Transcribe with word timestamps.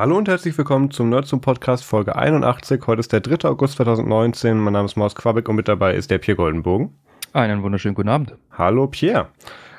Hallo 0.00 0.16
und 0.16 0.28
herzlich 0.28 0.56
willkommen 0.56 0.90
zum 0.90 1.10
Nerd 1.10 1.26
zum 1.26 1.42
Podcast 1.42 1.84
Folge 1.84 2.16
81. 2.16 2.80
Heute 2.86 3.00
ist 3.00 3.12
der 3.12 3.20
3. 3.20 3.46
August 3.46 3.76
2019. 3.76 4.58
Mein 4.58 4.72
Name 4.72 4.86
ist 4.86 4.96
Maus 4.96 5.14
Quabeck 5.14 5.46
und 5.46 5.56
mit 5.56 5.68
dabei 5.68 5.94
ist 5.94 6.10
der 6.10 6.16
Pierre 6.16 6.36
Goldenbogen. 6.36 6.94
Einen 7.34 7.62
wunderschönen 7.62 7.94
guten 7.94 8.08
Abend. 8.08 8.34
Hallo 8.50 8.86
Pierre. 8.86 9.28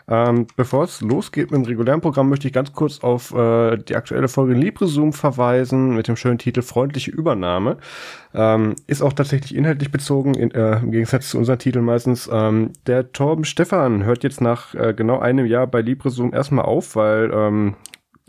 Ähm, 0.08 0.46
bevor 0.56 0.84
es 0.84 1.02
losgeht 1.02 1.50
mit 1.50 1.62
dem 1.62 1.66
regulären 1.66 2.02
Programm, 2.02 2.30
möchte 2.30 2.46
ich 2.46 2.54
ganz 2.54 2.72
kurz 2.72 3.00
auf 3.00 3.34
äh, 3.34 3.78
die 3.78 3.96
aktuelle 3.96 4.28
Folge 4.28 4.54
LibreZoom 4.54 5.12
verweisen 5.12 5.96
mit 5.96 6.08
dem 6.08 6.16
schönen 6.16 6.38
Titel 6.38 6.62
Freundliche 6.62 7.10
Übernahme. 7.10 7.78
Ähm, 8.36 8.76
ist 8.86 9.02
auch 9.02 9.14
tatsächlich 9.14 9.56
inhaltlich 9.56 9.90
bezogen, 9.90 10.36
in, 10.36 10.52
äh, 10.52 10.82
im 10.82 10.92
Gegensatz 10.92 11.32
zu 11.32 11.40
unseren 11.40 11.58
Titeln 11.58 11.84
meistens. 11.84 12.30
Ähm, 12.32 12.74
der 12.86 13.12
Torben 13.12 13.44
Stefan 13.44 14.04
hört 14.04 14.24
jetzt 14.24 14.40
nach 14.40 14.76
äh, 14.76 14.94
genau 14.94 15.18
einem 15.18 15.48
Jahr 15.48 15.66
bei 15.66 15.82
LibreZoom 15.82 16.32
erstmal 16.32 16.66
auf, 16.66 16.96
weil 16.96 17.32
ähm, 17.34 17.76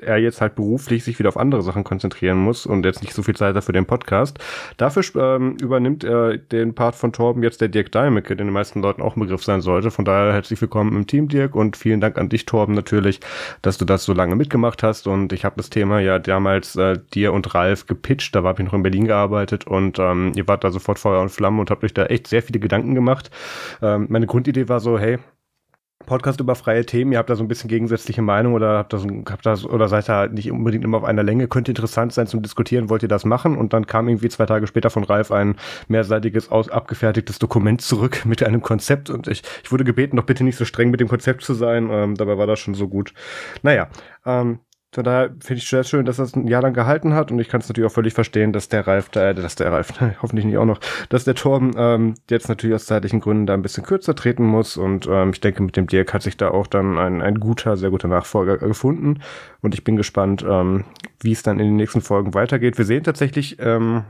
er 0.02 0.18
jetzt 0.18 0.40
halt 0.40 0.54
beruflich 0.54 1.04
sich 1.04 1.18
wieder 1.18 1.28
auf 1.28 1.36
andere 1.36 1.62
Sachen 1.62 1.84
konzentrieren 1.84 2.38
muss 2.38 2.66
und 2.66 2.84
jetzt 2.84 3.02
nicht 3.02 3.14
so 3.14 3.22
viel 3.22 3.36
Zeit 3.36 3.54
hat 3.54 3.64
für 3.64 3.72
den 3.72 3.86
Podcast. 3.86 4.38
Dafür 4.76 5.02
ähm, 5.16 5.56
übernimmt 5.60 6.04
er 6.04 6.36
den 6.36 6.74
Part 6.74 6.94
von 6.94 7.12
Torben 7.12 7.42
jetzt 7.42 7.60
der 7.60 7.68
Dirk 7.68 7.92
Deimecke, 7.92 8.36
der 8.36 8.44
den 8.44 8.52
meisten 8.52 8.82
Leuten 8.82 9.02
auch 9.02 9.16
ein 9.16 9.20
Begriff 9.20 9.44
sein 9.44 9.60
sollte. 9.60 9.90
Von 9.90 10.04
daher 10.04 10.32
herzlich 10.32 10.60
willkommen 10.60 10.96
im 10.96 11.06
Team, 11.06 11.28
Dirk, 11.28 11.54
und 11.54 11.76
vielen 11.76 12.00
Dank 12.00 12.18
an 12.18 12.28
dich, 12.28 12.46
Torben, 12.46 12.74
natürlich, 12.74 13.20
dass 13.62 13.78
du 13.78 13.84
das 13.84 14.04
so 14.04 14.12
lange 14.12 14.36
mitgemacht 14.36 14.82
hast. 14.82 15.06
Und 15.06 15.32
ich 15.32 15.44
habe 15.44 15.56
das 15.56 15.70
Thema 15.70 16.00
ja 16.00 16.18
damals 16.18 16.76
äh, 16.76 16.98
dir 17.14 17.32
und 17.32 17.54
Ralf 17.54 17.86
gepitcht, 17.86 18.34
da 18.34 18.44
war 18.44 18.58
ich 18.58 18.64
noch 18.64 18.74
in 18.74 18.82
Berlin 18.82 19.06
gearbeitet 19.06 19.66
und 19.66 19.98
ähm, 19.98 20.32
ihr 20.36 20.46
wart 20.48 20.64
da 20.64 20.70
sofort 20.70 20.98
Feuer 20.98 21.20
und 21.20 21.30
Flamme 21.30 21.60
und 21.60 21.70
habt 21.70 21.84
euch 21.84 21.94
da 21.94 22.06
echt 22.06 22.26
sehr 22.26 22.42
viele 22.42 22.60
Gedanken 22.60 22.94
gemacht. 22.94 23.30
Ähm, 23.80 24.06
meine 24.08 24.26
Grundidee 24.26 24.68
war 24.68 24.80
so, 24.80 24.98
hey, 24.98 25.18
Podcast 26.06 26.40
über 26.40 26.54
freie 26.54 26.84
Themen, 26.84 27.12
ihr 27.12 27.18
habt 27.18 27.30
da 27.30 27.36
so 27.36 27.42
ein 27.42 27.48
bisschen 27.48 27.68
gegensätzliche 27.68 28.22
Meinung 28.22 28.54
oder 28.54 28.78
habt 28.78 28.92
das, 28.92 29.06
habt 29.28 29.46
das 29.46 29.64
oder 29.64 29.88
seid 29.88 30.08
da 30.08 30.26
nicht 30.26 30.50
unbedingt 30.50 30.84
immer 30.84 30.98
auf 30.98 31.04
einer 31.04 31.22
Länge, 31.22 31.48
könnte 31.48 31.70
interessant 31.70 32.12
sein 32.12 32.26
zum 32.26 32.42
Diskutieren, 32.42 32.90
wollt 32.90 33.02
ihr 33.02 33.08
das 33.08 33.24
machen? 33.24 33.56
Und 33.56 33.72
dann 33.72 33.86
kam 33.86 34.08
irgendwie 34.08 34.28
zwei 34.28 34.46
Tage 34.46 34.66
später 34.66 34.90
von 34.90 35.04
Ralf 35.04 35.30
ein 35.30 35.56
mehrseitiges, 35.88 36.50
aus, 36.50 36.68
abgefertigtes 36.68 37.38
Dokument 37.38 37.80
zurück 37.80 38.22
mit 38.24 38.42
einem 38.42 38.62
Konzept. 38.62 39.10
Und 39.10 39.28
ich, 39.28 39.42
ich 39.62 39.72
wurde 39.72 39.84
gebeten, 39.84 40.16
doch 40.16 40.24
bitte 40.24 40.44
nicht 40.44 40.56
so 40.56 40.64
streng 40.64 40.90
mit 40.90 41.00
dem 41.00 41.08
Konzept 41.08 41.42
zu 41.42 41.54
sein, 41.54 41.88
ähm, 41.90 42.14
dabei 42.16 42.38
war 42.38 42.46
das 42.46 42.60
schon 42.60 42.74
so 42.74 42.88
gut. 42.88 43.12
Naja, 43.62 43.88
ähm, 44.26 44.60
von 44.92 45.04
daher 45.04 45.30
finde 45.40 45.54
ich 45.54 45.68
sehr 45.68 45.84
schön, 45.84 46.04
dass 46.04 46.18
das 46.18 46.36
ein 46.36 46.46
Jahr 46.46 46.60
lang 46.60 46.74
gehalten 46.74 47.14
hat 47.14 47.32
und 47.32 47.38
ich 47.38 47.48
kann 47.48 47.62
es 47.62 47.68
natürlich 47.68 47.90
auch 47.90 47.94
völlig 47.94 48.12
verstehen, 48.12 48.52
dass 48.52 48.68
der 48.68 48.86
Ralf, 48.86 49.14
äh, 49.16 49.32
dass 49.32 49.54
der 49.54 49.72
Ralf, 49.72 49.92
hoffentlich 50.22 50.44
nicht 50.44 50.58
auch 50.58 50.66
noch, 50.66 50.80
dass 51.08 51.24
der 51.24 51.34
Torben 51.34 51.72
ähm, 51.76 52.14
jetzt 52.28 52.48
natürlich 52.48 52.74
aus 52.74 52.84
zeitlichen 52.84 53.20
Gründen 53.20 53.46
da 53.46 53.54
ein 53.54 53.62
bisschen 53.62 53.84
kürzer 53.84 54.14
treten 54.14 54.44
muss 54.44 54.76
und 54.76 55.08
ähm, 55.10 55.30
ich 55.30 55.40
denke, 55.40 55.62
mit 55.62 55.76
dem 55.76 55.86
Dirk 55.86 56.12
hat 56.12 56.22
sich 56.22 56.36
da 56.36 56.50
auch 56.50 56.66
dann 56.66 56.98
ein, 56.98 57.22
ein 57.22 57.40
guter, 57.40 57.76
sehr 57.78 57.90
guter 57.90 58.08
Nachfolger 58.08 58.58
gefunden 58.58 59.20
und 59.62 59.74
ich 59.74 59.82
bin 59.82 59.96
gespannt, 59.96 60.44
ähm, 60.46 60.84
wie 61.20 61.32
es 61.32 61.42
dann 61.42 61.58
in 61.58 61.66
den 61.66 61.76
nächsten 61.76 62.02
Folgen 62.02 62.34
weitergeht. 62.34 62.76
Wir 62.76 62.84
sehen 62.84 63.02
tatsächlich 63.02 63.56
ähm, 63.60 64.04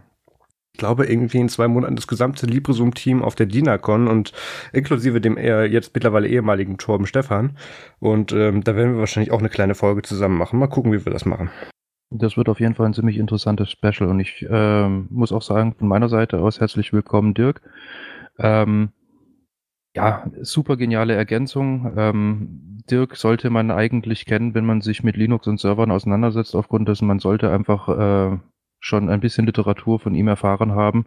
ich 0.74 0.78
glaube, 0.78 1.06
irgendwie 1.06 1.38
in 1.38 1.50
zwei 1.50 1.68
Monaten 1.68 1.96
das 1.96 2.06
gesamte 2.06 2.46
LibreZoom-Team 2.46 3.22
auf 3.22 3.34
der 3.34 3.46
DINACON 3.46 4.08
und 4.08 4.32
inklusive 4.72 5.20
dem 5.20 5.36
eher 5.36 5.70
jetzt 5.70 5.94
mittlerweile 5.94 6.28
ehemaligen 6.28 6.78
Torben 6.78 7.06
Stefan. 7.06 7.58
Und 8.00 8.32
ähm, 8.32 8.64
da 8.64 8.74
werden 8.74 8.94
wir 8.94 9.00
wahrscheinlich 9.00 9.32
auch 9.32 9.40
eine 9.40 9.50
kleine 9.50 9.74
Folge 9.74 10.02
zusammen 10.02 10.38
machen. 10.38 10.58
Mal 10.58 10.68
gucken, 10.68 10.92
wie 10.92 11.04
wir 11.04 11.12
das 11.12 11.26
machen. 11.26 11.50
Das 12.10 12.36
wird 12.36 12.48
auf 12.48 12.60
jeden 12.60 12.74
Fall 12.74 12.86
ein 12.86 12.94
ziemlich 12.94 13.18
interessantes 13.18 13.70
Special 13.70 14.08
und 14.08 14.20
ich 14.20 14.46
ähm, 14.48 15.08
muss 15.10 15.32
auch 15.32 15.42
sagen, 15.42 15.74
von 15.78 15.88
meiner 15.88 16.08
Seite 16.08 16.40
aus 16.40 16.60
herzlich 16.60 16.92
willkommen, 16.92 17.34
Dirk. 17.34 17.62
Ähm, 18.38 18.90
ja, 19.94 20.30
super 20.40 20.76
geniale 20.76 21.14
Ergänzung. 21.14 21.92
Ähm, 21.96 22.80
Dirk 22.90 23.16
sollte 23.16 23.50
man 23.50 23.70
eigentlich 23.70 24.26
kennen, 24.26 24.54
wenn 24.54 24.66
man 24.66 24.80
sich 24.80 25.02
mit 25.02 25.16
Linux 25.16 25.46
und 25.46 25.60
Servern 25.60 25.90
auseinandersetzt, 25.90 26.54
aufgrund 26.54 26.88
dessen 26.88 27.06
man 27.06 27.18
sollte 27.18 27.50
einfach 27.50 27.88
äh, 27.88 28.38
schon 28.82 29.08
ein 29.08 29.20
bisschen 29.20 29.46
Literatur 29.46 30.00
von 30.00 30.14
ihm 30.14 30.26
erfahren 30.26 30.72
haben, 30.72 31.06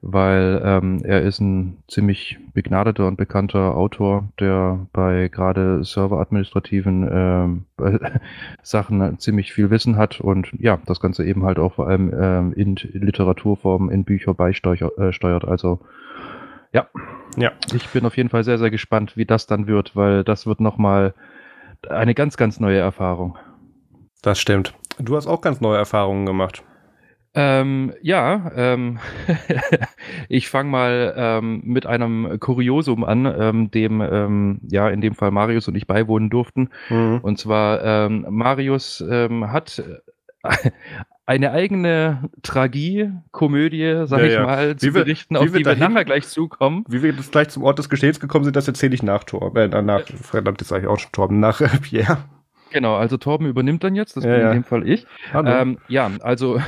weil 0.00 0.60
ähm, 0.64 1.02
er 1.04 1.20
ist 1.20 1.38
ein 1.38 1.76
ziemlich 1.86 2.38
begnadeter 2.54 3.06
und 3.06 3.16
bekannter 3.16 3.76
Autor, 3.76 4.28
der 4.40 4.86
bei 4.94 5.28
gerade 5.28 5.84
serveradministrativen 5.84 7.60
äh, 7.78 7.98
Sachen 8.62 9.18
ziemlich 9.18 9.52
viel 9.52 9.68
Wissen 9.68 9.96
hat 9.96 10.20
und 10.20 10.50
ja, 10.58 10.78
das 10.86 10.98
Ganze 10.98 11.26
eben 11.26 11.44
halt 11.44 11.58
auch 11.58 11.74
vor 11.74 11.88
allem 11.88 12.10
ähm, 12.18 12.52
in 12.54 12.76
Literaturform 12.76 13.90
in 13.90 14.04
Bücher 14.04 14.32
beisteuert. 14.32 15.44
Äh, 15.44 15.46
also 15.46 15.80
ja. 16.72 16.88
ja, 17.36 17.52
ich 17.74 17.86
bin 17.90 18.06
auf 18.06 18.16
jeden 18.16 18.30
Fall 18.30 18.44
sehr, 18.44 18.58
sehr 18.58 18.70
gespannt, 18.70 19.16
wie 19.16 19.26
das 19.26 19.46
dann 19.46 19.66
wird, 19.66 19.94
weil 19.94 20.24
das 20.24 20.46
wird 20.46 20.60
nochmal 20.60 21.12
eine 21.88 22.14
ganz, 22.14 22.38
ganz 22.38 22.60
neue 22.60 22.78
Erfahrung. 22.78 23.36
Das 24.22 24.40
stimmt. 24.40 24.72
Du 24.98 25.16
hast 25.16 25.26
auch 25.26 25.42
ganz 25.42 25.60
neue 25.60 25.76
Erfahrungen 25.76 26.24
gemacht. 26.24 26.64
Ähm, 27.36 27.92
ja, 28.00 28.52
ähm, 28.54 28.98
ich 30.28 30.48
fange 30.48 30.70
mal 30.70 31.14
ähm, 31.16 31.62
mit 31.64 31.84
einem 31.84 32.38
Kuriosum 32.38 33.02
an, 33.02 33.26
ähm, 33.26 33.70
dem 33.72 34.00
ähm, 34.00 34.60
ja 34.70 34.88
in 34.88 35.00
dem 35.00 35.14
Fall 35.14 35.32
Marius 35.32 35.66
und 35.66 35.74
ich 35.74 35.88
beiwohnen 35.88 36.30
durften. 36.30 36.70
Mhm. 36.90 37.18
Und 37.22 37.38
zwar 37.38 37.82
ähm, 37.82 38.26
Marius 38.30 39.04
ähm, 39.08 39.50
hat 39.50 39.82
äh, 40.44 40.70
eine 41.26 41.50
eigene 41.50 42.30
Tragie, 42.42 43.10
Komödie, 43.32 44.04
sag 44.06 44.20
ja, 44.20 44.26
ich 44.26 44.32
ja. 44.34 44.42
mal, 44.42 44.76
zu 44.76 44.86
wir, 44.86 45.04
berichten, 45.04 45.36
auf 45.36 45.50
die 45.50 45.64
wir 45.64 45.74
nachher 45.74 46.04
gleich 46.04 46.28
zukommen. 46.28 46.84
Wie 46.88 47.02
wir 47.02 47.12
jetzt 47.12 47.32
gleich 47.32 47.48
zum 47.48 47.64
Ort 47.64 47.78
des 47.78 47.88
Geschehens 47.88 48.20
gekommen 48.20 48.44
sind, 48.44 48.54
das 48.54 48.68
erzähle 48.68 48.94
ich 48.94 49.02
nach 49.02 49.24
Tor, 49.24 49.56
äh, 49.56 49.68
nach, 49.82 50.06
verdammt, 50.06 50.60
das 50.60 50.68
sage 50.68 50.84
ich 50.84 50.88
auch 50.88 50.98
schon 51.00 51.12
Torben, 51.12 51.40
nach 51.40 51.60
äh, 51.60 51.68
Pierre. 51.80 52.18
Genau, 52.72 52.96
also 52.96 53.16
Torben 53.16 53.46
übernimmt 53.46 53.84
dann 53.84 53.94
jetzt, 53.94 54.16
das 54.16 54.24
ja, 54.24 54.36
bin 54.36 54.46
in 54.46 54.52
dem 54.52 54.64
Fall 54.64 54.86
ich. 54.86 55.06
Ähm, 55.32 55.78
ja, 55.88 56.10
also 56.22 56.60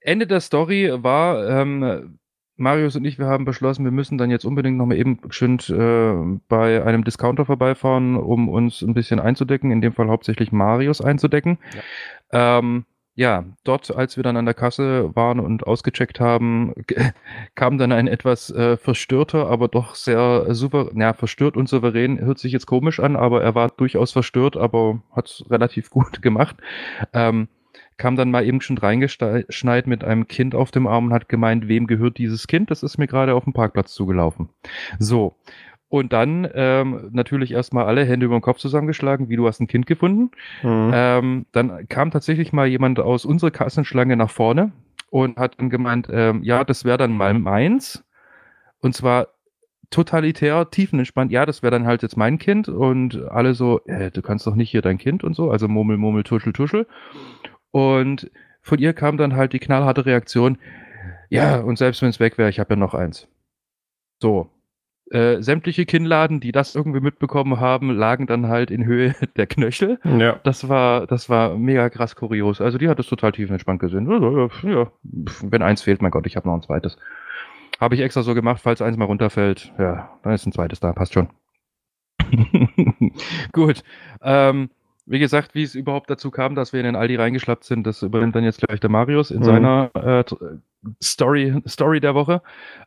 Ende 0.00 0.26
der 0.26 0.40
Story 0.40 0.90
war, 0.92 1.48
ähm, 1.48 2.18
Marius 2.56 2.94
und 2.94 3.06
ich, 3.06 3.18
wir 3.18 3.26
haben 3.26 3.46
beschlossen, 3.46 3.84
wir 3.84 3.90
müssen 3.90 4.18
dann 4.18 4.30
jetzt 4.30 4.44
unbedingt 4.44 4.76
nochmal 4.76 4.98
eben 4.98 5.18
schön 5.30 5.58
äh, 5.70 6.38
bei 6.48 6.84
einem 6.84 7.04
Discounter 7.04 7.46
vorbeifahren, 7.46 8.16
um 8.16 8.50
uns 8.50 8.82
ein 8.82 8.92
bisschen 8.92 9.18
einzudecken, 9.18 9.70
in 9.70 9.80
dem 9.80 9.94
Fall 9.94 10.08
hauptsächlich 10.08 10.52
Marius 10.52 11.00
einzudecken. 11.00 11.58
Ja. 12.32 12.58
Ähm, 12.58 12.84
ja, 13.14 13.44
dort, 13.64 13.94
als 13.94 14.16
wir 14.16 14.22
dann 14.22 14.36
an 14.36 14.44
der 14.44 14.54
Kasse 14.54 15.14
waren 15.16 15.40
und 15.40 15.66
ausgecheckt 15.66 16.20
haben, 16.20 16.74
kam 17.54 17.78
dann 17.78 17.92
ein 17.92 18.06
etwas 18.06 18.50
äh, 18.50 18.76
verstörter, 18.76 19.48
aber 19.48 19.68
doch 19.68 19.94
sehr 19.94 20.54
super, 20.54 20.90
naja, 20.92 21.14
verstört 21.14 21.56
und 21.56 21.68
souverän, 21.68 22.20
hört 22.20 22.38
sich 22.38 22.52
jetzt 22.52 22.66
komisch 22.66 23.00
an, 23.00 23.16
aber 23.16 23.42
er 23.42 23.54
war 23.54 23.70
durchaus 23.70 24.12
verstört, 24.12 24.56
aber 24.56 25.02
hat 25.12 25.26
es 25.26 25.44
relativ 25.50 25.90
gut 25.90 26.22
gemacht. 26.22 26.56
Ähm, 27.12 27.48
kam 28.00 28.16
dann 28.16 28.30
mal 28.30 28.46
eben 28.46 28.62
schon 28.62 28.78
reingeschneit 28.78 29.86
mit 29.86 30.04
einem 30.04 30.26
Kind 30.26 30.54
auf 30.54 30.70
dem 30.70 30.86
Arm 30.86 31.06
und 31.06 31.12
hat 31.12 31.28
gemeint, 31.28 31.68
wem 31.68 31.86
gehört 31.86 32.16
dieses 32.16 32.46
Kind? 32.46 32.70
Das 32.70 32.82
ist 32.82 32.96
mir 32.96 33.06
gerade 33.06 33.34
auf 33.34 33.44
dem 33.44 33.52
Parkplatz 33.52 33.92
zugelaufen. 33.92 34.48
So. 34.98 35.36
Und 35.90 36.12
dann 36.14 36.48
ähm, 36.54 37.10
natürlich 37.12 37.52
erstmal 37.52 37.84
alle 37.84 38.04
Hände 38.04 38.24
über 38.24 38.38
den 38.38 38.42
Kopf 38.42 38.58
zusammengeschlagen, 38.58 39.28
wie 39.28 39.36
du 39.36 39.46
hast 39.46 39.60
ein 39.60 39.66
Kind 39.66 39.86
gefunden. 39.86 40.30
Mhm. 40.62 40.90
Ähm, 40.94 41.46
dann 41.52 41.88
kam 41.88 42.10
tatsächlich 42.10 42.54
mal 42.54 42.66
jemand 42.66 43.00
aus 43.00 43.26
unserer 43.26 43.50
Kassenschlange 43.50 44.16
nach 44.16 44.30
vorne 44.30 44.72
und 45.10 45.36
hat 45.36 45.58
dann 45.58 45.68
gemeint, 45.68 46.08
ähm, 46.10 46.42
ja, 46.42 46.64
das 46.64 46.86
wäre 46.86 46.96
dann 46.96 47.12
mal 47.12 47.34
meins. 47.34 48.02
Und 48.80 48.94
zwar 48.94 49.28
totalitär, 49.90 50.70
tiefenentspannt, 50.70 51.32
ja, 51.32 51.44
das 51.44 51.62
wäre 51.62 51.72
dann 51.72 51.86
halt 51.86 52.02
jetzt 52.02 52.16
mein 52.16 52.38
Kind. 52.38 52.68
Und 52.70 53.20
alle 53.28 53.52
so, 53.52 53.80
äh, 53.84 54.10
du 54.10 54.22
kannst 54.22 54.46
doch 54.46 54.54
nicht 54.54 54.70
hier 54.70 54.82
dein 54.82 54.96
Kind 54.96 55.22
und 55.22 55.34
so, 55.34 55.50
also 55.50 55.68
Murmel, 55.68 55.98
Murmel, 55.98 56.22
Tuschel, 56.22 56.54
Tuschel. 56.54 56.86
Und 57.70 58.30
von 58.62 58.78
ihr 58.78 58.92
kam 58.92 59.16
dann 59.16 59.36
halt 59.36 59.52
die 59.52 59.58
knallharte 59.58 60.06
Reaktion, 60.06 60.58
ja, 61.30 61.60
und 61.60 61.78
selbst 61.78 62.02
wenn 62.02 62.08
es 62.10 62.20
weg 62.20 62.38
wäre, 62.38 62.50
ich 62.50 62.58
habe 62.58 62.74
ja 62.74 62.76
noch 62.76 62.94
eins. 62.94 63.28
So. 64.20 64.50
Äh, 65.10 65.42
sämtliche 65.42 65.86
Kinnladen, 65.86 66.38
die 66.38 66.52
das 66.52 66.74
irgendwie 66.76 67.00
mitbekommen 67.00 67.58
haben, 67.58 67.90
lagen 67.90 68.26
dann 68.26 68.46
halt 68.46 68.70
in 68.70 68.84
Höhe 68.84 69.14
der 69.36 69.46
Knöchel. 69.46 69.98
Ja. 70.04 70.38
Das 70.44 70.68
war, 70.68 71.06
das 71.06 71.28
war 71.28 71.56
mega 71.56 71.88
krass 71.88 72.14
kurios. 72.14 72.60
Also 72.60 72.78
die 72.78 72.88
hat 72.88 73.00
es 73.00 73.06
total 73.06 73.32
tiefenentspannt 73.32 73.80
gesehen. 73.80 74.08
Ja, 74.62 74.92
wenn 75.02 75.62
eins 75.62 75.82
fehlt, 75.82 76.02
mein 76.02 76.10
Gott, 76.12 76.26
ich 76.26 76.36
habe 76.36 76.48
noch 76.48 76.54
ein 76.54 76.62
zweites. 76.62 76.96
Habe 77.80 77.94
ich 77.94 78.02
extra 78.02 78.22
so 78.22 78.34
gemacht, 78.34 78.60
falls 78.62 78.82
eins 78.82 78.96
mal 78.96 79.06
runterfällt. 79.06 79.72
Ja, 79.78 80.10
dann 80.22 80.32
ist 80.32 80.46
ein 80.46 80.52
zweites 80.52 80.80
da, 80.80 80.92
passt 80.92 81.14
schon. 81.14 81.28
Gut. 83.52 83.82
Ähm, 84.22 84.70
wie 85.10 85.18
gesagt, 85.18 85.56
wie 85.56 85.64
es 85.64 85.74
überhaupt 85.74 86.08
dazu 86.08 86.30
kam, 86.30 86.54
dass 86.54 86.72
wir 86.72 86.78
in 86.80 86.86
den 86.86 86.96
Aldi 86.96 87.16
reingeschlappt 87.16 87.64
sind, 87.64 87.84
das 87.84 88.00
übernimmt 88.02 88.36
dann 88.36 88.44
jetzt 88.44 88.60
gleich 88.60 88.78
der 88.78 88.90
Marius 88.90 89.32
in 89.32 89.40
mhm. 89.40 89.44
seiner 89.44 89.90
äh, 89.94 90.24
Story, 91.02 91.60
Story 91.66 91.98
der 91.98 92.14
Woche. 92.14 92.42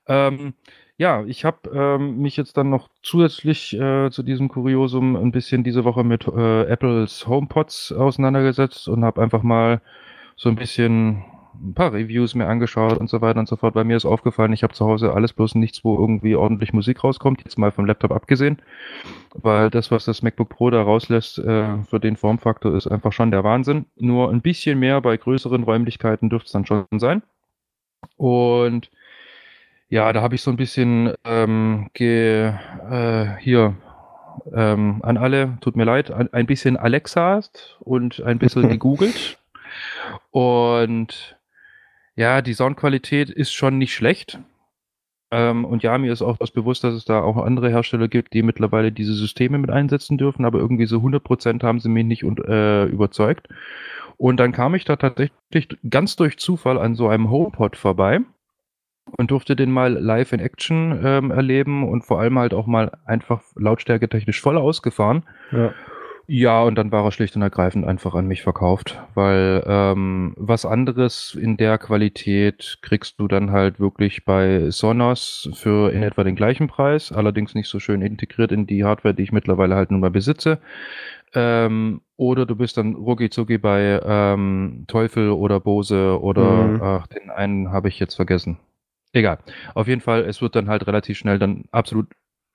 Ähm, 0.08 0.54
ja, 0.98 1.26
ich 1.26 1.44
habe 1.44 1.70
ähm, 1.74 2.20
mich 2.20 2.38
jetzt 2.38 2.56
dann 2.56 2.70
noch 2.70 2.88
zusätzlich 3.02 3.78
äh, 3.78 4.10
zu 4.10 4.24
diesem 4.24 4.48
Kuriosum 4.48 5.18
ein 5.18 5.32
bisschen 5.32 5.66
diese 5.66 5.84
Woche 5.84 6.06
mit 6.06 6.26
äh, 6.28 6.64
Apples 6.64 7.28
HomePods 7.28 7.92
auseinandergesetzt 7.92 8.88
und 8.88 9.04
habe 9.04 9.22
einfach 9.22 9.44
mal 9.44 9.82
so 10.38 10.48
ein 10.48 10.56
bisschen 10.56 11.26
ein 11.62 11.74
paar 11.74 11.94
Reviews 11.94 12.36
mir 12.36 12.48
angeschaut 12.48 12.98
und 12.98 13.10
so 13.10 13.22
weiter 13.22 13.40
und 13.40 13.48
so 13.48 13.56
fort. 13.56 13.74
Bei 13.74 13.84
mir 13.84 13.98
ist 13.98 14.06
aufgefallen, 14.06 14.54
ich 14.54 14.64
habe 14.64 14.74
zu 14.74 14.86
Hause 14.86 15.14
alles 15.14 15.34
bloß 15.34 15.56
nichts, 15.56 15.84
wo 15.84 15.98
irgendwie 15.98 16.36
ordentlich 16.36 16.74
Musik 16.74 17.04
rauskommt, 17.04 17.42
jetzt 17.44 17.58
mal 17.58 17.72
vom 17.72 17.86
Laptop 17.86 18.12
abgesehen, 18.12 18.62
weil 19.34 19.70
das, 19.70 19.92
was 19.92 20.06
das 20.06 20.22
MacBook 20.22 20.50
Pro 20.50 20.70
da 20.70 20.82
rauslässt 20.82 21.40
äh, 21.40 21.84
für 21.84 22.00
den 22.00 22.18
Formfaktor, 22.18 22.76
ist 22.76 22.88
einfach 22.88 23.14
schon 23.14 23.32
der 23.32 23.44
Wahnsinn. 23.44 23.86
Nur 23.96 24.32
ein 24.32 24.42
bisschen 24.42 24.80
mehr 24.80 25.02
bei 25.02 25.18
größeren 25.18 25.64
Räumlichkeiten 25.64 26.30
dürfte 26.30 26.48
es 26.48 26.52
dann 26.54 26.66
schon 26.66 26.86
sein. 26.98 27.24
Und 28.18 28.90
ja, 29.90 30.12
da 30.12 30.22
habe 30.22 30.36
ich 30.36 30.42
so 30.42 30.52
ein 30.52 30.58
bisschen 30.58 31.14
ähm, 31.24 31.90
ge, 31.94 32.52
äh, 32.90 33.38
hier 33.40 33.76
ähm, 34.54 35.02
an 35.04 35.18
alle, 35.18 35.58
tut 35.62 35.76
mir 35.76 35.84
leid, 35.84 36.12
ein, 36.12 36.46
bisschen 36.46 36.78
Alexa 36.78 37.42
und 37.80 38.22
ein 38.24 38.40
bisschen 38.40 38.70
gegoogelt. 38.70 39.38
Und 40.32 41.38
ja, 42.16 42.42
die 42.42 42.54
Soundqualität 42.54 43.30
ist 43.30 43.54
schon 43.54 43.78
nicht 43.78 43.94
schlecht. 43.94 44.40
Ähm, 45.32 45.66
und 45.66 45.82
ja, 45.82 45.98
mir 45.98 46.14
ist 46.14 46.22
auch 46.22 46.38
das 46.38 46.52
bewusst, 46.52 46.84
dass 46.84 46.94
es 46.94 47.06
da 47.06 47.22
auch 47.22 47.38
andere 47.38 47.70
Hersteller 47.70 48.08
gibt, 48.08 48.34
die 48.34 48.44
mittlerweile 48.44 48.92
diese 48.92 49.14
Systeme 49.14 49.58
mit 49.58 49.72
einsetzen 49.72 50.18
dürfen, 50.18 50.46
aber 50.46 50.60
irgendwie 50.60 50.86
so 50.86 50.98
100% 50.98 51.64
haben 51.64 51.80
sie 51.80 51.90
mich 51.90 52.06
nicht 52.06 52.24
äh, 52.24 52.86
überzeugt. 52.86 53.50
Und 54.18 54.38
dann 54.38 54.52
kam 54.52 54.76
ich 54.76 54.86
da 54.86 54.96
tatsächlich 54.96 55.70
ganz 55.90 56.16
durch 56.16 56.38
Zufall 56.38 56.78
an 56.78 56.94
so 56.94 57.08
einem 57.08 57.32
HomePod 57.32 57.76
vorbei 57.76 58.20
und 59.18 59.32
durfte 59.32 59.56
den 59.56 59.72
mal 59.72 59.94
live 59.94 60.34
in 60.34 60.40
Action 60.40 61.00
ähm, 61.04 61.32
erleben 61.32 61.88
und 61.90 62.04
vor 62.04 62.20
allem 62.20 62.38
halt 62.38 62.54
auch 62.54 62.68
mal 62.68 62.92
einfach 63.06 63.42
lautstärke 63.56 64.08
technisch 64.08 64.40
voll 64.40 64.58
ausgefahren. 64.58 65.24
Ja. 65.52 65.74
Ja, 66.26 66.64
und 66.64 66.76
dann 66.76 66.92
war 66.92 67.04
er 67.04 67.12
schlicht 67.12 67.36
und 67.36 67.42
ergreifend 67.42 67.86
einfach 67.86 68.16
an 68.16 68.28
mich 68.28 68.44
verkauft, 68.44 68.98
weil 69.14 69.62
ähm, 69.68 70.34
was 70.38 70.66
anderes 70.66 71.36
in 71.36 71.58
der 71.58 71.78
Qualität 71.78 72.80
kriegst 72.82 73.20
du 73.20 73.28
dann 73.28 73.52
halt 73.52 73.80
wirklich 73.82 74.24
bei 74.24 74.70
Sonos 74.70 75.50
für 75.54 75.92
in 75.92 76.02
etwa 76.02 76.24
den 76.24 76.38
gleichen 76.38 76.68
Preis, 76.68 77.12
allerdings 77.12 77.56
nicht 77.56 77.68
so 77.68 77.80
schön 77.80 78.02
integriert 78.02 78.54
in 78.54 78.66
die 78.66 78.86
Hardware, 78.86 79.14
die 79.14 79.24
ich 79.24 79.34
mittlerweile 79.34 79.76
halt 79.76 79.92
nun 79.92 80.00
mal 80.00 80.12
besitze. 80.12 80.60
Ähm, 81.34 82.02
oder 82.16 82.46
du 82.46 82.56
bist 82.56 82.78
dann 82.78 82.96
rucki 82.96 83.58
bei 83.58 84.00
ähm, 84.06 84.86
Teufel 84.88 85.30
oder 85.32 85.60
Bose 85.60 86.22
oder 86.22 86.64
mhm. 86.64 86.82
ach, 86.82 87.08
den 87.08 87.32
einen 87.32 87.72
habe 87.72 87.90
ich 87.90 88.00
jetzt 88.00 88.16
vergessen. 88.16 88.60
Egal. 89.12 89.40
Auf 89.76 89.88
jeden 89.88 90.02
Fall, 90.02 90.22
es 90.22 90.42
wird 90.42 90.56
dann 90.56 90.70
halt 90.70 90.88
relativ 90.88 91.18
schnell 91.18 91.38
dann 91.38 91.66
absolut 91.72 92.08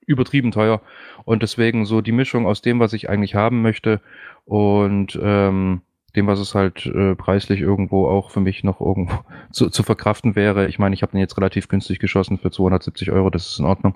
übertrieben 0.08 0.50
teuer. 0.50 0.80
Und 1.24 1.42
deswegen 1.42 1.86
so 1.86 2.00
die 2.00 2.12
Mischung 2.12 2.46
aus 2.46 2.62
dem, 2.62 2.80
was 2.80 2.92
ich 2.92 3.08
eigentlich 3.08 3.34
haben 3.34 3.62
möchte 3.62 4.00
und 4.44 5.18
ähm, 5.22 5.82
dem, 6.16 6.26
was 6.26 6.40
es 6.40 6.54
halt 6.54 6.86
äh, 6.86 7.14
preislich 7.14 7.60
irgendwo 7.60 8.08
auch 8.08 8.30
für 8.30 8.40
mich 8.40 8.64
noch 8.64 8.80
irgendwo 8.80 9.20
zu, 9.52 9.70
zu 9.70 9.82
verkraften 9.82 10.34
wäre. 10.34 10.66
Ich 10.66 10.78
meine, 10.78 10.94
ich 10.94 11.02
habe 11.02 11.12
den 11.12 11.20
jetzt 11.20 11.36
relativ 11.36 11.68
günstig 11.68 11.98
geschossen 11.98 12.38
für 12.38 12.50
270 12.50 13.12
Euro, 13.12 13.30
das 13.30 13.46
ist 13.46 13.58
in 13.58 13.66
Ordnung. 13.66 13.94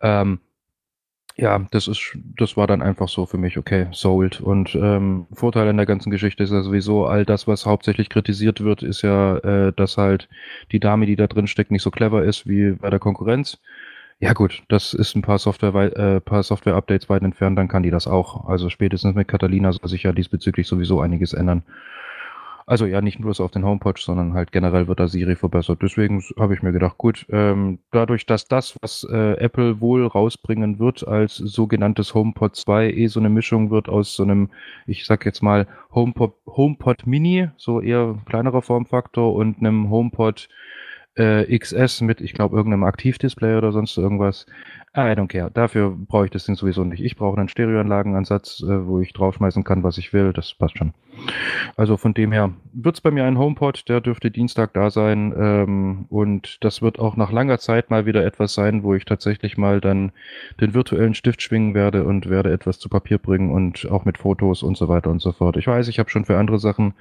Ähm, 0.00 0.40
ja, 1.38 1.64
das 1.70 1.86
ist, 1.86 2.18
das 2.36 2.56
war 2.56 2.66
dann 2.66 2.82
einfach 2.82 3.08
so 3.08 3.24
für 3.24 3.38
mich, 3.38 3.58
okay, 3.58 3.86
sold. 3.92 4.40
Und 4.40 4.74
ähm, 4.74 5.26
Vorteil 5.32 5.68
an 5.68 5.76
der 5.76 5.86
ganzen 5.86 6.10
Geschichte 6.10 6.42
ist 6.42 6.50
ja 6.50 6.62
sowieso, 6.62 7.06
all 7.06 7.24
das, 7.24 7.46
was 7.46 7.64
hauptsächlich 7.64 8.08
kritisiert 8.08 8.60
wird, 8.60 8.82
ist 8.82 9.02
ja, 9.02 9.36
äh, 9.38 9.72
dass 9.72 9.96
halt 9.96 10.28
die 10.72 10.80
Dame, 10.80 11.06
die 11.06 11.14
da 11.14 11.28
drin 11.28 11.46
steckt, 11.46 11.70
nicht 11.70 11.82
so 11.82 11.92
clever 11.92 12.24
ist 12.24 12.48
wie 12.48 12.72
bei 12.72 12.90
der 12.90 12.98
Konkurrenz. 12.98 13.60
Ja 14.20 14.32
gut, 14.32 14.64
das 14.68 14.94
ist 14.94 15.14
ein 15.14 15.22
paar 15.22 15.38
Software, 15.38 15.74
äh, 15.96 16.20
paar 16.20 16.42
Software-Updates 16.42 17.08
weit 17.08 17.22
entfernt, 17.22 17.56
dann 17.56 17.68
kann 17.68 17.84
die 17.84 17.90
das 17.90 18.08
auch. 18.08 18.48
Also 18.48 18.68
spätestens 18.68 19.14
mit 19.14 19.28
Catalina 19.28 19.72
soll 19.72 19.88
sich 19.88 20.02
ja 20.02 20.12
diesbezüglich 20.12 20.66
sowieso 20.66 21.00
einiges 21.00 21.34
ändern. 21.34 21.62
Also 22.66 22.84
ja, 22.84 23.00
nicht 23.00 23.18
nur 23.20 23.32
auf 23.40 23.50
den 23.52 23.64
HomePod, 23.64 23.98
sondern 23.98 24.34
halt 24.34 24.52
generell 24.52 24.88
wird 24.88 25.00
da 25.00 25.08
Siri 25.08 25.36
verbessert. 25.36 25.78
Deswegen 25.82 26.22
habe 26.38 26.52
ich 26.52 26.62
mir 26.62 26.72
gedacht, 26.72 26.98
gut, 26.98 27.24
ähm, 27.30 27.78
dadurch, 27.92 28.26
dass 28.26 28.46
das, 28.46 28.76
was 28.82 29.06
äh, 29.10 29.38
Apple 29.38 29.80
wohl 29.80 30.06
rausbringen 30.06 30.78
wird 30.78 31.06
als 31.06 31.36
sogenanntes 31.36 32.12
HomePod 32.12 32.56
2, 32.56 32.90
eh 32.92 33.06
so 33.06 33.20
eine 33.20 33.30
Mischung 33.30 33.70
wird 33.70 33.88
aus 33.88 34.14
so 34.14 34.24
einem, 34.24 34.50
ich 34.86 35.06
sag 35.06 35.24
jetzt 35.24 35.42
mal, 35.42 35.66
HomePod, 35.94 36.34
HomePod 36.46 37.06
Mini, 37.06 37.48
so 37.56 37.80
eher 37.80 38.18
kleinerer 38.26 38.60
Formfaktor 38.60 39.32
und 39.32 39.60
einem 39.60 39.88
HomePod 39.88 40.48
äh, 41.18 41.58
XS 41.58 42.00
mit, 42.00 42.20
ich 42.20 42.32
glaube, 42.32 42.56
irgendeinem 42.56 42.84
Aktivdisplay 42.84 43.56
oder 43.56 43.72
sonst 43.72 43.96
irgendwas. 43.96 44.46
I 45.06 45.14
don't 45.14 45.28
care. 45.28 45.50
Dafür 45.52 45.90
brauche 45.90 46.26
ich 46.26 46.30
das 46.30 46.44
Ding 46.44 46.56
sowieso 46.56 46.84
nicht. 46.84 47.02
Ich 47.02 47.16
brauche 47.16 47.38
einen 47.38 47.48
Stereoanlagenansatz, 47.48 48.62
äh, 48.62 48.86
wo 48.86 49.00
ich 49.00 49.12
draufschmeißen 49.12 49.64
kann, 49.64 49.82
was 49.82 49.98
ich 49.98 50.12
will. 50.12 50.32
Das 50.32 50.54
passt 50.54 50.78
schon. 50.78 50.92
Also 51.76 51.96
von 51.96 52.14
dem 52.14 52.32
her 52.32 52.52
wird 52.72 52.96
es 52.96 53.00
bei 53.00 53.10
mir 53.10 53.24
ein 53.24 53.38
HomePod, 53.38 53.88
der 53.88 54.00
dürfte 54.00 54.30
Dienstag 54.30 54.74
da 54.74 54.90
sein. 54.90 55.32
Ähm, 55.36 56.06
und 56.08 56.58
das 56.64 56.82
wird 56.82 56.98
auch 56.98 57.16
nach 57.16 57.32
langer 57.32 57.58
Zeit 57.58 57.90
mal 57.90 58.06
wieder 58.06 58.24
etwas 58.24 58.54
sein, 58.54 58.82
wo 58.82 58.94
ich 58.94 59.04
tatsächlich 59.04 59.56
mal 59.56 59.80
dann 59.80 60.12
den 60.60 60.74
virtuellen 60.74 61.14
Stift 61.14 61.42
schwingen 61.42 61.74
werde 61.74 62.04
und 62.04 62.28
werde 62.28 62.52
etwas 62.52 62.78
zu 62.78 62.88
Papier 62.88 63.18
bringen 63.18 63.52
und 63.52 63.90
auch 63.90 64.04
mit 64.04 64.18
Fotos 64.18 64.62
und 64.62 64.76
so 64.76 64.88
weiter 64.88 65.10
und 65.10 65.20
so 65.20 65.32
fort. 65.32 65.56
Ich 65.56 65.66
weiß, 65.66 65.88
ich 65.88 65.98
habe 65.98 66.10
schon 66.10 66.24
für 66.24 66.38
andere 66.38 66.58
Sachen 66.58 66.94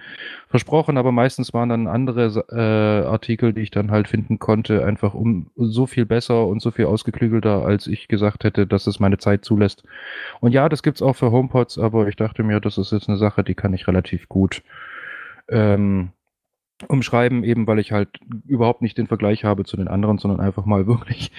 versprochen, 0.49 0.97
aber 0.97 1.11
meistens 1.11 1.53
waren 1.53 1.69
dann 1.69 1.87
andere 1.87 2.45
äh, 2.51 3.07
Artikel, 3.07 3.53
die 3.53 3.61
ich 3.61 3.71
dann 3.71 3.91
halt 3.91 4.07
finden 4.07 4.39
konnte, 4.39 4.85
einfach 4.85 5.13
um 5.13 5.47
so 5.55 5.85
viel 5.85 6.05
besser 6.05 6.45
und 6.47 6.61
so 6.61 6.71
viel 6.71 6.85
ausgeklügelter, 6.85 7.65
als 7.65 7.86
ich 7.87 8.07
gesagt 8.07 8.43
hätte, 8.43 8.65
dass 8.67 8.87
es 8.87 8.99
meine 8.99 9.17
Zeit 9.17 9.45
zulässt. 9.45 9.83
Und 10.39 10.53
ja, 10.53 10.69
das 10.69 10.83
gibt's 10.83 11.01
auch 11.01 11.15
für 11.15 11.31
HomePods, 11.31 11.77
aber 11.77 12.07
ich 12.07 12.15
dachte 12.15 12.43
mir, 12.43 12.59
das 12.59 12.77
ist 12.77 12.91
jetzt 12.91 13.09
eine 13.09 13.17
Sache, 13.17 13.43
die 13.43 13.55
kann 13.55 13.73
ich 13.73 13.87
relativ 13.87 14.07
relativ 14.07 14.29
gut 14.29 14.63
ähm, 15.49 16.11
umschreiben, 16.87 17.43
eben 17.43 17.65
weil 17.65 17.79
ich 17.79 17.91
halt 17.91 18.09
überhaupt 18.45 18.81
nicht 18.81 18.97
den 18.97 19.07
Vergleich 19.07 19.43
habe 19.43 19.65
zu 19.65 19.77
den 19.77 19.87
anderen, 19.87 20.19
sondern 20.19 20.39
einfach 20.39 20.65
mal 20.65 20.87
wirklich 20.87 21.31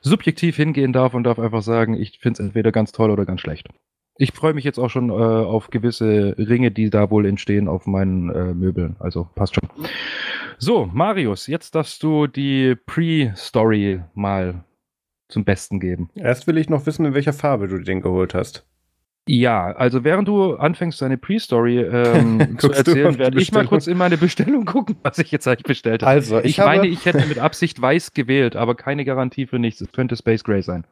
subjektiv 0.00 0.56
hingehen 0.56 0.92
darf 0.92 1.14
und 1.14 1.24
darf 1.24 1.38
einfach 1.38 1.62
sagen, 1.62 1.94
ich 1.94 2.18
finde 2.18 2.40
es 2.40 2.46
entweder 2.46 2.72
ganz 2.72 2.92
toll 2.92 3.10
oder 3.10 3.24
ganz 3.24 3.40
schlecht. 3.40 3.68
Ich 4.16 4.32
freue 4.32 4.52
mich 4.52 4.64
jetzt 4.64 4.78
auch 4.78 4.90
schon 4.90 5.08
äh, 5.08 5.12
auf 5.12 5.70
gewisse 5.70 6.34
Ringe, 6.36 6.70
die 6.70 6.90
da 6.90 7.10
wohl 7.10 7.24
entstehen 7.24 7.68
auf 7.68 7.86
meinen 7.86 8.28
äh, 8.30 8.52
Möbeln. 8.52 8.96
Also 8.98 9.28
passt 9.34 9.54
schon. 9.54 9.68
So, 10.58 10.90
Marius, 10.92 11.46
jetzt 11.46 11.74
darfst 11.74 12.02
du 12.02 12.26
die 12.26 12.74
Pre-Story 12.74 14.02
mal 14.12 14.62
zum 15.30 15.44
Besten 15.44 15.80
geben. 15.80 16.10
Erst 16.14 16.46
will 16.46 16.58
ich 16.58 16.68
noch 16.68 16.86
wissen, 16.86 17.06
in 17.06 17.14
welcher 17.14 17.32
Farbe 17.32 17.68
du 17.68 17.78
den 17.78 18.00
geholt 18.00 18.34
hast. 18.34 18.66
Ja, 19.26 19.72
also 19.72 20.02
während 20.02 20.26
du 20.28 20.54
anfängst, 20.54 21.00
deine 21.00 21.16
Pre-Story 21.16 21.80
ähm, 21.80 22.56
zu 22.58 22.72
erzählen, 22.72 23.16
werde 23.18 23.40
ich 23.40 23.52
mal 23.52 23.66
kurz 23.66 23.86
in 23.86 23.96
meine 23.96 24.16
Bestellung 24.16 24.64
gucken, 24.64 24.96
was 25.02 25.18
ich 25.18 25.30
jetzt 25.30 25.46
eigentlich 25.46 25.64
bestellt 25.64 26.02
habe. 26.02 26.10
Also, 26.10 26.38
ich, 26.38 26.46
ich 26.46 26.58
meine, 26.58 26.86
ich 26.86 27.04
hätte 27.06 27.26
mit 27.26 27.38
Absicht 27.38 27.80
weiß 27.80 28.12
gewählt, 28.12 28.56
aber 28.56 28.74
keine 28.74 29.04
Garantie 29.04 29.46
für 29.46 29.58
nichts. 29.58 29.80
Es 29.80 29.92
könnte 29.92 30.16
Space 30.16 30.42
Gray 30.42 30.62
sein. 30.62 30.84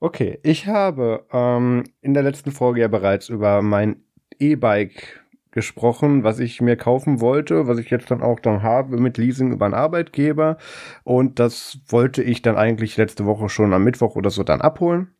Okay, 0.00 0.40
ich 0.42 0.66
habe 0.66 1.24
ähm, 1.32 1.84
in 2.00 2.14
der 2.14 2.24
letzten 2.24 2.50
Folge 2.50 2.80
ja 2.80 2.88
bereits 2.88 3.28
über 3.28 3.62
mein 3.62 4.02
E-Bike 4.40 5.21
gesprochen, 5.52 6.24
was 6.24 6.38
ich 6.40 6.60
mir 6.60 6.76
kaufen 6.76 7.20
wollte, 7.20 7.68
was 7.68 7.78
ich 7.78 7.90
jetzt 7.90 8.10
dann 8.10 8.22
auch 8.22 8.40
dann 8.40 8.62
habe 8.62 8.98
mit 8.98 9.18
Leasing 9.18 9.52
über 9.52 9.66
einen 9.66 9.74
Arbeitgeber. 9.74 10.58
Und 11.04 11.38
das 11.38 11.78
wollte 11.88 12.22
ich 12.22 12.42
dann 12.42 12.56
eigentlich 12.56 12.96
letzte 12.96 13.26
Woche 13.26 13.48
schon 13.48 13.72
am 13.72 13.84
Mittwoch 13.84 14.16
oder 14.16 14.30
so 14.30 14.42
dann 14.42 14.60
abholen 14.60 15.14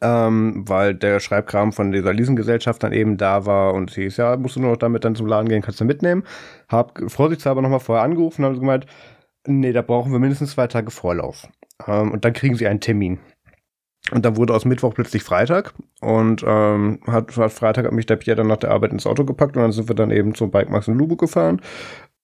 ähm, 0.00 0.64
weil 0.68 0.94
der 0.94 1.20
Schreibkram 1.20 1.72
von 1.72 1.92
dieser 1.92 2.12
Leasinggesellschaft 2.12 2.82
dann 2.82 2.92
eben 2.92 3.16
da 3.16 3.46
war 3.46 3.74
und 3.74 3.90
sie 3.90 4.04
ist 4.04 4.18
ja, 4.18 4.36
musst 4.36 4.56
du 4.56 4.60
nur 4.60 4.70
noch 4.70 4.76
damit 4.76 5.04
dann 5.04 5.14
zum 5.14 5.26
Laden 5.26 5.48
gehen, 5.48 5.62
kannst 5.62 5.80
du 5.80 5.84
mitnehmen. 5.84 6.24
Hab 6.68 6.98
vorsichtshalber 7.06 7.62
nochmal 7.62 7.80
vorher 7.80 8.04
angerufen 8.04 8.44
haben 8.44 8.58
gemeint, 8.58 8.86
nee, 9.46 9.72
da 9.72 9.82
brauchen 9.82 10.12
wir 10.12 10.18
mindestens 10.18 10.52
zwei 10.52 10.66
Tage 10.66 10.90
Vorlauf. 10.90 11.48
Ähm, 11.86 12.12
und 12.12 12.24
dann 12.24 12.32
kriegen 12.32 12.54
sie 12.54 12.66
einen 12.66 12.80
Termin. 12.80 13.18
Und 14.10 14.24
dann 14.24 14.36
wurde 14.36 14.54
aus 14.54 14.64
Mittwoch 14.64 14.94
plötzlich 14.94 15.22
Freitag 15.22 15.74
und 16.00 16.42
ähm, 16.46 17.00
hat, 17.06 17.36
hat 17.36 17.52
Freitag 17.52 17.84
hat 17.84 17.92
mich 17.92 18.06
der 18.06 18.16
Pierre 18.16 18.36
dann 18.36 18.46
nach 18.46 18.56
der 18.56 18.70
Arbeit 18.70 18.92
ins 18.92 19.06
Auto 19.06 19.24
gepackt 19.24 19.56
und 19.56 19.62
dann 19.62 19.72
sind 19.72 19.88
wir 19.88 19.94
dann 19.94 20.10
eben 20.10 20.34
zum 20.34 20.50
Bike 20.50 20.70
Max 20.70 20.88
in 20.88 20.94
Lubu 20.94 21.16
gefahren 21.16 21.60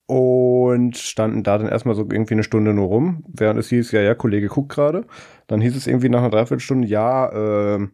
und 0.06 0.96
standen 0.96 1.42
da 1.42 1.58
dann 1.58 1.68
erstmal 1.68 1.94
so 1.94 2.02
irgendwie 2.02 2.34
eine 2.34 2.42
Stunde 2.42 2.74
nur 2.74 2.88
rum, 2.88 3.24
während 3.28 3.58
es 3.58 3.68
hieß, 3.68 3.92
ja, 3.92 4.00
ja, 4.00 4.14
Kollege 4.14 4.48
guckt 4.48 4.72
gerade. 4.72 5.06
Dann 5.46 5.60
hieß 5.60 5.76
es 5.76 5.86
irgendwie 5.86 6.08
nach 6.08 6.20
einer 6.20 6.30
Dreiviertelstunde, 6.30 6.86
ja, 6.88 7.76
äh, 7.76 7.88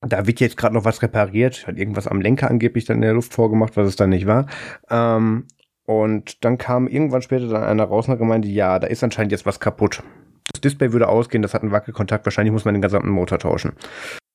da 0.00 0.26
wird 0.26 0.40
jetzt 0.40 0.56
gerade 0.56 0.74
noch 0.74 0.84
was 0.84 1.02
repariert, 1.02 1.66
hat 1.66 1.76
irgendwas 1.76 2.06
am 2.06 2.20
Lenker 2.20 2.50
angeblich 2.50 2.84
dann 2.84 2.96
in 2.96 3.02
der 3.02 3.14
Luft 3.14 3.34
vorgemacht, 3.34 3.76
was 3.76 3.88
es 3.88 3.96
dann 3.96 4.10
nicht 4.10 4.26
war. 4.26 4.46
Ähm, 4.90 5.46
und 5.84 6.44
dann 6.44 6.58
kam 6.58 6.86
irgendwann 6.86 7.22
später 7.22 7.48
dann 7.48 7.64
einer 7.64 7.84
raus 7.84 8.06
und 8.06 8.12
hat 8.12 8.18
gemeint, 8.18 8.44
ja, 8.44 8.78
da 8.78 8.86
ist 8.86 9.02
anscheinend 9.02 9.32
jetzt 9.32 9.46
was 9.46 9.58
kaputt. 9.58 10.02
Das 10.52 10.60
Display 10.60 10.92
würde 10.92 11.08
ausgehen, 11.08 11.42
das 11.42 11.54
hat 11.54 11.62
einen 11.62 11.72
Wackelkontakt, 11.72 12.24
wahrscheinlich 12.26 12.52
muss 12.52 12.64
man 12.64 12.74
den 12.74 12.82
gesamten 12.82 13.10
Motor 13.10 13.38
tauschen. 13.38 13.72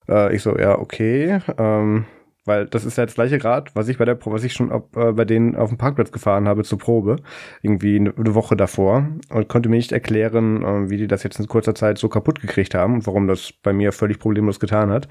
Äh, 0.08 0.36
ich 0.36 0.42
so, 0.42 0.58
ja, 0.58 0.78
okay. 0.78 1.40
Ähm, 1.58 2.06
weil 2.46 2.66
das 2.66 2.84
ist 2.84 2.98
ja 2.98 3.06
das 3.06 3.16
gleiche 3.16 3.42
Rad, 3.44 3.74
was 3.76 3.88
ich 3.88 3.98
bei 3.98 4.06
der 4.06 4.18
was 4.26 4.44
ich 4.44 4.54
schon 4.54 4.72
ob, 4.72 4.96
äh, 4.98 5.14
bei 5.14 5.26
denen 5.26 5.56
auf 5.56 5.70
dem 5.70 5.78
Parkplatz 5.78 6.12
gefahren 6.12 6.48
habe 6.48 6.64
zur 6.64 6.78
Probe, 6.78 7.18
irgendwie 7.62 7.96
eine, 7.96 8.14
eine 8.18 8.36
Woche 8.36 8.58
davor 8.58 9.08
und 9.30 9.48
konnte 9.48 9.70
mir 9.70 9.78
nicht 9.78 9.92
erklären, 9.92 10.64
äh, 10.64 10.90
wie 10.90 10.98
die 10.98 11.08
das 11.08 11.24
jetzt 11.24 11.40
in 11.40 11.48
kurzer 11.48 11.76
Zeit 11.76 11.98
so 11.98 12.10
kaputt 12.10 12.42
gekriegt 12.42 12.76
haben 12.76 12.96
und 12.96 13.08
warum 13.08 13.28
das 13.28 13.54
bei 13.64 13.72
mir 13.72 13.92
völlig 13.92 14.20
problemlos 14.20 14.60
getan 14.60 14.92
hat. 14.92 15.08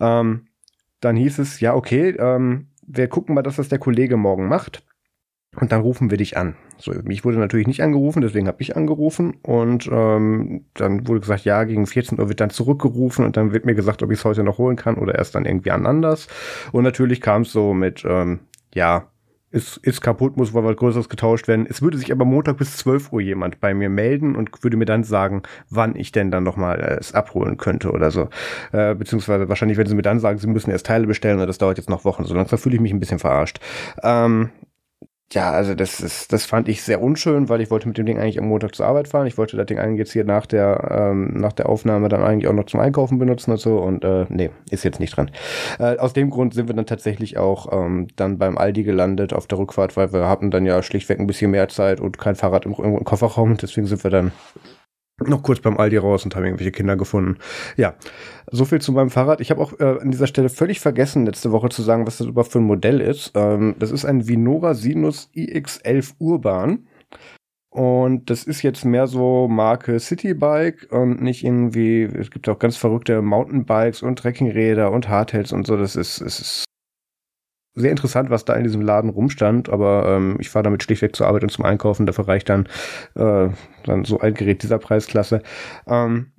Ähm, 0.00 0.46
dann 1.00 1.16
hieß 1.16 1.38
es, 1.38 1.60
ja, 1.60 1.74
okay, 1.74 2.10
ähm, 2.18 2.68
wir 2.86 3.08
gucken 3.08 3.34
mal, 3.34 3.42
dass 3.42 3.56
das 3.56 3.68
der 3.68 3.78
Kollege 3.78 4.16
morgen 4.16 4.48
macht. 4.48 4.84
Und 5.60 5.72
dann 5.72 5.80
rufen 5.80 6.10
wir 6.10 6.18
dich 6.18 6.36
an. 6.36 6.54
So, 6.78 6.92
mich 7.04 7.24
wurde 7.24 7.38
natürlich 7.38 7.66
nicht 7.66 7.82
angerufen, 7.82 8.20
deswegen 8.20 8.46
habe 8.48 8.60
ich 8.60 8.76
angerufen 8.76 9.34
und 9.42 9.88
ähm, 9.90 10.64
dann 10.74 11.08
wurde 11.08 11.20
gesagt, 11.20 11.44
ja, 11.44 11.64
gegen 11.64 11.86
14 11.86 12.20
Uhr 12.20 12.28
wird 12.28 12.40
dann 12.40 12.50
zurückgerufen 12.50 13.24
und 13.24 13.36
dann 13.36 13.52
wird 13.52 13.64
mir 13.64 13.74
gesagt, 13.74 14.02
ob 14.02 14.10
ich 14.10 14.18
es 14.18 14.24
heute 14.24 14.42
noch 14.42 14.58
holen 14.58 14.76
kann 14.76 14.96
oder 14.96 15.14
erst 15.14 15.34
dann 15.34 15.46
irgendwie 15.46 15.70
an 15.70 15.86
anders. 15.86 16.28
Und 16.72 16.84
natürlich 16.84 17.20
kam 17.20 17.42
es 17.42 17.52
so 17.52 17.72
mit, 17.72 18.04
ähm, 18.06 18.40
ja, 18.74 19.06
ist, 19.50 19.78
ist 19.78 20.00
kaputt, 20.00 20.36
muss 20.36 20.52
wohl 20.52 20.64
was 20.64 20.76
Größeres 20.76 21.08
getauscht 21.08 21.48
werden. 21.48 21.66
Es 21.68 21.80
würde 21.80 21.96
sich 21.98 22.12
aber 22.12 22.24
Montag 22.24 22.58
bis 22.58 22.76
12 22.76 23.12
Uhr 23.12 23.20
jemand 23.20 23.60
bei 23.60 23.74
mir 23.74 23.88
melden 23.88 24.36
und 24.36 24.62
würde 24.62 24.76
mir 24.76 24.84
dann 24.84 25.04
sagen, 25.04 25.42
wann 25.70 25.96
ich 25.96 26.12
denn 26.12 26.30
dann 26.30 26.44
nochmal 26.44 26.80
äh, 26.80 26.98
es 26.98 27.14
abholen 27.14 27.56
könnte 27.56 27.90
oder 27.90 28.10
so. 28.10 28.28
Äh, 28.72 28.94
beziehungsweise 28.94 29.48
wahrscheinlich, 29.48 29.78
wenn 29.78 29.86
sie 29.86 29.94
mir 29.94 30.02
dann 30.02 30.20
sagen, 30.20 30.38
sie 30.38 30.46
müssen 30.46 30.70
erst 30.70 30.86
Teile 30.86 31.06
bestellen 31.06 31.36
oder 31.36 31.46
das 31.46 31.58
dauert 31.58 31.78
jetzt 31.78 31.88
noch 31.88 32.04
Wochen. 32.04 32.24
So 32.24 32.34
langsam 32.34 32.58
fühle 32.58 32.74
ich 32.74 32.80
mich 32.80 32.92
ein 32.92 33.00
bisschen 33.00 33.18
verarscht. 33.18 33.60
Ähm, 34.02 34.50
ja, 35.32 35.50
also 35.50 35.74
das 35.74 35.98
ist, 35.98 36.32
das 36.32 36.46
fand 36.46 36.68
ich 36.68 36.82
sehr 36.82 37.02
unschön, 37.02 37.48
weil 37.48 37.60
ich 37.60 37.70
wollte 37.70 37.88
mit 37.88 37.98
dem 37.98 38.06
Ding 38.06 38.18
eigentlich 38.18 38.38
am 38.38 38.46
Montag 38.46 38.76
zur 38.76 38.86
Arbeit 38.86 39.08
fahren. 39.08 39.26
Ich 39.26 39.36
wollte 39.36 39.56
das 39.56 39.66
Ding 39.66 39.78
eigentlich 39.78 39.98
jetzt 39.98 40.12
hier 40.12 40.24
nach 40.24 40.46
der, 40.46 40.88
ähm, 40.90 41.34
nach 41.34 41.52
der 41.52 41.68
Aufnahme 41.68 42.08
dann 42.08 42.22
eigentlich 42.22 42.46
auch 42.46 42.52
noch 42.52 42.66
zum 42.66 42.78
Einkaufen 42.78 43.18
benutzen 43.18 43.50
und 43.50 43.56
so 43.58 43.78
und 43.78 44.04
äh, 44.04 44.26
nee, 44.28 44.50
ist 44.70 44.84
jetzt 44.84 45.00
nicht 45.00 45.16
dran. 45.16 45.32
Äh, 45.80 45.96
aus 45.98 46.12
dem 46.12 46.30
Grund 46.30 46.54
sind 46.54 46.68
wir 46.68 46.76
dann 46.76 46.86
tatsächlich 46.86 47.38
auch 47.38 47.72
ähm, 47.72 48.06
dann 48.14 48.38
beim 48.38 48.56
Aldi 48.56 48.84
gelandet 48.84 49.32
auf 49.32 49.48
der 49.48 49.58
Rückfahrt, 49.58 49.96
weil 49.96 50.12
wir 50.12 50.28
hatten 50.28 50.52
dann 50.52 50.64
ja 50.64 50.80
schlichtweg 50.82 51.18
ein 51.18 51.26
bisschen 51.26 51.50
mehr 51.50 51.68
Zeit 51.68 52.00
und 52.00 52.18
kein 52.18 52.36
Fahrrad 52.36 52.64
im, 52.64 52.74
im 52.74 53.04
Kofferraum. 53.04 53.56
Deswegen 53.56 53.88
sind 53.88 54.04
wir 54.04 54.10
dann 54.12 54.30
noch 55.24 55.42
kurz 55.42 55.60
beim 55.60 55.78
Aldi 55.78 55.96
raus 55.96 56.24
und 56.24 56.36
haben 56.36 56.44
irgendwelche 56.44 56.72
Kinder 56.72 56.96
gefunden. 56.96 57.38
Ja, 57.76 57.94
so 58.50 58.64
viel 58.64 58.80
zu 58.80 58.92
meinem 58.92 59.10
Fahrrad. 59.10 59.40
Ich 59.40 59.50
habe 59.50 59.60
auch 59.62 59.78
äh, 59.80 59.98
an 60.00 60.10
dieser 60.10 60.26
Stelle 60.26 60.48
völlig 60.48 60.80
vergessen, 60.80 61.24
letzte 61.24 61.52
Woche 61.52 61.70
zu 61.70 61.82
sagen, 61.82 62.06
was 62.06 62.18
das 62.18 62.26
überhaupt 62.26 62.52
für 62.52 62.58
ein 62.58 62.64
Modell 62.64 63.00
ist. 63.00 63.32
Ähm, 63.34 63.76
das 63.78 63.90
ist 63.90 64.04
ein 64.04 64.28
Vinora 64.28 64.74
Sinus 64.74 65.30
iX11 65.34 66.12
Urban. 66.18 66.86
Und 67.70 68.30
das 68.30 68.44
ist 68.44 68.62
jetzt 68.62 68.84
mehr 68.84 69.06
so 69.06 69.48
Marke 69.48 70.00
Citybike 70.00 70.86
und 70.88 71.20
nicht 71.20 71.44
irgendwie, 71.44 72.04
es 72.04 72.30
gibt 72.30 72.48
auch 72.48 72.58
ganz 72.58 72.78
verrückte 72.78 73.20
Mountainbikes 73.20 74.02
und 74.02 74.18
Trekkingräder 74.18 74.90
und 74.90 75.08
Hardtails 75.08 75.52
und 75.52 75.66
so. 75.66 75.76
Das 75.76 75.94
ist, 75.94 76.20
es 76.22 76.40
ist 76.40 76.64
sehr 77.76 77.90
interessant, 77.90 78.30
was 78.30 78.44
da 78.44 78.54
in 78.54 78.64
diesem 78.64 78.80
Laden 78.80 79.10
rumstand, 79.10 79.68
aber 79.68 80.08
ähm, 80.08 80.36
ich 80.40 80.48
fahre 80.48 80.64
damit 80.64 80.82
schlichtweg 80.82 81.14
zur 81.14 81.26
Arbeit 81.26 81.42
und 81.42 81.50
zum 81.50 81.64
Einkaufen. 81.64 82.06
Dafür 82.06 82.26
reicht 82.26 82.48
dann, 82.48 82.66
äh, 83.14 83.48
dann 83.84 84.04
so 84.04 84.18
ein 84.18 84.34
Gerät 84.34 84.62
dieser 84.62 84.78
Preisklasse. 84.78 85.42
Ähm, 85.86 86.32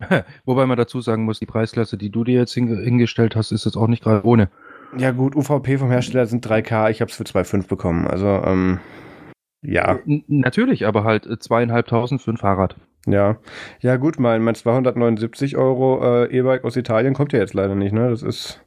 Wobei 0.44 0.66
man 0.66 0.78
dazu 0.78 1.00
sagen 1.00 1.24
muss, 1.24 1.38
die 1.38 1.46
Preisklasse, 1.46 1.98
die 1.98 2.10
du 2.10 2.24
dir 2.24 2.38
jetzt 2.38 2.54
hingestellt 2.54 3.36
hast, 3.36 3.52
ist 3.52 3.66
jetzt 3.66 3.76
auch 3.76 3.86
nicht 3.86 4.02
gerade 4.02 4.26
ohne. 4.26 4.48
Ja 4.96 5.12
gut, 5.12 5.36
UVP 5.36 5.78
vom 5.78 5.90
Hersteller 5.90 6.26
sind 6.26 6.44
3K, 6.44 6.90
ich 6.90 7.00
habe 7.00 7.10
es 7.10 7.16
für 7.16 7.24
2,5 7.24 7.68
bekommen. 7.68 8.06
Also 8.06 8.26
ähm, 8.26 8.80
ja. 9.62 9.98
N 10.06 10.24
natürlich, 10.26 10.86
aber 10.86 11.04
halt 11.04 11.26
äh, 11.26 11.38
zweieinhalbtausend 11.38 12.22
für 12.22 12.32
ein 12.32 12.38
Fahrrad. 12.38 12.76
Ja, 13.06 13.38
ja 13.80 13.96
gut, 13.96 14.18
mein, 14.18 14.42
mein 14.42 14.54
279 14.54 15.56
Euro 15.56 16.24
äh, 16.24 16.36
E-Bike 16.36 16.64
aus 16.64 16.76
Italien 16.76 17.14
kommt 17.14 17.32
ja 17.32 17.38
jetzt 17.38 17.54
leider 17.54 17.74
nicht, 17.74 17.92
ne? 17.92 18.10
Das 18.10 18.22
ist 18.22 18.62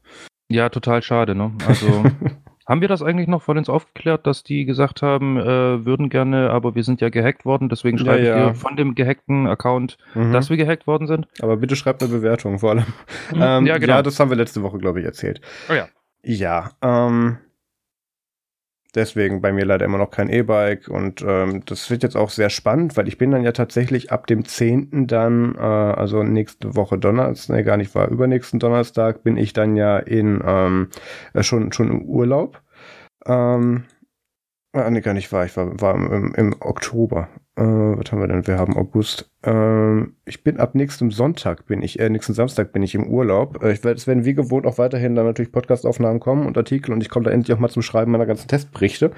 ja, 0.54 0.70
total 0.70 1.02
schade, 1.02 1.36
ne? 1.36 1.52
Also, 1.68 1.88
haben 2.66 2.82
wir 2.82 2.88
das 2.88 3.02
eigentlich 3.02 3.28
noch 3.28 3.42
von 3.42 3.58
uns 3.58 3.70
aufgeklärt, 3.70 4.26
dass 4.28 4.44
die 4.44 4.66
gesagt 4.66 5.02
haben, 5.02 5.38
äh, 5.38 5.86
würden 5.86 6.10
gerne, 6.10 6.50
aber 6.50 6.76
wir 6.76 6.84
sind 6.84 7.02
ja 7.02 7.10
gehackt 7.10 7.46
worden, 7.46 7.70
deswegen 7.70 7.98
schreibe 7.98 8.24
ja, 8.24 8.38
ja. 8.38 8.48
ich 8.48 8.54
dir 8.54 8.56
von 8.56 8.78
dem 8.78 8.96
gehackten 8.96 9.48
Account, 9.48 9.98
mhm. 10.14 10.32
dass 10.32 10.50
wir 10.50 10.58
gehackt 10.58 10.88
worden 10.88 11.08
sind? 11.08 11.28
Aber 11.42 11.58
bitte 11.58 11.76
schreibt 11.76 12.04
eine 12.04 12.12
Bewertung 12.12 12.60
vor 12.60 12.72
allem. 12.72 12.86
Mhm. 13.34 13.42
Ähm, 13.42 13.66
ja, 13.66 13.78
genau. 13.78 13.96
Ja, 13.96 14.04
das 14.04 14.20
haben 14.20 14.30
wir 14.30 14.38
letzte 14.38 14.62
Woche, 14.62 14.78
glaube 14.78 15.00
ich, 15.00 15.06
erzählt. 15.06 15.42
Oh 15.70 15.74
ja. 15.74 15.88
Ja, 16.26 16.72
ähm, 16.82 17.38
Deswegen 18.96 19.42
bei 19.42 19.52
mir 19.52 19.66
leider 19.66 19.86
immer 19.86 19.98
noch 19.98 20.12
kein 20.12 20.30
E-Bike 20.30 20.88
und 20.88 21.24
ähm, 21.28 21.64
das 21.66 21.90
wird 21.90 22.04
jetzt 22.04 22.16
auch 22.16 22.30
sehr 22.30 22.52
spannend, 22.52 22.96
weil 22.96 23.08
ich 23.08 23.18
bin 23.18 23.32
dann 23.32 23.44
ja 23.44 23.52
tatsächlich 23.52 24.12
ab 24.12 24.28
dem 24.28 24.46
10. 24.46 25.08
dann, 25.08 25.56
äh, 25.56 25.60
also 25.60 26.22
nächste 26.22 26.76
Woche 26.76 27.00
Donnerstag, 27.00 27.56
ne, 27.56 27.64
gar 27.64 27.78
nicht 27.78 27.96
war, 27.96 28.10
übernächsten 28.10 28.60
Donnerstag 28.60 29.24
bin 29.24 29.36
ich 29.36 29.54
dann 29.54 29.76
ja 29.76 29.98
in 29.98 30.44
ähm, 30.46 30.90
äh, 31.34 31.42
schon, 31.42 31.72
schon 31.72 31.90
im 31.90 32.04
Urlaub. 32.04 32.62
Ähm, 33.26 33.86
ah, 34.74 34.90
nee, 34.92 35.02
gar 35.02 35.14
nicht 35.14 35.32
war, 35.32 35.46
ich 35.46 35.58
war, 35.58 35.80
war 35.82 35.96
im, 35.96 36.36
im 36.36 36.56
Oktober. 36.60 37.30
Äh, 37.56 37.62
was 37.62 38.12
haben 38.12 38.20
wir 38.20 38.28
denn? 38.28 38.48
Wir 38.48 38.58
haben 38.58 38.76
August. 38.76 39.30
Ähm, 39.44 40.16
ich 40.26 40.44
bin 40.44 40.60
ab 40.60 40.74
nächstem 40.74 41.12
Sonntag 41.12 41.68
bin 41.68 41.84
ich, 41.84 42.00
äh, 42.00 42.10
nächsten 42.10 42.34
Samstag 42.34 42.72
bin 42.72 42.82
ich 42.82 42.96
im 42.96 43.06
Urlaub. 43.06 43.62
Äh, 43.64 43.74
ich 43.74 43.84
werd, 43.84 44.00
es 44.00 44.08
werden 44.08 44.26
wie 44.26 44.34
gewohnt 44.34 44.66
auch 44.66 44.80
weiterhin 44.80 45.14
dann 45.14 45.28
natürlich 45.28 45.52
Podcastaufnahmen 45.52 46.20
kommen 46.20 46.48
und 46.48 46.58
Artikel 46.58 46.92
und 46.94 47.02
ich 47.02 47.10
komme 47.10 47.26
da 47.26 47.32
endlich 47.32 47.56
auch 47.56 47.60
mal 47.60 47.70
zum 47.70 47.84
Schreiben 47.84 48.12
meiner 48.12 48.26
ganzen 48.26 48.48
Testberichte. 48.48 49.12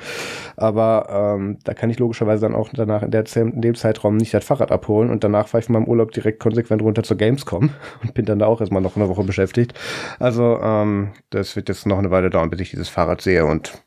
Aber 0.57 1.35
ähm, 1.37 1.59
da 1.63 1.73
kann 1.73 1.89
ich 1.89 1.97
logischerweise 1.97 2.41
dann 2.41 2.55
auch 2.55 2.69
danach 2.73 3.03
in, 3.03 3.11
der, 3.11 3.23
in 3.37 3.61
dem 3.61 3.75
Zeitraum 3.75 4.17
nicht 4.17 4.33
das 4.33 4.43
Fahrrad 4.43 4.71
abholen 4.71 5.11
und 5.11 5.23
danach 5.23 5.47
fahre 5.47 5.59
ich 5.59 5.67
von 5.67 5.73
meinem 5.73 5.87
Urlaub 5.87 6.11
direkt 6.11 6.41
konsequent 6.41 6.81
runter 6.81 7.03
zur 7.03 7.15
Gamescom 7.15 7.69
und 8.01 8.13
bin 8.13 8.25
dann 8.25 8.39
da 8.39 8.47
auch 8.47 8.59
erstmal 8.59 8.81
noch 8.81 8.97
eine 8.97 9.07
Woche 9.07 9.23
beschäftigt. 9.23 9.73
Also 10.19 10.59
ähm, 10.61 11.11
das 11.29 11.55
wird 11.55 11.69
jetzt 11.69 11.85
noch 11.85 11.99
eine 11.99 12.11
Weile 12.11 12.29
dauern, 12.29 12.49
bis 12.49 12.59
ich 12.59 12.71
dieses 12.71 12.89
Fahrrad 12.89 13.21
sehe 13.21 13.45
und 13.45 13.84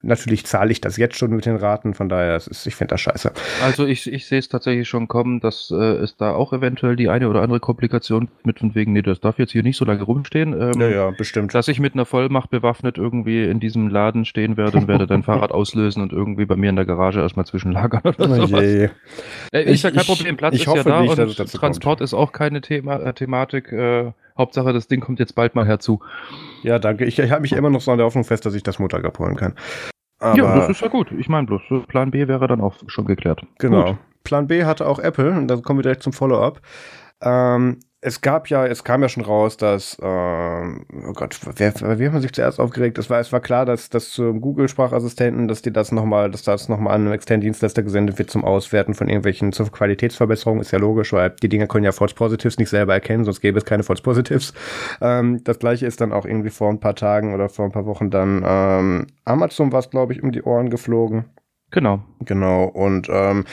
Natürlich 0.00 0.46
zahle 0.46 0.70
ich 0.70 0.80
das 0.80 0.96
jetzt 0.96 1.18
schon 1.18 1.32
mit 1.32 1.44
den 1.44 1.56
Raten, 1.56 1.92
von 1.92 2.08
daher, 2.08 2.36
ist, 2.36 2.66
ich 2.66 2.76
finde 2.76 2.92
das 2.92 3.00
scheiße. 3.00 3.32
Also 3.64 3.84
ich, 3.84 4.10
ich 4.10 4.26
sehe 4.26 4.38
es 4.38 4.48
tatsächlich 4.48 4.88
schon 4.88 5.08
kommen, 5.08 5.40
dass 5.40 5.72
äh, 5.72 5.74
es 5.74 6.16
da 6.16 6.34
auch 6.34 6.52
eventuell 6.52 6.94
die 6.94 7.08
eine 7.08 7.28
oder 7.28 7.42
andere 7.42 7.58
Komplikation 7.58 8.28
mit 8.44 8.60
von 8.60 8.76
wegen, 8.76 8.92
nee, 8.92 9.02
das 9.02 9.18
darf 9.18 9.40
jetzt 9.40 9.50
hier 9.50 9.64
nicht 9.64 9.76
so 9.76 9.84
lange 9.84 10.04
rumstehen. 10.04 10.52
Ähm, 10.52 10.80
ja, 10.80 10.88
ja, 10.88 11.10
bestimmt. 11.10 11.52
Dass 11.52 11.66
ich 11.66 11.80
mit 11.80 11.94
einer 11.94 12.04
Vollmacht 12.04 12.50
bewaffnet 12.50 12.96
irgendwie 12.96 13.44
in 13.44 13.58
diesem 13.58 13.88
Laden 13.88 14.24
stehen 14.24 14.56
werde 14.56 14.78
und 14.78 14.86
werde 14.86 15.08
dein 15.08 15.22
Fahrrad 15.24 15.50
auslösen 15.50 16.00
und 16.00 16.12
irgendwie 16.12 16.46
bei 16.46 16.54
mir 16.54 16.70
in 16.70 16.76
der 16.76 16.84
Garage 16.84 17.20
erstmal 17.20 17.46
zwischenlagern 17.46 18.02
oder 18.04 18.30
oh 18.30 18.46
sowas. 18.46 18.62
Äh, 18.62 18.90
ist 19.52 19.82
ja 19.82 19.90
kein 19.90 20.04
Problem, 20.04 20.36
Platz 20.36 20.54
ich, 20.54 20.62
ich 20.62 20.68
ist 20.68 20.76
ja 20.76 20.82
da 20.84 21.00
nicht, 21.00 21.18
und 21.18 21.52
Transport 21.52 21.98
kommt. 21.98 22.00
ist 22.02 22.14
auch 22.14 22.30
keine 22.30 22.60
Thema, 22.60 23.00
äh, 23.00 23.12
Thematik. 23.14 23.72
Äh, 23.72 24.12
Hauptsache, 24.38 24.72
das 24.72 24.88
Ding 24.88 25.00
kommt 25.00 25.18
jetzt 25.18 25.34
bald 25.34 25.54
mal 25.54 25.66
herzu. 25.66 26.00
Ja, 26.62 26.78
danke. 26.78 27.04
Ich, 27.04 27.18
ich 27.18 27.30
halte 27.30 27.42
mich 27.42 27.52
immer 27.52 27.70
noch 27.70 27.80
so 27.80 27.90
an 27.90 27.98
der 27.98 28.06
Hoffnung 28.06 28.24
fest, 28.24 28.46
dass 28.46 28.54
ich 28.54 28.62
das 28.62 28.78
Montag 28.78 29.04
abholen 29.04 29.36
kann. 29.36 29.54
Aber 30.20 30.36
ja, 30.36 30.56
das 30.56 30.70
ist 30.70 30.80
ja 30.80 30.88
gut. 30.88 31.12
Ich 31.12 31.28
meine 31.28 31.46
bloß, 31.46 31.62
Plan 31.86 32.10
B 32.10 32.26
wäre 32.26 32.46
dann 32.48 32.60
auch 32.60 32.74
schon 32.86 33.04
geklärt. 33.04 33.42
Genau. 33.58 33.84
Gut. 33.84 33.98
Plan 34.24 34.46
B 34.46 34.64
hatte 34.64 34.86
auch 34.86 34.98
Apple, 34.98 35.30
und 35.30 35.48
da 35.48 35.56
kommen 35.56 35.78
wir 35.78 35.82
direkt 35.82 36.02
zum 36.02 36.12
Follow-up. 36.12 36.60
Ähm, 37.22 37.80
es 38.00 38.20
gab 38.20 38.48
ja, 38.48 38.64
es 38.64 38.84
kam 38.84 39.02
ja 39.02 39.08
schon 39.08 39.24
raus, 39.24 39.56
dass, 39.56 39.98
ähm, 40.00 40.86
oh 41.08 41.12
Gott, 41.14 41.40
wer, 41.56 41.98
wie 41.98 42.06
hat 42.06 42.12
man 42.12 42.22
sich 42.22 42.32
zuerst 42.32 42.60
aufgeregt? 42.60 42.96
Es 42.96 43.10
war, 43.10 43.18
es 43.18 43.32
war 43.32 43.40
klar, 43.40 43.66
dass, 43.66 43.90
dass 43.90 44.10
zum 44.10 44.40
Google-Sprachassistenten, 44.40 45.48
dass 45.48 45.62
die 45.62 45.72
das 45.72 45.90
nochmal, 45.90 46.30
dass 46.30 46.42
das 46.42 46.68
nochmal 46.68 46.94
an 46.94 47.02
einen 47.02 47.12
externen 47.12 47.40
Dienstleister 47.40 47.82
gesendet 47.82 48.18
wird 48.18 48.30
zum 48.30 48.44
Auswerten 48.44 48.94
von 48.94 49.08
irgendwelchen 49.08 49.52
zur 49.52 49.70
Qualitätsverbesserungen, 49.72 50.60
ist 50.60 50.70
ja 50.70 50.78
logisch, 50.78 51.12
weil 51.12 51.30
die 51.30 51.48
Dinger 51.48 51.66
können 51.66 51.84
ja 51.84 51.92
False 51.92 52.14
Positives 52.14 52.58
nicht 52.58 52.70
selber 52.70 52.92
erkennen, 52.94 53.24
sonst 53.24 53.40
gäbe 53.40 53.58
es 53.58 53.64
keine 53.64 53.82
False 53.82 54.02
Positives. 54.02 54.54
Ähm, 55.00 55.42
das 55.42 55.58
gleiche 55.58 55.86
ist 55.86 56.00
dann 56.00 56.12
auch 56.12 56.24
irgendwie 56.24 56.50
vor 56.50 56.70
ein 56.70 56.80
paar 56.80 56.94
Tagen 56.94 57.34
oder 57.34 57.48
vor 57.48 57.64
ein 57.64 57.72
paar 57.72 57.86
Wochen 57.86 58.10
dann 58.10 58.44
ähm, 58.46 59.06
Amazon 59.24 59.72
war 59.72 59.80
es, 59.80 59.90
glaube 59.90 60.12
ich, 60.12 60.22
um 60.22 60.30
die 60.30 60.42
Ohren 60.42 60.70
geflogen. 60.70 61.24
Genau. 61.70 62.04
Genau. 62.20 62.64
Und 62.64 63.08
ähm, 63.10 63.44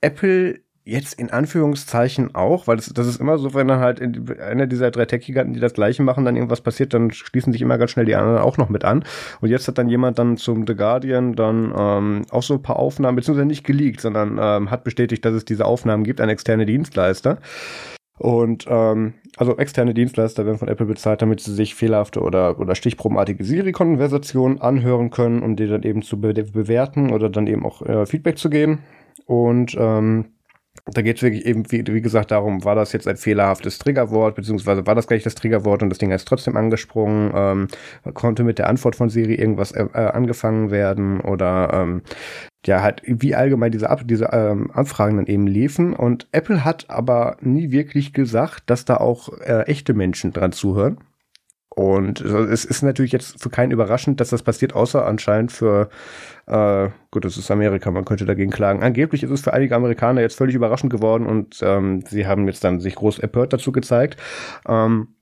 Apple 0.00 0.60
jetzt 0.84 1.14
in 1.14 1.30
Anführungszeichen 1.30 2.34
auch, 2.34 2.66
weil 2.66 2.76
das, 2.76 2.86
das 2.86 3.06
ist 3.06 3.20
immer 3.20 3.38
so, 3.38 3.54
wenn 3.54 3.68
dann 3.68 3.78
halt 3.78 4.00
einer 4.40 4.66
dieser 4.66 4.90
drei 4.90 5.04
Tech-Giganten, 5.04 5.54
die 5.54 5.60
das 5.60 5.74
gleiche 5.74 6.02
machen, 6.02 6.24
dann 6.24 6.34
irgendwas 6.34 6.60
passiert, 6.60 6.92
dann 6.92 7.12
schließen 7.12 7.52
sich 7.52 7.62
immer 7.62 7.78
ganz 7.78 7.92
schnell 7.92 8.06
die 8.06 8.16
anderen 8.16 8.38
auch 8.38 8.58
noch 8.58 8.68
mit 8.68 8.84
an. 8.84 9.04
Und 9.40 9.50
jetzt 9.50 9.68
hat 9.68 9.78
dann 9.78 9.88
jemand 9.88 10.18
dann 10.18 10.36
zum 10.36 10.66
The 10.66 10.74
Guardian 10.74 11.34
dann 11.34 11.72
ähm, 11.76 12.22
auch 12.30 12.42
so 12.42 12.54
ein 12.54 12.62
paar 12.62 12.76
Aufnahmen, 12.76 13.16
beziehungsweise 13.16 13.46
nicht 13.46 13.64
geleakt, 13.64 14.00
sondern 14.00 14.38
ähm, 14.40 14.70
hat 14.70 14.82
bestätigt, 14.82 15.24
dass 15.24 15.34
es 15.34 15.44
diese 15.44 15.66
Aufnahmen 15.66 16.02
gibt, 16.02 16.20
ein 16.20 16.28
externe 16.28 16.66
Dienstleister. 16.66 17.38
Und 18.18 18.66
ähm, 18.68 19.14
also 19.36 19.56
externe 19.56 19.94
Dienstleister 19.94 20.44
werden 20.46 20.58
von 20.58 20.68
Apple 20.68 20.86
bezahlt, 20.86 21.22
damit 21.22 21.40
sie 21.40 21.54
sich 21.54 21.74
fehlerhafte 21.74 22.20
oder, 22.20 22.58
oder 22.60 22.74
stichprobenartige 22.74 23.42
Siri-Konversationen 23.42 24.60
anhören 24.60 25.10
können, 25.10 25.42
um 25.42 25.56
die 25.56 25.66
dann 25.66 25.82
eben 25.82 26.02
zu 26.02 26.20
be 26.20 26.32
bewerten 26.34 27.12
oder 27.12 27.30
dann 27.30 27.46
eben 27.46 27.64
auch 27.64 27.82
äh, 27.82 28.04
Feedback 28.06 28.38
zu 28.38 28.50
geben. 28.50 28.80
Und 29.26 29.76
ähm, 29.78 30.26
da 30.86 31.02
geht 31.02 31.16
es 31.16 31.22
wirklich 31.22 31.46
eben, 31.46 31.70
wie, 31.70 31.86
wie, 31.86 32.02
gesagt, 32.02 32.32
darum, 32.32 32.64
war 32.64 32.74
das 32.74 32.92
jetzt 32.92 33.06
ein 33.06 33.16
fehlerhaftes 33.16 33.78
Triggerwort, 33.78 34.34
beziehungsweise 34.34 34.84
war 34.84 34.96
das 34.96 35.06
gleich 35.06 35.22
das 35.22 35.36
Triggerwort 35.36 35.82
und 35.82 35.90
das 35.90 35.98
Ding 35.98 36.10
ist 36.10 36.26
trotzdem 36.26 36.56
angesprungen, 36.56 37.30
ähm, 37.34 37.68
konnte 38.14 38.42
mit 38.42 38.58
der 38.58 38.68
Antwort 38.68 38.96
von 38.96 39.08
Siri 39.08 39.34
irgendwas 39.34 39.70
äh, 39.72 39.84
äh, 39.94 39.98
angefangen 39.98 40.70
werden 40.72 41.20
oder 41.20 41.70
ähm, 41.72 42.02
ja, 42.66 42.82
halt, 42.82 43.02
wie 43.04 43.34
allgemein 43.34 43.72
diese, 43.72 43.90
Ab 43.90 44.02
diese 44.04 44.30
ähm, 44.32 44.70
Anfragen 44.72 45.16
dann 45.16 45.26
eben 45.26 45.46
liefen. 45.46 45.94
Und 45.94 46.28
Apple 46.32 46.64
hat 46.64 46.90
aber 46.90 47.36
nie 47.40 47.70
wirklich 47.70 48.12
gesagt, 48.12 48.64
dass 48.66 48.84
da 48.84 48.96
auch 48.96 49.28
äh, 49.40 49.62
echte 49.62 49.94
Menschen 49.94 50.32
dran 50.32 50.52
zuhören. 50.52 50.98
Und 51.74 52.20
es 52.20 52.64
ist 52.64 52.82
natürlich 52.82 53.12
jetzt 53.12 53.42
für 53.42 53.48
keinen 53.48 53.70
überraschend, 53.70 54.20
dass 54.20 54.30
das 54.30 54.42
passiert, 54.42 54.74
außer 54.74 55.06
anscheinend 55.06 55.52
für, 55.52 55.88
äh, 56.46 56.88
gut, 57.10 57.24
das 57.24 57.38
ist 57.38 57.50
Amerika, 57.50 57.90
man 57.90 58.04
könnte 58.04 58.26
dagegen 58.26 58.50
klagen. 58.50 58.82
Angeblich 58.82 59.22
ist 59.22 59.30
es 59.30 59.40
für 59.40 59.54
einige 59.54 59.74
Amerikaner 59.74 60.20
jetzt 60.20 60.36
völlig 60.36 60.54
überraschend 60.54 60.92
geworden 60.92 61.26
und 61.26 61.60
ähm, 61.62 62.02
sie 62.06 62.26
haben 62.26 62.46
jetzt 62.46 62.64
dann 62.64 62.80
sich 62.80 62.94
groß 62.94 63.20
empört 63.20 63.52
dazu 63.52 63.72
gezeigt. 63.72 64.20
Ähm, 64.68 65.14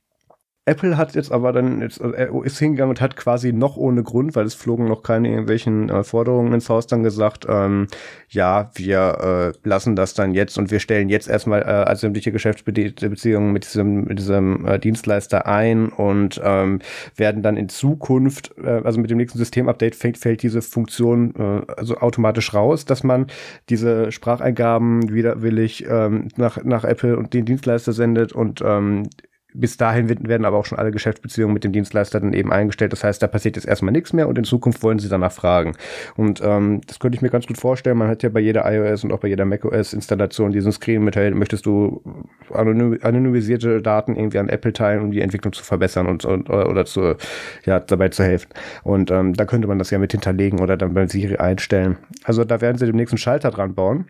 Apple 0.67 0.99
hat 0.99 1.15
jetzt 1.15 1.33
aber 1.33 1.53
dann 1.53 1.81
jetzt, 1.81 2.03
also 2.03 2.43
ist 2.43 2.59
hingegangen 2.59 2.91
und 2.91 3.01
hat 3.01 3.17
quasi 3.17 3.53
noch 3.53 3.79
ohne 3.79 4.03
Grund, 4.03 4.37
weil 4.37 4.45
es 4.45 4.55
flogen 4.55 4.85
noch 4.85 5.03
keine 5.03 5.29
irgendwelchen 5.29 5.89
äh, 5.89 6.05
Forderungen 6.05 6.53
ins 6.53 6.69
Haus, 6.69 6.87
dann 6.87 7.03
gesagt, 7.03 7.47
ähm, 7.49 7.87
ja, 8.29 8.71
wir 8.75 9.55
äh, 9.65 9.69
lassen 9.69 9.97
das 9.97 10.13
dann 10.13 10.35
jetzt 10.35 10.59
und 10.59 10.71
wir 10.71 10.79
stellen 10.79 11.09
jetzt 11.09 11.31
erstmal 11.31 11.63
äh, 11.63 11.97
sämtliche 11.97 12.31
Geschäftsbeziehungen 12.31 13.53
mit 13.53 13.65
diesem, 13.65 14.05
mit 14.05 14.19
diesem 14.19 14.67
äh, 14.67 14.79
Dienstleister 14.79 15.47
ein 15.47 15.89
und 15.89 16.39
ähm, 16.45 16.81
werden 17.17 17.43
dann 17.43 17.57
in 17.57 17.71
Zukunft, 17.71 18.55
äh, 18.63 18.83
also 18.85 19.01
mit 19.01 19.11
dem 19.11 19.17
nächsten 19.17 19.39
Systemupdate 19.39 19.97
fällt, 19.97 20.19
fällt 20.19 20.43
diese 20.43 20.61
Funktion 20.61 21.35
äh, 21.37 21.73
also 21.73 21.97
automatisch 21.97 22.53
raus, 22.53 22.85
dass 22.85 23.03
man 23.03 23.29
diese 23.71 24.13
Spracheingaben 24.13 25.11
widerwillig 25.11 25.87
ähm, 25.89 26.29
nach, 26.37 26.63
nach 26.63 26.85
Apple 26.85 27.17
und 27.17 27.33
den 27.33 27.47
Dienstleister 27.47 27.93
sendet 27.95 28.33
und 28.35 28.63
ähm, 28.63 29.09
bis 29.55 29.77
dahin 29.77 30.09
werden 30.09 30.45
aber 30.45 30.57
auch 30.57 30.65
schon 30.65 30.79
alle 30.79 30.91
Geschäftsbeziehungen 30.91 31.55
mit 31.55 31.65
dem 31.65 31.73
Dienstleister 31.73 32.21
dann 32.21 32.33
eben 32.33 32.53
eingestellt. 32.53 32.93
Das 32.93 33.05
heißt, 33.05 33.23
da 33.23 33.27
passiert 33.27 33.57
jetzt 33.57 33.67
erstmal 33.67 33.93
nichts 33.93 34.13
mehr 34.13 34.29
und 34.29 34.39
in 34.39 34.45
Zukunft 34.45 34.83
wollen 34.83 34.99
sie 34.99 35.09
danach 35.09 35.33
fragen. 35.33 35.77
Und 36.17 36.41
ähm, 36.43 36.81
das 36.87 36.99
könnte 36.99 37.17
ich 37.17 37.23
mir 37.23 37.31
ganz 37.31 37.47
gut 37.47 37.59
vorstellen. 37.59 37.99
Man 37.99 38.09
hat 38.09 38.23
ja 38.23 38.29
bei 38.29 38.41
jeder 38.41 38.71
iOS 38.71 39.05
und 39.05 39.13
auch 39.13 39.21
bei 39.21 39.29
jeder 39.29 39.45
macOS-Installation 39.45 40.53
diesen 40.53 40.73
Screen 40.73 41.05
mit, 41.05 41.17
hey, 41.17 41.31
möchtest 41.31 41.67
du 41.67 42.03
anonymisierte 42.51 43.83
Daten 43.83 44.17
irgendwie 44.17 44.39
an 44.39 44.49
Apple 44.49 44.73
teilen, 44.73 45.03
um 45.03 45.11
die 45.11 45.21
Entwicklung 45.21 45.53
zu 45.53 45.65
verbessern 45.65 46.07
und, 46.07 46.25
und 46.25 46.51
oder 46.51 46.85
zu, 46.85 47.17
ja, 47.65 47.81
dabei 47.81 48.09
zu 48.09 48.23
helfen. 48.23 48.49
Und 48.83 49.11
ähm, 49.11 49.35
da 49.35 49.45
könnte 49.45 49.69
man 49.69 49.79
das 49.79 49.91
ja 49.91 49.99
mit 49.99 50.13
hinterlegen 50.13 50.61
oder 50.61 50.77
dann 50.77 50.95
bei 50.95 51.07
Siri 51.07 51.37
einstellen. 51.37 51.97
Also 52.25 52.45
da 52.45 52.61
werden 52.61 52.79
sie 52.79 52.87
dem 52.87 52.97
nächsten 52.97 53.19
Schalter 53.19 53.51
dran 53.51 53.75
bauen 53.75 54.07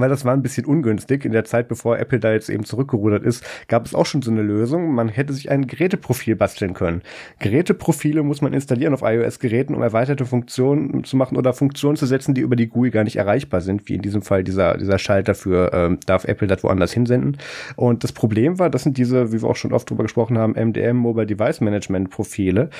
weil 0.00 0.08
das 0.08 0.24
war 0.24 0.32
ein 0.32 0.42
bisschen 0.42 0.66
ungünstig. 0.66 1.24
In 1.24 1.32
der 1.32 1.44
Zeit, 1.44 1.68
bevor 1.68 1.98
Apple 1.98 2.20
da 2.20 2.32
jetzt 2.32 2.48
eben 2.48 2.64
zurückgerudert 2.64 3.24
ist, 3.24 3.44
gab 3.68 3.86
es 3.86 3.94
auch 3.94 4.06
schon 4.06 4.22
so 4.22 4.30
eine 4.30 4.42
Lösung. 4.42 4.94
Man 4.94 5.08
hätte 5.08 5.32
sich 5.32 5.50
ein 5.50 5.66
Geräteprofil 5.66 6.36
basteln 6.36 6.74
können. 6.74 7.02
Geräteprofile 7.38 8.22
muss 8.22 8.42
man 8.42 8.52
installieren 8.52 8.94
auf 8.94 9.02
iOS-Geräten, 9.02 9.74
um 9.74 9.82
erweiterte 9.82 10.26
Funktionen 10.26 11.04
zu 11.04 11.16
machen 11.16 11.36
oder 11.36 11.52
Funktionen 11.52 11.96
zu 11.96 12.06
setzen, 12.06 12.34
die 12.34 12.40
über 12.40 12.56
die 12.56 12.68
GUI 12.68 12.90
gar 12.90 13.04
nicht 13.04 13.16
erreichbar 13.16 13.60
sind, 13.60 13.88
wie 13.88 13.94
in 13.94 14.02
diesem 14.02 14.22
Fall 14.22 14.44
dieser, 14.44 14.76
dieser 14.76 14.98
Schalter 14.98 15.34
für, 15.34 15.72
ähm, 15.72 15.98
darf 16.06 16.24
Apple 16.24 16.48
das 16.48 16.62
woanders 16.62 16.92
hinsenden. 16.92 17.36
Und 17.76 18.04
das 18.04 18.12
Problem 18.12 18.58
war, 18.58 18.70
das 18.70 18.82
sind 18.82 18.98
diese, 18.98 19.32
wie 19.32 19.42
wir 19.42 19.48
auch 19.48 19.56
schon 19.56 19.72
oft 19.72 19.88
drüber 19.88 20.04
gesprochen 20.04 20.38
haben, 20.38 20.52
MDM 20.52 20.96
Mobile 20.96 21.26
Device 21.26 21.60
Management 21.60 22.10
Profile. 22.10 22.70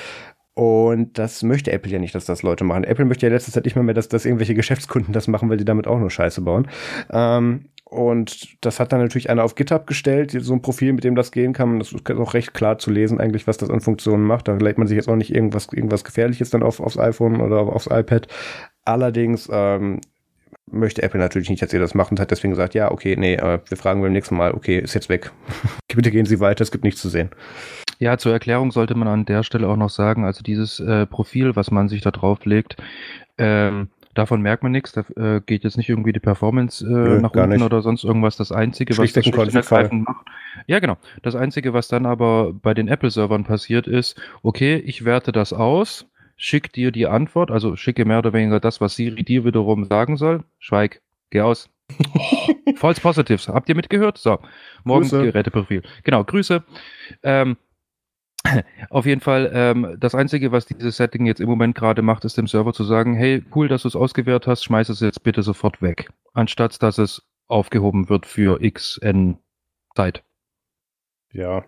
Und 0.55 1.17
das 1.17 1.43
möchte 1.43 1.71
Apple 1.73 1.91
ja 1.91 1.99
nicht, 1.99 2.15
dass 2.15 2.23
das 2.23 2.41
Leute 2.41 2.63
machen. 2.63 2.85
Apple 2.85 3.03
möchte 3.03 3.27
ja 3.27 3.31
letztes 3.31 3.53
Zeit 3.53 3.65
nicht 3.65 3.75
mehr, 3.75 3.83
mehr 3.83 3.93
dass, 3.93 4.07
dass 4.07 4.25
irgendwelche 4.25 4.55
Geschäftskunden 4.55 5.13
das 5.13 5.27
machen, 5.27 5.49
weil 5.49 5.57
die 5.57 5.65
damit 5.65 5.85
auch 5.85 5.99
nur 5.99 6.09
Scheiße 6.09 6.41
bauen. 6.41 6.69
Ähm, 7.11 7.65
und 7.83 8.57
das 8.61 8.79
hat 8.79 8.93
dann 8.93 9.01
natürlich 9.01 9.29
einer 9.29 9.43
auf 9.43 9.55
GitHub 9.55 9.85
gestellt, 9.85 10.31
so 10.31 10.53
ein 10.53 10.61
Profil, 10.61 10.93
mit 10.93 11.03
dem 11.03 11.15
das 11.15 11.31
gehen 11.31 11.51
kann. 11.51 11.79
Das 11.79 11.91
ist 11.91 12.09
auch 12.09 12.33
recht 12.33 12.53
klar 12.53 12.79
zu 12.79 12.89
lesen, 12.89 13.19
eigentlich, 13.19 13.47
was 13.47 13.57
das 13.57 13.69
an 13.69 13.81
Funktionen 13.81 14.23
macht. 14.23 14.47
Da 14.47 14.55
lädt 14.55 14.77
man 14.77 14.87
sich 14.87 14.95
jetzt 14.95 15.09
auch 15.09 15.17
nicht 15.17 15.33
irgendwas, 15.33 15.67
irgendwas 15.71 16.05
Gefährliches 16.05 16.49
dann 16.49 16.63
auf, 16.63 16.79
aufs 16.79 16.97
iPhone 16.97 17.41
oder 17.41 17.59
aufs 17.59 17.87
iPad. 17.87 18.27
Allerdings 18.85 19.49
ähm, 19.51 19.99
möchte 20.71 21.03
Apple 21.03 21.19
natürlich 21.19 21.49
nicht, 21.49 21.61
dass 21.61 21.73
ihr 21.73 21.79
das 21.79 21.93
macht 21.93 22.11
und 22.11 22.19
hat 22.19 22.31
deswegen 22.31 22.51
gesagt, 22.51 22.73
ja, 22.73 22.91
okay, 22.91 23.15
nee, 23.17 23.35
äh, 23.35 23.59
wir 23.67 23.77
fragen 23.77 24.01
beim 24.01 24.13
nächsten 24.13 24.35
Mal, 24.35 24.53
okay, 24.53 24.79
ist 24.79 24.93
jetzt 24.93 25.09
weg. 25.09 25.31
Bitte 25.93 26.11
gehen 26.11 26.25
Sie 26.25 26.39
weiter, 26.39 26.63
es 26.63 26.71
gibt 26.71 26.85
nichts 26.85 27.01
zu 27.01 27.09
sehen. 27.09 27.29
Ja, 27.99 28.17
zur 28.17 28.33
Erklärung 28.33 28.71
sollte 28.71 28.95
man 28.95 29.07
an 29.07 29.25
der 29.25 29.43
Stelle 29.43 29.67
auch 29.67 29.77
noch 29.77 29.89
sagen, 29.89 30.25
also 30.25 30.43
dieses 30.43 30.79
äh, 30.79 31.05
Profil, 31.05 31.55
was 31.55 31.71
man 31.71 31.87
sich 31.87 32.01
da 32.01 32.11
drauf 32.11 32.45
legt, 32.45 32.77
ähm, 33.37 33.89
davon 34.13 34.41
merkt 34.41 34.63
man 34.63 34.71
nichts, 34.71 34.93
da 34.93 35.01
äh, 35.15 35.41
geht 35.45 35.63
jetzt 35.63 35.77
nicht 35.77 35.89
irgendwie 35.89 36.13
die 36.13 36.19
Performance 36.19 36.85
äh, 36.85 36.89
Nö, 36.89 37.21
nach 37.21 37.31
unten 37.31 37.49
nicht. 37.49 37.61
oder 37.61 37.81
sonst 37.81 38.03
irgendwas. 38.03 38.37
Das 38.37 38.51
Einzige, 38.51 38.97
was 38.97 39.13
das 39.13 39.31
macht. 39.71 39.91
Ja, 40.67 40.79
genau. 40.79 40.97
Das 41.21 41.35
Einzige, 41.35 41.73
was 41.73 41.87
dann 41.87 42.05
aber 42.05 42.53
bei 42.53 42.73
den 42.73 42.87
Apple-Servern 42.87 43.43
passiert 43.43 43.87
ist, 43.87 44.19
okay, 44.41 44.77
ich 44.77 45.05
werte 45.05 45.31
das 45.31 45.53
aus, 45.53 46.07
schick 46.37 46.73
dir 46.73 46.91
die 46.91 47.07
Antwort, 47.07 47.51
also 47.51 47.75
schicke 47.75 48.05
mehr 48.05 48.19
oder 48.19 48.33
weniger 48.33 48.59
das, 48.59 48.81
was 48.81 48.95
Siri 48.95 49.23
dir 49.23 49.45
wiederum 49.45 49.85
sagen 49.85 50.17
soll. 50.17 50.43
Schweig, 50.59 51.01
geh 51.29 51.41
aus. 51.41 51.69
False 52.77 52.99
Positives. 52.99 53.47
Habt 53.47 53.69
ihr 53.69 53.75
mitgehört? 53.75 54.17
So, 54.17 54.39
morgen 54.83 55.07
Geräteprofil. 55.07 55.83
Genau, 56.03 56.23
Grüße. 56.23 56.63
Ähm, 57.21 57.57
auf 58.89 59.05
jeden 59.05 59.21
Fall, 59.21 59.51
ähm, 59.53 59.97
das 59.99 60.15
Einzige, 60.15 60.51
was 60.51 60.65
dieses 60.65 60.97
Setting 60.97 61.25
jetzt 61.25 61.41
im 61.41 61.49
Moment 61.49 61.75
gerade 61.75 62.01
macht, 62.01 62.25
ist 62.25 62.37
dem 62.37 62.47
Server 62.47 62.73
zu 62.73 62.83
sagen, 62.83 63.15
hey, 63.15 63.43
cool, 63.55 63.67
dass 63.67 63.83
du 63.83 63.87
es 63.87 63.95
ausgewertet 63.95 64.47
hast, 64.47 64.63
schmeiß 64.63 64.89
es 64.89 64.99
jetzt 64.99 65.23
bitte 65.23 65.43
sofort 65.43 65.81
weg. 65.81 66.09
Anstatt 66.33 66.81
dass 66.81 66.97
es 66.97 67.23
aufgehoben 67.47 68.09
wird 68.09 68.25
für 68.25 68.59
xn 68.59 69.37
Zeit. 69.95 70.23
Ja. 71.31 71.65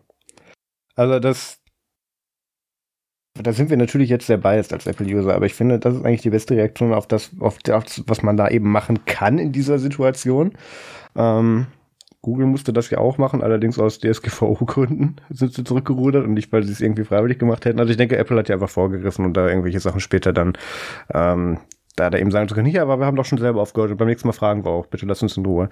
Also 0.96 1.20
das, 1.20 1.62
da 3.34 3.54
sind 3.54 3.70
wir 3.70 3.78
natürlich 3.78 4.10
jetzt 4.10 4.28
sehr 4.28 4.38
biased 4.38 4.74
als 4.74 4.88
Apple-User, 4.88 5.36
aber 5.36 5.46
ich 5.46 5.54
finde, 5.54 5.80
das 5.80 5.96
ist 5.96 6.06
eigentlich 6.06 6.22
die 6.22 6.32
beste 6.32 6.56
Reaktion 6.56 6.94
auf 6.94 7.08
das, 7.08 7.32
auf 7.40 7.60
das, 7.60 8.04
was 8.08 8.24
man 8.24 8.38
da 8.38 8.50
eben 8.50 8.70
machen 8.70 9.06
kann 9.06 9.38
in 9.38 9.52
dieser 9.52 9.80
Situation. 9.80 10.54
Ähm, 11.16 11.68
Google 12.22 12.48
musste 12.48 12.74
das 12.74 12.90
ja 12.90 12.98
auch 12.98 13.18
machen, 13.18 13.44
allerdings 13.44 13.80
aus 13.80 14.00
DSGVO-Gründen 14.00 15.18
sind 15.30 15.54
sie 15.54 15.64
zurückgerudert 15.64 16.26
und 16.26 16.34
nicht, 16.34 16.52
weil 16.52 16.64
sie 16.64 16.72
es 16.72 16.82
irgendwie 16.82 17.04
freiwillig 17.04 17.40
gemacht 17.40 17.66
hätten. 17.66 17.80
Also 17.80 17.92
ich 17.92 17.98
denke, 17.98 18.18
Apple 18.18 18.38
hat 18.38 18.50
ja 18.50 18.56
einfach 18.56 18.70
vorgegriffen 18.70 19.26
und 19.26 19.36
da 19.36 19.48
irgendwelche 19.48 19.80
Sachen 19.80 20.00
später 20.00 20.34
dann 20.34 20.54
ähm, 21.14 21.60
da 21.98 22.10
da 22.10 22.18
eben 22.18 22.32
sagen 22.32 22.48
zu 22.48 22.56
können, 22.56 22.70
ja, 22.70 22.84
aber 22.84 23.00
wir 23.00 23.06
haben 23.06 23.16
doch 23.16 23.26
schon 23.26 23.40
selber 23.40 23.62
aufgehört 23.62 23.92
und 23.92 23.98
beim 23.98 24.08
nächsten 24.08 24.28
Mal 24.28 24.34
fragen 24.34 24.64
wir 24.64 24.72
auch, 24.72 24.86
bitte 24.86 25.06
lass 25.06 25.22
uns 25.24 25.36
in 25.36 25.46
Ruhe. 25.46 25.70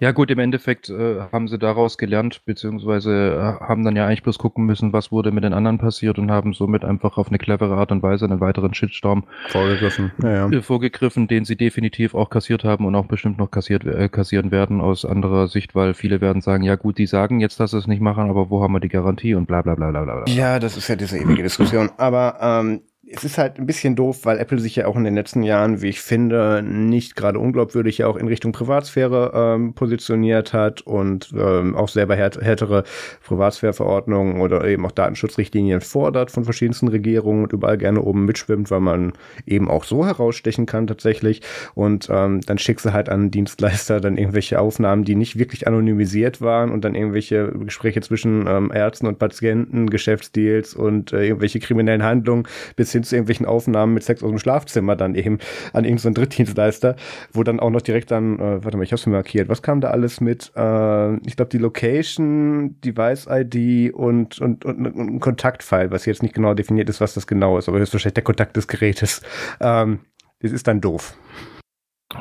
Ja 0.00 0.12
gut, 0.12 0.30
im 0.30 0.38
Endeffekt 0.38 0.88
äh, 0.88 1.20
haben 1.30 1.48
sie 1.48 1.58
daraus 1.58 1.98
gelernt, 1.98 2.44
beziehungsweise 2.46 3.58
äh, 3.60 3.64
haben 3.64 3.84
dann 3.84 3.94
ja 3.94 4.06
eigentlich 4.06 4.22
bloß 4.22 4.38
gucken 4.38 4.64
müssen, 4.64 4.92
was 4.92 5.12
wurde 5.12 5.30
mit 5.30 5.44
den 5.44 5.52
anderen 5.52 5.78
passiert 5.78 6.18
und 6.18 6.30
haben 6.30 6.54
somit 6.54 6.84
einfach 6.84 7.18
auf 7.18 7.28
eine 7.28 7.38
clevere 7.38 7.76
Art 7.76 7.92
und 7.92 8.02
Weise 8.02 8.24
einen 8.24 8.40
weiteren 8.40 8.72
Shitstorm 8.72 9.24
vorgegriffen, 9.48 10.12
ja, 10.22 10.48
ja. 10.48 10.50
Äh, 10.50 10.62
vorgegriffen 10.62 11.28
den 11.28 11.44
sie 11.44 11.56
definitiv 11.56 12.14
auch 12.14 12.30
kassiert 12.30 12.64
haben 12.64 12.86
und 12.86 12.94
auch 12.94 13.06
bestimmt 13.06 13.36
noch 13.36 13.50
kassiert, 13.50 13.84
äh, 13.84 14.08
kassieren 14.08 14.50
werden 14.50 14.80
aus 14.80 15.04
anderer 15.04 15.46
Sicht, 15.46 15.74
weil 15.74 15.92
viele 15.92 16.22
werden 16.22 16.40
sagen, 16.40 16.62
ja 16.64 16.76
gut, 16.76 16.96
die 16.96 17.06
sagen 17.06 17.40
jetzt, 17.40 17.60
dass 17.60 17.72
sie 17.72 17.78
es 17.78 17.86
nicht 17.86 18.00
machen, 18.00 18.30
aber 18.30 18.48
wo 18.48 18.62
haben 18.62 18.72
wir 18.72 18.80
die 18.80 18.88
Garantie 18.88 19.34
und 19.34 19.46
bla 19.46 19.60
bla 19.60 19.74
bla 19.74 19.90
bla 19.90 20.04
bla. 20.04 20.24
Ja, 20.26 20.58
das 20.58 20.78
ist 20.78 20.88
ja 20.88 20.96
diese 20.96 21.18
ewige 21.18 21.42
Diskussion, 21.42 21.90
aber 21.98 22.38
ähm, 22.40 22.80
es 23.08 23.22
ist 23.22 23.38
halt 23.38 23.58
ein 23.58 23.66
bisschen 23.66 23.94
doof, 23.94 24.20
weil 24.24 24.38
Apple 24.38 24.58
sich 24.58 24.74
ja 24.76 24.86
auch 24.86 24.96
in 24.96 25.04
den 25.04 25.14
letzten 25.14 25.44
Jahren, 25.44 25.80
wie 25.80 25.88
ich 25.88 26.00
finde, 26.00 26.62
nicht 26.62 27.14
gerade 27.14 27.38
unglaubwürdig 27.38 27.98
ja 27.98 28.08
auch 28.08 28.16
in 28.16 28.26
Richtung 28.26 28.50
Privatsphäre 28.50 29.30
ähm, 29.32 29.74
positioniert 29.74 30.52
hat 30.52 30.80
und 30.82 31.32
ähm, 31.36 31.76
auch 31.76 31.88
selber 31.88 32.16
härt 32.16 32.40
härtere 32.40 32.82
Privatsphäreverordnungen 33.24 34.40
oder 34.40 34.64
eben 34.64 34.84
auch 34.84 34.90
Datenschutzrichtlinien 34.90 35.82
fordert 35.82 36.32
von 36.32 36.44
verschiedensten 36.44 36.88
Regierungen 36.88 37.44
und 37.44 37.52
überall 37.52 37.78
gerne 37.78 38.02
oben 38.02 38.24
mitschwimmt, 38.24 38.70
weil 38.72 38.80
man 38.80 39.12
eben 39.46 39.70
auch 39.70 39.84
so 39.84 40.04
herausstechen 40.04 40.66
kann 40.66 40.88
tatsächlich. 40.88 41.42
Und 41.74 42.08
ähm, 42.10 42.40
dann 42.40 42.58
schickst 42.58 42.86
du 42.86 42.92
halt 42.92 43.08
an 43.08 43.30
Dienstleister 43.30 44.00
dann 44.00 44.16
irgendwelche 44.16 44.58
Aufnahmen, 44.58 45.04
die 45.04 45.14
nicht 45.14 45.38
wirklich 45.38 45.68
anonymisiert 45.68 46.40
waren 46.40 46.72
und 46.72 46.84
dann 46.84 46.96
irgendwelche 46.96 47.52
Gespräche 47.52 48.00
zwischen 48.00 48.46
ähm, 48.48 48.72
Ärzten 48.74 49.06
und 49.06 49.20
Patienten, 49.20 49.90
Geschäftsdeals 49.90 50.74
und 50.74 51.12
äh, 51.12 51.24
irgendwelche 51.24 51.60
kriminellen 51.60 52.02
Handlungen 52.02 52.48
bis 52.74 52.95
hin 52.96 53.04
zu 53.04 53.14
irgendwelchen 53.14 53.46
Aufnahmen 53.46 53.94
mit 53.94 54.02
Sex 54.02 54.22
aus 54.22 54.30
dem 54.30 54.38
Schlafzimmer 54.38 54.96
dann 54.96 55.14
eben 55.14 55.38
an 55.72 55.84
irgendeinen 55.84 56.14
Drittdienstleister, 56.14 56.96
wo 57.32 57.42
dann 57.42 57.60
auch 57.60 57.70
noch 57.70 57.82
direkt 57.82 58.10
dann, 58.10 58.38
äh, 58.38 58.64
warte 58.64 58.76
mal, 58.76 58.82
ich 58.82 58.92
hab's 58.92 59.06
mir 59.06 59.12
markiert, 59.12 59.48
was 59.48 59.62
kam 59.62 59.80
da 59.80 59.90
alles 59.90 60.20
mit? 60.20 60.52
Äh, 60.56 61.16
ich 61.26 61.36
glaube 61.36 61.50
die 61.50 61.58
Location, 61.58 62.80
Device-ID 62.80 63.94
und, 63.94 64.40
und, 64.40 64.64
und, 64.64 64.86
und 64.86 64.96
ein 64.96 65.20
Kontaktfile, 65.20 65.90
was 65.90 66.06
jetzt 66.06 66.22
nicht 66.22 66.34
genau 66.34 66.54
definiert 66.54 66.88
ist, 66.88 67.00
was 67.00 67.14
das 67.14 67.26
genau 67.26 67.58
ist, 67.58 67.68
aber 67.68 67.78
das 67.78 67.90
ist 67.90 67.94
wahrscheinlich 67.94 68.14
der 68.14 68.24
Kontakt 68.24 68.56
des 68.56 68.66
Gerätes. 68.66 69.22
Ähm, 69.60 70.00
das 70.40 70.52
ist 70.52 70.66
dann 70.66 70.80
doof. 70.80 71.16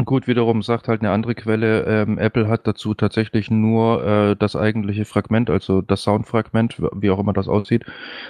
Gut, 0.04 0.28
wiederum 0.28 0.64
sagt 0.64 0.88
halt 0.88 1.02
eine 1.02 1.12
andere 1.12 1.36
Quelle, 1.36 1.84
ähm, 1.84 2.18
Apple 2.18 2.48
hat 2.48 2.66
dazu 2.66 2.96
tatsächlich 2.96 3.52
nur 3.52 4.04
äh, 4.04 4.36
das 4.36 4.56
eigentliche 4.56 5.06
Fragment, 5.06 5.52
also 5.52 5.84
das 5.84 6.02
Soundfragment, 6.02 6.82
wie 6.94 7.12
auch 7.12 7.20
immer 7.20 7.34
das 7.34 7.48
aussieht, 7.48 7.86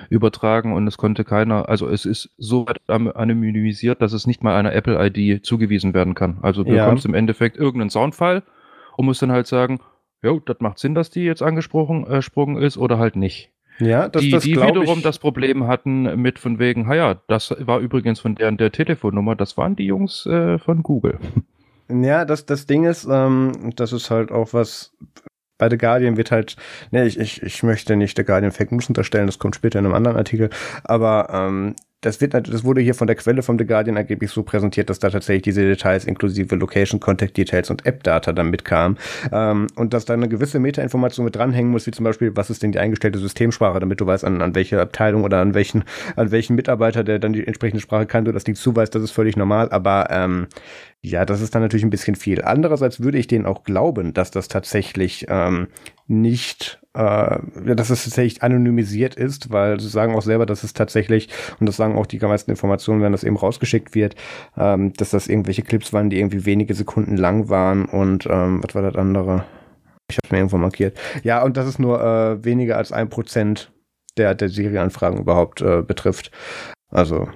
übertragen 0.09 0.73
und 0.73 0.85
es 0.85 0.97
konnte 0.97 1.23
keiner, 1.23 1.69
also 1.69 1.87
es 1.87 2.05
ist 2.05 2.29
so 2.37 2.67
weit 2.67 2.81
anonymisiert, 2.89 4.01
dass 4.01 4.11
es 4.11 4.27
nicht 4.27 4.43
mal 4.43 4.57
einer 4.57 4.73
Apple-ID 4.73 5.45
zugewiesen 5.45 5.93
werden 5.93 6.13
kann. 6.13 6.39
Also 6.41 6.65
du 6.65 6.73
ja. 6.73 6.83
bekommst 6.83 7.05
im 7.05 7.13
Endeffekt 7.13 7.55
irgendeinen 7.55 7.89
Soundfile 7.89 8.43
und 8.97 9.05
musst 9.05 9.21
dann 9.21 9.31
halt 9.31 9.47
sagen, 9.47 9.79
jo, 10.21 10.41
das 10.41 10.57
macht 10.59 10.77
Sinn, 10.77 10.93
dass 10.93 11.09
die 11.09 11.23
jetzt 11.23 11.41
angesprochen 11.41 12.05
äh, 12.05 12.65
ist 12.65 12.77
oder 12.77 12.99
halt 12.99 13.15
nicht. 13.15 13.54
Ja, 13.79 14.07
das, 14.07 14.21
die, 14.21 14.31
das 14.31 14.43
die 14.43 14.51
wiederum 14.55 14.97
ich... 14.97 15.03
das 15.03 15.19
Problem 15.19 15.67
hatten 15.67 16.21
mit 16.21 16.39
von 16.39 16.59
wegen, 16.59 16.91
ja, 16.93 17.15
das 17.27 17.55
war 17.59 17.79
übrigens 17.79 18.19
von 18.19 18.35
deren 18.35 18.57
der 18.57 18.71
Telefonnummer, 18.71 19.35
das 19.35 19.57
waren 19.57 19.75
die 19.75 19.85
Jungs 19.85 20.25
äh, 20.25 20.57
von 20.57 20.83
Google. 20.83 21.19
Ja, 21.89 22.25
das, 22.25 22.45
das 22.45 22.65
Ding 22.65 22.85
ist, 22.85 23.07
ähm, 23.09 23.73
das 23.75 23.93
ist 23.93 24.09
halt 24.09 24.31
auch 24.31 24.53
was, 24.53 24.93
bei 25.57 25.69
The 25.69 25.77
Guardian 25.77 26.17
wird 26.17 26.31
halt, 26.31 26.55
ne, 26.91 27.05
ich, 27.05 27.19
ich, 27.19 27.43
ich 27.43 27.63
möchte 27.63 27.95
nicht 27.95 28.17
The 28.17 28.23
Guardian 28.23 28.51
Fake 28.51 28.71
News 28.71 28.88
unterstellen, 28.88 29.27
das 29.27 29.39
kommt 29.39 29.55
später 29.55 29.79
in 29.79 29.85
einem 29.85 29.93
anderen 29.93 30.17
Artikel, 30.17 30.49
aber 30.83 31.29
ähm, 31.31 31.75
das 32.05 32.21
wird, 32.21 32.33
das 32.33 32.63
wurde 32.63 32.81
hier 32.81 32.93
von 32.93 33.07
der 33.07 33.15
Quelle 33.15 33.41
vom 33.41 33.57
The 33.57 33.65
Guardian 33.65 33.97
angeblich 33.97 34.29
so 34.31 34.43
präsentiert, 34.43 34.89
dass 34.89 34.99
da 34.99 35.09
tatsächlich 35.09 35.43
diese 35.43 35.61
Details 35.61 36.05
inklusive 36.05 36.55
Location, 36.55 36.99
Contact 36.99 37.35
Details 37.35 37.69
und 37.71 37.85
App-Data 37.85 38.31
dann 38.31 38.51
mitkamen. 38.51 38.97
Ähm, 39.31 39.67
und 39.75 39.93
dass 39.93 40.05
da 40.05 40.13
eine 40.13 40.29
gewisse 40.29 40.59
Metainformation 40.59 41.25
mit 41.25 41.35
dranhängen 41.35 41.71
muss, 41.71 41.87
wie 41.87 41.91
zum 41.91 42.03
Beispiel, 42.03 42.35
was 42.35 42.49
ist 42.49 42.61
denn 42.61 42.71
die 42.71 42.79
eingestellte 42.79 43.17
Systemsprache, 43.17 43.79
damit 43.79 43.99
du 44.01 44.05
weißt, 44.05 44.23
an, 44.23 44.41
an 44.41 44.53
welche 44.53 44.79
Abteilung 44.79 45.23
oder 45.23 45.39
an 45.39 45.55
welchen, 45.55 45.83
an 46.15 46.31
welchen 46.31 46.55
Mitarbeiter, 46.55 47.03
der 47.03 47.17
dann 47.17 47.33
die 47.33 47.45
entsprechende 47.45 47.81
Sprache 47.81 48.05
kann, 48.05 48.25
du 48.25 48.31
das 48.31 48.45
nicht 48.45 48.61
zuweist, 48.61 48.93
das 48.93 49.01
ist 49.01 49.11
völlig 49.11 49.35
normal, 49.35 49.69
aber 49.71 50.07
ähm, 50.11 50.47
ja, 51.09 51.25
das 51.25 51.41
ist 51.41 51.53
dann 51.53 51.61
natürlich 51.61 51.83
ein 51.83 51.89
bisschen 51.89 52.15
viel. 52.15 52.41
Andererseits 52.41 52.99
würde 52.99 53.17
ich 53.17 53.27
denen 53.27 53.45
auch 53.45 53.63
glauben, 53.63 54.13
dass 54.13 54.31
das 54.31 54.47
tatsächlich 54.47 55.25
ähm, 55.29 55.67
nicht, 56.07 56.81
äh, 56.93 57.37
dass 57.75 57.89
es 57.89 58.03
tatsächlich 58.03 58.43
anonymisiert 58.43 59.15
ist, 59.15 59.51
weil 59.51 59.79
sie 59.79 59.89
sagen 59.89 60.15
auch 60.15 60.21
selber, 60.21 60.45
dass 60.45 60.63
es 60.63 60.73
tatsächlich, 60.73 61.29
und 61.59 61.67
das 61.67 61.77
sagen 61.77 61.95
auch 61.95 62.05
die 62.05 62.19
meisten 62.19 62.51
Informationen, 62.51 63.01
wenn 63.01 63.11
das 63.11 63.23
eben 63.23 63.37
rausgeschickt 63.37 63.93
wird, 63.95 64.15
ähm, 64.57 64.93
dass 64.93 65.11
das 65.11 65.27
irgendwelche 65.27 65.61
Clips 65.61 65.93
waren, 65.93 66.09
die 66.09 66.19
irgendwie 66.19 66.45
wenige 66.45 66.73
Sekunden 66.73 67.17
lang 67.17 67.49
waren 67.49 67.85
und 67.85 68.25
ähm, 68.25 68.63
was 68.63 68.75
war 68.75 68.81
das 68.81 68.95
andere? 68.95 69.45
Ich 70.09 70.17
habe 70.17 70.35
mir 70.35 70.39
irgendwo 70.39 70.57
markiert. 70.57 70.97
Ja, 71.23 71.43
und 71.43 71.57
dass 71.57 71.67
es 71.67 71.79
nur 71.79 72.01
äh, 72.01 72.43
weniger 72.43 72.77
als 72.77 72.91
ein 72.91 73.09
Prozent 73.09 73.71
der, 74.17 74.35
der 74.35 74.49
Serieanfragen 74.49 75.19
überhaupt 75.19 75.61
äh, 75.61 75.81
betrifft. 75.81 76.31
Also, 76.89 77.27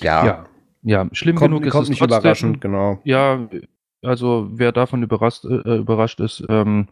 ja. 0.00 0.26
Ja, 0.26 0.44
ja, 0.84 1.08
schlimm 1.12 1.36
kommt, 1.36 1.50
genug 1.50 1.66
ist 1.66 1.72
kommt 1.72 1.84
es 1.84 1.88
nicht 1.90 1.98
trotzdem. 1.98 2.18
überraschend, 2.20 2.60
genau. 2.60 3.00
Ja, 3.04 3.48
also 4.02 4.48
wer 4.52 4.70
davon 4.72 5.02
überrascht, 5.02 5.44
äh, 5.44 5.76
überrascht 5.78 6.20
ist, 6.20 6.44
ähm, 6.48 6.88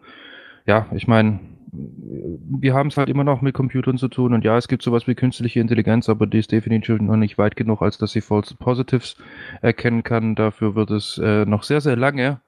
ja, 0.67 0.87
ich 0.93 1.07
meine, 1.07 1.41
wir 1.73 2.75
haben 2.75 2.89
es 2.89 2.97
halt 2.97 3.09
immer 3.09 3.25
noch 3.25 3.41
mit 3.41 3.55
Computern 3.55 3.97
zu 3.97 4.09
tun 4.09 4.35
und 4.35 4.45
ja, 4.45 4.59
es 4.59 4.69
gibt 4.69 4.83
sowas 4.83 5.07
wie 5.07 5.15
künstliche 5.15 5.61
Intelligenz, 5.61 6.09
aber 6.09 6.27
die 6.27 6.39
ist 6.39 6.53
definitiv 6.53 7.01
noch 7.01 7.17
nicht 7.17 7.39
weit 7.39 7.57
genug, 7.57 7.81
als 7.81 7.97
dass 7.99 8.13
sie 8.13 8.21
False 8.21 8.55
Positives 8.57 9.17
erkennen 9.63 10.03
kann. 10.03 10.35
Dafür 10.35 10.75
wird 10.75 10.91
es 10.91 11.19
äh, 11.19 11.47
noch 11.47 11.63
sehr, 11.63 11.81
sehr 11.81 11.97
lange 11.97 12.41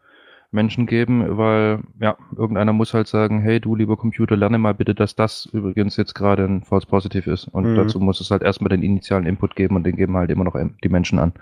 Menschen 0.54 0.86
geben, 0.86 1.36
weil 1.36 1.80
ja, 2.00 2.16
irgendeiner 2.36 2.72
muss 2.72 2.94
halt 2.94 3.08
sagen, 3.08 3.40
hey 3.40 3.60
du 3.60 3.74
lieber 3.74 3.96
Computer, 3.96 4.36
lerne 4.36 4.58
mal 4.58 4.72
bitte, 4.72 4.94
dass 4.94 5.16
das 5.16 5.46
übrigens 5.52 5.96
jetzt 5.96 6.14
gerade 6.14 6.44
ein 6.44 6.62
False 6.62 6.86
Positive 6.86 7.30
ist. 7.30 7.48
Und 7.48 7.72
mhm. 7.72 7.76
dazu 7.76 8.00
muss 8.00 8.20
es 8.20 8.30
halt 8.30 8.42
erstmal 8.42 8.70
den 8.70 8.82
initialen 8.82 9.26
Input 9.26 9.56
geben 9.56 9.76
und 9.76 9.84
den 9.84 9.96
geben 9.96 10.16
halt 10.16 10.30
immer 10.30 10.44
noch 10.44 10.56
die 10.82 10.88
Menschen 10.88 11.18
an. 11.18 11.32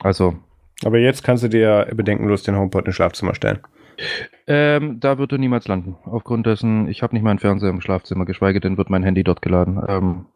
Also. 0.00 0.34
Aber 0.84 0.98
jetzt 0.98 1.22
kannst 1.22 1.44
du 1.44 1.48
dir 1.48 1.86
bedenkenlos 1.94 2.42
den 2.42 2.56
HomePod 2.56 2.86
ins 2.86 2.96
Schlafzimmer 2.96 3.34
stellen. 3.34 3.60
Ähm, 4.46 4.98
da 4.98 5.18
wird 5.18 5.32
er 5.32 5.38
niemals 5.38 5.68
landen. 5.68 5.96
Aufgrund 6.04 6.46
dessen, 6.46 6.88
ich 6.88 7.02
habe 7.02 7.14
nicht 7.14 7.22
meinen 7.22 7.38
Fernseher 7.38 7.70
im 7.70 7.80
Schlafzimmer, 7.80 8.24
geschweige 8.24 8.58
denn 8.58 8.78
wird 8.78 8.90
mein 8.90 9.04
Handy 9.04 9.22
dort 9.22 9.42
geladen. 9.42 9.80
Ähm, 9.86 10.26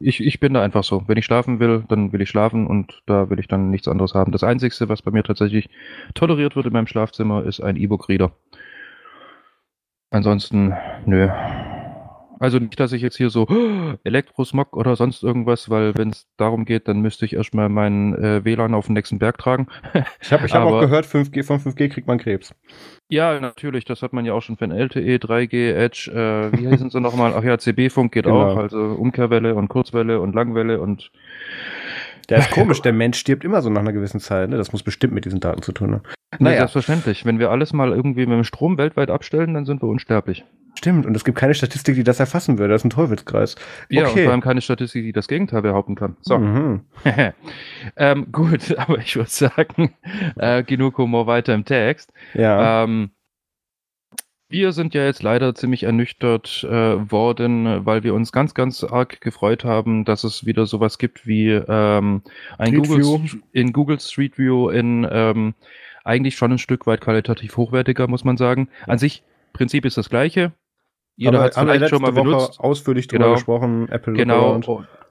ich, 0.00 0.24
ich 0.24 0.40
bin 0.40 0.54
da 0.54 0.62
einfach 0.62 0.84
so. 0.84 1.04
Wenn 1.06 1.18
ich 1.18 1.24
schlafen 1.24 1.60
will, 1.60 1.84
dann 1.88 2.12
will 2.12 2.20
ich 2.20 2.28
schlafen 2.28 2.66
und 2.66 3.02
da 3.06 3.30
will 3.30 3.38
ich 3.38 3.48
dann 3.48 3.70
nichts 3.70 3.88
anderes 3.88 4.14
haben. 4.14 4.32
Das 4.32 4.44
Einzige, 4.44 4.88
was 4.88 5.02
bei 5.02 5.10
mir 5.10 5.22
tatsächlich 5.22 5.68
toleriert 6.14 6.56
wird 6.56 6.66
in 6.66 6.72
meinem 6.72 6.86
Schlafzimmer, 6.86 7.44
ist 7.44 7.60
ein 7.60 7.76
E-Book-Reader. 7.76 8.32
Ansonsten, 10.10 10.74
nö. 11.06 11.28
Also 12.40 12.58
nicht, 12.58 12.80
dass 12.80 12.92
ich 12.92 13.02
jetzt 13.02 13.18
hier 13.18 13.28
so 13.28 13.46
Elektrosmog 14.04 14.74
oder 14.74 14.96
sonst 14.96 15.22
irgendwas, 15.22 15.68
weil 15.68 15.94
wenn 15.96 16.08
es 16.08 16.26
darum 16.38 16.64
geht, 16.64 16.88
dann 16.88 17.00
müsste 17.00 17.26
ich 17.26 17.34
erstmal 17.34 17.68
meinen 17.68 18.14
äh, 18.14 18.44
WLAN 18.44 18.72
auf 18.72 18.86
den 18.86 18.94
nächsten 18.94 19.18
Berg 19.18 19.36
tragen. 19.36 19.66
ich 20.22 20.32
habe 20.32 20.46
ich 20.46 20.54
hab 20.54 20.64
auch 20.64 20.80
gehört, 20.80 21.04
5G, 21.04 21.44
von 21.44 21.60
5G 21.60 21.90
kriegt 21.90 22.06
man 22.06 22.18
Krebs. 22.18 22.54
Ja, 23.10 23.38
natürlich, 23.38 23.84
das 23.84 24.00
hat 24.00 24.14
man 24.14 24.24
ja 24.24 24.32
auch 24.32 24.40
schon 24.40 24.56
von 24.56 24.70
LTE, 24.70 25.16
3G, 25.16 25.74
Edge, 25.74 26.10
äh, 26.10 26.58
wie 26.58 26.66
heißen 26.66 26.88
sie 26.88 27.00
nochmal? 27.00 27.34
Ach 27.36 27.44
ja, 27.44 27.58
CB-Funk 27.58 28.10
geht 28.10 28.24
genau. 28.24 28.52
auch, 28.52 28.56
also 28.56 28.78
Umkehrwelle 28.78 29.54
und 29.54 29.68
Kurzwelle 29.68 30.20
und 30.20 30.34
Langwelle 30.34 30.80
und 30.80 31.12
der 32.30 32.38
ist 32.38 32.52
komisch, 32.52 32.80
der 32.80 32.92
Mensch 32.92 33.18
stirbt 33.18 33.44
immer 33.44 33.60
so 33.60 33.68
nach 33.68 33.80
einer 33.80 33.92
gewissen 33.92 34.20
Zeit. 34.20 34.48
Ne? 34.48 34.56
Das 34.56 34.72
muss 34.72 34.84
bestimmt 34.84 35.12
mit 35.12 35.24
diesen 35.24 35.40
Daten 35.40 35.62
zu 35.62 35.72
tun 35.72 35.94
haben. 35.94 36.02
Naja. 36.38 36.58
Selbstverständlich. 36.58 37.26
Wenn 37.26 37.40
wir 37.40 37.50
alles 37.50 37.72
mal 37.72 37.90
irgendwie 37.90 38.24
mit 38.24 38.36
dem 38.36 38.44
Strom 38.44 38.78
weltweit 38.78 39.10
abstellen, 39.10 39.52
dann 39.54 39.66
sind 39.66 39.82
wir 39.82 39.88
unsterblich. 39.88 40.44
Stimmt, 40.78 41.06
und 41.06 41.14
es 41.14 41.24
gibt 41.24 41.36
keine 41.36 41.54
Statistik, 41.54 41.94
die 41.94 42.04
das 42.04 42.20
erfassen 42.20 42.58
würde. 42.58 42.72
Das 42.72 42.82
ist 42.82 42.86
ein 42.86 42.90
Teufelskreis. 42.90 43.56
Ja, 43.88 44.08
und 44.08 44.18
vor 44.18 44.30
allem 44.30 44.40
keine 44.40 44.60
Statistik, 44.60 45.04
die 45.04 45.12
das 45.12 45.28
Gegenteil 45.28 45.62
behaupten 45.62 45.94
kann. 45.94 46.16
So. 46.22 46.38
Mhm. 46.38 46.80
ähm, 47.96 48.32
gut, 48.32 48.74
aber 48.78 48.98
ich 48.98 49.16
würde 49.16 49.30
sagen, 49.30 49.94
äh, 50.36 50.62
genug 50.62 50.98
Humor 50.98 51.26
weiter 51.26 51.54
im 51.54 51.64
Text. 51.64 52.12
Ja. 52.34 52.84
Ähm, 52.84 53.10
wir 54.48 54.72
sind 54.72 54.94
ja 54.94 55.04
jetzt 55.04 55.22
leider 55.22 55.54
ziemlich 55.54 55.84
ernüchtert 55.84 56.64
äh, 56.64 57.10
worden, 57.10 57.86
weil 57.86 58.02
wir 58.02 58.14
uns 58.14 58.32
ganz, 58.32 58.52
ganz 58.52 58.82
arg 58.82 59.20
gefreut 59.20 59.64
haben, 59.64 60.04
dass 60.04 60.24
es 60.24 60.44
wieder 60.44 60.66
sowas 60.66 60.98
gibt 60.98 61.24
wie 61.26 61.50
ähm, 61.50 62.22
ein 62.58 62.74
Google 62.74 63.20
in 63.52 63.72
Google 63.72 64.00
Street 64.00 64.38
View 64.38 64.68
in 64.70 65.06
ähm, 65.08 65.54
eigentlich 66.04 66.36
schon 66.36 66.50
ein 66.50 66.58
Stück 66.58 66.86
weit 66.86 67.00
qualitativ 67.00 67.56
hochwertiger, 67.56 68.08
muss 68.08 68.24
man 68.24 68.36
sagen. 68.36 68.68
An 68.88 68.98
sich, 68.98 69.22
Prinzip 69.52 69.84
ist 69.84 69.96
das 69.96 70.08
gleiche. 70.10 70.52
Jeder 71.16 71.40
hat 71.40 71.52
es 71.52 71.58
vielleicht 71.58 71.88
schon 71.88 72.02
mal 72.02 72.14
Woche 72.16 72.24
benutzt. 72.24 72.60
ausführlich 72.60 73.06
drüber 73.06 73.24
genau. 73.24 73.34
gesprochen, 73.34 73.88
Apple 73.90 74.14
Genau. 74.14 74.54
Und, 74.54 74.66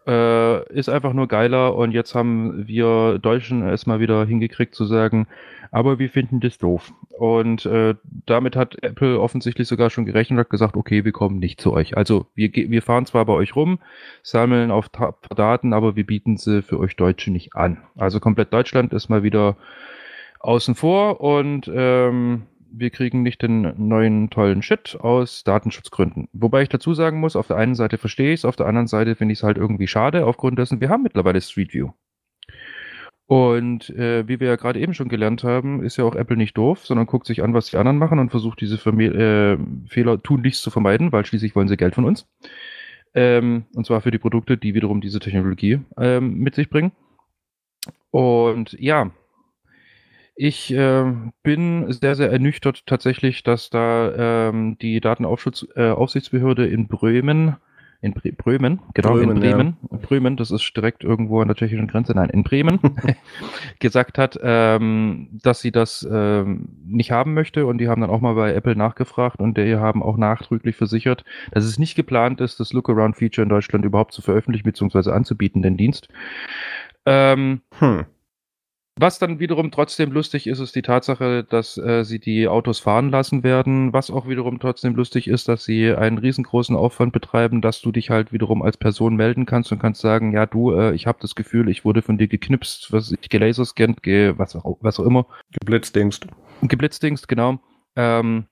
äh, 0.08 0.74
ist 0.74 0.90
einfach 0.90 1.14
nur 1.14 1.28
geiler 1.28 1.76
und 1.76 1.92
jetzt 1.92 2.16
haben 2.16 2.68
wir 2.68 3.20
Deutschen 3.20 3.68
es 3.68 3.86
mal 3.86 4.00
wieder 4.00 4.26
hingekriegt 4.26 4.74
zu 4.74 4.86
sagen, 4.86 5.28
aber 5.72 6.00
wir 6.00 6.10
finden 6.10 6.40
das 6.40 6.58
doof. 6.58 6.92
Und 7.12 7.66
äh, 7.68 7.94
damit 8.26 8.56
hat 8.56 8.82
Apple 8.82 9.20
offensichtlich 9.20 9.68
sogar 9.68 9.90
schon 9.90 10.06
gerechnet 10.06 10.38
und 10.38 10.40
hat 10.40 10.50
gesagt, 10.50 10.76
okay, 10.78 11.06
wir 11.06 11.12
kommen 11.12 11.38
nicht 11.38 11.62
zu 11.62 11.74
euch. 11.74 11.96
Also 11.96 12.26
wir, 12.34 12.52
wir 12.54 12.82
fahren 12.82 13.06
zwar 13.06 13.26
bei 13.26 13.34
euch 13.34 13.56
rum, 13.56 13.80
sammeln 14.24 14.72
auf 14.72 14.90
Daten, 14.90 15.74
aber 15.74 15.96
wir 15.96 16.06
bieten 16.06 16.38
sie 16.38 16.64
für 16.64 16.80
euch 16.80 16.96
Deutsche 16.96 17.32
nicht 17.32 17.56
an. 17.56 17.84
Also 17.96 18.20
komplett 18.20 18.52
Deutschland 18.52 18.94
ist 18.94 19.10
mal 19.10 19.22
wieder 19.22 19.58
außen 20.40 20.74
vor 20.74 21.22
und 21.22 21.70
ähm, 21.72 22.44
wir 22.72 22.90
kriegen 22.90 23.24
nicht 23.24 23.42
den 23.42 23.74
neuen 23.78 24.30
tollen 24.30 24.62
Shit 24.62 24.98
aus 25.00 25.44
Datenschutzgründen. 25.44 26.30
Wobei 26.34 26.64
ich 26.64 26.70
dazu 26.70 26.94
sagen 26.94 27.20
muss, 27.20 27.36
auf 27.36 27.48
der 27.48 27.58
einen 27.58 27.76
Seite 27.76 27.98
verstehe 27.98 28.34
ich 28.34 28.42
es, 28.42 28.46
auf 28.46 28.56
der 28.56 28.68
anderen 28.68 28.88
Seite 28.88 29.16
finde 29.16 29.34
ich 29.34 29.40
es 29.40 29.44
halt 29.44 29.58
irgendwie 29.58 29.88
schade, 29.88 30.26
aufgrund 30.26 30.60
dessen, 30.60 30.82
wir 30.82 30.90
haben 30.90 31.04
mittlerweile 31.04 31.42
Street 31.42 31.74
View. 31.74 31.92
Und 33.28 33.92
äh, 33.92 34.28
wie 34.28 34.40
wir 34.40 34.48
ja 34.48 34.56
gerade 34.56 34.80
eben 34.80 34.96
schon 34.96 35.08
gelernt 35.08 35.44
haben, 35.44 35.84
ist 35.84 35.98
ja 35.98 36.04
auch 36.04 36.16
Apple 36.16 36.36
nicht 36.36 36.58
doof, 36.58 36.86
sondern 36.86 37.06
guckt 37.06 37.28
sich 37.28 37.44
an, 37.44 37.54
was 37.54 37.68
die 37.68 37.78
anderen 37.78 38.00
machen 38.00 38.18
und 38.18 38.32
versucht 38.32 38.60
diese 38.60 38.80
Verme 38.80 39.06
äh, 39.06 39.58
Fehler 39.88 40.22
tunlichst 40.22 40.64
zu 40.64 40.72
vermeiden, 40.72 41.12
weil 41.12 41.26
schließlich 41.26 41.56
wollen 41.56 41.68
sie 41.68 41.78
Geld 41.78 41.94
von 41.94 42.06
uns. 42.06 42.28
Ähm, 43.14 43.66
und 43.76 43.86
zwar 43.86 44.02
für 44.02 44.10
die 44.10 44.18
Produkte, 44.18 44.58
die 44.58 44.74
wiederum 44.74 45.00
diese 45.00 45.20
Technologie 45.20 45.80
ähm, 45.98 46.40
mit 46.40 46.56
sich 46.56 46.72
bringen. 46.72 46.92
Und 48.10 48.74
ja, 48.74 49.12
ich 50.42 50.74
äh, 50.74 51.04
bin 51.44 51.92
sehr, 51.92 52.16
sehr 52.16 52.32
ernüchtert 52.32 52.86
tatsächlich, 52.86 53.44
dass 53.44 53.70
da 53.70 54.48
ähm, 54.50 54.78
die 54.80 55.02
Datenaufsichtsbehörde 55.02 56.66
äh, 56.66 56.72
in 56.72 56.88
Bremen 56.88 57.58
in 58.02 58.14
Bre 58.14 58.32
Bremen, 58.32 58.80
genau, 58.94 59.16
Bremen, 59.16 59.32
in 59.32 59.40
Bremen, 59.42 59.78
ja. 59.92 59.98
Bremen, 59.98 60.38
das 60.38 60.52
ist 60.52 60.72
direkt 60.74 61.04
irgendwo 61.04 61.42
an 61.42 61.50
der 61.50 61.58
tschechischen 61.58 61.88
Grenze, 61.88 62.14
nein, 62.14 62.30
in 62.30 62.44
Bremen, 62.44 62.80
gesagt 63.80 64.18
hat, 64.18 64.40
ähm, 64.42 65.28
dass 65.44 65.60
sie 65.60 65.74
das 65.74 66.08
ähm, 66.10 66.70
nicht 66.86 67.12
haben 67.12 67.34
möchte 67.34 67.66
und 67.66 67.78
die 67.80 67.90
haben 67.90 68.00
dann 68.00 68.10
auch 68.10 68.22
mal 68.22 68.36
bei 68.36 68.54
Apple 68.54 68.78
nachgefragt 68.78 69.42
und 69.42 69.58
die 69.58 69.76
haben 69.76 70.02
auch 70.02 70.16
nachdrücklich 70.16 70.78
versichert, 70.78 71.26
dass 71.52 71.66
es 71.66 71.78
nicht 71.78 71.96
geplant 71.96 72.40
ist, 72.40 72.62
das 72.62 72.72
Lookaround-Feature 72.72 73.44
in 73.44 73.50
Deutschland 73.50 73.84
überhaupt 73.84 74.14
zu 74.14 74.22
veröffentlichen 74.22 74.64
bzw. 74.64 75.12
anzubieten, 75.12 75.62
den 75.62 75.76
Dienst. 75.76 76.08
Ähm, 77.06 77.60
hm. 77.80 78.06
Was 79.02 79.18
dann 79.18 79.40
wiederum 79.40 79.72
trotzdem 79.72 80.12
lustig 80.12 80.46
ist, 80.46 80.60
ist 80.60 80.76
die 80.76 80.82
Tatsache, 80.82 81.46
dass 81.46 81.78
äh, 81.78 82.04
sie 82.04 82.20
die 82.20 82.50
Autos 82.50 82.80
fahren 82.80 83.12
lassen 83.12 83.44
werden. 83.44 83.94
Was 83.94 84.12
auch 84.12 84.28
wiederum 84.28 84.60
trotzdem 84.60 84.94
lustig 84.94 85.30
ist, 85.30 85.48
dass 85.48 85.64
sie 85.64 85.94
einen 85.94 86.18
riesengroßen 86.18 86.76
Aufwand 86.76 87.14
betreiben, 87.14 87.62
dass 87.62 87.80
du 87.80 87.94
dich 87.94 88.10
halt 88.10 88.34
wiederum 88.34 88.62
als 88.62 88.76
Person 88.76 89.16
melden 89.16 89.46
kannst 89.46 89.72
und 89.72 89.80
kannst 89.80 90.02
sagen, 90.02 90.34
ja 90.34 90.46
du, 90.46 90.74
äh, 90.74 90.94
ich 90.94 91.08
habe 91.08 91.20
das 91.22 91.36
Gefühl, 91.36 91.70
ich 91.70 91.86
wurde 91.86 92.02
von 92.02 92.18
dir 92.18 92.28
geknipst, 92.28 92.92
was 92.92 93.14
ich 93.14 93.30
gelaserscannt, 93.30 94.04
ge 94.04 94.34
was 94.36 94.54
auch, 94.58 94.78
was 94.82 95.00
auch 95.00 95.06
immer. 95.06 95.26
Geblitzdingst. 95.58 96.28
Geblitzdingst, 96.64 97.30
genau. 97.30 97.60
Ähm, 97.96 98.48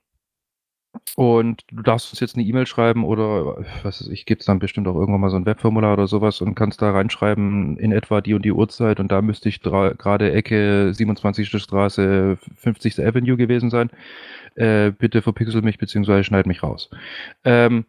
und 1.16 1.64
du 1.72 1.82
darfst 1.84 2.12
uns 2.12 2.20
jetzt 2.20 2.36
eine 2.36 2.46
E-Mail 2.46 2.66
schreiben 2.66 3.04
oder 3.04 3.58
was 3.84 4.02
weiß 4.02 4.08
ich, 4.10 4.26
gibt 4.26 4.42
es 4.42 4.46
dann 4.46 4.60
bestimmt 4.60 4.88
auch 4.88 4.96
irgendwann 4.96 5.22
mal 5.22 5.30
so 5.30 5.38
ein 5.38 5.46
Webformular 5.46 5.94
oder 5.94 6.08
sowas 6.08 6.42
und 6.42 6.56
kannst 6.56 6.82
da 6.82 6.92
reinschreiben, 6.92 7.78
in 7.78 7.92
etwa 7.92 8.22
die 8.22 8.34
und 8.34 8.44
die 8.44 8.52
Uhrzeit 8.52 9.00
und 9.00 9.12
da 9.12 9.22
müsste 9.22 9.50
ich 9.50 9.62
gerade 9.62 10.32
Ecke 10.32 10.94
27. 10.94 11.50
Straße 11.50 12.38
50. 12.56 13.00
Avenue 13.06 13.38
gewesen 13.38 13.70
sein. 13.70 13.90
Äh, 14.56 14.92
bitte 14.92 15.22
verpixel 15.22 15.62
mich 15.62 15.78
beziehungsweise 15.78 16.24
schneid 16.24 16.48
mich 16.48 16.64
raus. 16.64 16.90
Ähm, 17.44 17.86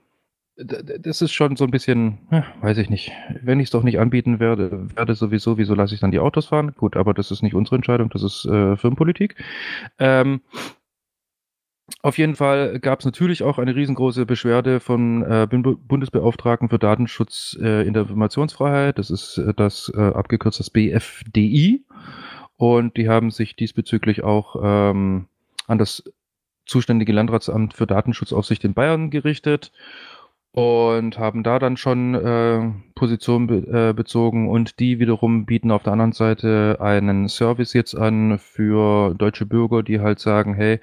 das 0.59 1.23
ist 1.23 1.33
schon 1.33 1.57
so 1.57 1.65
ein 1.65 1.71
bisschen, 1.71 2.19
ja, 2.33 2.45
weiß 2.63 2.79
ich 2.79 2.91
nicht. 2.91 3.13
Wenn 3.43 3.61
ich 3.61 3.67
es 3.67 3.71
doch 3.71 3.85
nicht 3.85 4.01
anbieten 4.01 4.41
werde, 4.41 4.89
werde 4.97 5.15
sowieso, 5.15 5.57
wieso 5.57 5.75
lasse 5.75 5.95
ich 5.95 6.01
dann 6.01 6.11
die 6.11 6.19
Autos 6.19 6.47
fahren? 6.47 6.75
Gut, 6.77 6.97
aber 6.97 7.15
das 7.15 7.31
ist 7.31 7.43
nicht 7.43 7.55
unsere 7.55 7.77
Entscheidung, 7.77 8.11
das 8.11 8.25
ist 8.25 8.45
äh, 8.45 8.77
Firmenpolitik. 8.77 9.37
Ähm, 10.01 10.41
Auf 12.03 12.19
jeden 12.19 12.37
Fall 12.37 12.79
gab 12.81 13.01
es 13.01 13.07
natürlich 13.07 13.43
auch 13.43 13.59
eine 13.59 13.75
riesengroße 13.75 14.27
Beschwerde 14.27 14.79
von 14.79 15.23
äh, 15.23 15.47
Bundesbeauftragten 15.51 16.69
für 16.69 16.79
Datenschutz 16.79 17.57
äh, 17.61 17.87
in 17.87 17.95
der 17.95 18.03
Informationsfreiheit. 18.03 18.99
Das 18.99 19.11
ist 19.11 19.39
äh, 19.39 19.55
das 19.55 19.91
äh, 19.97 20.01
abgekürzt 20.01 20.61
das 20.61 20.71
BFDI. 20.71 21.85
Und 22.57 22.97
die 22.97 23.09
haben 23.09 23.31
sich 23.31 23.57
diesbezüglich 23.57 24.23
auch 24.23 24.57
ähm, 24.63 25.27
an 25.67 25.79
das 25.79 26.05
zuständige 26.67 27.13
Landratsamt 27.13 27.75
für 27.75 27.87
Datenschutzaufsicht 27.87 28.65
in 28.65 28.75
Bayern 28.75 29.11
gerichtet 29.11 29.73
und 30.59 31.21
haben 31.21 31.45
da 31.45 31.61
dann 31.61 31.77
schon 31.77 32.17
äh, 32.17 32.73
Position 32.97 33.47
be 33.47 33.91
äh, 33.91 33.93
bezogen 33.93 34.49
und 34.49 34.81
die 34.81 34.99
wiederum 34.99 35.47
bieten 35.47 35.71
auf 35.71 35.85
der 35.85 35.93
anderen 35.93 36.11
Seite 36.11 36.79
einen 36.81 37.29
Service 37.29 37.75
jetzt 37.75 37.95
an 37.95 38.41
für 38.41 39.15
deutsche 39.15 39.47
Bürger, 39.47 39.85
die 39.85 40.01
halt 40.01 40.19
sagen, 40.19 40.55
hey, 40.55 40.81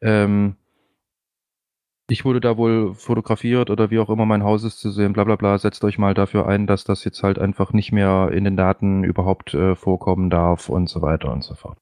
ähm, 0.00 0.56
ich 2.10 2.24
wurde 2.24 2.40
da 2.40 2.56
wohl 2.56 2.94
fotografiert 2.94 3.70
oder 3.70 3.92
wie 3.92 4.00
auch 4.00 4.10
immer 4.10 4.26
mein 4.26 4.42
Haus 4.42 4.64
ist 4.64 4.80
zu 4.80 4.90
sehen, 4.90 5.12
bla 5.12 5.22
bla 5.22 5.36
bla, 5.36 5.56
setzt 5.56 5.84
euch 5.84 5.98
mal 5.98 6.14
dafür 6.14 6.48
ein, 6.48 6.66
dass 6.66 6.82
das 6.82 7.04
jetzt 7.04 7.22
halt 7.22 7.38
einfach 7.38 7.72
nicht 7.72 7.92
mehr 7.92 8.30
in 8.32 8.42
den 8.42 8.56
Daten 8.56 9.04
überhaupt 9.04 9.54
äh, 9.54 9.76
vorkommen 9.76 10.30
darf 10.30 10.68
und 10.68 10.88
so 10.88 11.00
weiter 11.00 11.32
und 11.32 11.44
so 11.44 11.54
fort. 11.54 11.78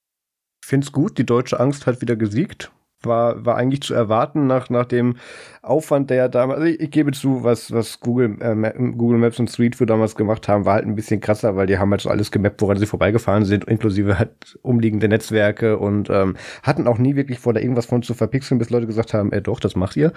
Ich 0.63 0.69
finde 0.69 0.85
es 0.85 0.93
gut, 0.93 1.17
die 1.17 1.25
deutsche 1.25 1.59
Angst 1.59 1.87
hat 1.87 2.03
wieder 2.03 2.17
gesiegt 2.17 2.71
war, 3.03 3.45
war 3.45 3.57
eigentlich 3.57 3.83
zu 3.83 3.95
erwarten 3.95 4.47
nach, 4.47 4.71
nach 4.71 4.85
dem 4.85 5.17
Aufwand, 5.63 6.11
der 6.11 6.29
damals, 6.29 6.61
also 6.61 6.73
ich, 6.73 6.81
ich 6.81 6.91
gebe 6.91 7.13
zu, 7.13 7.45
was, 7.45 7.73
was 7.73 8.01
Google, 8.01 8.37
äh, 8.41 8.93
Google 8.93 9.19
Maps 9.19 9.39
und 9.39 9.51
Street 9.51 9.79
View 9.79 9.87
damals 9.87 10.17
gemacht 10.17 10.49
haben, 10.49 10.65
war 10.65 10.75
halt 10.75 10.87
ein 10.87 10.95
bisschen 10.95 11.21
krasser, 11.21 11.57
weil 11.57 11.67
die 11.67 11.79
haben 11.79 11.91
halt 11.91 12.01
so 12.01 12.11
alles 12.11 12.31
gemappt, 12.31 12.61
woran 12.63 12.79
sie 12.79 12.87
vorbeigefahren 12.87 13.45
sind, 13.45 13.65
inklusive 13.65 14.19
halt 14.19 14.59
umliegende 14.63 15.09
Netzwerke 15.09 15.79
und 15.79 16.11
ähm, 16.11 16.37
hatten 16.63 16.87
auch 16.87 16.99
nie 16.99 17.17
wirklich 17.17 17.39
vor, 17.39 17.53
da 17.53 17.61
irgendwas 17.61 17.87
von 17.87 18.03
zu 18.03 18.15
verpixeln, 18.15 18.59
bis 18.59 18.71
Leute 18.71 18.87
gesagt 18.87 19.15
haben, 19.15 19.33
äh, 19.33 19.43
doch, 19.43 19.61
das 19.61 19.77
macht 19.77 19.97
ihr. 19.97 20.13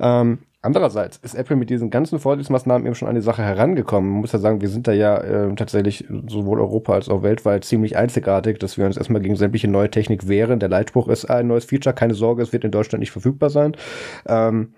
Ähm, 0.00 0.38
Andererseits 0.64 1.18
ist 1.18 1.34
Apple 1.34 1.56
mit 1.56 1.68
diesen 1.68 1.90
ganzen 1.90 2.18
Vorsichtsmaßnahmen 2.18 2.86
eben 2.86 2.94
schon 2.94 3.06
an 3.06 3.14
die 3.14 3.20
Sache 3.20 3.42
herangekommen. 3.42 4.10
Man 4.10 4.20
muss 4.22 4.32
ja 4.32 4.38
sagen, 4.38 4.62
wir 4.62 4.70
sind 4.70 4.88
da 4.88 4.92
ja 4.92 5.18
äh, 5.18 5.54
tatsächlich 5.56 6.06
sowohl 6.26 6.58
Europa 6.58 6.94
als 6.94 7.10
auch 7.10 7.22
weltweit 7.22 7.66
ziemlich 7.66 7.98
einzigartig, 7.98 8.60
dass 8.60 8.78
wir 8.78 8.86
uns 8.86 8.96
erstmal 8.96 9.20
gegen 9.20 9.36
sämtliche 9.36 9.68
neue 9.68 9.90
Technik 9.90 10.26
wehren. 10.26 10.60
Der 10.60 10.70
Leitspruch 10.70 11.08
ist 11.08 11.26
ein 11.26 11.48
neues 11.48 11.66
Feature, 11.66 11.94
keine 11.94 12.14
Sorge, 12.14 12.42
es 12.42 12.54
wird 12.54 12.64
in 12.64 12.70
Deutschland 12.70 13.00
nicht 13.00 13.10
verfügbar 13.10 13.50
sein. 13.50 13.76
Ähm, 14.26 14.72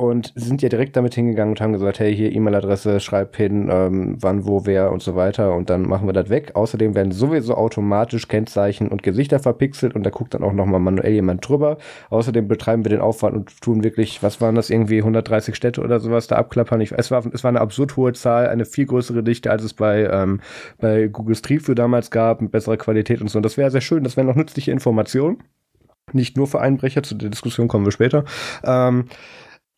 und 0.00 0.32
sind 0.34 0.62
ja 0.62 0.70
direkt 0.70 0.96
damit 0.96 1.14
hingegangen 1.14 1.52
und 1.52 1.60
haben 1.60 1.74
gesagt, 1.74 2.00
hey, 2.00 2.16
hier 2.16 2.32
E-Mail-Adresse, 2.32 3.00
schreib 3.00 3.36
hin, 3.36 3.68
ähm, 3.70 4.16
wann, 4.18 4.46
wo, 4.46 4.64
wer 4.64 4.92
und 4.92 5.02
so 5.02 5.14
weiter 5.14 5.54
und 5.54 5.68
dann 5.68 5.82
machen 5.82 6.08
wir 6.08 6.14
das 6.14 6.30
weg. 6.30 6.52
Außerdem 6.54 6.94
werden 6.94 7.12
sowieso 7.12 7.54
automatisch 7.54 8.26
Kennzeichen 8.26 8.88
und 8.88 9.02
Gesichter 9.02 9.40
verpixelt 9.40 9.94
und 9.94 10.04
da 10.04 10.10
guckt 10.10 10.32
dann 10.32 10.42
auch 10.42 10.54
nochmal 10.54 10.80
manuell 10.80 11.12
jemand 11.12 11.46
drüber. 11.46 11.76
Außerdem 12.08 12.48
betreiben 12.48 12.84
wir 12.84 12.88
den 12.88 13.00
Aufwand 13.00 13.36
und 13.36 13.60
tun 13.60 13.84
wirklich, 13.84 14.22
was 14.22 14.40
waren 14.40 14.54
das, 14.54 14.70
irgendwie 14.70 14.98
130 14.98 15.54
Städte 15.54 15.82
oder 15.82 16.00
sowas 16.00 16.26
da 16.28 16.36
abklappern. 16.36 16.80
Ich, 16.80 16.92
es, 16.92 17.10
war, 17.10 17.22
es 17.32 17.44
war 17.44 17.50
eine 17.50 17.60
absurd 17.60 17.96
hohe 17.98 18.14
Zahl, 18.14 18.48
eine 18.48 18.64
viel 18.64 18.86
größere 18.86 19.22
Dichte, 19.22 19.50
als 19.50 19.62
es 19.62 19.74
bei, 19.74 20.08
ähm, 20.10 20.40
bei 20.78 21.08
Google 21.08 21.36
Street 21.36 21.68
View 21.68 21.74
damals 21.74 22.10
gab, 22.10 22.40
mit 22.40 22.52
besserer 22.52 22.78
Qualität 22.78 23.20
und 23.20 23.28
so. 23.28 23.38
Und 23.38 23.42
das 23.42 23.58
wäre 23.58 23.70
sehr 23.70 23.82
schön, 23.82 24.02
das 24.02 24.16
wäre 24.16 24.26
noch 24.26 24.36
nützliche 24.36 24.72
Informationen. 24.72 25.42
Nicht 26.12 26.36
nur 26.36 26.46
für 26.46 26.60
Einbrecher, 26.60 27.02
zu 27.02 27.14
der 27.14 27.30
Diskussion 27.30 27.68
kommen 27.68 27.84
wir 27.84 27.92
später. 27.92 28.24
Ähm, 28.64 29.04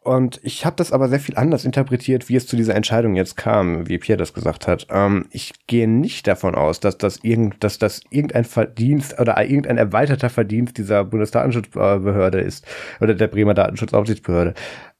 und 0.04 0.40
ich 0.42 0.66
habe 0.66 0.76
das 0.76 0.92
aber 0.92 1.08
sehr 1.08 1.20
viel 1.20 1.36
anders 1.36 1.64
interpretiert, 1.64 2.28
wie 2.28 2.34
es 2.36 2.46
zu 2.46 2.56
dieser 2.56 2.74
Entscheidung 2.74 3.14
jetzt 3.14 3.36
kam, 3.36 3.88
wie 3.88 3.98
Pierre 3.98 4.18
das 4.18 4.34
gesagt 4.34 4.66
hat. 4.66 4.86
Ähm, 4.90 5.26
ich 5.30 5.52
gehe 5.68 5.88
nicht 5.88 6.26
davon 6.26 6.54
aus, 6.56 6.80
dass 6.80 6.98
das, 6.98 7.20
irgend, 7.22 7.62
dass 7.62 7.78
das 7.78 8.00
irgendein 8.10 8.44
Verdienst 8.44 9.18
oder 9.20 9.40
irgendein 9.40 9.78
erweiterter 9.78 10.28
Verdienst 10.28 10.76
dieser 10.78 11.04
Bundesdatenschutzbehörde 11.04 12.40
ist 12.40 12.66
oder 13.00 13.14
der 13.14 13.28
Bremer 13.28 13.54
Datenschutzaufsichtsbehörde, 13.54 14.54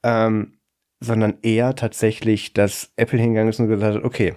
ähm, 0.05 0.53
sondern 1.01 1.35
eher 1.43 1.75
tatsächlich, 1.75 2.53
dass 2.53 2.93
Apple 2.97 3.19
hingegangen 3.19 3.51
ist 3.51 3.59
und 3.59 3.69
gesagt 3.69 3.97
hat, 3.97 4.05
okay, 4.05 4.35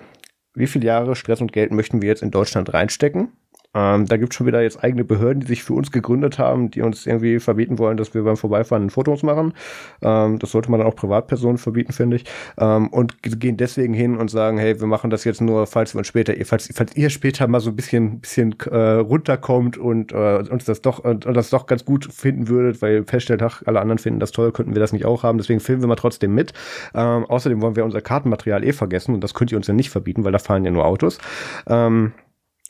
wie 0.56 0.68
viele 0.68 0.88
Jahre 0.88 1.16
Stress 1.16 1.42
und 1.42 1.54
Geld 1.54 1.72
möchten 1.72 2.02
wir 2.02 2.10
jetzt 2.10 2.24
in 2.24 2.32
Deutschland 2.32 2.74
reinstecken? 2.74 3.34
Ähm, 3.76 4.06
da 4.06 4.18
gibt 4.18 4.34
es 4.34 4.38
schon 4.38 4.48
wieder 4.48 4.62
jetzt 4.62 4.84
eigene 4.84 5.04
Behörden, 5.04 5.42
die 5.42 5.48
sich 5.48 5.64
für 5.64 5.74
uns 5.74 5.92
gegründet 5.92 6.40
haben, 6.40 6.72
die 6.72 6.82
uns 6.82 7.06
irgendwie 7.06 7.40
verbieten 7.40 7.78
wollen, 7.78 7.98
dass 7.98 8.14
wir 8.14 8.24
beim 8.24 8.38
Vorbeifahren 8.38 8.90
Fotos 8.90 9.22
machen. 9.22 9.54
Ähm, 10.02 10.40
das 10.40 10.52
sollte 10.52 10.72
man 10.72 10.80
dann 10.80 10.88
auch 10.88 10.96
Privatpersonen 10.96 11.58
verbieten, 11.58 11.92
finde 11.92 12.18
ich. 12.18 12.26
Ähm, 12.58 12.88
und 12.88 13.18
gehen 13.22 13.58
deswegen 13.58 13.94
hin 13.94 14.18
und 14.18 14.30
sagen, 14.30 14.58
hey, 14.58 14.80
wir 14.80 14.88
machen 14.88 15.10
das 15.10 15.24
jetzt 15.26 15.42
nur, 15.42 15.68
falls 15.68 15.94
wir 15.94 16.00
uns 16.00 16.08
später, 16.08 16.34
falls, 16.46 16.70
falls 16.74 16.96
ihr 16.96 17.10
später 17.10 17.48
mal 17.48 17.60
so 17.60 17.70
ein 17.72 17.76
bisschen, 17.76 18.22
bisschen 18.22 18.56
äh, 18.72 18.78
runterkommt 18.78 19.78
und 19.78 20.14
äh, 20.14 20.44
uns 20.50 20.66
das 20.66 20.82
doch 20.82 21.00
und, 21.00 21.26
und 21.26 21.34
das 21.34 21.50
doch 21.50 21.66
ganz 21.66 21.84
gut 21.84 22.06
finden 22.06 22.48
würdet, 22.48 22.82
weil 22.82 23.04
feststellt, 23.04 23.42
ach, 23.42 23.62
alle 23.66 23.82
anderen 23.82 24.00
finden 24.00 24.20
das 24.20 24.32
toll, 24.32 24.52
könnten 24.52 24.74
wir 24.74 24.80
das 24.80 24.94
nicht 24.94 25.06
auch 25.06 25.24
haben. 25.24 25.38
Deswegen 25.38 25.60
filmen 25.60 25.82
wir 25.82 25.88
mal 25.88 25.96
trotzdem 25.96 26.34
mit. 26.34 26.54
Ähm, 26.94 27.26
außerdem 27.26 27.62
wollen 27.62 27.76
wir 27.76 27.84
unser 27.84 28.02
Kartenmaterial 28.02 28.64
eh 28.64 28.74
vergessen 28.74 29.14
und 29.14 29.24
das 29.24 29.34
könnt 29.34 29.52
ihr 29.52 29.58
uns 29.58 29.68
ja 29.68 29.74
nicht 29.74 29.90
verbieten, 29.90 30.24
weil 30.24 30.32
da 30.32 30.40
fahren 30.40 30.64
ja 30.64 30.72
nur 30.72 30.86
Autos. 30.86 31.18
Ähm, 31.68 32.14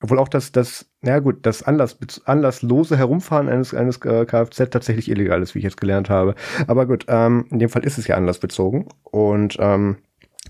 obwohl 0.02 0.20
auch 0.20 0.28
das, 0.28 0.52
das, 0.52 0.90
na 1.02 1.20
gut, 1.20 1.46
das 1.46 1.64
Anlass, 1.64 1.98
anlasslose 2.26 2.98
Herumfahren 2.98 3.48
eines, 3.48 3.74
eines 3.74 3.98
äh, 4.04 4.26
Kfz 4.26 4.70
tatsächlich 4.70 5.10
illegal 5.10 5.42
ist, 5.42 5.56
wie 5.56 5.60
ich 5.60 5.64
jetzt 5.64 5.80
gelernt 5.80 6.10
habe. 6.10 6.36
Aber 6.68 6.86
gut, 6.86 7.06
ähm, 7.08 7.46
in 7.50 7.60
dem 7.60 7.70
Fall 7.70 7.86
ist 7.86 7.98
es 7.98 8.08
ja 8.08 8.16
anlassbezogen. 8.16 8.88
Und 9.04 9.58
ähm, 9.60 9.98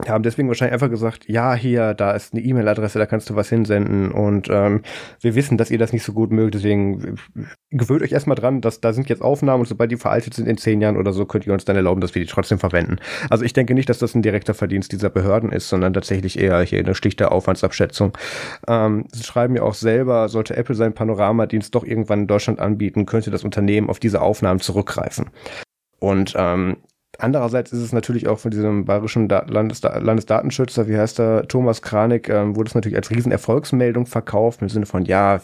haben 0.08 0.24
deswegen 0.24 0.50
wahrscheinlich 0.50 0.74
einfach 0.74 0.90
gesagt, 0.90 1.30
ja, 1.30 1.56
hier, 1.56 1.94
da 1.94 2.12
ist 2.12 2.34
eine 2.34 2.44
E-Mail-Adresse, 2.44 3.00
da 3.00 3.06
kannst 3.06 3.30
du 3.30 3.36
was 3.36 3.48
hinsenden 3.48 4.12
und 4.12 4.50
ähm, 4.52 4.82
wir 5.22 5.36
wissen, 5.36 5.58
dass 5.58 5.72
ihr 5.72 5.78
das 5.78 5.94
nicht 5.94 6.04
so 6.04 6.12
gut 6.12 6.32
mögt, 6.32 6.56
deswegen 6.56 7.18
gewöhnt 7.72 8.02
euch 8.02 8.12
erstmal 8.12 8.36
dran, 8.36 8.60
dass 8.60 8.82
da 8.82 8.92
sind 8.92 9.08
jetzt 9.08 9.22
Aufnahmen 9.22 9.62
und 9.62 9.68
sobald 9.68 9.92
die 9.92 9.96
veraltet 9.96 10.34
sind 10.34 10.48
in 10.48 10.58
zehn 10.58 10.82
Jahren 10.82 10.98
oder 10.98 11.14
so, 11.14 11.26
könnt 11.26 11.48
ihr 11.48 11.54
uns 11.54 11.64
dann 11.64 11.78
erlauben, 11.78 12.02
dass 12.02 12.14
wir 12.14 12.22
die 12.22 12.28
trotzdem 12.28 12.60
verwenden. 12.60 12.98
Also 13.30 13.46
ich 13.46 13.54
denke 13.54 13.74
nicht, 13.74 13.88
dass 13.88 14.00
das 14.00 14.16
ein 14.16 14.22
direkter 14.22 14.54
Verdienst 14.54 14.92
dieser 14.92 15.10
Behörden 15.10 15.52
ist, 15.52 15.70
sondern 15.70 15.94
tatsächlich 15.94 16.38
eher 16.40 16.62
hier 16.62 16.80
eine 16.80 16.94
schlichte 16.94 17.32
Aufwandsabschätzung. 17.32 18.18
Ähm, 18.68 19.06
sie 19.14 19.24
schreiben 19.24 19.56
ja 19.56 19.64
auch 19.64 19.76
selber, 19.76 20.28
sollte 20.28 20.58
Apple 20.58 20.76
seinen 20.76 20.94
Panoramadienst 20.94 21.74
doch 21.74 21.86
irgendwann 21.86 22.22
in 22.22 22.28
Deutschland 22.28 22.60
anbieten, 22.60 23.06
könnte 23.06 23.32
das 23.32 23.46
Unternehmen 23.46 23.90
auf 23.90 24.00
diese 24.00 24.22
Aufnahmen 24.22 24.60
zurückgreifen. 24.60 25.30
Und 26.00 26.34
ähm, 26.36 26.78
Andererseits 27.20 27.72
ist 27.72 27.80
es 27.80 27.94
natürlich 27.94 28.28
auch 28.28 28.40
von 28.40 28.52
diesem 28.52 28.86
bayerischen 28.86 29.28
da 29.28 29.46
Landesda 29.48 29.98
Landesdatenschützer, 29.98 30.88
wie 30.88 30.98
heißt 30.98 31.20
er, 31.20 31.48
Thomas 31.48 31.82
Kranig, 31.82 32.30
ähm, 32.30 32.56
wurde 32.56 32.70
es 32.70 32.76
natürlich 32.76 32.98
als 32.98 33.10
Riesenerfolgsmeldung 33.12 34.06
verkauft, 34.06 34.62
im 34.62 34.70
Sinne 34.70 34.86
von, 34.86 35.06
ja, 35.06 35.40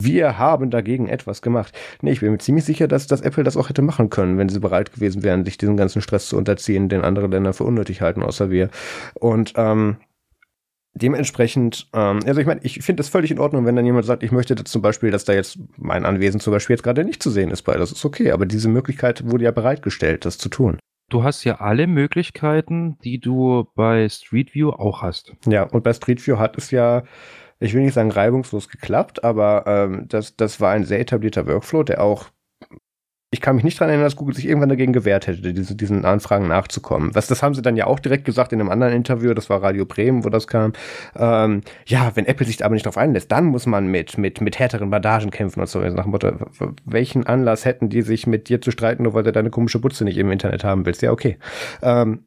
wir 0.00 0.38
haben 0.38 0.70
dagegen 0.70 1.08
etwas 1.08 1.42
gemacht. 1.42 1.74
Nee, 2.02 2.12
ich 2.12 2.20
bin 2.20 2.32
mir 2.32 2.38
ziemlich 2.38 2.64
sicher, 2.64 2.88
dass, 2.88 3.06
dass 3.06 3.20
Apple 3.20 3.44
das 3.44 3.56
auch 3.56 3.68
hätte 3.68 3.82
machen 3.82 4.10
können, 4.10 4.38
wenn 4.38 4.48
sie 4.48 4.60
bereit 4.60 4.92
gewesen 4.92 5.22
wären, 5.22 5.44
sich 5.44 5.58
diesen 5.58 5.76
ganzen 5.76 6.02
Stress 6.02 6.28
zu 6.28 6.36
unterziehen, 6.36 6.88
den 6.88 7.02
andere 7.02 7.26
Länder 7.26 7.52
für 7.52 7.64
unnötig 7.64 8.00
halten, 8.00 8.22
außer 8.22 8.50
wir. 8.50 8.68
Und 9.14 9.54
ähm, 9.56 9.96
dementsprechend, 10.94 11.88
ähm, 11.94 12.20
also 12.26 12.40
ich 12.40 12.46
meine, 12.46 12.60
ich 12.62 12.80
finde 12.82 13.00
das 13.00 13.08
völlig 13.08 13.30
in 13.30 13.38
Ordnung, 13.38 13.64
wenn 13.66 13.76
dann 13.76 13.86
jemand 13.86 14.06
sagt, 14.06 14.22
ich 14.22 14.32
möchte 14.32 14.54
zum 14.56 14.82
Beispiel, 14.82 15.10
dass 15.10 15.24
da 15.24 15.32
jetzt 15.32 15.58
mein 15.76 16.04
Anwesen 16.04 16.40
zum 16.40 16.52
Beispiel 16.52 16.74
jetzt 16.74 16.82
gerade 16.82 17.04
nicht 17.04 17.22
zu 17.22 17.30
sehen 17.30 17.50
ist 17.50 17.62
bei, 17.62 17.76
das 17.76 17.92
ist 17.92 18.04
okay, 18.04 18.32
aber 18.32 18.46
diese 18.46 18.68
Möglichkeit 18.68 19.28
wurde 19.30 19.44
ja 19.44 19.50
bereitgestellt, 19.50 20.24
das 20.24 20.38
zu 20.38 20.48
tun 20.48 20.78
du 21.08 21.24
hast 21.24 21.44
ja 21.44 21.56
alle 21.56 21.86
Möglichkeiten, 21.86 22.98
die 23.04 23.18
du 23.18 23.66
bei 23.74 24.08
Street 24.08 24.54
View 24.54 24.70
auch 24.70 25.02
hast. 25.02 25.34
Ja, 25.46 25.64
und 25.64 25.82
bei 25.82 25.92
Street 25.92 26.26
View 26.26 26.38
hat 26.38 26.56
es 26.58 26.70
ja, 26.70 27.02
ich 27.60 27.74
will 27.74 27.82
nicht 27.82 27.94
sagen 27.94 28.10
reibungslos 28.10 28.68
geklappt, 28.68 29.24
aber 29.24 29.64
ähm, 29.66 30.06
das, 30.08 30.36
das 30.36 30.60
war 30.60 30.72
ein 30.72 30.84
sehr 30.84 31.00
etablierter 31.00 31.46
Workflow, 31.46 31.82
der 31.82 32.02
auch 32.02 32.26
ich 33.30 33.42
kann 33.42 33.56
mich 33.56 33.64
nicht 33.64 33.78
daran 33.78 33.90
erinnern, 33.90 34.06
dass 34.06 34.16
Google 34.16 34.34
sich 34.34 34.46
irgendwann 34.46 34.70
dagegen 34.70 34.94
gewehrt 34.94 35.26
hätte, 35.26 35.52
diese, 35.52 35.76
diesen 35.76 36.06
Anfragen 36.06 36.48
nachzukommen. 36.48 37.14
Was, 37.14 37.26
das 37.26 37.42
haben 37.42 37.54
sie 37.54 37.60
dann 37.60 37.76
ja 37.76 37.86
auch 37.86 37.98
direkt 37.98 38.24
gesagt 38.24 38.54
in 38.54 38.60
einem 38.60 38.70
anderen 38.70 38.94
Interview, 38.94 39.34
das 39.34 39.50
war 39.50 39.62
Radio 39.62 39.84
Bremen, 39.84 40.24
wo 40.24 40.30
das 40.30 40.46
kam. 40.46 40.72
Ähm, 41.14 41.60
ja, 41.86 42.12
wenn 42.14 42.24
Apple 42.24 42.46
sich 42.46 42.64
aber 42.64 42.72
nicht 42.72 42.86
drauf 42.86 42.96
einlässt, 42.96 43.30
dann 43.30 43.44
muss 43.44 43.66
man 43.66 43.86
mit, 43.88 44.16
mit, 44.16 44.40
mit 44.40 44.58
härteren 44.58 44.88
Bandagen 44.88 45.30
kämpfen 45.30 45.60
und 45.60 45.68
so. 45.68 45.80
Also 45.80 45.94
nach 45.94 46.06
Motto, 46.06 46.32
welchen 46.86 47.26
Anlass 47.26 47.66
hätten 47.66 47.90
die 47.90 48.00
sich 48.00 48.26
mit 48.26 48.48
dir 48.48 48.62
zu 48.62 48.70
streiten, 48.70 49.02
nur 49.02 49.12
weil 49.12 49.24
du 49.24 49.32
deine 49.32 49.50
komische 49.50 49.78
Butze 49.78 50.04
nicht 50.04 50.16
im 50.16 50.30
Internet 50.30 50.64
haben 50.64 50.86
willst? 50.86 51.02
Ja, 51.02 51.12
okay. 51.12 51.36
Ähm, 51.82 52.24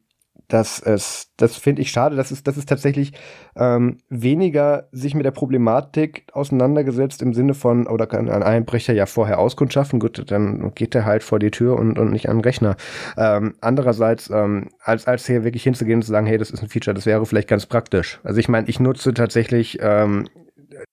das 0.52 0.80
ist, 0.80 1.32
das 1.38 1.56
finde 1.56 1.80
ich 1.80 1.90
schade. 1.90 2.14
Das 2.14 2.30
ist, 2.30 2.46
das 2.46 2.58
ist 2.58 2.68
tatsächlich 2.68 3.12
ähm, 3.56 3.98
weniger 4.10 4.88
sich 4.92 5.14
mit 5.14 5.24
der 5.24 5.30
Problematik 5.30 6.26
auseinandergesetzt 6.32 7.22
im 7.22 7.32
Sinne 7.32 7.54
von, 7.54 7.86
oder 7.86 8.06
kann 8.06 8.28
ein 8.28 8.42
Einbrecher 8.42 8.92
ja 8.92 9.06
vorher 9.06 9.38
auskundschaften, 9.38 9.98
gut, 9.98 10.30
dann 10.30 10.74
geht 10.74 10.94
er 10.94 11.06
halt 11.06 11.22
vor 11.22 11.38
die 11.38 11.50
Tür 11.50 11.78
und, 11.78 11.98
und 11.98 12.12
nicht 12.12 12.28
an 12.28 12.38
den 12.38 12.44
Rechner. 12.44 12.76
Ähm, 13.16 13.54
andererseits, 13.62 14.28
ähm, 14.28 14.68
als, 14.82 15.06
als 15.06 15.26
hier 15.26 15.42
wirklich 15.42 15.62
hinzugehen 15.62 15.98
und 15.98 16.02
zu 16.02 16.10
sagen, 16.10 16.26
hey, 16.26 16.36
das 16.36 16.50
ist 16.50 16.62
ein 16.62 16.68
Feature, 16.68 16.92
das 16.92 17.06
wäre 17.06 17.24
vielleicht 17.24 17.48
ganz 17.48 17.64
praktisch. 17.64 18.20
Also 18.22 18.38
ich 18.38 18.50
meine, 18.50 18.68
ich 18.68 18.78
nutze 18.78 19.14
tatsächlich 19.14 19.78
ähm, 19.80 20.28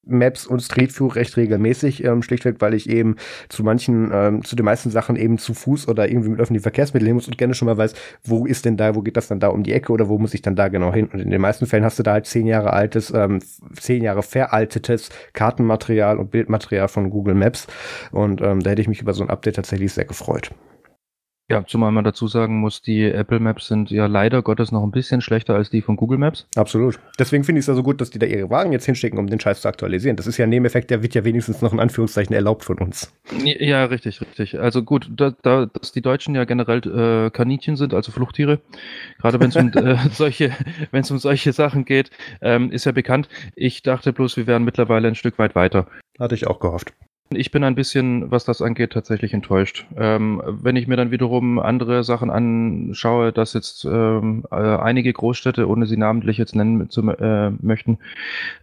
Maps 0.06 0.46
und 0.46 0.62
Street 0.62 0.98
View 0.98 1.08
recht 1.08 1.38
regelmäßig, 1.38 2.04
ähm, 2.04 2.24
schlichtweg, 2.24 2.56
weil 2.60 2.74
ich 2.74 2.90
eben 2.90 3.16
zu 3.50 3.64
manchen, 3.64 4.12
ähm, 4.14 4.44
zu 4.44 4.56
den 4.56 4.66
meisten 4.66 4.90
Sachen 4.90 5.16
eben 5.16 5.38
zu 5.38 5.54
Fuß 5.54 5.88
oder 5.88 6.10
irgendwie 6.10 6.30
mit 6.30 6.40
öffentlichen 6.40 6.64
Verkehrsmitteln 6.64 7.08
hin 7.08 7.16
muss 7.16 7.28
und 7.28 7.38
gerne 7.38 7.54
schon 7.54 7.68
mal 7.68 7.78
weiß, 7.78 7.94
wo 8.24 8.46
ist 8.46 8.66
denn 8.66 8.78
da, 8.78 8.96
wo 8.96 9.02
geht 9.02 9.18
das 9.18 9.28
dann 9.28 9.40
da 9.40 9.50
um 9.50 9.64
die 9.64 9.74
Ecke 9.74 9.92
oder 9.92 10.10
wo 10.10 10.18
muss 10.18 10.34
ich 10.34 10.42
dann 10.42 10.56
da 10.56 10.68
genau 10.68 10.94
hin? 10.94 11.10
Und 11.12 11.20
in 11.20 11.30
den 11.30 11.42
meisten 11.42 11.66
Fällen 11.66 11.84
hast 11.84 12.00
du 12.00 12.04
da 12.04 12.14
halt 12.14 12.26
zehn 12.26 12.48
Jahre 12.48 12.74
altes, 12.74 13.12
ähm, 13.12 13.40
zehn 13.80 14.04
Jahre 14.04 14.24
veraltetes 14.24 15.10
Kartenmaterial 15.34 16.18
und 16.18 16.32
Bildmaterial 16.32 16.88
von 16.88 17.10
Google 17.10 17.36
Maps 17.36 17.68
und 18.12 18.42
ähm, 18.42 18.62
da 18.62 18.72
hätte 18.72 18.82
ich 18.82 18.88
mich 18.88 19.02
über 19.02 19.14
so 19.14 19.24
ein 19.24 19.30
Update 19.30 19.56
tatsächlich 19.56 19.94
sehr 19.94 20.06
gefreut. 20.06 20.52
Ja, 21.50 21.66
zumal 21.66 21.92
man 21.92 22.04
dazu 22.04 22.28
sagen 22.28 22.60
muss, 22.60 22.84
die 22.84 23.06
Apple 23.06 23.40
Maps 23.40 23.68
sind 23.68 23.90
ja 23.90 24.06
leider 24.06 24.44
Gottes 24.44 24.72
noch 24.72 24.84
ein 24.84 24.92
bisschen 24.92 25.20
schlechter 25.20 25.56
als 25.56 25.72
die 25.72 25.82
von 25.82 25.96
Google 25.96 26.20
Maps. 26.20 26.48
Absolut. 26.56 27.00
Deswegen 27.18 27.44
finde 27.44 27.60
ich 27.60 27.64
es 27.64 27.68
ja 27.68 27.74
so 27.74 27.82
gut, 27.82 28.00
dass 28.02 28.12
die 28.12 28.20
da 28.20 28.28
ihre 28.28 28.52
Wagen 28.52 28.72
jetzt 28.72 28.86
hinschicken, 28.86 29.18
um 29.18 29.26
den 29.26 29.40
Scheiß 29.40 29.62
zu 29.62 29.68
aktualisieren. 29.68 30.16
Das 30.16 30.28
ist 30.28 30.38
ja 30.38 30.46
ein 30.46 30.50
Nebeneffekt, 30.50 30.92
der 30.92 31.02
wird 31.02 31.16
ja 31.16 31.24
wenigstens 31.24 31.62
noch 31.64 31.74
in 31.74 31.80
Anführungszeichen 31.80 32.36
erlaubt 32.36 32.66
von 32.66 32.78
uns. 32.78 33.12
Ja, 33.44 33.86
richtig, 33.86 34.22
richtig. 34.22 34.60
Also 34.60 34.84
gut, 34.84 35.10
da, 35.12 35.34
da 35.42 35.66
dass 35.66 35.92
die 35.92 36.02
Deutschen 36.02 36.36
ja 36.36 36.44
generell 36.44 36.82
äh, 36.86 37.32
Kaninchen 37.32 37.78
sind, 37.78 37.96
also 37.96 38.12
Fluchttiere, 38.12 38.60
gerade 39.18 39.40
wenn 39.40 39.50
es 39.50 39.56
um 39.56 39.70
äh, 39.70 39.98
solche, 40.12 40.52
um 40.92 41.18
solche 41.18 41.52
Sachen 41.52 41.84
geht, 41.84 42.12
ähm, 42.42 42.72
ist 42.72 42.86
ja 42.86 42.92
bekannt. 42.92 43.28
Ich 43.56 43.82
dachte 43.82 44.14
bloß, 44.14 44.38
wir 44.38 44.46
wären 44.46 44.64
mittlerweile 44.64 45.08
ein 45.08 45.16
Stück 45.16 45.40
weit 45.40 45.56
weiter. 45.56 45.88
Hatte 46.20 46.36
ich 46.36 46.46
auch 46.46 46.60
gehofft. 46.60 46.94
Ich 47.32 47.52
bin 47.52 47.64
ein 47.64 47.76
bisschen, 47.76 48.32
was 48.32 48.44
das 48.44 48.60
angeht, 48.60 48.92
tatsächlich 48.92 49.36
enttäuscht. 49.36 49.86
Ähm, 49.96 50.42
wenn 50.46 50.76
ich 50.76 50.88
mir 50.88 50.96
dann 50.96 51.12
wiederum 51.12 51.60
andere 51.60 52.04
Sachen 52.04 52.32
anschaue, 52.32 53.32
dass 53.32 53.54
jetzt 53.54 53.86
ähm, 53.86 54.46
äh, 54.50 54.56
einige 54.56 55.14
Großstädte, 55.14 55.68
ohne 55.68 55.86
sie 55.86 55.96
namentlich 55.96 56.40
jetzt 56.40 56.56
nennen 56.56 56.90
zu 56.90 57.08
äh, 57.08 57.52
möchten, 57.62 58.00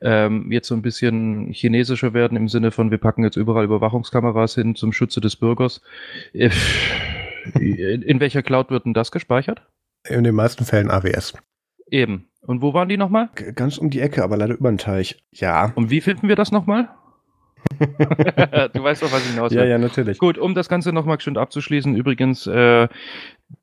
ähm, 0.02 0.50
jetzt 0.50 0.66
so 0.66 0.74
ein 0.74 0.83
bisschen 0.83 1.52
chinesischer 1.52 2.12
werden 2.12 2.37
im 2.37 2.48
Sinne 2.48 2.72
von, 2.72 2.90
wir 2.90 2.98
packen 2.98 3.22
jetzt 3.22 3.37
überall 3.37 3.64
Überwachungskameras 3.64 4.57
hin 4.57 4.74
zum 4.74 4.92
Schutze 4.92 5.20
des 5.20 5.37
Bürgers. 5.37 5.81
Äh, 6.33 6.50
in, 7.55 8.02
in 8.02 8.18
welcher 8.18 8.42
Cloud 8.42 8.70
wird 8.70 8.85
denn 8.85 8.94
das 8.94 9.12
gespeichert? 9.12 9.62
In 10.09 10.24
den 10.24 10.35
meisten 10.35 10.64
Fällen 10.64 10.90
AWS. 10.90 11.35
Eben. 11.88 12.26
Und 12.40 12.62
wo 12.62 12.74
waren 12.74 12.88
die 12.88 12.96
nochmal? 12.96 13.31
Ganz 13.55 13.79
um 13.79 13.90
die 13.90 14.00
Ecke, 14.00 14.24
aber 14.24 14.37
leider 14.37 14.55
über 14.55 14.72
den 14.72 14.79
Teich. 14.79 15.22
Ja. 15.31 15.72
Und 15.76 15.90
wie 15.90 16.00
finden 16.00 16.26
wir 16.26 16.35
das 16.35 16.50
nochmal? 16.50 16.88
Du 17.79 18.83
weißt 18.83 19.02
doch, 19.02 19.12
was 19.12 19.24
ich 19.24 19.33
hinaus 19.33 19.50
will. 19.50 19.59
Ja, 19.59 19.64
ja, 19.64 19.79
natürlich. 19.79 20.18
Gut, 20.18 20.38
um 20.38 20.55
das 20.55 20.68
Ganze 20.68 20.92
nochmal 20.92 21.20
schön 21.20 21.37
abzuschließen, 21.37 21.94
übrigens, 21.94 22.46
äh, 22.46 22.88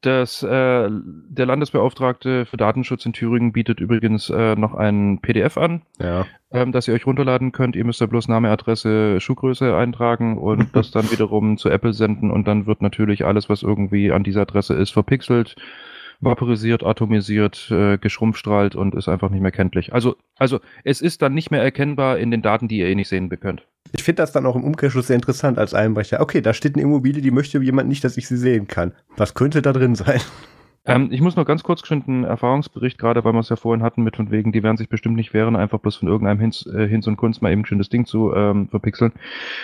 das, 0.02 0.44
äh, 0.44 0.90
der 0.90 1.46
Landesbeauftragte 1.46 2.46
für 2.46 2.58
Datenschutz 2.58 3.06
in 3.06 3.14
Thüringen 3.14 3.52
bietet 3.52 3.80
übrigens 3.80 4.30
äh, 4.30 4.56
noch 4.56 4.74
ein 4.74 5.20
PDF 5.22 5.58
an, 5.58 5.82
ja. 6.00 6.26
ähm, 6.52 6.72
das 6.72 6.88
ihr 6.88 6.94
euch 6.94 7.06
runterladen 7.06 7.52
könnt. 7.52 7.76
Ihr 7.76 7.86
müsst 7.86 8.02
da 8.02 8.06
bloß 8.06 8.28
Name, 8.28 8.50
Adresse, 8.50 9.20
Schuhgröße 9.20 9.76
eintragen 9.76 10.38
und 10.38 10.70
das 10.76 10.92
dann 10.92 11.12
wiederum 11.12 11.58
zu 11.58 11.70
Apple 11.70 11.94
senden 11.94 12.32
und 12.32 12.48
dann 12.48 12.66
wird 12.66 12.82
natürlich 12.82 13.26
alles, 13.26 13.50
was 13.50 13.64
irgendwie 13.64 14.12
an 14.12 14.24
dieser 14.24 14.42
Adresse 14.42 14.74
ist, 14.74 14.92
verpixelt 14.92 15.56
vaporisiert, 16.22 16.84
atomisiert, 16.84 17.70
äh, 17.70 17.98
geschrumpfstrahlt 17.98 18.76
und 18.76 18.96
ist 18.96 19.10
einfach 19.10 19.30
nicht 19.30 19.42
mehr 19.42 19.52
kenntlich. 19.52 19.94
Also, 19.94 20.16
also 20.38 20.60
es 20.86 21.02
ist 21.02 21.22
dann 21.22 21.34
nicht 21.34 21.52
mehr 21.52 21.62
erkennbar 21.62 22.18
in 22.18 22.32
den 22.32 22.42
Daten, 22.42 22.70
die 22.70 22.78
ihr 22.78 22.88
eh 22.88 22.96
nicht 22.96 23.10
sehen 23.10 23.30
könnt. 23.40 23.68
Ich 23.96 24.04
finde 24.04 24.24
das 24.24 24.32
dann 24.32 24.46
auch 24.46 24.56
im 24.56 24.64
Umkehrschluss 24.64 25.08
sehr 25.08 25.16
interessant 25.16 25.60
als 25.60 25.74
Einbrecher. 25.74 26.20
Okay, 26.20 26.42
da 26.42 26.54
steht 26.54 26.76
eine 26.76 26.84
Immobilie, 26.84 27.22
die 27.22 27.32
möchte 27.32 27.60
jemand 27.60 27.88
nicht, 27.88 28.04
dass 28.04 28.18
ich 28.18 28.28
sie 28.28 28.38
sehen 28.38 28.68
kann. 28.68 28.94
Was 29.16 29.36
könnte 29.36 29.62
da 29.62 29.72
drin 29.72 29.96
sein? 29.96 30.20
Ähm, 30.86 31.10
ich 31.12 31.22
muss 31.22 31.36
noch 31.36 31.46
ganz 31.46 31.64
kurz 31.64 31.90
einen 31.90 32.26
Erfahrungsbericht, 32.26 32.98
gerade 32.98 33.24
weil 33.24 33.34
wir 33.34 33.40
es 33.40 33.50
ja 33.50 33.56
vorhin 33.56 33.84
hatten, 33.84 34.04
mit 34.04 34.18
von 34.18 34.32
wegen, 34.32 34.52
die 34.52 34.64
werden 34.64 34.76
sich 34.76 34.90
bestimmt 34.90 35.16
nicht 35.16 35.34
wehren, 35.34 35.56
einfach 35.56 35.80
bloß 35.80 35.96
von 35.96 36.10
irgendeinem 36.10 36.42
Hinz, 36.42 36.66
äh, 36.66 36.88
Hinz 36.88 37.08
und 37.08 37.16
Kunst 37.16 37.42
mal 37.42 37.54
eben 37.54 37.66
schön 37.66 37.78
das 37.78 37.88
Ding 37.88 38.06
zu 38.06 38.34
ähm, 38.34 38.68
verpixeln. 38.68 39.14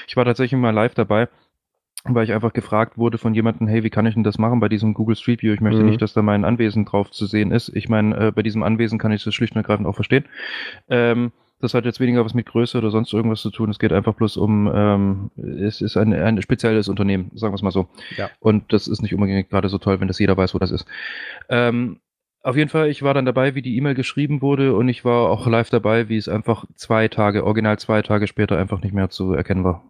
Ich 0.07 0.15
war 0.15 0.23
tatsächlich 0.23 0.59
mal 0.59 0.69
live 0.69 0.93
dabei 0.93 1.27
weil 2.05 2.23
ich 2.23 2.33
einfach 2.33 2.53
gefragt 2.53 2.97
wurde 2.97 3.17
von 3.17 3.33
jemandem, 3.33 3.67
hey, 3.67 3.83
wie 3.83 3.89
kann 3.89 4.05
ich 4.05 4.13
denn 4.13 4.23
das 4.23 4.37
machen 4.37 4.59
bei 4.59 4.69
diesem 4.69 4.93
Google 4.93 5.15
Street 5.15 5.41
View? 5.41 5.53
Ich 5.53 5.61
möchte 5.61 5.81
mhm. 5.81 5.89
nicht, 5.89 6.01
dass 6.01 6.13
da 6.13 6.21
mein 6.21 6.45
Anwesen 6.45 6.85
drauf 6.85 7.11
zu 7.11 7.25
sehen 7.25 7.51
ist. 7.51 7.69
Ich 7.75 7.89
meine, 7.89 8.27
äh, 8.27 8.31
bei 8.31 8.41
diesem 8.41 8.63
Anwesen 8.63 8.99
kann 8.99 9.11
ich 9.11 9.23
das 9.23 9.35
schlicht 9.35 9.53
und 9.53 9.57
ergreifend 9.57 9.87
auch 9.87 9.95
verstehen. 9.95 10.25
Ähm, 10.89 11.31
das 11.59 11.73
hat 11.73 11.85
jetzt 11.85 11.99
weniger 11.99 12.23
was 12.23 12.33
mit 12.33 12.45
Größe 12.45 12.77
oder 12.77 12.91
sonst 12.91 13.13
irgendwas 13.13 13.41
zu 13.41 13.51
tun. 13.51 13.69
Es 13.69 13.79
geht 13.79 13.91
einfach 13.91 14.13
bloß 14.13 14.37
um, 14.37 14.71
ähm, 14.73 15.31
es 15.37 15.81
ist 15.81 15.97
ein, 15.97 16.13
ein 16.13 16.41
spezielles 16.41 16.87
Unternehmen, 16.87 17.31
sagen 17.35 17.53
wir 17.53 17.55
es 17.55 17.61
mal 17.61 17.71
so. 17.71 17.87
Ja. 18.17 18.29
Und 18.39 18.71
das 18.71 18.87
ist 18.87 19.01
nicht 19.01 19.13
unbedingt 19.13 19.49
gerade 19.49 19.69
so 19.69 19.77
toll, 19.77 19.99
wenn 19.99 20.07
das 20.07 20.19
jeder 20.19 20.37
weiß, 20.37 20.53
wo 20.53 20.59
das 20.59 20.71
ist. 20.71 20.85
Ähm, 21.49 21.99
auf 22.41 22.55
jeden 22.55 22.69
Fall, 22.69 22.89
ich 22.89 23.03
war 23.03 23.13
dann 23.13 23.25
dabei, 23.25 23.55
wie 23.55 23.61
die 23.61 23.75
E-Mail 23.75 23.95
geschrieben 23.95 24.41
wurde 24.41 24.73
und 24.73 24.87
ich 24.87 25.03
war 25.03 25.29
auch 25.29 25.45
live 25.45 25.69
dabei, 25.69 26.07
wie 26.07 26.15
es 26.15 26.29
einfach 26.29 26.65
zwei 26.75 27.09
Tage, 27.09 27.43
original 27.43 27.77
zwei 27.79 28.01
Tage 28.01 28.27
später 28.27 28.57
einfach 28.57 28.81
nicht 28.81 28.93
mehr 28.93 29.09
zu 29.09 29.33
erkennen 29.33 29.65
war. 29.65 29.83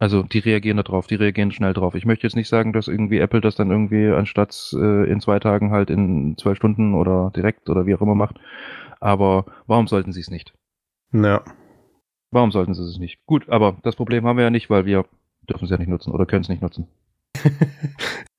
Also 0.00 0.22
die 0.22 0.38
reagieren 0.38 0.78
da 0.78 0.82
drauf, 0.82 1.06
die 1.06 1.14
reagieren 1.14 1.52
schnell 1.52 1.74
drauf. 1.74 1.94
Ich 1.94 2.06
möchte 2.06 2.26
jetzt 2.26 2.34
nicht 2.34 2.48
sagen, 2.48 2.72
dass 2.72 2.88
irgendwie 2.88 3.18
Apple 3.18 3.42
das 3.42 3.54
dann 3.54 3.70
irgendwie 3.70 4.08
anstatt 4.08 4.74
äh, 4.74 5.08
in 5.08 5.20
zwei 5.20 5.38
Tagen 5.38 5.70
halt 5.70 5.90
in 5.90 6.36
zwei 6.38 6.54
Stunden 6.54 6.94
oder 6.94 7.30
direkt 7.36 7.68
oder 7.68 7.86
wie 7.86 7.94
auch 7.94 8.00
immer 8.00 8.14
macht. 8.14 8.40
Aber 8.98 9.44
warum 9.66 9.86
sollten 9.86 10.12
sie 10.12 10.20
es 10.20 10.30
nicht? 10.30 10.54
Ja. 11.12 11.42
Warum 12.30 12.52
sollten 12.52 12.74
sie 12.74 12.84
es 12.84 12.98
nicht? 12.98 13.18
Gut, 13.26 13.48
aber 13.48 13.76
das 13.82 13.96
Problem 13.96 14.24
haben 14.24 14.36
wir 14.36 14.44
ja 14.44 14.50
nicht, 14.50 14.70
weil 14.70 14.86
wir 14.86 15.04
dürfen 15.48 15.64
es 15.64 15.70
ja 15.70 15.78
nicht 15.78 15.88
nutzen 15.88 16.12
oder 16.12 16.26
können 16.26 16.42
es 16.42 16.48
nicht 16.48 16.62
nutzen. 16.62 16.86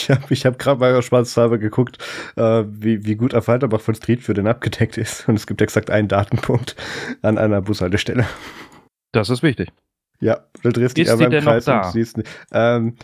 ich 0.02 0.10
habe 0.10 0.22
ich 0.30 0.46
hab 0.46 0.58
gerade 0.58 0.80
mal 0.80 1.02
schwarzhalber 1.02 1.58
geguckt, 1.58 1.98
äh, 2.38 2.64
wie, 2.68 3.06
wie 3.06 3.16
gut 3.16 3.34
Affalterbach 3.34 3.82
von 3.82 3.96
Street 3.96 4.22
für 4.22 4.34
den 4.34 4.48
abgedeckt 4.48 4.98
ist. 4.98 5.28
Und 5.28 5.36
es 5.36 5.48
gibt 5.48 5.62
exakt 5.62 5.90
einen 5.90 6.08
Datenpunkt 6.08 6.76
an 7.22 7.38
einer 7.38 7.62
Bushaltestelle. 7.62 8.26
Das 9.12 9.30
ist 9.30 9.44
wichtig. 9.44 9.72
Ja, 10.22 10.46
du 10.62 10.70
drehst 10.72 10.96
dich 10.96 11.12
einmal 11.12 11.34
im 11.34 11.44
Kreis 11.44 11.68
und 11.68 11.86
siehst 11.92 12.22
ähm, 12.54 12.96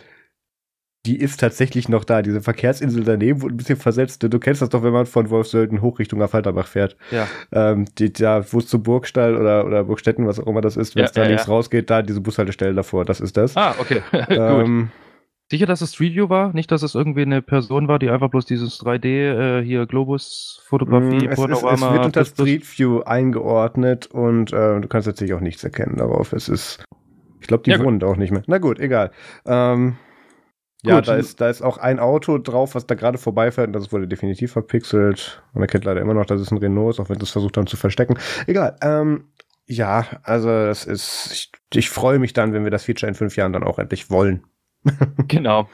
die 1.06 1.18
ist 1.18 1.40
tatsächlich 1.40 1.88
noch 1.88 2.04
da. 2.04 2.22
Diese 2.22 2.40
Verkehrsinsel 2.40 3.04
daneben 3.04 3.40
wurde 3.42 3.54
ein 3.54 3.56
bisschen 3.56 3.78
versetzt. 3.78 4.22
Du 4.22 4.38
kennst 4.38 4.62
das 4.62 4.68
doch, 4.68 4.82
wenn 4.82 4.92
man 4.92 5.06
von 5.06 5.30
Wolfsölden 5.30 5.80
hoch 5.80 5.98
Richtung 5.98 6.20
Affalterbach 6.20 6.66
fährt. 6.66 6.96
Ja. 7.10 7.26
Ähm, 7.52 7.86
die, 7.98 8.12
da, 8.12 8.44
wo 8.52 8.58
es 8.58 8.66
zu 8.66 8.82
Burgstall 8.82 9.36
oder, 9.36 9.64
oder 9.64 9.84
Burgstetten, 9.84 10.26
was 10.26 10.40
auch 10.40 10.46
immer 10.46 10.60
das 10.60 10.76
ist, 10.76 10.96
wenn 10.96 11.04
es 11.04 11.10
ja, 11.10 11.14
da 11.14 11.22
ja, 11.22 11.28
links 11.28 11.46
ja. 11.46 11.52
rausgeht, 11.52 11.88
da 11.88 12.02
diese 12.02 12.20
Bushaltestelle 12.20 12.74
davor, 12.74 13.04
das 13.04 13.20
ist 13.20 13.36
das. 13.36 13.56
Ah, 13.56 13.74
okay. 13.78 14.02
ähm, 14.28 14.90
Sicher, 15.50 15.64
dass 15.64 15.80
es 15.80 15.94
Street 15.94 16.14
View 16.14 16.28
war? 16.28 16.52
Nicht, 16.52 16.70
dass 16.70 16.82
es 16.82 16.94
irgendwie 16.94 17.22
eine 17.22 17.40
Person 17.40 17.88
war, 17.88 17.98
die 17.98 18.10
einfach 18.10 18.28
bloß 18.28 18.44
dieses 18.44 18.78
3D 18.80 19.06
äh, 19.60 19.64
hier 19.64 19.86
Globus-Fotografie, 19.86 21.26
mm, 21.26 21.30
es, 21.30 21.40
Panorama. 21.40 21.72
Es, 21.72 21.80
es 21.82 21.92
wird 21.92 22.04
unter 22.04 22.24
Street 22.26 22.78
View 22.78 23.00
eingeordnet 23.00 24.08
und 24.08 24.52
äh, 24.52 24.78
du 24.78 24.88
kannst 24.88 25.06
natürlich 25.06 25.32
auch 25.32 25.40
nichts 25.40 25.64
erkennen 25.64 25.96
darauf. 25.96 26.34
Es 26.34 26.50
ist 26.50 26.84
ich 27.40 27.46
glaube, 27.46 27.62
die 27.62 27.70
ja, 27.70 27.82
wohnen 27.82 28.02
auch 28.02 28.16
nicht 28.16 28.30
mehr. 28.30 28.42
Na 28.46 28.58
gut, 28.58 28.78
egal. 28.78 29.10
Ähm, 29.46 29.96
ja, 30.84 31.00
da 31.00 31.16
ist, 31.16 31.40
da 31.40 31.48
ist 31.48 31.62
auch 31.62 31.78
ein 31.78 31.98
Auto 31.98 32.38
drauf, 32.38 32.74
was 32.74 32.86
da 32.86 32.94
gerade 32.94 33.18
vorbeifährt 33.18 33.66
und 33.66 33.72
das 33.72 33.92
wurde 33.92 34.06
definitiv 34.06 34.52
verpixelt. 34.52 35.42
Man 35.52 35.62
erkennt 35.62 35.84
leider 35.84 36.00
immer 36.00 36.14
noch, 36.14 36.26
dass 36.26 36.40
es 36.40 36.52
ein 36.52 36.58
Renault 36.58 36.94
ist, 36.94 37.00
auch 37.00 37.08
wenn 37.08 37.18
sie 37.18 37.24
es 37.24 37.30
versucht 37.30 37.56
haben 37.56 37.66
zu 37.66 37.76
verstecken. 37.76 38.16
Egal. 38.46 38.76
Ähm, 38.80 39.24
ja, 39.66 40.06
also 40.22 40.48
das 40.48 40.84
ist, 40.84 41.30
ich, 41.32 41.52
ich 41.74 41.90
freue 41.90 42.18
mich 42.18 42.32
dann, 42.32 42.52
wenn 42.52 42.64
wir 42.64 42.70
das 42.70 42.84
Feature 42.84 43.08
in 43.08 43.14
fünf 43.14 43.36
Jahren 43.36 43.52
dann 43.52 43.64
auch 43.64 43.78
endlich 43.78 44.08
wollen. 44.08 44.44
genau. 45.28 45.68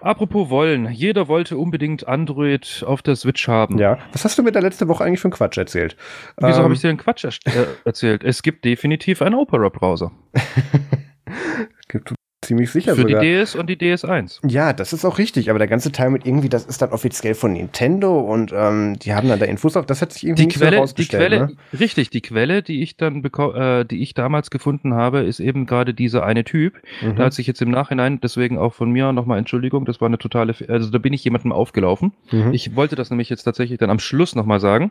Apropos 0.00 0.48
wollen, 0.48 0.90
jeder 0.90 1.28
wollte 1.28 1.58
unbedingt 1.58 2.08
Android 2.08 2.82
auf 2.86 3.02
der 3.02 3.16
Switch 3.16 3.46
haben. 3.48 3.78
Ja. 3.78 3.98
Was 4.12 4.24
hast 4.24 4.38
du 4.38 4.42
mir 4.42 4.50
da 4.50 4.60
letzte 4.60 4.88
Woche 4.88 5.04
eigentlich 5.04 5.20
für 5.20 5.26
einen 5.26 5.34
Quatsch 5.34 5.58
erzählt? 5.58 5.96
Wieso 6.38 6.58
ähm, 6.58 6.64
habe 6.64 6.74
ich 6.74 6.80
dir 6.80 6.88
einen 6.88 6.98
Quatsch 6.98 7.24
er 7.24 7.32
äh, 7.54 7.66
erzählt? 7.84 8.24
Es 8.24 8.42
gibt 8.42 8.64
definitiv 8.64 9.20
einen 9.20 9.34
Opera-Browser. 9.34 10.10
gibt 11.88 12.14
ziemlich 12.50 12.70
sicher 12.72 12.96
Für 12.96 13.02
sogar. 13.02 13.20
die 13.20 13.28
DS 13.28 13.54
und 13.54 13.70
die 13.70 13.76
DS1. 13.76 14.40
Ja, 14.48 14.72
das 14.72 14.92
ist 14.92 15.04
auch 15.04 15.18
richtig, 15.18 15.50
aber 15.50 15.60
der 15.60 15.68
ganze 15.68 15.92
Teil 15.92 16.10
mit 16.10 16.26
irgendwie, 16.26 16.48
das 16.48 16.64
ist 16.64 16.82
dann 16.82 16.90
offiziell 16.90 17.34
von 17.34 17.52
Nintendo 17.52 18.18
und 18.18 18.52
ähm, 18.52 18.98
die 18.98 19.14
haben 19.14 19.28
dann 19.28 19.38
da 19.38 19.46
Infos 19.46 19.76
auf, 19.76 19.86
das 19.86 20.02
hat 20.02 20.12
sich 20.12 20.24
irgendwie 20.24 20.48
die 20.48 20.58
Quelle, 20.58 20.84
so 20.84 20.92
die 20.92 21.06
Quelle, 21.06 21.38
ne? 21.38 21.52
Richtig, 21.78 22.10
die 22.10 22.20
Quelle, 22.20 22.62
die 22.62 22.82
ich 22.82 22.96
dann 22.96 23.22
äh, 23.24 23.84
die 23.84 24.02
ich 24.02 24.14
damals 24.14 24.50
gefunden 24.50 24.94
habe, 24.94 25.20
ist 25.20 25.38
eben 25.38 25.66
gerade 25.66 25.94
dieser 25.94 26.24
eine 26.24 26.42
Typ. 26.42 26.74
Mhm. 27.02 27.14
Da 27.14 27.26
hat 27.26 27.34
sich 27.34 27.46
jetzt 27.46 27.62
im 27.62 27.70
Nachhinein, 27.70 28.20
deswegen 28.20 28.58
auch 28.58 28.74
von 28.74 28.90
mir 28.90 29.12
nochmal 29.12 29.38
Entschuldigung, 29.38 29.84
das 29.84 30.00
war 30.00 30.06
eine 30.06 30.18
totale, 30.18 30.52
also 30.66 30.90
da 30.90 30.98
bin 30.98 31.12
ich 31.12 31.22
jemandem 31.22 31.52
aufgelaufen. 31.52 32.12
Mhm. 32.32 32.52
Ich 32.52 32.74
wollte 32.74 32.96
das 32.96 33.10
nämlich 33.10 33.30
jetzt 33.30 33.44
tatsächlich 33.44 33.78
dann 33.78 33.90
am 33.90 34.00
Schluss 34.00 34.34
nochmal 34.34 34.58
sagen. 34.58 34.90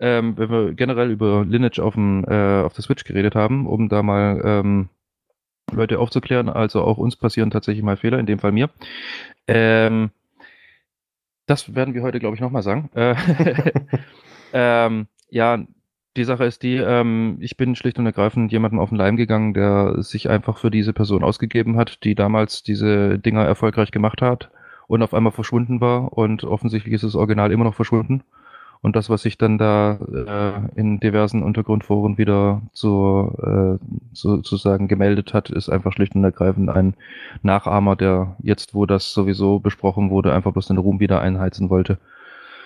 Ähm, 0.00 0.36
wenn 0.36 0.50
wir 0.50 0.74
generell 0.74 1.10
über 1.10 1.46
Lineage 1.48 1.78
auf, 1.78 1.94
dem, 1.94 2.24
äh, 2.24 2.62
auf 2.62 2.74
der 2.74 2.82
Switch 2.82 3.04
geredet 3.04 3.34
haben, 3.36 3.66
um 3.66 3.88
da 3.88 4.02
mal 4.02 4.42
ähm, 4.44 4.88
Leute 5.72 5.98
aufzuklären. 5.98 6.48
Also 6.48 6.82
auch 6.82 6.98
uns 6.98 7.16
passieren 7.16 7.50
tatsächlich 7.50 7.84
mal 7.84 7.96
Fehler, 7.96 8.18
in 8.18 8.26
dem 8.26 8.38
Fall 8.38 8.52
mir. 8.52 8.70
Ähm, 9.46 10.10
das 11.46 11.74
werden 11.74 11.94
wir 11.94 12.02
heute, 12.02 12.20
glaube 12.20 12.36
ich, 12.36 12.40
nochmal 12.40 12.62
sagen. 12.62 12.90
Äh, 12.94 13.14
ähm, 14.52 15.06
ja, 15.30 15.64
die 16.16 16.24
Sache 16.24 16.44
ist 16.44 16.62
die, 16.62 16.76
ähm, 16.76 17.38
ich 17.40 17.56
bin 17.56 17.74
schlicht 17.74 17.98
und 17.98 18.06
ergreifend 18.06 18.52
jemandem 18.52 18.78
auf 18.78 18.90
den 18.90 18.98
Leim 18.98 19.16
gegangen, 19.16 19.52
der 19.52 20.02
sich 20.02 20.30
einfach 20.30 20.58
für 20.58 20.70
diese 20.70 20.92
Person 20.92 21.24
ausgegeben 21.24 21.76
hat, 21.76 22.04
die 22.04 22.14
damals 22.14 22.62
diese 22.62 23.18
Dinger 23.18 23.44
erfolgreich 23.44 23.90
gemacht 23.90 24.22
hat 24.22 24.50
und 24.86 25.02
auf 25.02 25.12
einmal 25.12 25.32
verschwunden 25.32 25.80
war 25.80 26.12
und 26.12 26.44
offensichtlich 26.44 26.94
ist 26.94 27.04
das 27.04 27.16
Original 27.16 27.50
immer 27.50 27.64
noch 27.64 27.74
verschwunden. 27.74 28.22
Und 28.84 28.96
das, 28.96 29.08
was 29.08 29.22
sich 29.22 29.38
dann 29.38 29.56
da 29.56 29.98
äh, 30.12 30.78
in 30.78 31.00
diversen 31.00 31.42
Untergrundforen 31.42 32.18
wieder 32.18 32.60
so, 32.74 33.32
äh, 33.42 33.78
sozusagen 34.12 34.88
gemeldet 34.88 35.32
hat, 35.32 35.48
ist 35.48 35.70
einfach 35.70 35.94
schlicht 35.94 36.14
und 36.14 36.22
ergreifend 36.22 36.68
ein 36.68 36.92
Nachahmer, 37.42 37.96
der 37.96 38.36
jetzt, 38.42 38.74
wo 38.74 38.84
das 38.84 39.14
sowieso 39.14 39.58
besprochen 39.58 40.10
wurde, 40.10 40.34
einfach 40.34 40.52
bloß 40.52 40.66
den 40.66 40.76
Ruhm 40.76 41.00
wieder 41.00 41.22
einheizen 41.22 41.70
wollte. 41.70 41.96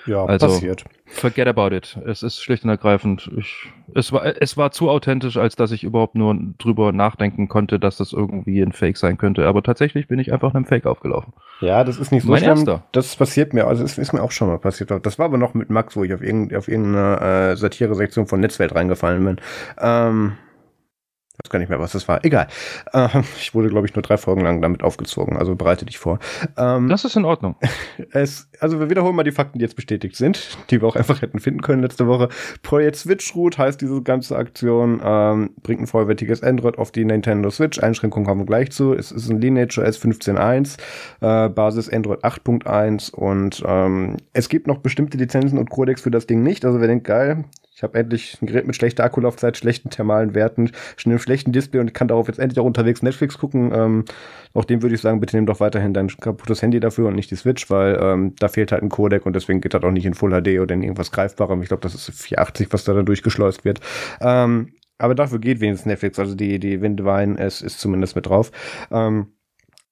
Ja, 0.07 0.25
also, 0.25 0.47
passiert. 0.47 0.85
Forget 1.07 1.49
about 1.49 1.75
it. 1.75 1.99
Es 2.07 2.23
ist 2.23 2.43
schlicht 2.43 2.65
und 2.65 2.71
ergreifend. 2.71 3.31
Ich, 3.37 3.67
es, 3.95 4.13
war, 4.13 4.25
es 4.41 4.57
war 4.57 4.71
zu 4.71 4.91
authentisch, 4.91 5.37
als 5.37 5.57
dass 5.57 5.71
ich 5.71 5.85
überhaupt 5.85 6.15
nur 6.15 6.37
drüber 6.59 6.93
nachdenken 6.93 7.49
konnte, 7.49 7.79
dass 7.79 7.97
das 7.97 8.13
irgendwie 8.13 8.61
ein 8.61 8.73
Fake 8.73 8.97
sein 8.97 9.17
könnte. 9.17 9.47
Aber 9.47 9.63
tatsächlich 9.63 10.09
bin 10.09 10.19
ich 10.19 10.33
einfach 10.33 10.55
einem 10.55 10.65
Fake 10.65 10.87
aufgelaufen. 10.87 11.33
Ja, 11.61 11.85
das 11.85 11.99
ist 11.99 12.13
nicht 12.13 12.25
so 12.25 12.31
mein 12.31 12.41
schlimm. 12.41 12.51
Erster. 12.51 12.83
Das 12.93 13.17
passiert 13.17 13.55
mir. 13.55 13.67
Also 13.67 13.85
es 13.85 13.99
ist 13.99 14.13
mir 14.13 14.23
auch 14.23 14.31
schon 14.31 14.49
mal 14.49 14.59
passiert. 14.59 14.93
Das 15.05 15.19
war 15.19 15.27
aber 15.27 15.39
noch 15.39 15.55
mit 15.55 15.71
Max, 15.71 15.97
wo 15.97 16.05
ich 16.05 16.13
auf, 16.13 16.23
irgendeine, 16.23 16.59
auf 16.59 16.69
irgendeine 16.69 17.53
äh, 17.53 17.57
Satire-Sektion 17.57 18.27
von 18.27 18.41
Netzwelt 18.41 18.75
reingefallen 18.75 19.25
bin. 19.25 19.37
Ähm, 19.81 20.33
weiß 21.45 21.51
gar 21.51 21.59
nicht 21.59 21.69
mehr, 21.69 21.79
was 21.79 21.93
das 21.93 22.09
war. 22.09 22.25
Egal. 22.25 22.49
Ähm, 22.93 23.25
ich 23.39 23.55
wurde, 23.55 23.69
glaube 23.69 23.87
ich, 23.87 23.95
nur 23.95 24.03
drei 24.03 24.17
Folgen 24.17 24.41
lang 24.41 24.61
damit 24.61 24.83
aufgezogen. 24.83 25.37
Also 25.37 25.55
bereite 25.55 25.85
dich 25.85 25.99
vor. 25.99 26.19
Ähm, 26.57 26.89
das 26.89 27.05
ist 27.05 27.17
in 27.17 27.25
Ordnung. 27.25 27.57
Es, 28.13 28.49
also 28.61 28.81
wir 28.81 28.91
wiederholen 28.91 29.15
mal 29.15 29.23
die 29.23 29.33
Fakten, 29.33 29.59
die 29.59 29.65
jetzt 29.65 29.77
bestätigt 29.77 30.17
sind, 30.17 30.57
die 30.71 30.81
wir 30.81 30.89
auch 30.89 30.97
einfach 30.97 31.21
hätten 31.21 31.41
finden 31.41 31.61
können 31.61 31.83
letzte 31.83 32.07
Woche. 32.07 32.29
Projekt 32.63 32.97
Switch 32.97 33.35
Root 33.35 33.59
heißt 33.59 33.81
diese 33.81 34.03
ganze 34.03 34.37
Aktion, 34.37 35.01
ähm, 35.05 35.51
bringt 35.63 35.83
ein 35.83 35.87
vollwertiges 35.87 36.43
Android 36.43 36.79
auf 36.79 36.91
die 36.91 37.05
Nintendo 37.05 37.51
Switch. 37.51 37.79
Einschränkungen 37.81 38.27
kommen 38.27 38.47
gleich 38.47 38.71
zu. 38.71 38.95
Es 38.95 39.13
ist 39.13 39.29
ein 39.29 39.41
Lineage 39.41 39.79
OS 39.79 40.01
15.1, 40.01 40.79
äh, 41.21 41.49
Basis 41.51 41.89
Android 41.91 42.25
8.1 42.25 43.13
und 43.13 43.63
ähm, 43.67 44.17
es 44.33 44.49
gibt 44.49 44.67
noch 44.67 44.79
bestimmte 44.79 45.19
Lizenzen 45.19 45.59
und 45.59 45.71
Codecs 45.71 46.03
für 46.03 46.11
das 46.11 46.27
Ding 46.27 46.43
nicht. 46.43 46.65
Also 46.65 46.81
wer 46.81 46.89
denkt, 46.89 47.05
geil, 47.05 47.45
ich 47.79 47.85
habe 47.85 47.97
endlich 47.97 48.37
ein 48.43 48.47
Gerät 48.47 48.67
mit 48.67 48.75
schlechter 48.75 49.05
Akkulaufzeit, 49.05 49.57
schlechten 49.57 49.89
thermalen 49.89 50.35
Werten, 50.35 50.73
schon 50.97 51.13
einem 51.13 51.21
schlechten 51.21 51.53
Display 51.53 51.79
und 51.79 51.87
ich 51.87 51.95
kann 51.95 52.09
darauf 52.09 52.27
jetzt 52.27 52.41
endlich 52.41 52.59
auch 52.59 52.65
unterwegs 52.65 53.03
Netflix 53.03 53.39
gucken. 53.39 53.71
Ähm, 53.73 54.05
auch 54.53 54.65
dem 54.65 54.83
würde 54.83 54.97
ich 54.97 55.01
sagen, 55.01 55.21
bitte 55.21 55.37
nimm 55.37 55.47
doch 55.47 55.61
weiterhin 55.61 55.95
dein 55.95 56.09
kaputtes 56.09 56.61
Handy 56.61 56.81
dafür 56.81 57.07
und 57.07 57.15
nicht 57.15 57.31
die 57.31 57.37
Switch, 57.37 57.71
weil 57.71 57.97
ähm, 58.03 58.35
da 58.41 58.49
fehlt 58.49 58.73
halt 58.73 58.83
ein 58.83 58.89
Codec 58.89 59.27
und 59.27 59.37
deswegen 59.37 59.61
geht 59.61 59.75
das 59.75 59.85
auch 59.85 59.93
nicht 59.93 60.07
in 60.07 60.15
Full 60.15 60.33
HD 60.33 60.59
oder 60.59 60.75
in 60.75 60.83
irgendwas 60.83 61.13
greifbarem. 61.13 61.63
Ich 61.63 61.69
glaube, 61.69 61.83
das 61.83 61.95
ist 61.95 62.11
480, 62.11 62.67
was 62.73 62.83
da 62.83 62.95
dann 62.95 63.07
durchgeschleust 63.07 63.65
wird. 63.65 63.79
Ähm, 64.21 64.73
aber 64.99 65.15
dafür 65.15 65.39
geht 65.39 65.61
wenigstens 65.61 65.87
Netflix, 65.87 66.19
also 66.19 66.35
die, 66.35 66.59
die 66.59 66.81
Windwein 66.81 67.37
ist, 67.37 67.61
ist 67.61 67.79
zumindest 67.79 68.17
mit 68.17 68.27
drauf. 68.27 68.51
Ähm, 68.91 69.29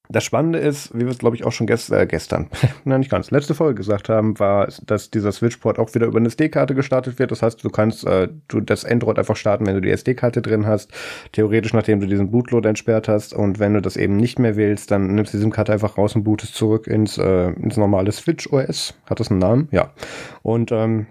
das 0.09 0.25
Spannende 0.25 0.59
ist, 0.59 0.95
wie 0.95 1.01
wir 1.01 1.11
es, 1.11 1.19
glaube 1.19 1.37
ich, 1.37 1.45
auch 1.45 1.53
schon 1.53 1.67
gest 1.67 1.91
äh, 1.93 2.07
gestern, 2.07 2.49
nein, 2.85 3.01
nicht 3.01 3.11
ganz, 3.11 3.31
letzte 3.31 3.55
Folge 3.55 3.75
gesagt 3.75 4.09
haben, 4.09 4.39
war, 4.39 4.69
dass 4.87 5.11
dieser 5.11 5.33
Switchport 5.33 5.79
auch 5.79 5.95
wieder 5.95 6.07
über 6.07 6.19
eine 6.19 6.29
SD-Karte 6.29 6.75
gestartet 6.75 7.19
wird. 7.19 7.31
Das 7.31 7.43
heißt, 7.43 7.63
du 7.63 7.71
kannst 7.71 8.07
äh, 8.07 8.29
du 8.49 8.61
das 8.61 8.85
Android 8.85 9.19
einfach 9.19 9.37
starten, 9.37 9.67
wenn 9.67 9.75
du 9.75 9.81
die 9.81 9.91
SD-Karte 9.91 10.43
drin 10.43 10.67
hast. 10.67 10.93
Theoretisch, 11.33 11.73
nachdem 11.73 12.01
du 12.01 12.07
diesen 12.07 12.31
Bootload 12.31 12.69
entsperrt 12.69 13.09
hast. 13.09 13.35
Und 13.35 13.59
wenn 13.59 13.75
du 13.75 13.83
das 13.83 13.97
eben 13.97 14.17
nicht 14.17 14.39
mehr 14.39 14.57
willst, 14.57 14.91
dann 14.91 15.15
nimmst 15.15 15.33
du 15.33 15.39
die 15.39 15.43
SIM-Karte 15.43 15.73
einfach 15.73 15.99
raus 15.99 16.15
und 16.15 16.25
bootest 16.25 16.55
zurück 16.55 16.87
ins, 16.87 17.19
äh, 17.19 17.51
ins 17.51 17.77
normale 17.77 18.13
Switch 18.13 18.53
OS. 18.53 18.95
Hat 19.07 19.21
das 19.21 19.31
einen 19.31 19.41
Namen? 19.41 19.69
Ja. 19.71 19.93
Und 20.43 20.73
ähm, 20.73 21.07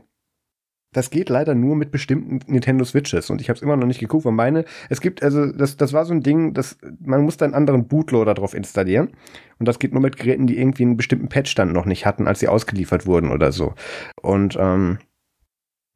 das 0.95 1.09
geht 1.09 1.29
leider 1.29 1.55
nur 1.55 1.75
mit 1.75 1.91
bestimmten 1.91 2.39
Nintendo 2.51 2.85
Switches 2.85 3.29
und 3.29 3.41
ich 3.41 3.49
habe 3.49 3.57
es 3.57 3.61
immer 3.61 3.75
noch 3.75 3.87
nicht 3.87 3.99
geguckt, 3.99 4.23
weil 4.23 4.31
meine, 4.31 4.63
es 4.89 5.01
gibt 5.01 5.21
also 5.23 5.51
das 5.51 5.75
das 5.75 5.91
war 5.91 6.05
so 6.05 6.13
ein 6.13 6.21
Ding, 6.21 6.53
dass 6.53 6.77
man 6.99 7.21
muss 7.23 7.41
einen 7.41 7.53
anderen 7.53 7.87
Bootloader 7.87 8.33
drauf 8.33 8.53
installieren 8.53 9.09
und 9.59 9.67
das 9.67 9.79
geht 9.79 9.91
nur 9.91 10.01
mit 10.01 10.15
Geräten, 10.17 10.47
die 10.47 10.57
irgendwie 10.57 10.83
einen 10.83 10.95
bestimmten 10.95 11.27
Patchstand 11.27 11.73
noch 11.73 11.85
nicht 11.85 12.05
hatten, 12.05 12.27
als 12.27 12.39
sie 12.39 12.47
ausgeliefert 12.47 13.05
wurden 13.05 13.31
oder 13.31 13.51
so. 13.51 13.73
Und 14.21 14.57
ähm, 14.59 14.99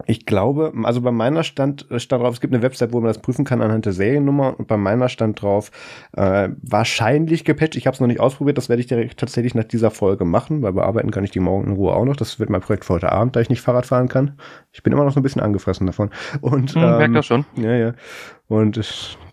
ich 0.05 0.25
glaube, 0.25 0.73
also 0.83 1.01
bei 1.01 1.11
meiner 1.11 1.43
stand, 1.43 1.85
stand 1.97 2.23
drauf, 2.23 2.33
es 2.33 2.41
gibt 2.41 2.53
eine 2.53 2.63
Website, 2.63 2.93
wo 2.93 2.99
man 2.99 3.09
das 3.09 3.19
prüfen 3.19 3.43
kann 3.43 3.61
anhand 3.61 3.85
der 3.85 3.91
Seriennummer 3.91 4.57
und 4.57 4.67
bei 4.67 4.77
meiner 4.77 5.09
stand 5.09 5.41
drauf, 5.41 5.71
äh, 6.13 6.49
wahrscheinlich 6.61 7.43
gepatcht. 7.43 7.75
Ich 7.75 7.85
habe 7.85 7.95
es 7.95 7.99
noch 7.99 8.07
nicht 8.07 8.21
ausprobiert, 8.21 8.57
das 8.57 8.69
werde 8.69 8.81
ich 8.81 8.87
direkt 8.87 9.19
tatsächlich 9.19 9.55
nach 9.55 9.65
dieser 9.65 9.91
Folge 9.91 10.23
machen, 10.23 10.61
weil 10.61 10.73
bearbeiten 10.73 11.11
kann 11.11 11.25
ich 11.25 11.31
die 11.31 11.41
morgen 11.41 11.67
in 11.67 11.73
Ruhe 11.73 11.93
auch 11.93 12.05
noch. 12.05 12.15
Das 12.15 12.39
wird 12.39 12.49
mein 12.49 12.61
Projekt 12.61 12.85
für 12.85 12.93
heute 12.93 13.11
Abend, 13.11 13.35
da 13.35 13.41
ich 13.41 13.49
nicht 13.49 13.61
Fahrrad 13.61 13.85
fahren 13.85 14.07
kann. 14.07 14.39
Ich 14.71 14.83
bin 14.83 14.93
immer 14.93 15.03
noch 15.03 15.11
so 15.11 15.19
ein 15.19 15.23
bisschen 15.23 15.41
angefressen 15.41 15.85
davon. 15.85 16.11
Und, 16.39 16.75
hm, 16.75 16.81
ähm, 16.81 16.97
merkt 16.97 17.15
das 17.15 17.25
schon. 17.25 17.45
Ja, 17.57 17.75
ja. 17.75 17.93
Und 18.47 18.81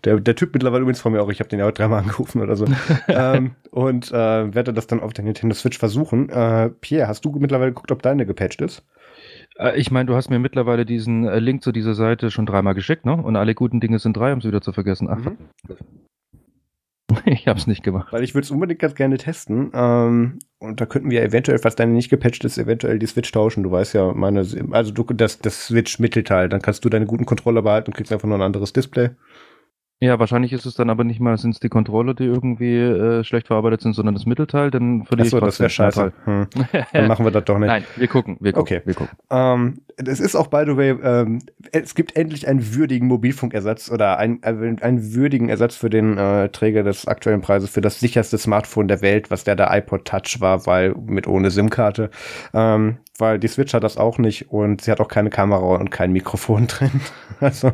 der, 0.05 0.19
der 0.19 0.35
Typ 0.35 0.53
mittlerweile 0.53 0.81
übrigens 0.81 1.01
von 1.01 1.11
mir 1.11 1.23
auch, 1.23 1.29
ich 1.29 1.39
habe 1.39 1.49
den 1.49 1.59
ja 1.59 1.67
auch 1.67 1.71
dreimal 1.71 1.99
angerufen 2.03 2.41
oder 2.41 2.55
so. 2.55 2.65
ähm, 3.07 3.55
und 3.71 4.11
äh, 4.11 4.53
werde 4.53 4.73
das 4.73 4.85
dann 4.85 4.99
auf 4.99 5.13
der 5.13 5.23
Nintendo 5.23 5.55
Switch 5.55 5.79
versuchen. 5.79 6.29
Äh, 6.29 6.69
Pierre, 6.81 7.07
hast 7.07 7.23
du 7.23 7.31
mittlerweile 7.31 7.71
geguckt, 7.71 7.91
ob 7.91 8.01
deine 8.01 8.25
gepatcht 8.25 8.61
ist? 8.61 8.83
Äh, 9.57 9.79
ich 9.79 9.91
meine, 9.91 10.07
du 10.07 10.15
hast 10.15 10.29
mir 10.29 10.39
mittlerweile 10.39 10.85
diesen 10.85 11.25
äh, 11.25 11.39
Link 11.39 11.63
zu 11.63 11.71
dieser 11.71 11.93
Seite 11.93 12.31
schon 12.31 12.45
dreimal 12.45 12.75
geschickt, 12.75 13.05
ne? 13.05 13.13
Und 13.13 13.35
alle 13.35 13.55
guten 13.55 13.79
Dinge 13.79 13.99
sind 13.99 14.17
drei, 14.17 14.33
um 14.33 14.39
es 14.39 14.45
wieder 14.45 14.61
zu 14.61 14.73
vergessen. 14.73 15.07
Ach, 15.09 15.17
mhm. 15.17 15.37
Ich 17.25 17.47
habe 17.47 17.59
es 17.59 17.67
nicht 17.67 17.83
gemacht. 17.83 18.11
Weil 18.11 18.23
ich 18.23 18.33
würde 18.33 18.45
es 18.45 18.51
unbedingt 18.51 18.79
ganz 18.79 18.95
gerne 18.95 19.17
testen. 19.17 19.71
Ähm, 19.73 20.39
und 20.59 20.81
da 20.81 20.85
könnten 20.85 21.09
wir 21.09 21.23
eventuell, 21.23 21.59
falls 21.59 21.75
deine 21.75 21.93
nicht 21.93 22.09
gepatcht 22.09 22.43
ist, 22.45 22.57
eventuell 22.57 22.99
die 22.99 23.05
Switch 23.05 23.31
tauschen. 23.31 23.63
Du 23.63 23.71
weißt 23.71 23.93
ja, 23.93 24.13
meine, 24.13 24.45
also 24.71 24.91
du, 24.91 25.03
das, 25.03 25.39
das 25.39 25.67
Switch-Mittelteil, 25.67 26.49
dann 26.49 26.61
kannst 26.61 26.83
du 26.83 26.89
deine 26.89 27.05
guten 27.05 27.25
Controller 27.25 27.61
behalten 27.61 27.91
und 27.91 27.95
kriegst 27.95 28.11
einfach 28.11 28.27
nur 28.27 28.37
ein 28.37 28.43
anderes 28.43 28.73
Display. 28.73 29.11
Ja, 29.99 30.19
wahrscheinlich 30.19 30.53
ist 30.53 30.67
es 30.67 30.75
dann 30.75 30.91
aber 30.91 31.03
nicht 31.03 31.19
mal, 31.19 31.35
sind 31.37 31.55
es 31.55 31.59
die 31.59 31.69
Controller, 31.69 32.13
die 32.13 32.25
irgendwie 32.25 32.75
äh, 32.75 33.23
schlecht 33.23 33.47
verarbeitet 33.47 33.81
sind, 33.81 33.93
sondern 33.93 34.13
das 34.13 34.27
Mittelteil, 34.27 34.69
dann 34.69 35.05
verliere 35.05 35.25
Achso, 35.25 35.37
ich 35.37 35.43
das 35.43 35.59
wäre 35.59 35.69
scheiße. 35.71 36.13
Hm. 36.25 36.47
Dann 36.93 37.07
machen 37.07 37.25
wir 37.25 37.31
das 37.31 37.45
doch 37.45 37.57
nicht. 37.57 37.67
Nein, 37.67 37.83
wir 37.95 38.07
gucken, 38.07 38.37
wir 38.39 38.53
gucken. 38.53 38.77
Okay. 38.77 38.81
Wir 38.85 38.93
gucken. 38.93 39.17
Ähm, 39.31 39.81
es 39.97 40.19
ist 40.19 40.35
auch, 40.35 40.47
by 40.47 40.63
the 40.67 40.77
way, 40.77 40.91
ähm, 40.91 41.39
es 41.71 41.95
gibt 41.95 42.15
endlich 42.15 42.47
einen 42.47 42.75
würdigen 42.75 43.07
Mobilfunkersatz 43.07 43.89
oder 43.89 44.19
ein, 44.19 44.43
äh, 44.43 44.49
einen 44.81 45.15
würdigen 45.15 45.49
Ersatz 45.49 45.75
für 45.75 45.89
den 45.89 46.15
äh, 46.17 46.49
Träger 46.49 46.83
des 46.83 47.07
aktuellen 47.07 47.41
Preises 47.41 47.71
für 47.71 47.81
das 47.81 47.99
sicherste 47.99 48.37
Smartphone 48.37 48.87
der 48.87 49.01
Welt, 49.01 49.31
was 49.31 49.45
der 49.45 49.55
der 49.55 49.75
iPod 49.75 50.05
Touch 50.05 50.39
war, 50.39 50.67
weil 50.67 50.93
mit 50.93 51.25
ohne 51.25 51.49
SIM-Karte. 51.49 52.11
Ähm, 52.53 52.97
weil 53.17 53.39
die 53.39 53.47
Switch 53.47 53.73
hat 53.73 53.83
das 53.83 53.97
auch 53.97 54.17
nicht 54.17 54.51
und 54.51 54.81
sie 54.81 54.91
hat 54.91 54.99
auch 54.99 55.07
keine 55.07 55.29
Kamera 55.29 55.75
und 55.75 55.89
kein 55.89 56.11
Mikrofon 56.11 56.67
drin. 56.67 57.01
Also, 57.39 57.71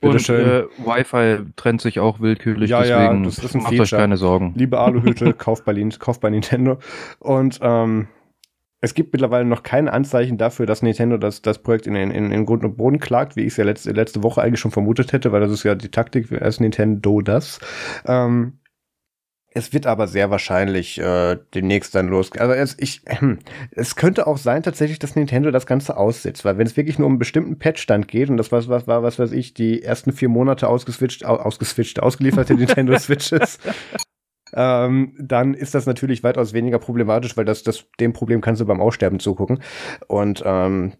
bitteschön. 0.00 0.46
Äh, 0.46 0.62
Wi-Fi 0.78 1.44
trennt 1.56 1.80
sich 1.80 2.00
auch 2.00 2.20
willkürlich, 2.20 2.70
ja, 2.70 2.80
deswegen 2.80 3.24
ja, 3.24 3.24
das 3.24 3.38
ist 3.38 3.54
ein 3.54 3.62
macht 3.62 3.78
euch 3.78 3.90
keine 3.90 4.16
Sorgen. 4.16 4.52
Liebe 4.56 4.78
Aluhüte, 4.78 5.32
kauft 5.38 5.64
bei, 5.64 5.74
kauft 5.98 6.20
bei 6.20 6.30
Nintendo. 6.30 6.78
Und 7.18 7.58
ähm, 7.62 8.08
es 8.80 8.94
gibt 8.94 9.12
mittlerweile 9.12 9.44
noch 9.44 9.62
keine 9.62 9.92
Anzeichen 9.92 10.38
dafür, 10.38 10.66
dass 10.66 10.82
Nintendo 10.82 11.16
das, 11.16 11.42
das 11.42 11.58
Projekt 11.58 11.86
in, 11.86 11.94
in, 11.96 12.30
in 12.30 12.46
Grund 12.46 12.64
und 12.64 12.76
Boden 12.76 13.00
klagt, 13.00 13.36
wie 13.36 13.40
ich 13.40 13.48
es 13.48 13.56
ja 13.56 13.64
letzte, 13.64 13.92
letzte 13.92 14.22
Woche 14.22 14.42
eigentlich 14.42 14.60
schon 14.60 14.70
vermutet 14.70 15.12
hätte, 15.12 15.32
weil 15.32 15.40
das 15.40 15.50
ist 15.50 15.64
ja 15.64 15.74
die 15.74 15.90
Taktik, 15.90 16.30
als 16.40 16.60
Nintendo 16.60 17.20
das. 17.20 17.58
Ähm, 18.06 18.58
es 19.56 19.72
wird 19.72 19.86
aber 19.86 20.06
sehr 20.06 20.30
wahrscheinlich 20.30 21.00
äh, 21.00 21.38
demnächst 21.54 21.94
dann 21.94 22.08
losgehen. 22.08 22.42
Also 22.42 22.52
es, 22.54 22.76
ich, 22.78 23.00
äh, 23.06 23.36
es 23.70 23.96
könnte 23.96 24.26
auch 24.26 24.36
sein 24.36 24.62
tatsächlich, 24.62 24.98
dass 24.98 25.16
Nintendo 25.16 25.50
das 25.50 25.64
Ganze 25.64 25.96
aussetzt, 25.96 26.44
weil 26.44 26.58
wenn 26.58 26.66
es 26.66 26.76
wirklich 26.76 26.98
nur 26.98 27.06
um 27.06 27.12
einen 27.12 27.18
bestimmten 27.18 27.58
Patchstand 27.58 28.06
geht 28.06 28.28
und 28.28 28.36
das 28.36 28.52
was 28.52 28.68
was 28.68 28.86
war 28.86 29.02
was 29.02 29.18
weiß 29.18 29.32
ich 29.32 29.54
die 29.54 29.82
ersten 29.82 30.12
vier 30.12 30.28
Monate 30.28 30.68
ausgeswitcht 30.68 31.24
ausgeswitcht 31.24 32.02
ausgelieferte 32.02 32.54
Nintendo 32.54 32.98
Switches, 32.98 33.58
ähm, 34.52 35.14
dann 35.18 35.54
ist 35.54 35.74
das 35.74 35.86
natürlich 35.86 36.22
weitaus 36.22 36.52
weniger 36.52 36.78
problematisch, 36.78 37.34
weil 37.38 37.46
das 37.46 37.62
das 37.62 37.86
dem 37.98 38.12
Problem 38.12 38.42
kannst 38.42 38.60
du 38.60 38.66
beim 38.66 38.82
Aussterben 38.82 39.20
zugucken 39.20 39.62
und 40.06 40.42
ähm, 40.44 40.92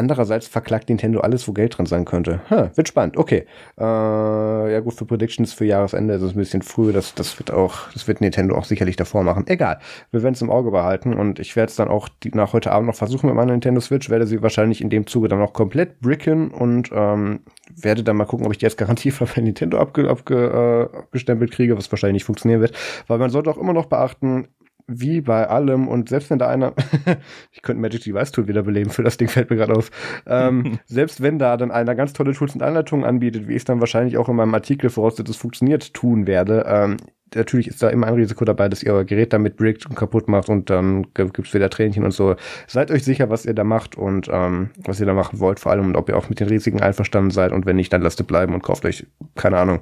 Andererseits 0.00 0.48
verklagt 0.48 0.88
Nintendo 0.88 1.20
alles, 1.20 1.46
wo 1.46 1.52
Geld 1.52 1.76
drin 1.76 1.84
sein 1.84 2.06
könnte. 2.06 2.40
Ha, 2.48 2.70
wird 2.74 2.88
spannend. 2.88 3.18
Okay. 3.18 3.44
Äh, 3.78 3.82
ja 3.84 4.80
gut, 4.80 4.94
für 4.94 5.04
Predictions 5.04 5.52
für 5.52 5.66
Jahresende 5.66 6.14
ist 6.14 6.22
es 6.22 6.32
ein 6.32 6.38
bisschen 6.38 6.62
früh. 6.62 6.90
Das, 6.90 7.14
das 7.14 7.38
wird 7.38 7.50
auch, 7.50 7.92
das 7.92 8.08
wird 8.08 8.22
Nintendo 8.22 8.56
auch 8.56 8.64
sicherlich 8.64 8.96
davor 8.96 9.24
machen. 9.24 9.44
Egal. 9.46 9.78
Wir 10.10 10.22
werden 10.22 10.32
es 10.32 10.40
im 10.40 10.48
Auge 10.48 10.70
behalten 10.70 11.12
und 11.12 11.38
ich 11.38 11.54
werde 11.54 11.68
es 11.68 11.76
dann 11.76 11.88
auch 11.88 12.08
die, 12.08 12.30
nach 12.30 12.54
heute 12.54 12.72
Abend 12.72 12.86
noch 12.86 12.94
versuchen 12.94 13.26
mit 13.26 13.36
meiner 13.36 13.52
Nintendo 13.52 13.78
Switch. 13.82 14.08
Werde 14.08 14.26
sie 14.26 14.40
wahrscheinlich 14.40 14.80
in 14.80 14.88
dem 14.88 15.06
Zuge 15.06 15.28
dann 15.28 15.42
auch 15.42 15.52
komplett 15.52 16.00
bricken 16.00 16.50
und 16.50 16.88
ähm, 16.94 17.40
werde 17.76 18.02
dann 18.02 18.16
mal 18.16 18.24
gucken, 18.24 18.46
ob 18.46 18.52
ich 18.52 18.58
die 18.58 18.64
jetzt 18.64 18.78
Garantie 18.78 19.12
bei 19.34 19.42
Nintendo 19.42 19.78
abge, 19.78 20.08
abge, 20.08 20.88
äh, 20.94 20.96
abgestempelt 20.96 21.50
kriege, 21.50 21.76
was 21.76 21.92
wahrscheinlich 21.92 22.22
nicht 22.22 22.24
funktionieren 22.24 22.62
wird. 22.62 22.72
Weil 23.06 23.18
man 23.18 23.28
sollte 23.28 23.50
auch 23.50 23.58
immer 23.58 23.74
noch 23.74 23.84
beachten, 23.84 24.48
wie 24.90 25.20
bei 25.20 25.48
allem 25.48 25.88
und 25.88 26.08
selbst 26.08 26.30
wenn 26.30 26.38
da 26.38 26.48
einer, 26.48 26.74
ich 27.52 27.62
könnte 27.62 27.80
Magic 27.80 28.02
Device 28.02 28.32
Tool 28.32 28.48
wiederbeleben 28.48 28.90
für 28.90 29.02
das 29.02 29.16
Ding, 29.16 29.28
fällt 29.28 29.50
mir 29.50 29.56
gerade 29.56 29.74
auf, 29.74 29.90
ähm, 30.26 30.78
selbst 30.86 31.22
wenn 31.22 31.38
da 31.38 31.56
dann 31.56 31.70
einer 31.70 31.94
ganz 31.94 32.12
tolle 32.12 32.32
Tools 32.32 32.54
und 32.54 32.62
Anleitungen 32.62 33.04
anbietet, 33.04 33.48
wie 33.48 33.52
ich 33.52 33.58
es 33.58 33.64
dann 33.64 33.80
wahrscheinlich 33.80 34.18
auch 34.18 34.28
in 34.28 34.36
meinem 34.36 34.54
Artikel 34.54 34.90
voraussetzt, 34.90 35.30
es 35.30 35.36
funktioniert, 35.36 35.94
tun 35.94 36.26
werde, 36.26 36.64
ähm, 36.66 36.96
natürlich 37.34 37.68
ist 37.68 37.82
da 37.82 37.88
immer 37.88 38.06
ein 38.06 38.14
Risiko 38.14 38.44
dabei, 38.44 38.68
dass 38.68 38.82
ihr 38.82 38.92
euer 38.92 39.04
Gerät 39.04 39.32
damit 39.32 39.56
brickt 39.56 39.86
und 39.86 39.94
kaputt 39.94 40.28
macht 40.28 40.48
und 40.48 40.70
dann 40.70 41.06
gibt's 41.14 41.54
wieder 41.54 41.70
Tränchen 41.70 42.04
und 42.04 42.12
so. 42.12 42.36
Seid 42.66 42.90
euch 42.90 43.04
sicher, 43.04 43.30
was 43.30 43.46
ihr 43.46 43.54
da 43.54 43.64
macht 43.64 43.96
und 43.96 44.28
ähm, 44.30 44.70
was 44.84 45.00
ihr 45.00 45.06
da 45.06 45.14
machen 45.14 45.38
wollt, 45.38 45.60
vor 45.60 45.72
allem 45.72 45.86
und 45.86 45.96
ob 45.96 46.08
ihr 46.08 46.16
auch 46.16 46.28
mit 46.28 46.40
den 46.40 46.48
Risiken 46.48 46.80
einverstanden 46.80 47.30
seid 47.30 47.52
und 47.52 47.66
wenn 47.66 47.76
nicht, 47.76 47.92
dann 47.92 48.02
lasst 48.02 48.20
es 48.20 48.26
bleiben 48.26 48.54
und 48.54 48.62
kauft 48.62 48.84
euch, 48.84 49.06
keine 49.36 49.58
Ahnung, 49.58 49.80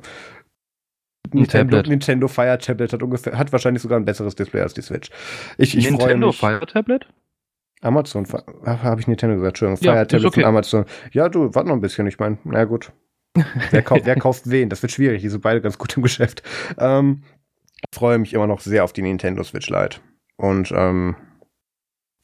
Nintendo, 1.33 1.83
Nintendo 1.83 2.29
Fire 2.29 2.59
Tablet 2.59 2.93
hat 2.93 3.03
ungefähr, 3.03 3.39
hat 3.39 3.53
wahrscheinlich 3.53 3.83
sogar 3.83 3.99
ein 3.99 4.05
besseres 4.05 4.35
Display 4.35 4.61
als 4.61 4.75
die 4.75 4.83
Switch. 4.83 5.11
Ich, 5.57 5.77
ich 5.77 5.91
Nintendo 5.91 6.33
Fire 6.33 6.65
Tablet? 6.67 7.07
Amazon, 7.81 8.27
habe 8.65 9.01
ich 9.01 9.07
Nintendo 9.07 9.37
gesagt, 9.37 9.61
Entschuldigung, 9.61 9.85
ja, 9.85 9.93
Fire 9.93 10.07
Tablet 10.07 10.27
okay. 10.27 10.41
von 10.41 10.49
Amazon. 10.49 10.85
Ja, 11.13 11.29
du, 11.29 11.55
warte 11.55 11.69
noch 11.69 11.77
ein 11.77 11.81
bisschen, 11.81 12.07
ich 12.07 12.19
meine, 12.19 12.39
na 12.45 12.65
gut. 12.65 12.93
Wer 13.71 13.83
kauft, 13.83 14.05
wer 14.05 14.17
kauft 14.21 14.51
wen? 14.51 14.69
Das 14.69 14.83
wird 14.83 14.93
schwierig, 14.93 15.23
die 15.23 15.29
sind 15.29 15.43
beide 15.43 15.61
ganz 15.61 15.79
gut 15.79 15.97
im 15.97 16.03
Geschäft. 16.03 16.43
Ähm, 16.77 17.23
freue 17.95 18.19
mich 18.19 18.35
immer 18.35 18.47
noch 18.47 18.61
sehr 18.61 18.85
auf 18.85 18.93
die 18.93 19.03
Nintendo 19.03 19.45
Switch 19.45 19.69
Lite. 19.69 20.01
Und 20.37 20.73
ähm, 20.73 21.17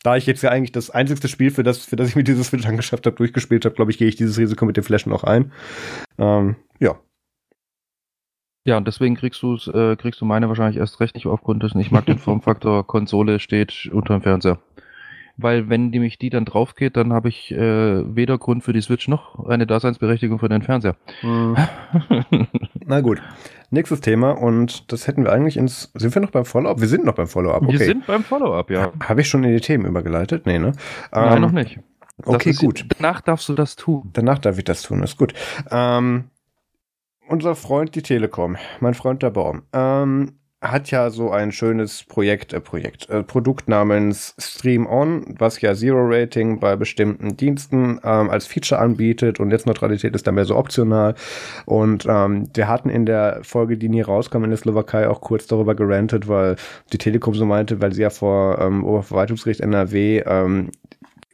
da 0.02 0.16
ich 0.16 0.26
jetzt 0.26 0.42
ja 0.42 0.50
eigentlich 0.50 0.72
das 0.72 0.90
einzigste 0.90 1.28
Spiel, 1.28 1.50
für 1.50 1.62
das, 1.62 1.78
für 1.78 1.96
das 1.96 2.08
ich 2.08 2.16
mir 2.16 2.24
dieses 2.24 2.48
Switch 2.48 2.66
angeschafft 2.66 3.06
habe, 3.06 3.16
durchgespielt 3.16 3.64
habe, 3.64 3.74
glaube 3.74 3.90
ich, 3.90 3.98
gehe 3.98 4.06
ich 4.06 4.16
dieses 4.16 4.38
Risiko 4.38 4.66
mit 4.66 4.76
dem 4.76 4.84
Flashen 4.84 5.12
auch 5.12 5.24
ein. 5.24 5.52
Ähm, 6.18 6.56
ja. 6.78 7.00
Ja, 8.64 8.78
und 8.78 8.86
deswegen 8.86 9.14
kriegst 9.14 9.42
du 9.42 9.56
äh, 9.72 9.94
kriegst 9.96 10.20
du 10.20 10.24
meine 10.24 10.48
wahrscheinlich 10.48 10.78
erst 10.78 10.98
recht 11.00 11.14
nicht 11.14 11.26
aufgrund 11.26 11.62
dessen. 11.62 11.80
Ich 11.80 11.90
mag 11.90 12.06
den 12.06 12.18
Formfaktor 12.18 12.86
Konsole 12.86 13.38
steht 13.38 13.90
unter 13.92 14.14
dem 14.14 14.22
Fernseher. 14.22 14.58
Weil 15.36 15.68
wenn 15.68 15.90
nämlich 15.90 16.16
die 16.18 16.30
dann 16.30 16.44
drauf 16.44 16.76
geht, 16.76 16.96
dann 16.96 17.12
habe 17.12 17.28
ich 17.28 17.50
äh, 17.50 18.16
weder 18.16 18.38
Grund 18.38 18.62
für 18.62 18.72
die 18.72 18.80
Switch 18.80 19.08
noch 19.08 19.44
eine 19.48 19.66
Daseinsberechtigung 19.66 20.38
für 20.38 20.48
den 20.48 20.62
Fernseher. 20.62 20.94
Hm. 21.20 21.56
Na 22.86 23.00
gut. 23.00 23.20
Nächstes 23.70 24.00
Thema 24.00 24.30
und 24.30 24.92
das 24.92 25.08
hätten 25.08 25.24
wir 25.24 25.32
eigentlich 25.32 25.56
ins. 25.56 25.90
Sind 25.94 26.14
wir 26.14 26.22
noch 26.22 26.30
beim 26.30 26.44
Follow-up? 26.44 26.80
Wir 26.80 26.86
sind 26.86 27.04
noch 27.04 27.14
beim 27.14 27.26
Follow-up. 27.26 27.62
Okay. 27.62 27.72
Wir 27.72 27.78
sind 27.80 28.06
beim 28.06 28.22
Follow-up, 28.22 28.70
ja. 28.70 28.92
Habe 29.02 29.22
ich 29.22 29.28
schon 29.28 29.42
in 29.42 29.52
die 29.52 29.60
Themen 29.60 29.84
übergeleitet? 29.86 30.46
Nee, 30.46 30.60
ne? 30.60 30.72
Nein, 31.10 31.36
ähm, 31.36 31.40
noch 31.42 31.50
nicht. 31.50 31.80
Das 32.18 32.28
okay, 32.28 32.52
gut. 32.52 32.86
Danach 32.96 33.20
darfst 33.20 33.48
du 33.48 33.54
das 33.54 33.74
tun. 33.74 34.10
Danach 34.12 34.38
darf 34.38 34.56
ich 34.56 34.64
das 34.64 34.82
tun, 34.82 35.02
ist 35.02 35.18
gut. 35.18 35.34
Ähm, 35.70 36.30
unser 37.28 37.54
Freund 37.54 37.94
die 37.94 38.02
Telekom, 38.02 38.56
mein 38.80 38.94
Freund 38.94 39.22
der 39.22 39.30
Baum, 39.30 39.62
ähm, 39.72 40.32
hat 40.64 40.90
ja 40.90 41.10
so 41.10 41.30
ein 41.30 41.52
schönes 41.52 42.04
Projekt, 42.04 42.52
äh, 42.52 42.60
Projekt, 42.60 43.08
äh, 43.10 43.22
Produkt 43.22 43.68
namens 43.68 44.34
Stream 44.38 44.86
On, 44.86 45.24
was 45.38 45.60
ja 45.60 45.74
Zero 45.74 46.06
Rating 46.06 46.58
bei 46.58 46.74
bestimmten 46.74 47.36
Diensten 47.36 48.00
ähm, 48.02 48.30
als 48.30 48.46
Feature 48.46 48.80
anbietet 48.80 49.40
und 49.40 49.48
Netzneutralität 49.48 50.14
ist 50.14 50.26
dann 50.26 50.36
mehr 50.36 50.46
so 50.46 50.56
optional. 50.56 51.14
Und 51.66 52.06
ähm, 52.08 52.48
wir 52.54 52.68
hatten 52.68 52.88
in 52.88 53.04
der 53.04 53.40
Folge, 53.42 53.76
die 53.76 53.90
nie 53.90 54.00
rauskam 54.00 54.44
in 54.44 54.50
der 54.50 54.56
Slowakei, 54.56 55.08
auch 55.08 55.20
kurz 55.20 55.46
darüber 55.46 55.74
gerantet, 55.74 56.28
weil 56.28 56.56
die 56.92 56.98
Telekom 56.98 57.34
so 57.34 57.44
meinte, 57.44 57.82
weil 57.82 57.92
sie 57.92 58.02
ja 58.02 58.10
vor 58.10 58.58
ähm, 58.58 58.84
Oberverwaltungsgericht 58.84 59.60
NRW 59.60 60.22
ähm, 60.26 60.70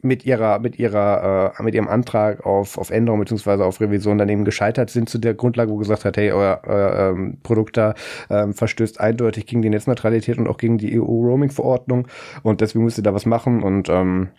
mit 0.01 0.25
ihrer, 0.25 0.59
mit 0.59 0.79
ihrer, 0.79 1.53
äh, 1.59 1.63
mit 1.63 1.75
ihrem 1.75 1.87
Antrag 1.87 2.45
auf, 2.45 2.77
auf 2.77 2.89
Änderung 2.89 3.19
beziehungsweise 3.19 3.65
auf 3.65 3.79
Revision 3.81 4.17
daneben 4.17 4.45
gescheitert 4.45 4.89
sind 4.89 5.09
zu 5.09 5.17
der 5.17 5.33
Grundlage, 5.33 5.71
wo 5.71 5.77
gesagt 5.77 6.05
hat, 6.05 6.17
hey, 6.17 6.31
euer, 6.31 6.61
euer 6.65 7.11
ähm, 7.11 7.37
Produkt 7.43 7.77
da 7.77 7.93
ähm, 8.29 8.53
verstößt 8.53 8.99
eindeutig 8.99 9.45
gegen 9.45 9.61
die 9.61 9.69
Netzneutralität 9.69 10.37
und 10.37 10.47
auch 10.47 10.57
gegen 10.57 10.77
die 10.77 10.99
EU-Roaming-Verordnung 10.99 12.07
und 12.43 12.61
deswegen 12.61 12.83
müsst 12.85 12.97
ihr 12.97 13.03
da 13.03 13.13
was 13.13 13.25
machen 13.25 13.63
und 13.63 13.89
ähm, 13.89 14.29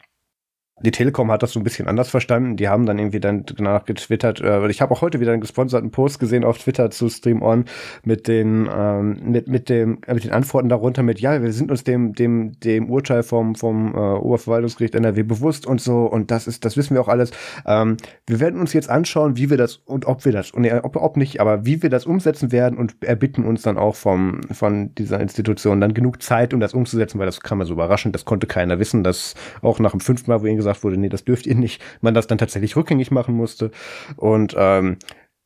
die 0.83 0.91
Telekom 0.91 1.31
hat 1.31 1.43
das 1.43 1.53
so 1.53 1.61
ein 1.61 1.65
bisschen 1.65 1.89
anders 1.89 2.09
verstanden. 2.09 2.57
Die 2.57 2.69
haben 2.69 2.87
dann 2.87 2.99
irgendwie 2.99 3.21
dann 3.21 3.45
danach 3.45 3.85
getwittert. 3.85 4.41
Äh, 4.41 4.69
ich 4.69 4.81
habe 4.81 4.93
auch 4.93 5.03
heute 5.03 5.21
wieder 5.21 5.33
einen 5.33 5.41
gesponserten 5.41 5.91
Post 5.91 6.19
gesehen 6.19 6.45
auf 6.45 6.59
Twitter 6.59 6.91
zu 6.91 7.09
Stream 7.09 7.43
On 7.43 7.65
mit 8.05 8.29
den 8.29 8.69
ähm, 8.75 9.19
mit 9.25 9.49
mit 9.49 9.69
dem 9.69 9.99
äh, 10.07 10.15
mit 10.15 10.25
den 10.25 10.33
Antworten 10.33 10.69
darunter 10.69 11.03
mit 11.03 11.21
ja, 11.21 11.43
wir 11.43 11.53
sind 11.53 11.71
uns 11.71 11.85
dem 11.85 12.15
dem 12.15 12.59
dem 12.61 12.91
Urteil 12.91 13.23
vom 13.23 13.55
vom 13.55 13.95
äh, 13.95 13.99
Oberverwaltungsgericht 13.99 14.95
NRW 14.95 15.23
bewusst 15.23 15.67
und 15.67 15.81
so 15.81 16.07
und 16.07 16.31
das 16.31 16.47
ist 16.47 16.65
das 16.65 16.77
wissen 16.77 16.95
wir 16.95 17.01
auch 17.01 17.09
alles. 17.09 17.31
Ähm, 17.67 17.97
wir 18.27 18.41
werden 18.41 18.61
uns 18.61 18.73
jetzt 18.73 18.91
anschauen, 18.91 19.37
wie 19.37 19.51
wir 19.51 19.57
das 19.57 19.77
und 19.77 20.07
ob 20.07 20.25
wir 20.25 20.33
das 20.33 20.51
und 20.51 20.63
nee, 20.63 20.73
ob, 20.73 20.97
ob 20.97 21.17
nicht, 21.17 21.41
aber 21.41 21.65
wie 21.65 21.83
wir 21.83 21.91
das 21.91 22.07
umsetzen 22.07 22.53
werden 22.53 22.79
und 22.79 23.03
erbitten 23.03 23.45
uns 23.45 23.63
dann 23.63 23.79
auch 23.79 23.95
vom 23.95 24.41
von 24.53 24.95
dieser 24.95 25.21
Institution 25.21 25.81
dann 25.81 25.95
genug 25.95 26.23
Zeit, 26.23 26.55
um 26.55 26.61
das 26.61 26.75
umzusetzen, 26.75 27.19
weil 27.19 27.27
das 27.27 27.41
kam 27.41 27.61
ja 27.61 27.67
so 27.67 27.75
überraschend. 27.75 28.15
Das 28.15 28.25
konnte 28.25 28.47
keiner 28.47 28.79
wissen, 28.79 29.05
dass 29.05 29.35
auch 29.61 29.79
nach 29.79 29.93
dem 29.93 30.01
fünften 30.01 30.31
Mal, 30.31 30.43
wo 30.43 30.47
ihnen 30.47 30.57
gesagt 30.57 30.72
gesagt 30.73 30.85
wurde, 30.85 30.97
nee, 30.97 31.09
das 31.09 31.25
dürft 31.25 31.47
ihr 31.47 31.55
nicht, 31.55 31.83
man 32.01 32.15
das 32.15 32.27
dann 32.27 32.39
tatsächlich 32.39 32.77
rückgängig 32.77 33.11
machen 33.11 33.35
musste. 33.35 33.71
Und 34.17 34.55
ähm, 34.57 34.99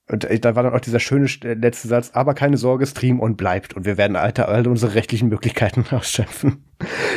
und 0.09 0.25
da 0.45 0.55
war 0.55 0.63
dann 0.63 0.73
auch 0.73 0.81
dieser 0.81 1.01
schöne 1.01 1.27
letzte 1.43 1.89
Satz, 1.89 2.13
aber 2.15 2.35
keine 2.35 2.59
Sorge, 2.59 2.87
Stream 2.87 3.19
on 3.19 3.37
bleibt 3.37 3.75
und 3.75 3.87
wir 3.87 3.99
werden 3.99 4.17
alter 4.17 4.49
all 4.49 4.69
unsere 4.69 4.95
rechtlichen 4.95 5.29
Möglichkeiten 5.29 5.85
ausschöpfen. 5.91 6.65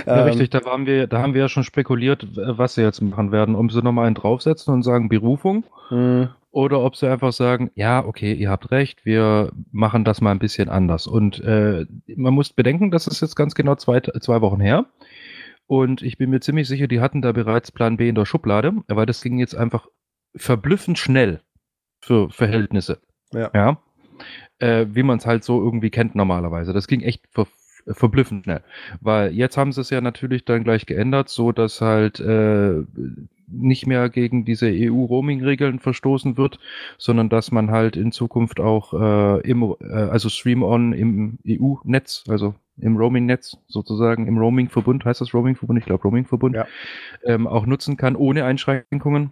Ja, 0.07 0.21
ähm, 0.21 0.23
richtig, 0.23 0.49
da 0.49 0.65
waren 0.65 0.87
wir, 0.87 1.05
da 1.05 1.21
haben 1.21 1.35
wir 1.35 1.41
ja 1.41 1.49
schon 1.49 1.63
spekuliert, 1.63 2.27
was 2.35 2.73
sie 2.73 2.81
jetzt 2.81 2.99
machen 3.01 3.31
werden, 3.31 3.55
ob 3.55 3.71
sie 3.71 3.83
nochmal 3.83 4.07
einen 4.07 4.15
draufsetzen 4.15 4.73
und 4.73 4.81
sagen 4.81 5.07
Berufung 5.07 5.65
hm. 5.89 6.29
oder 6.49 6.79
ob 6.79 6.95
sie 6.95 7.07
einfach 7.07 7.31
sagen, 7.31 7.69
ja, 7.75 8.03
okay, 8.03 8.33
ihr 8.33 8.49
habt 8.49 8.71
recht, 8.71 9.05
wir 9.05 9.51
machen 9.71 10.03
das 10.03 10.19
mal 10.19 10.31
ein 10.31 10.39
bisschen 10.39 10.67
anders. 10.67 11.05
Und 11.05 11.43
äh, 11.43 11.85
man 12.15 12.33
muss 12.33 12.53
bedenken, 12.53 12.89
das 12.89 13.05
ist 13.05 13.21
jetzt 13.21 13.35
ganz 13.35 13.53
genau 13.53 13.75
zwei, 13.75 13.99
zwei 13.99 14.41
Wochen 14.41 14.61
her. 14.61 14.87
Und 15.69 16.01
ich 16.01 16.17
bin 16.17 16.31
mir 16.31 16.39
ziemlich 16.39 16.67
sicher, 16.67 16.87
die 16.87 16.99
hatten 16.99 17.21
da 17.21 17.31
bereits 17.31 17.71
Plan 17.71 17.95
B 17.97 18.09
in 18.09 18.15
der 18.15 18.25
Schublade, 18.25 18.73
weil 18.87 19.05
das 19.05 19.21
ging 19.21 19.37
jetzt 19.37 19.53
einfach 19.53 19.85
verblüffend 20.35 20.97
schnell 20.97 21.41
für 22.01 22.31
Verhältnisse. 22.31 22.99
Ja. 23.31 23.51
ja? 23.53 23.77
Äh, 24.57 24.87
wie 24.89 25.03
man 25.03 25.19
es 25.19 25.27
halt 25.27 25.43
so 25.43 25.61
irgendwie 25.61 25.91
kennt 25.91 26.15
normalerweise. 26.15 26.73
Das 26.73 26.87
ging 26.87 27.01
echt 27.01 27.27
ver 27.29 27.45
verblüffend 27.85 28.45
schnell. 28.45 28.63
Weil 28.99 29.31
jetzt 29.31 29.57
haben 29.57 29.71
sie 29.71 29.81
es 29.81 29.91
ja 29.91 30.01
natürlich 30.01 30.43
dann 30.43 30.63
gleich 30.63 30.87
geändert, 30.87 31.29
so 31.29 31.51
dass 31.51 31.81
halt 31.81 32.19
äh, 32.19 32.83
nicht 33.47 33.85
mehr 33.85 34.09
gegen 34.09 34.45
diese 34.45 34.71
EU-Roaming-Regeln 34.73 35.77
verstoßen 35.77 36.35
wird, 36.35 36.57
sondern 36.97 37.29
dass 37.29 37.51
man 37.51 37.69
halt 37.69 37.95
in 37.95 38.11
Zukunft 38.11 38.59
auch 38.59 38.93
äh, 38.93 39.41
im, 39.47 39.75
äh, 39.81 39.93
also 39.93 40.29
Stream 40.29 40.63
On 40.63 40.93
im 40.93 41.37
EU-Netz, 41.47 42.23
also 42.27 42.55
im 42.81 42.97
Roaming-Netz 42.97 43.57
sozusagen, 43.67 44.27
im 44.27 44.37
Roaming-Verbund, 44.37 45.05
heißt 45.05 45.21
das 45.21 45.33
Roaming-Verbund? 45.33 45.79
Ich 45.79 45.85
glaube 45.85 46.03
Roaming-Verbund, 46.03 46.55
ja. 46.55 46.67
ähm, 47.23 47.47
auch 47.47 47.65
nutzen 47.65 47.97
kann, 47.97 48.15
ohne 48.15 48.45
Einschränkungen. 48.45 49.31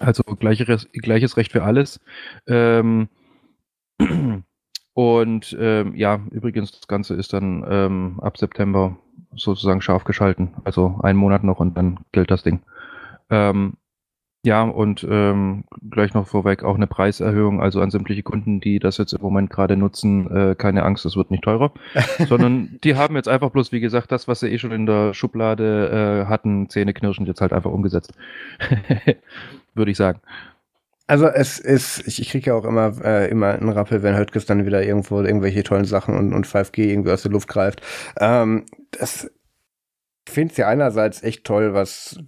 Also 0.00 0.22
gleiches, 0.22 0.88
gleiches 0.92 1.36
Recht 1.36 1.52
für 1.52 1.62
alles. 1.62 2.00
Ähm, 2.46 3.08
und 4.94 5.56
ähm, 5.58 5.94
ja, 5.94 6.20
übrigens, 6.30 6.72
das 6.72 6.86
Ganze 6.86 7.14
ist 7.14 7.32
dann 7.32 7.64
ähm, 7.68 8.20
ab 8.20 8.38
September 8.38 8.96
sozusagen 9.34 9.80
scharf 9.80 10.04
geschalten. 10.04 10.54
Also 10.64 11.00
einen 11.02 11.18
Monat 11.18 11.44
noch 11.44 11.60
und 11.60 11.76
dann 11.76 12.00
gilt 12.12 12.30
das 12.30 12.42
Ding. 12.42 12.60
Ähm, 13.30 13.74
ja, 14.44 14.62
und 14.62 15.06
ähm, 15.08 15.64
gleich 15.90 16.14
noch 16.14 16.28
vorweg 16.28 16.62
auch 16.62 16.76
eine 16.76 16.86
Preiserhöhung, 16.86 17.60
also 17.60 17.80
an 17.80 17.90
sämtliche 17.90 18.22
Kunden, 18.22 18.60
die 18.60 18.78
das 18.78 18.96
jetzt 18.96 19.12
im 19.12 19.20
Moment 19.20 19.50
gerade 19.50 19.76
nutzen, 19.76 20.30
äh, 20.30 20.54
keine 20.54 20.84
Angst, 20.84 21.04
es 21.04 21.16
wird 21.16 21.30
nicht 21.30 21.42
teurer, 21.42 21.72
sondern 22.28 22.78
die 22.84 22.94
haben 22.94 23.16
jetzt 23.16 23.28
einfach 23.28 23.50
bloß, 23.50 23.72
wie 23.72 23.80
gesagt, 23.80 24.12
das, 24.12 24.28
was 24.28 24.40
sie 24.40 24.48
eh 24.48 24.58
schon 24.58 24.70
in 24.70 24.86
der 24.86 25.12
Schublade 25.12 26.24
äh, 26.24 26.28
hatten, 26.28 26.68
zähneknirschend 26.68 27.26
jetzt 27.26 27.40
halt 27.40 27.52
einfach 27.52 27.72
umgesetzt. 27.72 28.12
Würde 29.74 29.90
ich 29.90 29.96
sagen. 29.96 30.20
Also 31.08 31.26
es 31.26 31.58
ist, 31.58 32.06
ich, 32.06 32.20
ich 32.20 32.30
kriege 32.30 32.50
ja 32.50 32.54
auch 32.54 32.64
immer, 32.64 32.92
äh, 33.02 33.28
immer 33.30 33.54
einen 33.54 33.70
Rappel, 33.70 34.02
wenn 34.02 34.16
Höttges 34.16 34.46
dann 34.46 34.66
wieder 34.66 34.84
irgendwo 34.84 35.20
irgendwelche 35.20 35.62
tollen 35.64 35.86
Sachen 35.86 36.16
und, 36.16 36.32
und 36.32 36.46
5G 36.46 36.90
irgendwie 36.90 37.10
aus 37.10 37.22
der 37.22 37.32
Luft 37.32 37.48
greift. 37.48 37.80
Ähm, 38.20 38.66
das, 38.92 39.30
finde 40.28 40.52
es 40.52 40.58
ja 40.58 40.68
einerseits 40.68 41.22
echt 41.22 41.44
toll, 41.44 41.74
was 41.74 42.18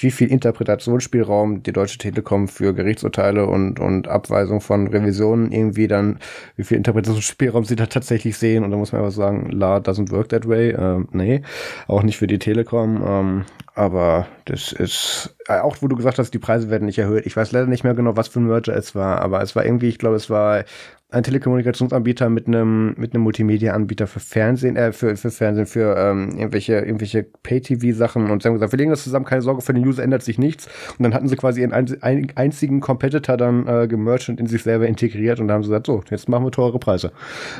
wie 0.00 0.10
viel 0.10 0.30
Interpretationsspielraum 0.30 1.62
die 1.62 1.72
Deutsche 1.72 1.98
Telekom 1.98 2.48
für 2.48 2.74
Gerichtsurteile 2.74 3.46
und, 3.46 3.78
und 3.78 4.08
Abweisung 4.08 4.60
von 4.60 4.86
Revisionen 4.86 5.52
irgendwie 5.52 5.86
dann, 5.86 6.18
wie 6.56 6.64
viel 6.64 6.76
Interpretationsspielraum 6.78 7.64
sie 7.64 7.76
da 7.76 7.86
tatsächlich 7.86 8.38
sehen. 8.38 8.64
Und 8.64 8.70
da 8.70 8.76
muss 8.76 8.92
man 8.92 9.02
einfach 9.02 9.14
sagen, 9.14 9.50
la 9.50 9.78
doesn't 9.78 10.10
work 10.10 10.30
that 10.30 10.48
way. 10.48 10.70
Ähm, 10.70 11.08
nee, 11.12 11.42
auch 11.88 12.02
nicht 12.02 12.16
für 12.16 12.26
die 12.26 12.38
Telekom. 12.38 13.02
Ähm, 13.06 13.44
aber 13.74 14.26
das 14.44 14.72
ist, 14.72 15.34
äh, 15.46 15.58
auch 15.58 15.76
wo 15.80 15.88
du 15.88 15.96
gesagt 15.96 16.18
hast, 16.18 16.32
die 16.32 16.38
Preise 16.38 16.70
werden 16.70 16.86
nicht 16.86 16.98
erhöht. 16.98 17.26
Ich 17.26 17.36
weiß 17.36 17.52
leider 17.52 17.66
nicht 17.66 17.84
mehr 17.84 17.94
genau, 17.94 18.16
was 18.16 18.28
für 18.28 18.40
ein 18.40 18.46
Merger 18.46 18.76
es 18.76 18.94
war, 18.94 19.20
aber 19.20 19.42
es 19.42 19.56
war 19.56 19.64
irgendwie, 19.64 19.88
ich 19.88 19.98
glaube, 19.98 20.16
es 20.16 20.28
war 20.28 20.64
ein 21.12 21.22
Telekommunikationsanbieter 21.22 22.28
mit 22.28 22.46
einem 22.46 22.94
mit 22.96 23.14
einem 23.14 23.22
Multimedia-Anbieter 23.22 24.06
für 24.06 24.20
Fernsehen, 24.20 24.76
äh, 24.76 24.92
für, 24.92 25.16
für 25.16 25.30
Fernsehen, 25.30 25.66
für 25.66 25.96
ähm, 25.96 26.30
irgendwelche 26.36 26.74
irgendwelche 26.80 27.22
Pay-TV-Sachen 27.22 28.30
und 28.30 28.42
sie 28.42 28.48
haben 28.48 28.54
gesagt, 28.54 28.72
wir 28.72 28.78
legen 28.78 28.90
das 28.90 29.04
zusammen, 29.04 29.24
keine 29.24 29.42
Sorge, 29.42 29.62
für 29.62 29.74
den 29.74 29.86
User 29.86 30.02
ändert 30.02 30.22
sich 30.22 30.38
nichts. 30.38 30.68
Und 30.98 31.02
dann 31.02 31.14
hatten 31.14 31.28
sie 31.28 31.36
quasi 31.36 31.60
ihren 31.60 31.72
ein, 31.72 32.32
einzigen 32.34 32.80
Competitor 32.80 33.36
dann 33.36 33.66
äh, 33.66 33.86
gemerged 33.88 34.30
und 34.30 34.40
in 34.40 34.46
sich 34.46 34.62
selber 34.62 34.86
integriert 34.86 35.40
und 35.40 35.48
dann 35.48 35.56
haben 35.56 35.62
sie 35.62 35.68
gesagt, 35.68 35.86
so, 35.86 36.02
jetzt 36.10 36.28
machen 36.28 36.44
wir 36.44 36.50
teure 36.50 36.78
Preise. 36.78 37.12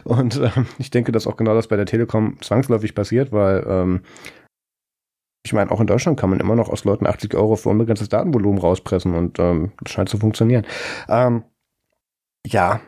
Und 0.05 0.36
ähm, 0.36 0.66
ich 0.78 0.90
denke, 0.90 1.12
dass 1.12 1.26
auch 1.26 1.36
genau 1.36 1.55
das 1.55 1.68
bei 1.68 1.76
der 1.76 1.86
Telekom 1.86 2.36
zwangsläufig 2.40 2.94
passiert, 2.94 3.32
weil 3.32 3.64
ähm, 3.68 4.00
ich 5.44 5.53
meine, 5.53 5.70
auch 5.70 5.80
in 5.80 5.86
Deutschland 5.86 6.18
kann 6.18 6.30
man 6.30 6.40
immer 6.40 6.55
noch 6.55 6.68
aus 6.68 6.84
Leuten 6.84 7.07
80 7.07 7.34
Euro 7.34 7.57
für 7.57 7.68
unbegrenztes 7.68 8.09
Datenvolumen 8.09 8.61
rauspressen 8.61 9.14
und 9.14 9.38
ähm, 9.38 9.72
das 9.82 9.92
scheint 9.92 10.09
zu 10.09 10.18
funktionieren. 10.18 10.64
Ähm, 11.09 11.42
ja, 12.46 12.80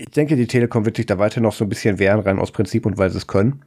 ich 0.00 0.10
denke, 0.10 0.36
die 0.36 0.46
Telekom 0.46 0.84
wird 0.84 0.96
sich 0.96 1.06
da 1.06 1.18
weiter 1.18 1.40
noch 1.40 1.52
so 1.52 1.64
ein 1.64 1.68
bisschen 1.68 1.98
wehren, 1.98 2.20
rein 2.20 2.38
aus 2.38 2.52
Prinzip 2.52 2.86
und 2.86 2.96
weil 2.96 3.10
sie 3.10 3.18
es 3.18 3.26
können. 3.26 3.62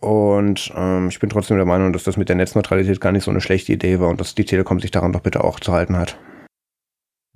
Und 0.00 0.72
ähm, 0.76 1.08
ich 1.08 1.18
bin 1.18 1.30
trotzdem 1.30 1.56
der 1.56 1.66
Meinung, 1.66 1.92
dass 1.92 2.04
das 2.04 2.16
mit 2.16 2.28
der 2.28 2.36
Netzneutralität 2.36 3.00
gar 3.00 3.12
nicht 3.12 3.24
so 3.24 3.30
eine 3.30 3.40
schlechte 3.40 3.72
Idee 3.72 3.98
war 3.98 4.08
und 4.08 4.20
dass 4.20 4.34
die 4.34 4.44
Telekom 4.44 4.78
sich 4.78 4.90
daran 4.90 5.12
doch 5.12 5.20
bitte 5.20 5.42
auch 5.42 5.58
zu 5.58 5.72
halten 5.72 5.96
hat. 5.96 6.18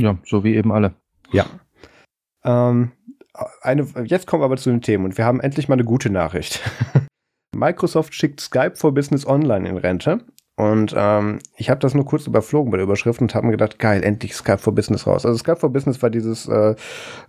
Ja, 0.01 0.19
so 0.25 0.45
wie 0.45 0.55
eben 0.55 0.71
alle. 0.71 0.95
Ja. 1.33 1.47
Ähm, 2.45 2.93
eine, 3.63 3.89
jetzt 4.05 4.27
kommen 4.27 4.43
wir 4.43 4.47
aber 4.47 4.59
zu 4.59 4.71
den 4.71 4.83
Themen 4.83 5.07
und 5.07 5.19
wir 5.19 5.25
haben 5.25 5.41
endlich 5.41 5.69
mal 5.69 5.75
eine 5.75 5.85
gute 5.85 6.11
Nachricht. 6.11 6.61
Microsoft 7.57 8.15
schickt 8.15 8.41
Skype 8.41 8.77
for 8.77 8.93
Business 8.93 9.27
Online 9.27 9.69
in 9.69 9.77
Rente 9.77 10.25
Und 10.63 10.95
ähm, 10.97 11.41
ich 11.57 11.71
habe 11.71 11.81
das 11.81 11.93
nur 11.93 12.05
kurz 12.05 12.29
überflogen 12.29 12.71
bei 12.71 12.77
der 12.77 12.85
Überschrift 12.85 13.21
und 13.21 13.35
habe 13.35 13.47
mir 13.47 13.53
gedacht, 13.53 13.81
geil, 13.81 14.05
endlich 14.05 14.35
Skype 14.35 14.59
for 14.59 14.73
Business 14.73 15.09
raus. 15.09 15.27
Also 15.27 15.37
Skype 15.39 15.57
for 15.57 15.71
Business 15.71 16.01
war 16.03 16.11
dieses, 16.11 16.47
äh, 16.47 16.71
äh, 16.73 16.75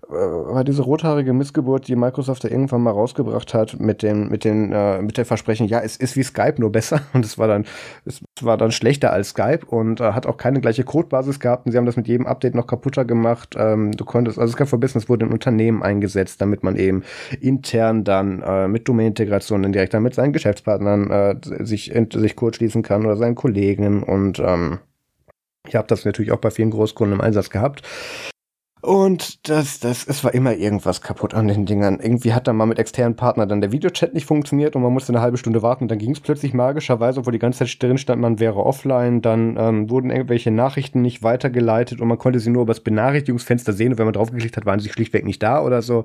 war 0.08 0.64
diese 0.64 0.84
rothaarige 0.84 1.34
Missgeburt, 1.34 1.88
die 1.88 1.96
Microsoft 1.96 2.44
da 2.44 2.50
irgendwann 2.50 2.82
mal 2.82 2.92
rausgebracht 2.92 3.56
hat 3.56 3.80
mit 3.80 4.04
dem, 4.04 4.30
mit 4.30 4.44
den, 4.44 4.72
äh, 4.72 5.02
mit 5.02 5.18
der 5.18 5.26
Versprechen, 5.26 5.68
ja, 5.68 5.80
es 5.80 5.98
ist 5.98 6.16
wie 6.16 6.22
Skype, 6.22 6.56
nur 6.60 6.72
besser. 6.72 7.02
Und 7.14 7.26
es 7.26 7.40
war 7.40 7.48
dann, 7.48 7.66
es 8.06 8.22
war 8.42 8.58
dann 8.58 8.72
schlechter 8.72 9.12
als 9.12 9.30
Skype 9.30 9.66
und 9.68 10.00
äh, 10.00 10.12
hat 10.14 10.26
auch 10.26 10.38
keine 10.38 10.62
gleiche 10.62 10.84
Codebasis 10.84 11.40
gehabt. 11.40 11.66
Und 11.66 11.72
sie 11.72 11.78
haben 11.78 11.86
das 11.86 11.96
mit 11.96 12.08
jedem 12.08 12.28
Update 12.28 12.54
noch 12.54 12.68
kaputter 12.68 13.06
gemacht. 13.06 13.56
Ähm, 13.58 13.92
du 13.92 14.06
konntest, 14.06 14.38
also 14.38 14.54
Skype 14.54 14.68
for 14.68 14.80
Business 14.80 15.10
wurde 15.10 15.26
in 15.26 15.32
Unternehmen 15.32 15.82
eingesetzt, 15.82 16.40
damit 16.42 16.64
man 16.64 16.76
eben 16.76 17.04
intern 17.40 18.04
dann 18.04 18.42
äh, 18.42 18.68
mit 18.68 18.88
Domain-Integrationen 18.88 19.72
direkt 19.72 19.94
dann 19.94 20.04
mit 20.04 20.14
seinen 20.14 20.34
Geschäftspartnern 20.34 21.10
äh, 21.10 21.36
sich, 21.64 21.94
sich 22.14 22.36
kurz 22.36 22.58
schließen 22.58 22.84
kann 22.84 23.06
oder 23.06 23.18
seinen 23.24 23.36
Kollegen. 23.36 24.04
Und 24.04 24.40
ähm, 24.40 24.80
ich 25.68 25.76
habe 25.76 25.88
das 25.88 26.06
natürlich 26.06 26.32
auch 26.32 26.42
bei 26.42 26.52
vielen 26.52 26.72
Großkunden 26.72 27.16
im 27.16 27.22
Einsatz 27.22 27.50
gehabt. 27.50 27.82
Und 28.82 29.48
das, 29.48 29.80
das, 29.80 30.06
es 30.06 30.26
war 30.26 30.34
immer 30.34 30.58
irgendwas 30.58 31.02
kaputt 31.02 31.34
an 31.34 31.48
den 31.48 31.66
Dingern. 31.66 32.02
Irgendwie 32.02 32.34
hat 32.34 32.50
dann 32.50 32.58
mal 32.58 32.66
mit 32.66 32.80
externen 32.80 33.16
Partnern 33.16 33.48
dann 33.48 33.62
der 33.62 33.72
Videochat 33.72 34.14
nicht 34.14 34.26
funktioniert 34.26 34.76
und 34.76 34.82
man 34.82 34.92
musste 34.92 35.14
eine 35.14 35.22
halbe 35.22 35.38
Stunde 35.38 35.62
warten. 35.62 35.86
Und 35.86 35.88
dann 35.88 36.00
ging 36.00 36.12
es 36.12 36.20
plötzlich 36.20 36.54
magischerweise, 36.54 37.22
obwohl 37.22 37.32
die 37.32 37.40
ganze 37.40 37.60
Zeit 37.60 37.82
drin 37.82 37.98
stand, 37.98 38.22
man 38.22 38.42
wäre 38.42 38.58
offline. 38.58 39.22
Dann 39.22 39.56
ähm, 39.58 39.90
wurden 39.90 40.10
irgendwelche 40.10 40.52
Nachrichten 40.52 41.02
nicht 41.02 41.24
weitergeleitet 41.24 42.02
und 42.02 42.10
man 42.10 42.18
konnte 42.18 42.42
sie 42.42 42.50
nur 42.50 42.64
über 42.64 42.74
das 42.74 42.84
Benachrichtigungsfenster 42.84 43.72
sehen. 43.72 43.94
Und 43.94 44.00
wenn 44.00 44.06
man 44.06 44.16
draufgeklickt 44.16 44.58
hat, 44.58 44.66
waren 44.66 44.82
sie 44.82 44.90
schlichtweg 44.90 45.24
nicht 45.24 45.42
da 45.42 45.64
oder 45.64 45.82
so. 45.82 46.04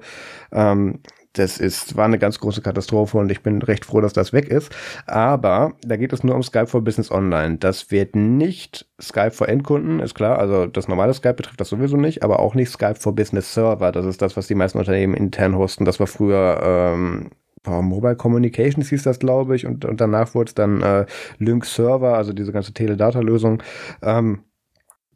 Ähm, 0.53 1.01
das 1.39 1.59
ist, 1.59 1.97
war 1.97 2.05
eine 2.05 2.19
ganz 2.19 2.39
große 2.41 2.63
Katastrophe 2.63 3.19
und 3.19 3.31
ich 3.31 3.43
bin 3.43 3.63
recht 3.63 3.85
froh, 3.85 4.01
dass 4.01 4.13
das 4.13 4.33
weg 4.33 4.49
ist. 4.49 4.75
Aber 5.07 5.73
da 5.83 5.97
geht 5.97 6.13
es 6.13 6.25
nur 6.25 6.35
um 6.35 6.43
Skype 6.43 6.67
for 6.67 6.83
Business 6.83 7.11
Online. 7.11 7.59
Das 7.59 7.91
wird 7.91 8.17
nicht 8.17 8.87
Skype 9.01 9.31
for 9.31 9.49
Endkunden, 9.49 10.01
ist 10.01 10.15
klar. 10.15 10.39
Also 10.39 10.67
das 10.67 10.89
normale 10.89 11.15
Skype 11.15 11.35
betrifft 11.35 11.61
das 11.61 11.69
sowieso 11.69 11.97
nicht, 11.97 12.23
aber 12.23 12.41
auch 12.41 12.55
nicht 12.55 12.71
Skype 12.71 12.97
for 12.97 13.15
Business 13.15 13.55
Server. 13.55 13.93
Das 13.93 14.07
ist 14.07 14.21
das, 14.23 14.37
was 14.37 14.47
die 14.47 14.55
meisten 14.55 14.79
Unternehmen 14.79 15.15
intern 15.15 15.57
hosten. 15.57 15.85
Das 15.85 16.01
war 16.01 16.07
früher 16.07 16.61
ähm, 16.63 17.31
Mobile 17.67 18.17
Communications 18.17 18.89
hieß 18.89 19.03
das, 19.03 19.19
glaube 19.19 19.57
ich, 19.57 19.67
und, 19.67 19.85
und 19.85 20.01
danach 20.01 20.35
wurde 20.35 20.49
es 20.49 20.55
dann 20.55 20.81
äh, 20.83 21.07
Lync 21.39 21.65
Server, 21.65 22.17
also 22.17 22.33
diese 22.33 22.53
ganze 22.53 22.73
Teledata-Lösung. 22.73 23.63
Ähm, 24.03 24.41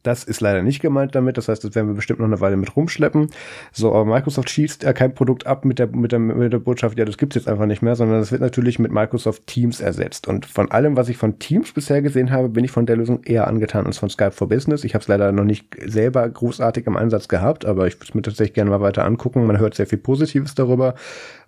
das 0.03 0.23
ist 0.23 0.41
leider 0.41 0.61
nicht 0.61 0.81
gemeint 0.81 1.15
damit. 1.15 1.37
Das 1.37 1.47
heißt, 1.47 1.63
das 1.63 1.75
werden 1.75 1.87
wir 1.87 1.95
bestimmt 1.95 2.19
noch 2.19 2.27
eine 2.27 2.41
Weile 2.41 2.57
mit 2.57 2.75
rumschleppen. 2.75 3.29
So, 3.71 3.93
aber 3.93 4.05
Microsoft 4.05 4.49
schießt 4.49 4.83
ja 4.83 4.93
kein 4.93 5.13
Produkt 5.13 5.47
ab 5.47 5.65
mit 5.65 5.79
der, 5.79 5.87
mit 5.87 6.11
der, 6.11 6.19
mit 6.19 6.53
der 6.53 6.59
Botschaft, 6.59 6.97
ja, 6.99 7.05
das 7.05 7.17
gibt's 7.17 7.35
jetzt 7.35 7.47
einfach 7.47 7.65
nicht 7.65 7.81
mehr, 7.81 7.95
sondern 7.95 8.19
das 8.19 8.31
wird 8.31 8.41
natürlich 8.41 8.79
mit 8.79 8.91
Microsoft 8.91 9.47
Teams 9.47 9.79
ersetzt. 9.79 10.27
Und 10.27 10.45
von 10.45 10.69
allem, 10.71 10.97
was 10.97 11.09
ich 11.09 11.17
von 11.17 11.39
Teams 11.39 11.71
bisher 11.71 12.01
gesehen 12.01 12.31
habe, 12.31 12.49
bin 12.49 12.65
ich 12.65 12.71
von 12.71 12.85
der 12.85 12.97
Lösung 12.97 13.23
eher 13.23 13.47
angetan 13.47 13.85
als 13.85 13.97
von 13.97 14.09
Skype 14.09 14.31
for 14.31 14.49
Business. 14.49 14.83
Ich 14.83 14.93
habe 14.93 15.01
es 15.01 15.07
leider 15.07 15.31
noch 15.31 15.45
nicht 15.45 15.67
selber 15.85 16.27
großartig 16.29 16.85
im 16.85 16.97
Einsatz 16.97 17.27
gehabt, 17.27 17.65
aber 17.65 17.87
ich 17.87 17.95
würde 17.95 18.05
es 18.09 18.13
mir 18.13 18.21
tatsächlich 18.21 18.53
gerne 18.53 18.71
mal 18.71 18.81
weiter 18.81 19.05
angucken. 19.05 19.45
Man 19.45 19.59
hört 19.59 19.75
sehr 19.75 19.87
viel 19.87 19.99
Positives 19.99 20.55
darüber 20.55 20.95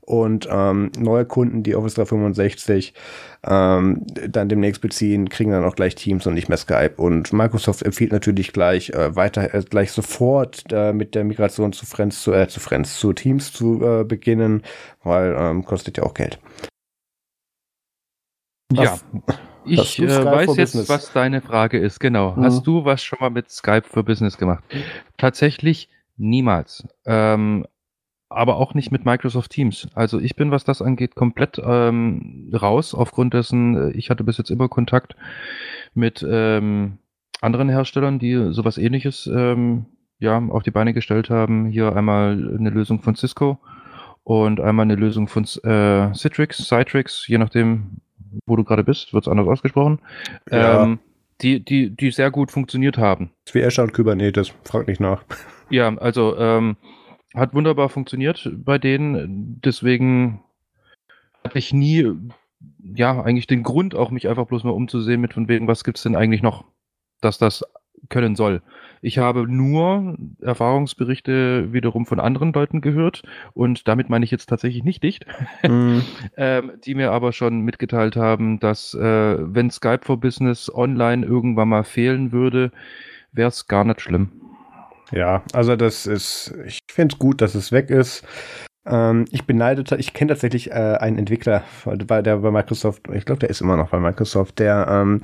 und 0.05 0.47
ähm, 0.51 0.91
neue 0.97 1.25
Kunden, 1.25 1.63
die 1.63 1.75
Office 1.75 1.95
365 1.95 2.93
ähm, 3.43 4.05
dann 4.27 4.49
demnächst 4.49 4.81
beziehen, 4.81 5.29
kriegen 5.29 5.51
dann 5.51 5.63
auch 5.63 5.75
gleich 5.75 5.95
Teams 5.95 6.25
und 6.27 6.33
nicht 6.33 6.49
mehr 6.49 6.57
Skype. 6.57 6.93
Und 6.97 7.33
Microsoft 7.33 7.83
empfiehlt 7.83 8.11
natürlich 8.11 8.53
gleich 8.53 8.91
äh, 8.91 9.15
weiter, 9.15 9.53
äh, 9.53 9.63
gleich 9.63 9.91
sofort 9.91 10.63
äh, 10.71 10.93
mit 10.93 11.15
der 11.15 11.23
Migration 11.23 11.73
zu 11.73 11.85
Friends, 11.85 12.21
zu, 12.21 12.33
äh, 12.33 12.47
zu 12.47 12.59
Friends, 12.59 12.99
zu 12.99 13.13
Teams 13.13 13.51
zu 13.51 13.83
äh, 13.83 14.03
beginnen, 14.03 14.63
weil 15.03 15.35
ähm, 15.37 15.65
kostet 15.65 15.97
ja 15.97 16.03
auch 16.03 16.13
Geld. 16.13 16.39
Ja. 18.71 18.97
Ich 19.65 19.99
äh, 19.99 20.07
weiß 20.07 20.55
jetzt, 20.57 20.73
Business? 20.73 20.89
was 20.89 21.11
deine 21.11 21.41
Frage 21.41 21.79
ist. 21.79 21.99
Genau. 21.99 22.35
Mhm. 22.35 22.43
Hast 22.43 22.67
du 22.67 22.85
was 22.85 23.03
schon 23.03 23.19
mal 23.19 23.31
mit 23.31 23.49
Skype 23.49 23.85
für 23.89 24.03
Business 24.03 24.37
gemacht? 24.37 24.63
Tatsächlich 25.17 25.89
niemals. 26.17 26.87
Ähm, 27.05 27.65
aber 28.35 28.57
auch 28.57 28.73
nicht 28.73 28.91
mit 28.91 29.05
Microsoft 29.05 29.51
Teams. 29.51 29.87
Also 29.95 30.19
ich 30.19 30.35
bin, 30.35 30.51
was 30.51 30.63
das 30.63 30.81
angeht, 30.81 31.15
komplett 31.15 31.61
ähm, 31.63 32.51
raus, 32.53 32.93
aufgrund 32.93 33.33
dessen, 33.33 33.91
äh, 33.91 33.91
ich 33.91 34.09
hatte 34.09 34.23
bis 34.23 34.37
jetzt 34.37 34.51
immer 34.51 34.67
Kontakt 34.67 35.15
mit 35.93 36.25
ähm, 36.27 36.97
anderen 37.41 37.69
Herstellern, 37.69 38.19
die 38.19 38.51
sowas 38.51 38.77
ähnliches 38.77 39.27
ähm, 39.27 39.85
ja, 40.19 40.37
auf 40.49 40.63
die 40.63 40.71
Beine 40.71 40.93
gestellt 40.93 41.29
haben. 41.29 41.67
Hier 41.67 41.95
einmal 41.95 42.55
eine 42.57 42.69
Lösung 42.69 43.01
von 43.01 43.15
Cisco 43.15 43.59
und 44.23 44.59
einmal 44.59 44.83
eine 44.83 44.95
Lösung 44.95 45.27
von 45.27 45.43
äh, 45.63 46.13
Citrix, 46.13 46.57
Citrix, 46.57 47.27
je 47.27 47.37
nachdem, 47.37 48.01
wo 48.45 48.55
du 48.55 48.63
gerade 48.63 48.83
bist, 48.83 49.13
wird 49.13 49.25
es 49.25 49.31
anders 49.31 49.47
ausgesprochen. 49.47 49.99
Ja. 50.51 50.83
Ähm, 50.83 50.99
die, 51.41 51.63
die, 51.63 51.89
die 51.89 52.11
sehr 52.11 52.31
gut 52.31 52.51
funktioniert 52.51 52.97
haben. 52.97 53.31
Wie 53.51 53.63
Azure 53.63 53.87
und 53.87 53.93
Kubernetes, 53.93 54.53
frag 54.63 54.87
nicht 54.87 55.01
nach. 55.01 55.23
Ja, 55.69 55.95
also 55.97 56.37
ähm, 56.37 56.77
hat 57.35 57.53
wunderbar 57.53 57.89
funktioniert 57.89 58.49
bei 58.55 58.77
denen. 58.77 59.61
Deswegen 59.63 60.43
hatte 61.43 61.59
ich 61.59 61.73
nie, 61.73 62.11
ja, 62.83 63.21
eigentlich 63.21 63.47
den 63.47 63.63
Grund, 63.63 63.95
auch 63.95 64.11
mich 64.11 64.27
einfach 64.27 64.47
bloß 64.47 64.63
mal 64.63 64.71
umzusehen 64.71 65.21
mit 65.21 65.33
von 65.33 65.47
wegen, 65.47 65.67
was 65.67 65.83
gibt 65.83 65.97
es 65.97 66.03
denn 66.03 66.15
eigentlich 66.15 66.41
noch, 66.41 66.65
dass 67.21 67.37
das 67.37 67.63
können 68.09 68.35
soll. 68.35 68.61
Ich 69.01 69.17
habe 69.17 69.47
nur 69.47 70.17
Erfahrungsberichte 70.41 71.73
wiederum 71.73 72.05
von 72.05 72.19
anderen 72.19 72.53
Leuten 72.53 72.81
gehört 72.81 73.23
und 73.53 73.87
damit 73.87 74.09
meine 74.09 74.25
ich 74.25 74.31
jetzt 74.31 74.47
tatsächlich 74.47 74.83
nicht 74.83 75.03
dicht, 75.03 75.25
mm. 75.67 75.99
ähm, 76.37 76.71
die 76.83 76.95
mir 76.95 77.11
aber 77.11 77.31
schon 77.31 77.61
mitgeteilt 77.61 78.15
haben, 78.15 78.59
dass 78.59 78.93
äh, 78.93 79.37
wenn 79.39 79.69
Skype 79.69 80.01
for 80.03 80.19
Business 80.19 80.73
online 80.73 81.25
irgendwann 81.25 81.69
mal 81.69 81.83
fehlen 81.83 82.31
würde, 82.31 82.71
wäre 83.31 83.49
es 83.49 83.67
gar 83.67 83.83
nicht 83.83 84.01
schlimm. 84.01 84.44
Ja, 85.11 85.43
also 85.53 85.75
das 85.75 86.07
ist, 86.07 86.53
ich 86.65 86.79
finde 86.91 87.13
es 87.13 87.19
gut, 87.19 87.41
dass 87.41 87.55
es 87.55 87.71
weg 87.71 87.89
ist. 87.89 88.23
Ähm, 88.85 89.25
ich 89.31 89.45
beneide, 89.45 89.83
ich 89.97 90.13
kenne 90.13 90.29
tatsächlich 90.29 90.71
äh, 90.71 90.97
einen 90.99 91.17
Entwickler, 91.17 91.63
der 91.85 92.37
bei 92.37 92.51
Microsoft, 92.51 93.03
ich 93.13 93.25
glaube, 93.25 93.39
der 93.39 93.49
ist 93.49 93.61
immer 93.61 93.77
noch 93.77 93.89
bei 93.89 93.99
Microsoft, 93.99 94.59
der, 94.59 94.87
ähm, 94.89 95.21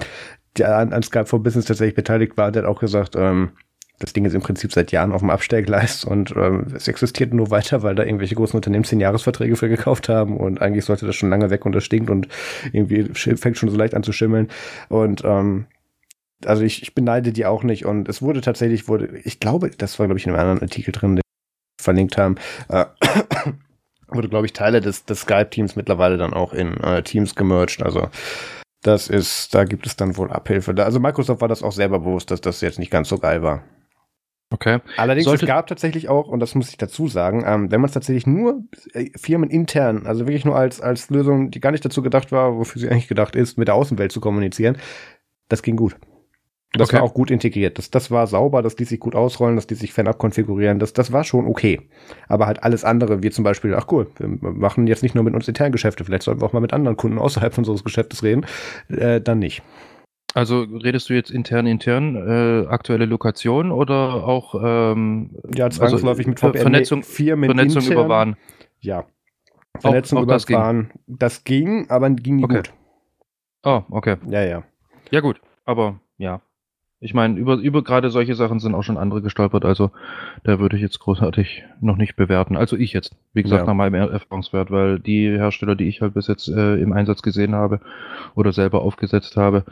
der 0.58 0.78
an, 0.78 0.94
an 0.94 1.04
Skype 1.04 1.28
for 1.28 1.42
Business 1.42 1.66
tatsächlich 1.66 1.96
beteiligt 1.96 2.38
war, 2.38 2.52
der 2.52 2.64
hat 2.64 2.70
auch 2.70 2.80
gesagt, 2.80 3.16
ähm, 3.16 3.52
das 4.00 4.14
Ding 4.14 4.26
ist 4.26 4.34
im 4.34 4.42
Prinzip 4.42 4.74
seit 4.74 4.92
Jahren 4.92 5.12
auf 5.12 5.22
dem 5.22 5.30
Abstellgleis 5.30 6.04
und 6.06 6.34
ähm, 6.36 6.68
es 6.76 6.88
existiert 6.88 7.34
nur 7.34 7.52
weiter, 7.52 7.84
weil 7.84 7.96
da 7.96 8.04
irgendwelche 8.04 8.36
großen 8.36 8.58
Unternehmen 8.58 8.84
zehn 8.84 9.00
Jahresverträge 9.00 9.56
für 9.56 9.70
gekauft 9.70 10.10
haben 10.10 10.38
und 10.38 10.62
eigentlich 10.62 10.86
sollte 10.86 11.06
das 11.06 11.16
schon 11.16 11.30
lange 11.30 11.50
weg 11.52 11.66
und 11.66 11.74
das 11.74 11.84
stinkt 11.84 12.10
und 12.10 12.28
irgendwie 12.72 13.04
fängt 13.14 13.58
schon 13.58 13.70
so 13.70 13.78
leicht 13.78 13.94
an 13.94 14.04
zu 14.04 14.12
schimmeln. 14.12 14.50
Und 14.90 15.24
ähm, 15.24 15.66
also 16.46 16.64
ich, 16.64 16.82
ich 16.82 16.94
beneide 16.96 17.32
die 17.32 17.46
auch 17.46 17.64
nicht. 17.64 17.86
Und 17.86 18.10
es 18.10 18.22
wurde 18.22 18.42
tatsächlich, 18.42 18.88
wurde, 18.88 19.18
ich 19.24 19.40
glaube, 19.40 19.70
das 19.70 19.98
war, 20.00 20.08
glaube 20.08 20.20
ich, 20.20 20.26
in 20.26 20.32
einem 20.32 20.42
anderen 20.42 20.62
Artikel 20.62 20.92
drin, 20.92 21.16
den 21.16 21.18
wir 21.18 21.84
verlinkt 21.84 22.18
haben, 22.18 22.36
äh, 22.70 22.86
wurde, 24.08 24.30
glaube 24.30 24.46
ich, 24.46 24.54
Teile 24.54 24.82
des, 24.82 25.06
des 25.06 25.22
Skype-Teams 25.22 25.76
mittlerweile 25.76 26.18
dann 26.18 26.34
auch 26.34 26.54
in 26.54 26.78
äh, 26.78 27.04
Teams 27.04 27.36
gemerged. 27.36 27.84
Also 27.84 28.10
das 28.82 29.08
ist, 29.10 29.54
da 29.54 29.64
gibt 29.64 29.86
es 29.86 29.96
dann 29.96 30.18
wohl 30.18 30.32
Abhilfe. 30.32 30.74
Also 30.84 31.00
Microsoft 31.00 31.42
war 31.42 31.48
das 31.48 31.64
auch 31.64 31.72
selber 31.72 32.00
bewusst, 32.00 32.32
dass 32.32 32.42
das 32.42 32.62
jetzt 32.62 32.80
nicht 32.80 32.92
ganz 32.92 33.10
so 33.10 33.18
geil 33.18 33.44
war. 33.44 33.64
Okay. 34.54 34.80
Allerdings, 34.98 35.26
Sollte 35.26 35.46
es 35.46 35.48
gab 35.48 35.68
tatsächlich 35.68 36.10
auch, 36.10 36.28
und 36.28 36.42
das 36.42 36.56
muss 36.56 36.70
ich 36.70 36.78
dazu 36.78 37.08
sagen, 37.08 37.44
ähm, 37.46 37.72
wenn 37.72 37.80
man 37.80 37.88
es 37.88 37.94
tatsächlich 37.94 38.28
nur 38.28 38.64
äh, 38.94 39.10
Firmen 39.18 39.50
intern, 39.50 40.06
also 40.06 40.28
wirklich 40.28 40.44
nur 40.44 40.58
als, 40.58 40.82
als 40.82 41.10
Lösung, 41.10 41.52
die 41.52 41.62
gar 41.62 41.72
nicht 41.72 41.86
dazu 41.86 42.02
gedacht 42.02 42.34
war, 42.34 42.58
wofür 42.58 42.82
sie 42.82 42.90
eigentlich 42.90 43.08
gedacht 43.08 43.38
ist, 43.38 43.58
mit 43.58 43.70
der 43.70 43.76
Außenwelt 43.76 44.12
zu 44.12 44.20
kommunizieren, 44.20 44.78
das 45.48 45.64
ging 45.64 45.78
gut. 45.78 45.96
Das 46.74 46.90
okay. 46.90 46.98
war 46.98 47.04
auch 47.04 47.14
gut 47.14 47.32
integriert. 47.32 47.78
Das, 47.78 47.92
das 47.92 48.12
war 48.12 48.28
sauber, 48.28 48.62
das 48.62 48.78
ließ 48.78 48.88
sich 48.88 49.00
gut 49.00 49.14
ausrollen, 49.14 49.58
das 49.58 49.70
ließ 49.70 49.80
sich 49.80 49.92
fan 49.92 50.06
konfigurieren. 50.18 50.80
Das, 50.80 50.94
das 50.94 51.12
war 51.12 51.26
schon 51.26 51.46
okay. 51.46 51.82
Aber 52.30 52.48
halt 52.48 52.64
alles 52.64 52.86
andere, 52.86 53.24
wie 53.24 53.30
zum 53.30 53.44
Beispiel, 53.44 53.76
ach 53.76 53.88
cool, 53.92 54.08
wir 54.18 54.52
machen 54.52 54.88
jetzt 54.88 55.04
nicht 55.04 55.14
nur 55.14 55.26
mit 55.26 55.34
uns 55.34 55.48
intern 55.48 55.74
Geschäfte, 55.74 56.06
vielleicht 56.06 56.24
sollten 56.24 56.42
wir 56.42 56.46
auch 56.46 56.54
mal 56.54 56.62
mit 56.62 56.72
anderen 56.72 56.96
Kunden 56.96 57.18
außerhalb 57.18 57.58
unseres 57.58 57.84
Geschäftes 57.84 58.24
reden, 58.24 58.46
äh, 58.88 59.20
dann 59.20 59.40
nicht. 59.40 59.62
Also 60.34 60.62
redest 60.62 61.10
du 61.10 61.14
jetzt 61.14 61.30
intern, 61.30 61.68
intern, 61.68 62.16
äh, 62.16 62.68
aktuelle 62.68 63.06
Lokation 63.06 63.70
oder 63.72 64.26
auch 64.26 64.56
ähm, 64.64 65.32
Ja, 65.54 65.70
zwangsläufig 65.70 66.26
also, 66.26 66.30
mit 66.30 66.40
VPN 66.40 66.62
Vernetzung, 66.62 67.04
Firmen 67.04 67.50
Vernetzung 67.50 67.82
intern. 67.82 67.98
über 67.98 68.08
WAN. 68.08 68.38
Ja. 68.80 69.04
Vernetzung 69.78 70.20
auch, 70.20 70.22
auch 70.22 70.26
über 70.26 70.34
das 70.36 70.50
WAN. 70.50 70.90
Ging. 71.06 71.18
Das 71.20 71.44
ging, 71.44 71.90
aber 71.90 72.10
ging 72.12 72.38
nie 72.38 72.46
okay. 72.46 72.58
gut. 72.58 72.74
Oh, 73.64 73.82
okay. 73.90 74.16
Ja, 74.30 74.42
ja. 74.46 74.64
Ja, 75.10 75.20
gut, 75.20 75.42
aber 75.66 76.00
ja. 76.18 76.40
Ich 77.04 77.16
meine, 77.16 77.40
über, 77.40 77.56
über 77.56 77.84
gerade 77.84 78.12
solche 78.12 78.36
Sachen 78.36 78.60
sind 78.60 78.76
auch 78.76 78.84
schon 78.84 78.98
andere 78.98 79.24
gestolpert, 79.24 79.66
also 79.66 79.90
da 80.44 80.60
würde 80.60 80.76
ich 80.76 80.84
jetzt 80.84 81.00
großartig 81.00 81.64
noch 81.82 81.98
nicht 81.98 82.16
bewerten. 82.16 82.56
Also 82.56 82.78
ich 82.78 82.94
jetzt, 82.94 83.16
wie 83.34 83.42
gesagt, 83.42 83.64
ja. 83.64 83.66
nach 83.66 83.74
meinem 83.74 83.96
Erfahrungswert, 83.96 84.70
weil 84.70 85.00
die 85.00 85.28
Hersteller, 85.28 85.76
die 85.76 85.88
ich 85.88 86.02
halt 86.02 86.14
bis 86.14 86.28
jetzt 86.28 86.48
äh, 86.48 86.76
im 86.76 86.94
Einsatz 86.94 87.24
gesehen 87.24 87.56
habe 87.56 87.80
oder 88.36 88.54
selber 88.54 88.84
aufgesetzt 88.84 89.36
habe, 89.36 89.66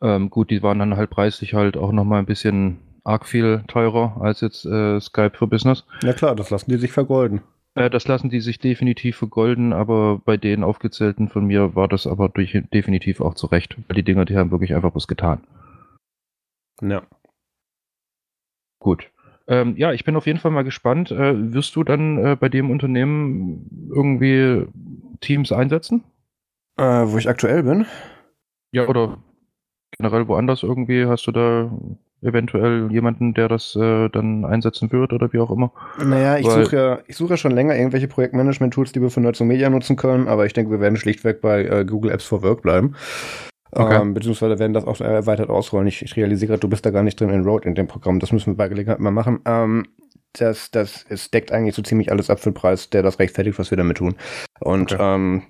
ähm, 0.00 0.30
gut, 0.30 0.50
die 0.50 0.62
waren 0.62 0.78
dann 0.78 0.96
halt 0.96 1.10
preislich 1.10 1.54
halt 1.54 1.76
auch 1.76 1.90
nochmal 1.90 2.20
ein 2.20 2.26
bisschen 2.26 2.78
arg 3.02 3.26
viel 3.26 3.64
teurer 3.66 4.18
als 4.20 4.40
jetzt 4.40 4.64
äh, 4.64 5.00
Skype 5.00 5.32
für 5.34 5.48
Business. 5.48 5.84
Ja 6.04 6.12
klar, 6.12 6.36
das 6.36 6.50
lassen 6.50 6.70
die 6.70 6.78
sich 6.78 6.92
vergolden. 6.92 7.40
Äh, 7.74 7.90
das 7.90 8.06
lassen 8.06 8.30
die 8.30 8.40
sich 8.40 8.60
definitiv 8.60 9.16
vergolden, 9.16 9.72
aber 9.72 10.20
bei 10.24 10.36
den 10.36 10.62
aufgezählten 10.62 11.28
von 11.28 11.46
mir 11.46 11.74
war 11.74 11.88
das 11.88 12.06
aber 12.06 12.28
durch, 12.28 12.56
definitiv 12.72 13.20
auch 13.20 13.34
zurecht. 13.34 13.76
Weil 13.88 13.96
die 13.96 14.02
Dinger, 14.02 14.24
die 14.24 14.36
haben 14.36 14.52
wirklich 14.52 14.74
einfach 14.74 14.94
was 14.94 15.08
getan. 15.08 15.40
Ja. 16.80 17.02
Gut. 18.78 19.10
Ähm, 19.48 19.76
ja, 19.76 19.92
ich 19.92 20.04
bin 20.04 20.16
auf 20.16 20.26
jeden 20.26 20.38
Fall 20.38 20.50
mal 20.50 20.64
gespannt. 20.64 21.10
Äh, 21.10 21.54
wirst 21.54 21.76
du 21.76 21.84
dann 21.84 22.18
äh, 22.18 22.36
bei 22.38 22.48
dem 22.48 22.70
Unternehmen 22.70 23.90
irgendwie 23.94 24.66
Teams 25.20 25.52
einsetzen? 25.52 26.04
Äh, 26.76 26.82
wo 26.82 27.18
ich 27.18 27.28
aktuell 27.28 27.62
bin? 27.62 27.86
Ja, 28.72 28.86
oder 28.88 29.18
generell 29.92 30.28
woanders 30.28 30.62
irgendwie? 30.62 31.06
Hast 31.06 31.26
du 31.26 31.32
da 31.32 31.70
eventuell 32.22 32.90
jemanden, 32.90 33.34
der 33.34 33.48
das 33.48 33.76
äh, 33.76 34.08
dann 34.08 34.44
einsetzen 34.44 34.90
wird 34.90 35.12
oder 35.12 35.32
wie 35.32 35.38
auch 35.38 35.50
immer? 35.50 35.72
Naja, 36.04 36.38
ich 36.38 36.46
suche 36.46 36.76
ja, 36.76 36.98
ich 37.06 37.16
suche 37.16 37.30
ja 37.30 37.36
schon 37.36 37.52
länger 37.52 37.76
irgendwelche 37.76 38.08
Projektmanagement-Tools, 38.08 38.92
die 38.92 39.00
wir 39.00 39.10
für 39.10 39.20
Nutzung 39.20 39.46
Media 39.46 39.70
nutzen 39.70 39.96
können, 39.96 40.26
aber 40.26 40.46
ich 40.46 40.52
denke, 40.52 40.70
wir 40.70 40.80
werden 40.80 40.96
schlichtweg 40.96 41.40
bei 41.40 41.64
äh, 41.64 41.84
Google 41.84 42.10
Apps 42.10 42.24
for 42.24 42.42
Work 42.42 42.62
bleiben. 42.62 42.96
Okay. 43.76 44.00
Ähm, 44.00 44.14
beziehungsweise 44.14 44.58
werden 44.58 44.72
das 44.72 44.86
auch 44.86 45.00
erweitert 45.00 45.50
ausrollen. 45.50 45.86
Ich, 45.86 46.00
ich 46.00 46.16
realisiere 46.16 46.48
gerade, 46.48 46.60
du 46.60 46.68
bist 46.68 46.86
da 46.86 46.90
gar 46.90 47.02
nicht 47.02 47.20
drin 47.20 47.28
in 47.28 47.44
Road 47.44 47.66
in 47.66 47.74
dem 47.74 47.86
Programm. 47.86 48.20
Das 48.20 48.32
müssen 48.32 48.52
wir 48.52 48.56
bei 48.56 48.68
Gelegenheit 48.68 49.00
mal 49.00 49.10
machen. 49.10 49.40
Ähm, 49.44 49.86
das, 50.32 50.70
das, 50.70 51.04
es 51.10 51.30
deckt 51.30 51.52
eigentlich 51.52 51.74
so 51.74 51.82
ziemlich 51.82 52.10
alles 52.10 52.30
ab 52.30 52.40
für 52.40 52.50
den 52.50 52.54
Preis, 52.54 52.88
der 52.88 53.02
das 53.02 53.18
rechtfertigt, 53.18 53.58
was 53.58 53.70
wir 53.70 53.76
damit 53.76 53.98
tun. 53.98 54.16
Und 54.60 54.92
okay. 54.92 55.14
ähm, 55.14 55.42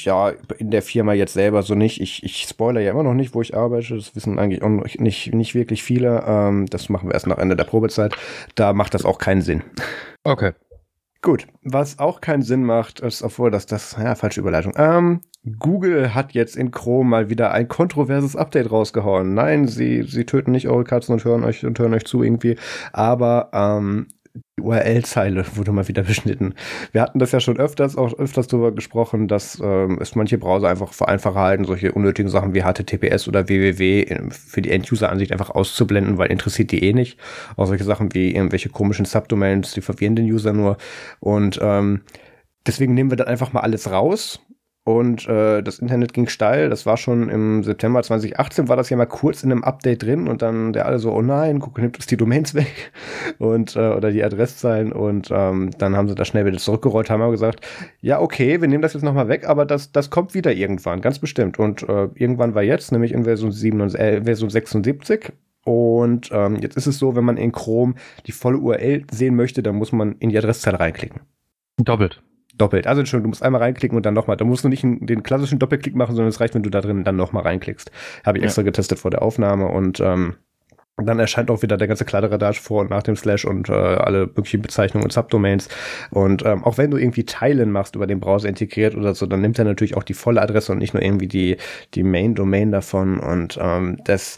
ja, 0.00 0.32
in 0.58 0.72
der 0.72 0.82
Firma 0.82 1.12
jetzt 1.12 1.34
selber 1.34 1.62
so 1.62 1.76
nicht. 1.76 2.00
Ich, 2.00 2.24
ich 2.24 2.42
spoiler 2.48 2.80
ja 2.80 2.90
immer 2.90 3.04
noch 3.04 3.14
nicht, 3.14 3.32
wo 3.32 3.42
ich 3.42 3.56
arbeite. 3.56 3.94
Das 3.94 4.16
wissen 4.16 4.40
eigentlich 4.40 4.62
auch 4.62 4.68
nicht, 4.68 5.32
nicht 5.32 5.54
wirklich 5.54 5.84
viele. 5.84 6.24
Ähm, 6.26 6.66
das 6.66 6.88
machen 6.88 7.08
wir 7.08 7.14
erst 7.14 7.28
nach 7.28 7.38
Ende 7.38 7.54
der 7.54 7.64
Probezeit. 7.64 8.16
Da 8.56 8.72
macht 8.72 8.94
das 8.94 9.04
auch 9.04 9.18
keinen 9.18 9.42
Sinn. 9.42 9.62
Okay. 10.24 10.52
Gut, 11.22 11.46
was 11.62 12.00
auch 12.00 12.20
keinen 12.20 12.42
Sinn 12.42 12.64
macht, 12.64 12.98
ist, 12.98 13.22
obwohl 13.22 13.52
das, 13.52 13.66
das, 13.66 13.96
ja, 13.96 14.16
falsche 14.16 14.40
Überleitung. 14.40 14.74
Ähm, 14.76 15.20
Google 15.60 16.14
hat 16.14 16.32
jetzt 16.32 16.56
in 16.56 16.72
Chrome 16.72 17.08
mal 17.08 17.30
wieder 17.30 17.52
ein 17.52 17.68
kontroverses 17.68 18.34
Update 18.34 18.72
rausgehauen. 18.72 19.32
Nein, 19.32 19.68
sie, 19.68 20.02
sie 20.02 20.24
töten 20.24 20.50
nicht 20.50 20.68
eure 20.68 20.82
Katzen 20.82 21.12
und 21.12 21.24
hören 21.24 21.44
euch 21.44 21.64
und 21.64 21.78
hören 21.78 21.94
euch 21.94 22.04
zu 22.04 22.24
irgendwie. 22.24 22.56
Aber 22.92 23.50
ähm, 23.52 24.08
die 24.34 24.62
URL-Zeile 24.62 25.44
wurde 25.56 25.72
mal 25.72 25.88
wieder 25.88 26.02
beschnitten. 26.04 26.54
Wir 26.92 27.02
hatten 27.02 27.18
das 27.18 27.32
ja 27.32 27.40
schon 27.40 27.58
öfters, 27.58 27.96
auch 27.96 28.14
öfters 28.18 28.46
darüber 28.46 28.72
gesprochen, 28.72 29.28
dass 29.28 29.60
ähm, 29.62 29.98
es 30.00 30.14
manche 30.14 30.38
Browser 30.38 30.68
einfach 30.68 30.92
für 30.92 31.08
einfacher 31.08 31.40
halten, 31.40 31.64
solche 31.64 31.92
unnötigen 31.92 32.28
Sachen 32.28 32.54
wie 32.54 32.62
HTTPS 32.62 33.28
oder 33.28 33.48
www 33.48 34.30
für 34.30 34.62
die 34.62 34.70
End-User-Ansicht 34.70 35.32
einfach 35.32 35.50
auszublenden, 35.50 36.18
weil 36.18 36.30
interessiert 36.30 36.70
die 36.70 36.84
eh 36.84 36.92
nicht. 36.92 37.18
Auch 37.56 37.66
solche 37.66 37.84
Sachen 37.84 38.14
wie 38.14 38.34
irgendwelche 38.34 38.68
komischen 38.68 39.04
Subdomains, 39.04 39.72
die 39.72 39.80
verwirren 39.80 40.16
den 40.16 40.26
User 40.26 40.52
nur. 40.52 40.76
Und 41.20 41.58
ähm, 41.62 42.02
deswegen 42.66 42.94
nehmen 42.94 43.10
wir 43.10 43.16
dann 43.16 43.28
einfach 43.28 43.52
mal 43.52 43.60
alles 43.60 43.90
raus 43.90 44.40
und 44.84 45.28
äh, 45.28 45.62
das 45.62 45.78
Internet 45.78 46.12
ging 46.12 46.26
steil. 46.26 46.68
Das 46.68 46.86
war 46.86 46.96
schon 46.96 47.28
im 47.28 47.62
September 47.62 48.02
2018, 48.02 48.68
war 48.68 48.76
das 48.76 48.90
ja 48.90 48.96
mal 48.96 49.06
kurz 49.06 49.44
in 49.44 49.52
einem 49.52 49.62
Update 49.62 50.02
drin 50.02 50.26
und 50.26 50.42
dann 50.42 50.72
der 50.72 50.86
alle 50.86 50.98
so, 50.98 51.12
oh 51.12 51.22
nein, 51.22 51.60
guck, 51.60 51.78
nimmt 51.78 51.96
uns 51.96 52.06
die 52.06 52.16
Domains 52.16 52.54
weg 52.54 52.92
und 53.38 53.76
äh, 53.76 53.90
oder 53.90 54.10
die 54.10 54.24
Adresszahlen 54.24 54.92
und 54.92 55.30
ähm, 55.30 55.70
dann 55.78 55.96
haben 55.96 56.08
sie 56.08 56.16
das 56.16 56.26
schnell 56.26 56.46
wieder 56.46 56.58
zurückgerollt, 56.58 57.10
haben 57.10 57.22
aber 57.22 57.30
gesagt, 57.30 57.64
ja 58.00 58.20
okay, 58.20 58.60
wir 58.60 58.66
nehmen 58.66 58.82
das 58.82 58.94
jetzt 58.94 59.04
nochmal 59.04 59.28
weg, 59.28 59.48
aber 59.48 59.66
das, 59.66 59.92
das 59.92 60.10
kommt 60.10 60.34
wieder 60.34 60.52
irgendwann, 60.52 61.00
ganz 61.00 61.20
bestimmt. 61.20 61.58
Und 61.60 61.88
äh, 61.88 62.08
irgendwann 62.14 62.56
war 62.56 62.62
jetzt, 62.62 62.90
nämlich 62.90 63.12
in 63.12 63.24
Version, 63.24 63.52
77, 63.52 64.00
äh, 64.00 64.24
Version 64.24 64.50
76 64.50 65.32
und 65.64 66.30
ähm, 66.32 66.56
jetzt 66.56 66.76
ist 66.76 66.88
es 66.88 66.98
so, 66.98 67.14
wenn 67.14 67.24
man 67.24 67.36
in 67.36 67.52
Chrome 67.52 67.94
die 68.26 68.32
volle 68.32 68.58
URL 68.58 69.04
sehen 69.12 69.36
möchte, 69.36 69.62
dann 69.62 69.76
muss 69.76 69.92
man 69.92 70.16
in 70.18 70.30
die 70.30 70.38
Adresszeile 70.38 70.80
reinklicken. 70.80 71.20
Doppelt 71.78 72.20
doppelt. 72.62 72.86
Also 72.86 73.04
schon, 73.04 73.22
du 73.22 73.28
musst 73.28 73.42
einmal 73.42 73.60
reinklicken 73.60 73.96
und 73.96 74.06
dann 74.06 74.14
nochmal. 74.14 74.36
Da 74.36 74.44
musst 74.44 74.64
du 74.64 74.68
nicht 74.68 74.84
den 74.84 75.22
klassischen 75.22 75.58
Doppelklick 75.58 75.96
machen, 75.96 76.14
sondern 76.14 76.28
es 76.28 76.40
reicht, 76.40 76.54
wenn 76.54 76.62
du 76.62 76.70
da 76.70 76.80
drin 76.80 77.04
dann 77.04 77.16
nochmal 77.16 77.42
reinklickst. 77.42 77.90
Habe 78.24 78.38
ich 78.38 78.42
ja. 78.42 78.46
extra 78.46 78.62
getestet 78.62 78.98
vor 79.00 79.10
der 79.10 79.22
Aufnahme 79.22 79.66
und 79.66 80.00
ähm, 80.00 80.36
dann 80.96 81.18
erscheint 81.18 81.50
auch 81.50 81.62
wieder 81.62 81.76
der 81.76 81.88
ganze 81.88 82.04
Kladderadatsch 82.04 82.60
vor 82.60 82.82
und 82.82 82.90
nach 82.90 83.02
dem 83.02 83.16
Slash 83.16 83.44
und 83.44 83.68
äh, 83.68 83.72
alle 83.72 84.26
möglichen 84.26 84.62
Bezeichnungen 84.62 85.04
und 85.04 85.12
Subdomains. 85.12 85.68
Und 86.10 86.44
ähm, 86.44 86.62
auch 86.64 86.78
wenn 86.78 86.90
du 86.90 86.98
irgendwie 86.98 87.24
Teilen 87.24 87.72
machst 87.72 87.96
über 87.96 88.06
den 88.06 88.20
Browser 88.20 88.48
integriert 88.48 88.94
oder 88.94 89.14
so, 89.14 89.26
dann 89.26 89.40
nimmt 89.40 89.58
er 89.58 89.64
natürlich 89.64 89.96
auch 89.96 90.04
die 90.04 90.14
volle 90.14 90.40
Adresse 90.40 90.70
und 90.70 90.78
nicht 90.78 90.94
nur 90.94 91.02
irgendwie 91.02 91.28
die, 91.28 91.56
die 91.94 92.02
Main-Domain 92.02 92.70
davon. 92.70 93.18
Und 93.18 93.58
ähm, 93.60 93.98
das 94.04 94.36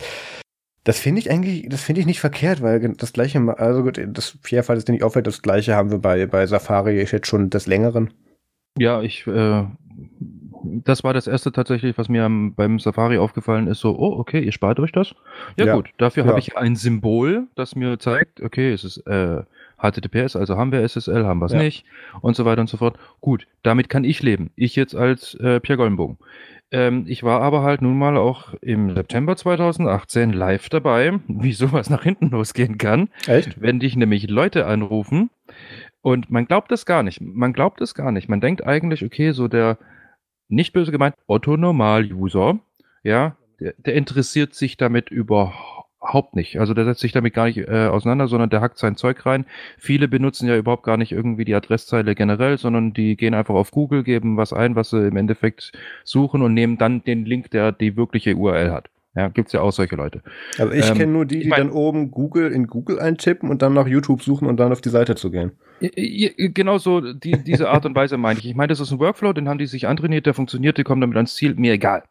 das 0.84 1.00
finde 1.00 1.20
ich 1.20 1.30
eigentlich, 1.30 1.66
das 1.68 1.82
finde 1.82 2.02
ich 2.02 2.06
nicht 2.06 2.20
verkehrt, 2.20 2.62
weil 2.62 2.78
das 2.94 3.12
gleiche, 3.12 3.40
also 3.58 3.82
gut, 3.82 4.00
das 4.06 4.36
Fall 4.62 4.76
ist 4.76 4.86
dir 4.86 4.92
nicht 4.92 5.02
auffällt, 5.02 5.26
das 5.26 5.42
gleiche 5.42 5.74
haben 5.74 5.90
wir 5.90 5.98
bei, 5.98 6.26
bei 6.26 6.46
Safari 6.46 7.00
jetzt 7.00 7.26
schon 7.26 7.50
des 7.50 7.66
Längeren. 7.66 8.12
Ja, 8.78 9.00
ich, 9.02 9.26
äh, 9.26 9.64
das 10.62 11.02
war 11.02 11.14
das 11.14 11.26
erste 11.26 11.52
tatsächlich, 11.52 11.96
was 11.96 12.08
mir 12.08 12.28
beim 12.56 12.78
Safari 12.78 13.16
aufgefallen 13.16 13.66
ist, 13.66 13.80
so, 13.80 13.96
oh, 13.98 14.18
okay, 14.18 14.40
ihr 14.40 14.52
spart 14.52 14.78
euch 14.78 14.92
das? 14.92 15.14
Ja, 15.56 15.66
ja. 15.66 15.74
gut, 15.74 15.90
dafür 15.96 16.24
ja. 16.24 16.30
habe 16.30 16.38
ich 16.38 16.56
ein 16.56 16.76
Symbol, 16.76 17.46
das 17.54 17.76
mir 17.76 17.98
zeigt, 17.98 18.42
okay, 18.42 18.72
es 18.72 18.84
ist 18.84 18.98
äh, 19.06 19.42
HTTPS, 19.78 20.36
also 20.36 20.56
haben 20.56 20.72
wir 20.72 20.86
SSL, 20.86 21.24
haben 21.24 21.38
wir 21.38 21.46
es 21.46 21.52
ja. 21.52 21.58
nicht 21.58 21.84
und 22.20 22.36
so 22.36 22.44
weiter 22.44 22.60
und 22.60 22.68
so 22.68 22.76
fort. 22.76 22.98
Gut, 23.20 23.46
damit 23.62 23.88
kann 23.88 24.04
ich 24.04 24.22
leben. 24.22 24.50
Ich 24.56 24.76
jetzt 24.76 24.94
als 24.94 25.34
äh, 25.34 25.60
Pierre 25.60 25.78
Goldenbogen. 25.78 26.18
Ähm, 26.74 27.04
ich 27.06 27.22
war 27.22 27.40
aber 27.40 27.62
halt 27.62 27.82
nun 27.82 27.96
mal 27.96 28.16
auch 28.16 28.52
im 28.60 28.96
September 28.96 29.36
2018 29.36 30.32
live 30.32 30.68
dabei, 30.68 31.20
wie 31.28 31.52
sowas 31.52 31.88
nach 31.88 32.02
hinten 32.02 32.30
losgehen 32.30 32.78
kann. 32.78 33.10
Echt? 33.28 33.60
Wenn 33.60 33.78
dich 33.78 33.94
nämlich 33.94 34.28
Leute 34.28 34.66
anrufen 34.66 35.30
und 36.02 36.30
man 36.30 36.46
glaubt 36.46 36.72
es 36.72 36.84
gar 36.84 37.04
nicht. 37.04 37.20
Man 37.20 37.52
glaubt 37.52 37.80
es 37.80 37.94
gar 37.94 38.10
nicht. 38.10 38.28
Man 38.28 38.40
denkt 38.40 38.66
eigentlich, 38.66 39.04
okay, 39.04 39.30
so 39.30 39.46
der 39.46 39.78
nicht 40.48 40.72
böse 40.72 40.90
gemeint 40.90 41.14
Otto-Normal-User, 41.28 42.58
ja, 43.04 43.36
der, 43.60 43.74
der 43.78 43.94
interessiert 43.94 44.54
sich 44.54 44.76
damit 44.76 45.10
überhaupt 45.10 45.73
Überhaupt 46.04 46.36
nicht. 46.36 46.60
Also 46.60 46.74
der 46.74 46.84
setzt 46.84 47.00
sich 47.00 47.12
damit 47.12 47.32
gar 47.32 47.46
nicht 47.46 47.56
äh, 47.56 47.86
auseinander, 47.86 48.28
sondern 48.28 48.50
der 48.50 48.60
hackt 48.60 48.76
sein 48.76 48.96
Zeug 48.96 49.24
rein. 49.24 49.46
Viele 49.78 50.06
benutzen 50.06 50.46
ja 50.46 50.56
überhaupt 50.56 50.82
gar 50.82 50.98
nicht 50.98 51.12
irgendwie 51.12 51.46
die 51.46 51.54
Adresszeile 51.54 52.14
generell, 52.14 52.58
sondern 52.58 52.92
die 52.92 53.16
gehen 53.16 53.32
einfach 53.32 53.54
auf 53.54 53.70
Google, 53.70 54.04
geben 54.04 54.36
was 54.36 54.52
ein, 54.52 54.76
was 54.76 54.90
sie 54.90 55.06
im 55.06 55.16
Endeffekt 55.16 55.72
suchen 56.04 56.42
und 56.42 56.52
nehmen 56.52 56.76
dann 56.76 57.02
den 57.04 57.24
Link, 57.24 57.50
der 57.52 57.72
die 57.72 57.96
wirkliche 57.96 58.36
URL 58.36 58.70
hat. 58.70 58.90
Ja, 59.16 59.28
gibt's 59.28 59.52
ja 59.52 59.60
auch 59.60 59.70
solche 59.70 59.96
Leute. 59.96 60.22
Also 60.58 60.72
ich 60.72 60.90
ähm, 60.90 60.96
kenne 60.96 61.12
nur 61.12 61.24
die, 61.24 61.40
die 61.40 61.48
mein, 61.48 61.68
dann 61.68 61.70
oben 61.70 62.10
Google 62.10 62.50
in 62.50 62.66
Google 62.66 62.98
eintippen 62.98 63.48
und 63.48 63.62
dann 63.62 63.72
nach 63.72 63.86
YouTube 63.86 64.22
suchen 64.22 64.48
und 64.48 64.58
dann 64.58 64.72
auf 64.72 64.80
die 64.80 64.88
Seite 64.88 65.14
zu 65.14 65.30
gehen. 65.30 65.52
Genau 65.80 66.78
so, 66.78 67.00
die, 67.00 67.42
diese 67.44 67.70
Art 67.70 67.86
und 67.86 67.94
Weise 67.94 68.18
meine 68.18 68.40
ich. 68.40 68.46
Ich 68.46 68.56
meine, 68.56 68.68
das 68.68 68.80
ist 68.80 68.90
ein 68.90 68.98
Workflow, 68.98 69.32
den 69.32 69.48
haben 69.48 69.58
die 69.58 69.66
sich 69.66 69.86
antrainiert, 69.86 70.26
der 70.26 70.34
funktioniert, 70.34 70.78
die 70.78 70.84
kommen 70.84 71.00
damit 71.00 71.16
ans 71.16 71.36
Ziel, 71.36 71.54
mir 71.54 71.72
egal. 71.72 72.02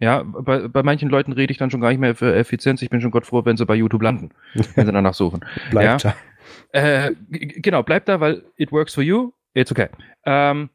Ja, 0.00 0.22
bei, 0.22 0.66
bei 0.66 0.82
manchen 0.82 1.10
Leuten 1.10 1.32
rede 1.32 1.52
ich 1.52 1.58
dann 1.58 1.70
schon 1.70 1.82
gar 1.82 1.90
nicht 1.90 1.98
mehr 1.98 2.14
für 2.14 2.34
Effizienz. 2.34 2.80
Ich 2.80 2.88
bin 2.88 3.02
schon 3.02 3.10
Gott 3.10 3.26
froh, 3.26 3.44
wenn 3.44 3.58
sie 3.58 3.66
bei 3.66 3.74
YouTube 3.74 4.02
landen, 4.02 4.30
wenn 4.74 4.86
sie 4.86 4.92
danach 4.92 5.14
suchen. 5.14 5.44
bleibt 5.70 6.02
ja? 6.02 6.10
da. 6.10 6.16
Äh, 6.72 7.14
genau, 7.28 7.82
bleibt 7.82 8.08
da, 8.08 8.18
weil 8.18 8.42
it 8.56 8.72
works 8.72 8.94
for 8.94 9.04
you, 9.04 9.32
it's 9.54 9.70
okay. 9.70 9.88
Ähm, 10.24 10.70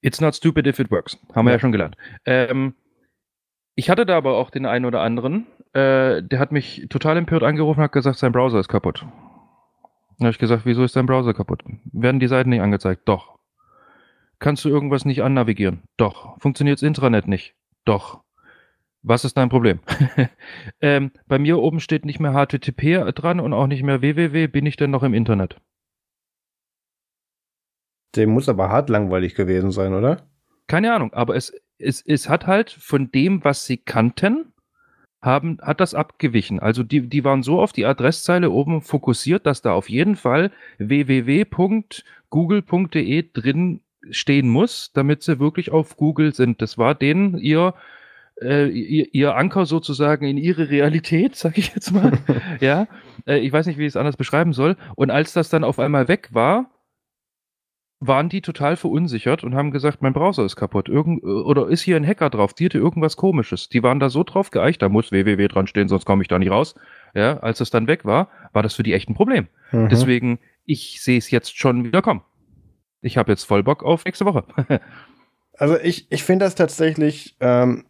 it's 0.00 0.20
not 0.20 0.34
stupid 0.34 0.66
if 0.66 0.80
it 0.80 0.90
works. 0.90 1.16
Haben 1.34 1.46
wir 1.46 1.52
ja, 1.52 1.58
schon 1.60 1.72
gelernt. 1.72 1.96
Ähm, 2.26 2.74
ich 3.74 3.88
hatte 3.88 4.04
da 4.04 4.16
aber 4.16 4.36
auch 4.36 4.50
den 4.50 4.66
einen 4.66 4.84
oder 4.84 5.00
anderen, 5.00 5.46
äh, 5.72 6.22
der 6.22 6.38
hat 6.38 6.50
mich 6.52 6.86
total 6.90 7.16
empört 7.16 7.42
angerufen 7.42 7.78
und 7.78 7.84
hat 7.84 7.92
gesagt, 7.92 8.18
sein 8.18 8.32
Browser 8.32 8.58
ist 8.58 8.68
kaputt. 8.68 9.06
Dann 10.18 10.26
habe 10.26 10.30
ich 10.30 10.38
gesagt, 10.38 10.66
wieso 10.66 10.84
ist 10.84 10.96
dein 10.96 11.06
Browser 11.06 11.32
kaputt? 11.32 11.62
Werden 11.92 12.20
die 12.20 12.28
Seiten 12.28 12.50
nicht 12.50 12.60
angezeigt? 12.60 13.02
Doch. 13.06 13.38
Kannst 14.42 14.64
du 14.64 14.68
irgendwas 14.68 15.04
nicht 15.04 15.22
annavigieren? 15.22 15.84
Doch. 15.96 16.36
Funktioniert 16.40 16.78
das 16.78 16.82
Intranet 16.82 17.28
nicht? 17.28 17.54
Doch. 17.84 18.24
Was 19.02 19.24
ist 19.24 19.36
dein 19.36 19.48
Problem? 19.48 19.78
ähm, 20.80 21.12
bei 21.28 21.38
mir 21.38 21.60
oben 21.60 21.78
steht 21.78 22.04
nicht 22.04 22.18
mehr 22.18 22.32
HTTP 22.32 23.04
dran 23.14 23.38
und 23.38 23.52
auch 23.52 23.68
nicht 23.68 23.84
mehr 23.84 24.02
www. 24.02 24.48
Bin 24.48 24.66
ich 24.66 24.74
denn 24.74 24.90
noch 24.90 25.04
im 25.04 25.14
Internet? 25.14 25.60
Dem 28.16 28.30
muss 28.30 28.48
aber 28.48 28.68
hart 28.68 28.90
langweilig 28.90 29.36
gewesen 29.36 29.70
sein, 29.70 29.94
oder? 29.94 30.26
Keine 30.66 30.92
Ahnung, 30.92 31.12
aber 31.12 31.36
es, 31.36 31.52
es, 31.78 32.02
es 32.04 32.28
hat 32.28 32.48
halt 32.48 32.72
von 32.72 33.12
dem, 33.12 33.44
was 33.44 33.64
sie 33.64 33.76
kannten, 33.76 34.52
haben, 35.20 35.58
hat 35.62 35.78
das 35.78 35.94
abgewichen. 35.94 36.58
Also 36.58 36.82
die, 36.82 37.08
die 37.08 37.22
waren 37.22 37.44
so 37.44 37.60
auf 37.60 37.72
die 37.72 37.86
Adresszeile 37.86 38.50
oben 38.50 38.82
fokussiert, 38.82 39.46
dass 39.46 39.62
da 39.62 39.72
auf 39.72 39.88
jeden 39.88 40.16
Fall 40.16 40.50
www.google.de 40.78 41.44
drin 43.32 43.82
stehen 44.10 44.48
muss, 44.48 44.92
damit 44.92 45.22
sie 45.22 45.38
wirklich 45.38 45.70
auf 45.70 45.96
Google 45.96 46.34
sind. 46.34 46.62
Das 46.62 46.78
war 46.78 46.94
denen 46.94 47.38
ihr, 47.38 47.74
äh, 48.40 48.68
ihr, 48.68 49.14
ihr, 49.14 49.36
Anker 49.36 49.66
sozusagen 49.66 50.26
in 50.26 50.38
ihre 50.38 50.70
Realität, 50.70 51.36
sag 51.36 51.58
ich 51.58 51.74
jetzt 51.74 51.92
mal. 51.92 52.18
ja, 52.60 52.88
äh, 53.26 53.38
ich 53.38 53.52
weiß 53.52 53.66
nicht, 53.66 53.78
wie 53.78 53.86
ich 53.86 53.92
es 53.92 53.96
anders 53.96 54.16
beschreiben 54.16 54.52
soll. 54.52 54.76
Und 54.96 55.10
als 55.10 55.32
das 55.32 55.48
dann 55.48 55.64
auf 55.64 55.78
einmal 55.78 56.08
weg 56.08 56.30
war, 56.32 56.70
waren 58.04 58.28
die 58.28 58.40
total 58.40 58.76
verunsichert 58.76 59.44
und 59.44 59.54
haben 59.54 59.70
gesagt, 59.70 60.02
mein 60.02 60.12
Browser 60.12 60.44
ist 60.44 60.56
kaputt. 60.56 60.88
Irgend, 60.88 61.22
oder 61.22 61.68
ist 61.68 61.82
hier 61.82 61.96
ein 61.96 62.06
Hacker 62.06 62.30
drauf, 62.30 62.52
die 62.52 62.64
hatte 62.64 62.78
irgendwas 62.78 63.16
komisches. 63.16 63.68
Die 63.68 63.82
waren 63.84 64.00
da 64.00 64.10
so 64.10 64.24
drauf 64.24 64.50
geeicht, 64.50 64.82
da 64.82 64.88
muss 64.88 65.12
www 65.12 65.46
dran 65.46 65.68
stehen, 65.68 65.88
sonst 65.88 66.04
komme 66.04 66.22
ich 66.22 66.28
da 66.28 66.40
nicht 66.40 66.50
raus. 66.50 66.74
Ja, 67.14 67.38
als 67.38 67.60
es 67.60 67.70
dann 67.70 67.86
weg 67.86 68.04
war, 68.04 68.28
war 68.52 68.64
das 68.64 68.74
für 68.74 68.82
die 68.82 68.92
echt 68.92 69.08
ein 69.08 69.14
Problem. 69.14 69.46
Mhm. 69.70 69.88
Deswegen, 69.88 70.38
ich 70.64 71.00
sehe 71.00 71.18
es 71.18 71.30
jetzt 71.30 71.56
schon 71.56 71.84
wieder 71.84 72.02
kommen. 72.02 72.22
Ich 73.02 73.16
habe 73.18 73.32
jetzt 73.32 73.44
voll 73.44 73.62
Bock 73.62 73.82
auf 73.82 74.04
nächste 74.04 74.24
Woche. 74.24 74.44
also 75.58 75.78
ich, 75.78 76.10
ich 76.10 76.22
finde 76.24 76.46
das 76.46 76.54
tatsächlich 76.54 77.36
ähm, 77.40 77.84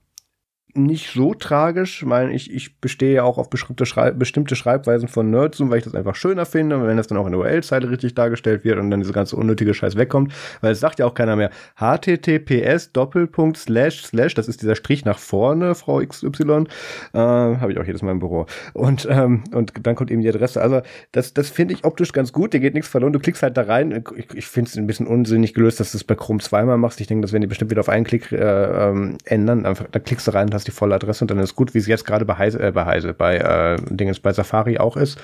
nicht 0.74 1.12
so 1.12 1.34
tragisch. 1.34 2.02
Ich 2.02 2.08
meine, 2.08 2.32
ich, 2.32 2.52
ich 2.52 2.80
bestehe 2.80 3.14
ja 3.14 3.22
auch 3.24 3.38
auf 3.38 3.50
bestimmte, 3.50 3.86
Schreib 3.86 4.18
bestimmte 4.18 4.56
Schreibweisen 4.56 5.08
von 5.08 5.30
Nerdzoom, 5.30 5.70
weil 5.70 5.78
ich 5.78 5.84
das 5.84 5.94
einfach 5.94 6.14
schöner 6.14 6.46
finde. 6.46 6.76
Und 6.76 6.86
wenn 6.86 6.96
das 6.96 7.06
dann 7.06 7.18
auch 7.18 7.26
in 7.26 7.32
der 7.32 7.40
URL-Zeile 7.40 7.90
richtig 7.90 8.14
dargestellt 8.14 8.64
wird 8.64 8.78
und 8.78 8.90
dann 8.90 9.00
diese 9.00 9.12
ganze 9.12 9.36
unnötige 9.36 9.74
Scheiß 9.74 9.96
wegkommt, 9.96 10.32
weil 10.60 10.72
es 10.72 10.80
sagt 10.80 10.98
ja 10.98 11.06
auch 11.06 11.14
keiner 11.14 11.36
mehr 11.36 11.50
https 11.76 12.92
Doppelpunkt 12.92 13.58
slash 13.58 14.02
slash, 14.04 14.34
das 14.34 14.48
ist 14.48 14.62
dieser 14.62 14.74
Strich 14.74 15.04
nach 15.04 15.18
vorne, 15.18 15.74
Frau 15.74 15.98
XY, 15.98 16.64
äh, 17.12 17.18
habe 17.18 17.72
ich 17.72 17.78
auch 17.78 17.84
jedes 17.84 18.02
Mal 18.02 18.12
im 18.12 18.18
Büro. 18.18 18.46
Und, 18.72 19.06
ähm, 19.10 19.44
und 19.52 19.72
dann 19.82 19.94
kommt 19.94 20.10
eben 20.10 20.22
die 20.22 20.28
Adresse. 20.28 20.62
Also 20.62 20.80
das, 21.12 21.34
das 21.34 21.50
finde 21.50 21.74
ich 21.74 21.84
optisch 21.84 22.12
ganz 22.12 22.32
gut, 22.32 22.54
dir 22.54 22.60
geht 22.60 22.74
nichts 22.74 22.88
verloren, 22.88 23.12
du 23.12 23.18
klickst 23.18 23.42
halt 23.42 23.56
da 23.56 23.62
rein. 23.62 24.04
Ich, 24.16 24.34
ich 24.34 24.46
finde 24.46 24.70
es 24.70 24.76
ein 24.76 24.86
bisschen 24.86 25.06
unsinnig 25.06 25.54
gelöst, 25.54 25.80
dass 25.80 25.92
du 25.92 25.98
es 25.98 26.04
bei 26.04 26.14
Chrome 26.14 26.40
zweimal 26.40 26.78
machst. 26.78 27.00
Ich 27.00 27.06
denke, 27.06 27.22
das 27.22 27.32
werden 27.32 27.42
die 27.42 27.48
bestimmt 27.48 27.70
wieder 27.70 27.80
auf 27.80 27.88
einen 27.88 28.04
Klick 28.04 28.32
äh, 28.32 28.36
ähm, 28.36 29.18
ändern. 29.24 29.66
Einfach, 29.66 29.86
dann 29.90 30.02
klickst 30.02 30.26
du 30.26 30.32
rein 30.32 30.46
und 30.46 30.54
hast 30.54 30.61
hast 30.62 30.68
die 30.68 30.72
volle 30.72 30.94
Adresse 30.94 31.24
und 31.24 31.30
dann 31.30 31.38
ist 31.38 31.56
gut, 31.56 31.74
wie 31.74 31.78
es 31.78 31.86
jetzt 31.86 32.04
gerade 32.04 32.24
bei 32.24 32.36
Heise, 32.36 32.60
äh, 32.60 32.70
bei 32.70 32.84
Heise, 32.84 33.12
bei 33.12 33.36
äh, 33.36 33.76
Dingens, 33.90 34.20
bei 34.20 34.32
Safari 34.32 34.78
auch 34.78 34.96
ist. 34.96 35.18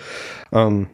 Ähm, 0.53 0.89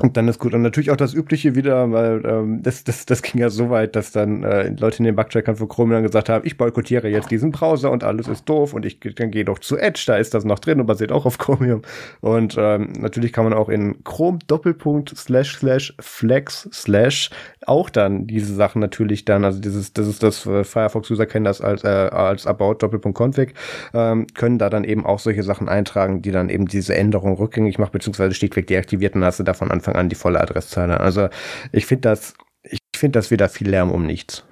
und 0.00 0.16
dann 0.16 0.26
ist 0.26 0.38
gut. 0.38 0.54
Und 0.54 0.62
natürlich 0.62 0.90
auch 0.90 0.96
das 0.96 1.12
Übliche 1.12 1.54
wieder, 1.54 1.92
weil 1.92 2.24
ähm, 2.24 2.62
das, 2.62 2.82
das, 2.82 3.04
das 3.04 3.20
ging 3.20 3.38
ja 3.42 3.50
so 3.50 3.68
weit, 3.68 3.94
dass 3.94 4.10
dann 4.10 4.42
äh, 4.42 4.70
Leute 4.70 4.98
in 4.98 5.04
den 5.04 5.14
Bugcheckern 5.14 5.56
von 5.56 5.68
Chrome 5.68 5.92
dann 5.92 6.02
gesagt 6.02 6.30
haben, 6.30 6.46
ich 6.46 6.56
boykottiere 6.56 7.08
jetzt 7.08 7.30
diesen 7.30 7.50
Browser 7.50 7.90
und 7.90 8.02
alles 8.02 8.26
ist 8.26 8.48
doof 8.48 8.72
und 8.72 8.86
ich 8.86 8.98
dann 9.00 9.30
gehe 9.30 9.44
doch 9.44 9.58
zu 9.58 9.76
Edge, 9.76 10.04
da 10.06 10.16
ist 10.16 10.32
das 10.32 10.44
noch 10.46 10.60
drin 10.60 10.80
und 10.80 10.86
basiert 10.86 11.12
auch 11.12 11.26
auf 11.26 11.36
Chromium. 11.36 11.82
Und 12.22 12.56
ähm, 12.58 12.92
natürlich 12.98 13.34
kann 13.34 13.44
man 13.44 13.52
auch 13.52 13.68
in 13.68 14.02
Chrome 14.02 14.38
Doppelpunkt 14.46 15.12
slash 15.14 15.58
slash 15.58 15.94
flex 16.00 16.70
slash 16.72 17.28
auch 17.66 17.90
dann 17.90 18.26
diese 18.26 18.54
Sachen 18.54 18.80
natürlich 18.80 19.24
dann, 19.24 19.44
also 19.44 19.60
dieses, 19.60 19.92
das 19.92 20.08
ist 20.08 20.22
das 20.22 20.46
äh, 20.46 20.64
Firefox-User 20.64 21.26
kennen 21.26 21.44
das 21.44 21.60
als, 21.60 21.84
äh, 21.84 21.88
als 21.88 22.46
About 22.46 22.74
Doppelpunkt 22.74 23.18
Config, 23.18 23.54
ähm, 23.94 24.26
können 24.34 24.58
da 24.58 24.70
dann 24.70 24.84
eben 24.84 25.06
auch 25.06 25.18
solche 25.18 25.42
Sachen 25.42 25.68
eintragen, 25.68 26.22
die 26.22 26.30
dann 26.30 26.48
eben 26.48 26.66
diese 26.66 26.94
Änderung 26.94 27.34
rückgängig 27.34 27.78
macht, 27.78 27.92
beziehungsweise 27.92 28.34
schlichtweg 28.34 28.66
deaktiviert 28.66 29.14
und 29.14 29.24
hast 29.24 29.38
du 29.38 29.44
davon 29.44 29.70
Anfang 29.82 29.96
an 29.96 30.08
die 30.08 30.14
volle 30.14 30.40
Adresszeile. 30.40 31.00
Also 31.00 31.28
ich 31.72 31.86
finde 31.86 32.02
das, 32.02 32.34
ich 32.62 32.78
finde 32.96 33.18
das 33.18 33.30
wieder 33.32 33.48
viel 33.48 33.68
Lärm 33.68 33.90
um 33.90 34.06
nichts. 34.06 34.44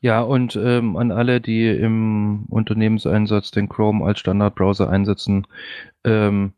Ja, 0.00 0.22
und 0.22 0.56
ähm, 0.56 0.96
an 0.96 1.12
alle, 1.12 1.42
die 1.42 1.68
im 1.68 2.46
Unternehmenseinsatz 2.48 3.50
den 3.50 3.68
Chrome 3.68 4.02
als 4.02 4.20
Standardbrowser 4.20 4.88
einsetzen, 4.88 5.46
ähm, 6.04 6.54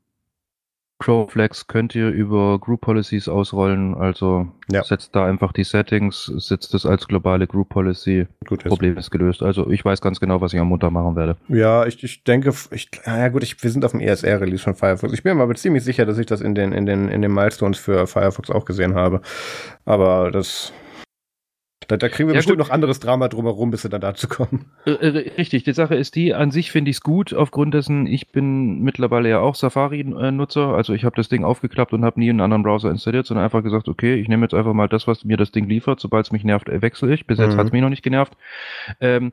Crowflex 1.03 1.67
könnt 1.67 1.97
ihr 1.97 2.11
über 2.11 2.61
Group 2.61 2.83
Policies 2.83 3.29
ausrollen. 3.29 3.95
Also 3.97 4.47
ja. 4.71 4.85
setzt 4.85 5.17
da 5.17 5.27
einfach 5.27 5.53
die 5.53 5.65
Settings, 5.65 6.27
setzt 6.37 6.75
es 6.75 6.87
als 6.87 7.09
globale 7.09 7.49
Group 7.49 7.71
Policy. 7.71 8.29
Gut, 8.47 8.63
Problem 8.63 8.97
ist 8.97 9.11
gelöst. 9.11 9.43
Also 9.43 9.69
ich 9.69 9.85
weiß 9.85 10.01
ganz 10.01 10.21
genau, 10.21 10.41
was 10.41 10.53
ich 10.53 10.61
am 10.61 10.69
Montag 10.69 10.93
machen 10.93 11.17
werde. 11.17 11.37
Ja, 11.49 11.85
ich, 11.87 12.03
ich 12.05 12.23
denke, 12.23 12.53
ich, 12.71 12.89
ja 13.05 13.29
gut, 13.31 13.43
ich, 13.43 13.61
wir 13.61 13.71
sind 13.71 13.85
auf 13.85 13.91
dem 13.91 14.01
ESR-Release 14.01 14.63
von 14.63 14.77
Firefox. 14.77 15.13
Ich 15.13 15.25
bin 15.25 15.37
mir 15.37 15.43
aber 15.43 15.57
ziemlich 15.57 15.83
sicher, 15.83 16.07
dass 16.07 16.19
ich 16.19 16.27
das 16.27 16.41
in 16.41 16.55
den, 16.55 16.71
in 16.71 16.87
den, 16.87 17.09
in 17.09 17.21
den 17.21 17.35
Milestones 17.35 17.79
für 17.79 18.07
Firefox 18.07 18.49
auch 18.51 18.65
gesehen 18.65 18.95
habe. 18.95 19.23
Aber 19.85 20.31
das 20.31 20.73
da, 21.89 21.97
da 21.97 22.09
kriegen 22.09 22.29
wir 22.29 22.35
ja, 22.35 22.39
bestimmt 22.39 22.59
gut. 22.59 22.67
noch 22.67 22.73
anderes 22.73 23.01
Drama 23.01 23.29
drumherum, 23.29 23.71
bis 23.71 23.85
wir 23.85 23.91
dann 23.91 24.01
dazu 24.01 24.29
kommen. 24.29 24.67
Äh, 24.87 24.93
äh, 24.93 25.31
richtig, 25.37 25.65
die 25.65 25.73
Sache 25.73 25.95
ist 25.95 26.15
die, 26.15 26.35
an 26.35 26.51
sich 26.51 26.71
finde 26.71 26.91
ich 26.91 26.97
es 26.97 27.01
gut, 27.03 27.33
aufgrund 27.35 27.75
dessen, 27.75 28.07
ich 28.07 28.29
bin 28.29 28.81
mittlerweile 28.81 29.29
ja 29.29 29.41
auch 29.41 29.55
Safari-Nutzer, 29.55 30.69
also 30.69 30.93
ich 30.93 31.05
habe 31.05 31.17
das 31.17 31.29
Ding 31.29 31.45
aufgeklappt 31.45 31.93
und 31.93 32.05
habe 32.05 32.21
nie 32.21 32.31
einen 32.31 32.41
anderen 32.41 32.63
Browser 32.63 32.91
installiert, 32.91 33.27
sondern 33.27 33.45
einfach 33.45 33.63
gesagt, 33.63 33.89
okay, 33.89 34.15
ich 34.15 34.29
nehme 34.29 34.45
jetzt 34.45 34.55
einfach 34.55 34.73
mal 34.73 34.89
das, 34.89 35.07
was 35.07 35.25
mir 35.25 35.37
das 35.37 35.53
Ding 35.53 35.69
liefert, 35.69 36.01
sobald 36.01 36.27
es 36.27 36.33
mich 36.33 36.45
nervt, 36.45 36.69
wechsle 36.69 37.15
ich. 37.15 37.27
Bis 37.27 37.39
jetzt 37.39 37.55
mhm. 37.55 37.59
hat 37.59 37.67
es 37.67 37.73
mich 37.73 37.83
noch 37.83 37.91
nicht 37.91 38.03
genervt. 38.03 38.35
Ähm, 39.01 39.33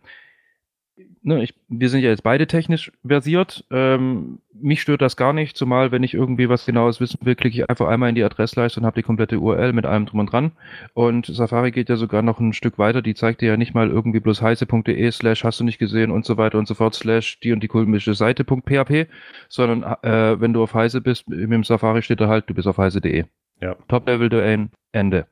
ne, 1.22 1.44
ich, 1.44 1.54
wir 1.68 1.90
sind 1.90 2.02
ja 2.02 2.10
jetzt 2.10 2.24
beide 2.24 2.48
technisch 2.48 2.92
versiert. 3.06 3.66
Ähm, 3.72 4.40
mich 4.54 4.82
stört 4.82 5.02
das 5.02 5.16
gar 5.16 5.34
nicht, 5.34 5.58
zumal 5.58 5.92
wenn 5.92 6.04
ich 6.04 6.14
irgendwie 6.14 6.50
was 6.50 6.66
genaues 6.66 7.00
wissen 7.00 7.20
will, 7.24 7.36
klicke 7.36 7.56
ich 7.56 7.70
einfach 7.70 7.88
einmal 7.88 8.10
in 8.10 8.16
die 8.16 8.24
Adressleiste 8.24 8.80
und 8.80 8.86
habe 8.86 9.00
die 9.00 9.06
komplette 9.06 9.40
URL 9.40 9.74
mit 9.74 9.86
allem 9.86 10.06
drum 10.06 10.20
und 10.22 10.32
dran. 10.32 10.52
Und 10.94 11.26
Safari 11.26 11.72
geht 11.72 11.90
ja 11.90 11.96
sogar 11.96 12.22
noch 12.22 12.40
ein 12.40 12.54
Stück 12.54 12.78
weiter, 12.78 13.02
die 13.02 13.16
zeigt 13.16 13.42
dir 13.42 13.50
ja 13.50 13.58
nicht 13.58 13.74
mal 13.74 13.90
irgendwie 13.90 14.20
bloß 14.20 14.42
heiße.de 14.42 15.12
slash 15.12 15.44
hast 15.44 15.60
du 15.60 15.64
nicht 15.64 15.80
gesehen 15.80 16.12
und 16.12 16.26
so 16.26 16.38
weiter 16.38 16.58
und 16.58 16.68
so 16.68 16.74
fort 16.74 16.96
slash 16.96 17.40
die 17.40 17.54
und 17.54 17.62
die 17.62 17.68
komische 17.68 18.14
Seite.php, 18.14 19.08
sondern 19.48 19.84
äh, 20.04 20.40
wenn 20.40 20.54
du 20.54 20.64
auf 20.64 20.74
heiße 20.74 21.02
bist, 21.02 21.26
dem 21.28 21.64
Safari 21.64 22.02
steht 22.02 22.22
da 22.22 22.28
halt, 22.28 22.50
du 22.50 22.54
bist 22.54 22.68
auf 22.68 22.78
heiße.de. 22.78 23.26
Ja. 23.62 23.76
Top-Level-Domain, 23.88 24.72
Ende. 24.92 25.28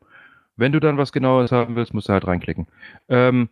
Wenn 0.57 0.71
du 0.71 0.79
dann 0.79 0.97
was 0.97 1.11
genaues 1.11 1.51
haben 1.51 1.75
willst, 1.75 1.93
musst 1.93 2.09
du 2.09 2.13
halt 2.13 2.25
reinklicken. 2.25 2.67
Ähm, 3.09 3.49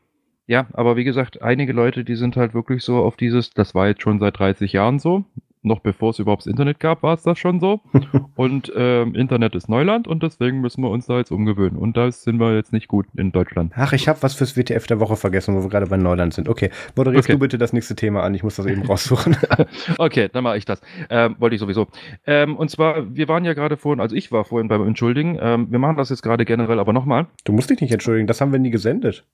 ja, 0.48 0.68
aber 0.74 0.96
wie 0.96 1.04
gesagt, 1.04 1.42
einige 1.42 1.74
Leute, 1.74 2.04
die 2.04 2.16
sind 2.16 2.36
halt 2.38 2.54
wirklich 2.54 2.84
so 2.84 2.98
auf 2.98 3.18
dieses, 3.18 3.50
das 3.52 3.74
war 3.74 3.88
jetzt 3.88 4.04
schon 4.04 4.20
seit 4.20 4.38
30 4.38 4.74
Jahren 4.74 5.00
so. 5.00 5.26
Noch 5.64 5.80
bevor 5.80 6.12
es 6.12 6.20
überhaupt 6.20 6.44
das 6.44 6.48
Internet 6.52 6.80
gab, 6.80 7.02
war 7.02 7.16
es 7.16 7.24
das 7.24 7.40
schon 7.40 7.60
so. 7.60 7.82
und 8.36 8.72
ähm, 8.76 9.16
Internet 9.16 9.56
ist 9.56 9.68
Neuland 9.68 10.08
und 10.08 10.22
deswegen 10.22 10.62
müssen 10.62 10.84
wir 10.84 10.92
uns 10.92 11.08
da 11.08 11.18
jetzt 11.18 11.32
umgewöhnen. 11.32 11.76
Und 11.76 11.98
da 11.98 12.12
sind 12.12 12.40
wir 12.40 12.56
jetzt 12.56 12.72
nicht 12.72 12.88
gut 12.88 13.08
in 13.18 13.32
Deutschland. 13.32 13.74
Ach, 13.76 13.92
ich 13.92 14.08
habe 14.08 14.22
was 14.22 14.36
fürs 14.36 14.56
WTF 14.56 14.86
der 14.86 15.00
Woche 15.00 15.16
vergessen, 15.16 15.56
wo 15.56 15.64
wir 15.64 15.70
gerade 15.70 15.88
bei 15.88 15.98
Neuland 15.98 16.36
sind. 16.36 16.48
Okay, 16.50 16.70
moderierst 16.96 17.28
okay. 17.28 17.34
du 17.34 17.40
bitte 17.40 17.58
das 17.58 17.74
nächste 17.74 17.96
Thema 17.96 18.22
an. 18.22 18.36
Ich 18.36 18.44
muss 18.44 18.58
das 18.58 18.68
eben 18.68 18.84
raussuchen. 18.86 19.36
okay, 19.98 20.30
dann 20.32 20.44
mache 20.44 20.58
ich 20.58 20.66
das. 20.66 20.82
Ähm, 21.10 21.36
wollte 21.40 21.56
ich 21.56 21.60
sowieso. 21.60 21.88
Ähm, 22.28 22.56
und 22.56 22.70
zwar, 22.70 23.16
wir 23.16 23.28
waren 23.28 23.44
ja 23.44 23.56
gerade 23.56 23.76
vorhin, 23.76 24.02
also 24.02 24.16
ich 24.16 24.32
war 24.32 24.46
vorhin 24.46 24.68
beim 24.68 24.86
Entschuldigen. 24.86 25.40
Ähm, 25.42 25.72
wir 25.72 25.80
machen 25.80 25.98
das 25.98 26.12
jetzt 26.12 26.22
gerade 26.22 26.46
generell 26.46 26.78
aber 26.78 26.94
nochmal. 26.94 27.26
Du 27.44 27.54
musst 27.54 27.72
dich 27.72 27.82
nicht 27.82 27.92
entschuldigen, 27.92 28.28
das 28.28 28.40
haben 28.40 28.52
wir 28.52 28.60
nie 28.60 28.70
gesendet. 28.70 29.26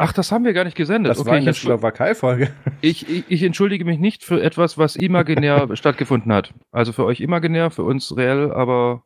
Ach, 0.00 0.12
das 0.12 0.30
haben 0.30 0.44
wir 0.44 0.52
gar 0.52 0.62
nicht 0.62 0.76
gesendet. 0.76 1.10
Das 1.10 1.18
okay, 1.18 1.30
war 1.30 1.36
eine 1.36 1.52
Slowakei-Folge. 1.52 2.52
Ich, 2.80 3.08
ich, 3.08 3.24
ich, 3.28 3.42
entschuldige 3.42 3.84
mich 3.84 3.98
nicht 3.98 4.22
für 4.22 4.40
etwas, 4.40 4.78
was 4.78 4.94
imaginär 4.94 5.68
stattgefunden 5.76 6.32
hat. 6.32 6.54
Also 6.70 6.92
für 6.92 7.04
euch 7.04 7.20
imaginär, 7.20 7.72
für 7.72 7.82
uns 7.82 8.16
reell, 8.16 8.52
aber 8.52 9.02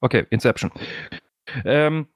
okay, 0.00 0.24
Inception. 0.30 0.72
Ähm, 1.66 2.06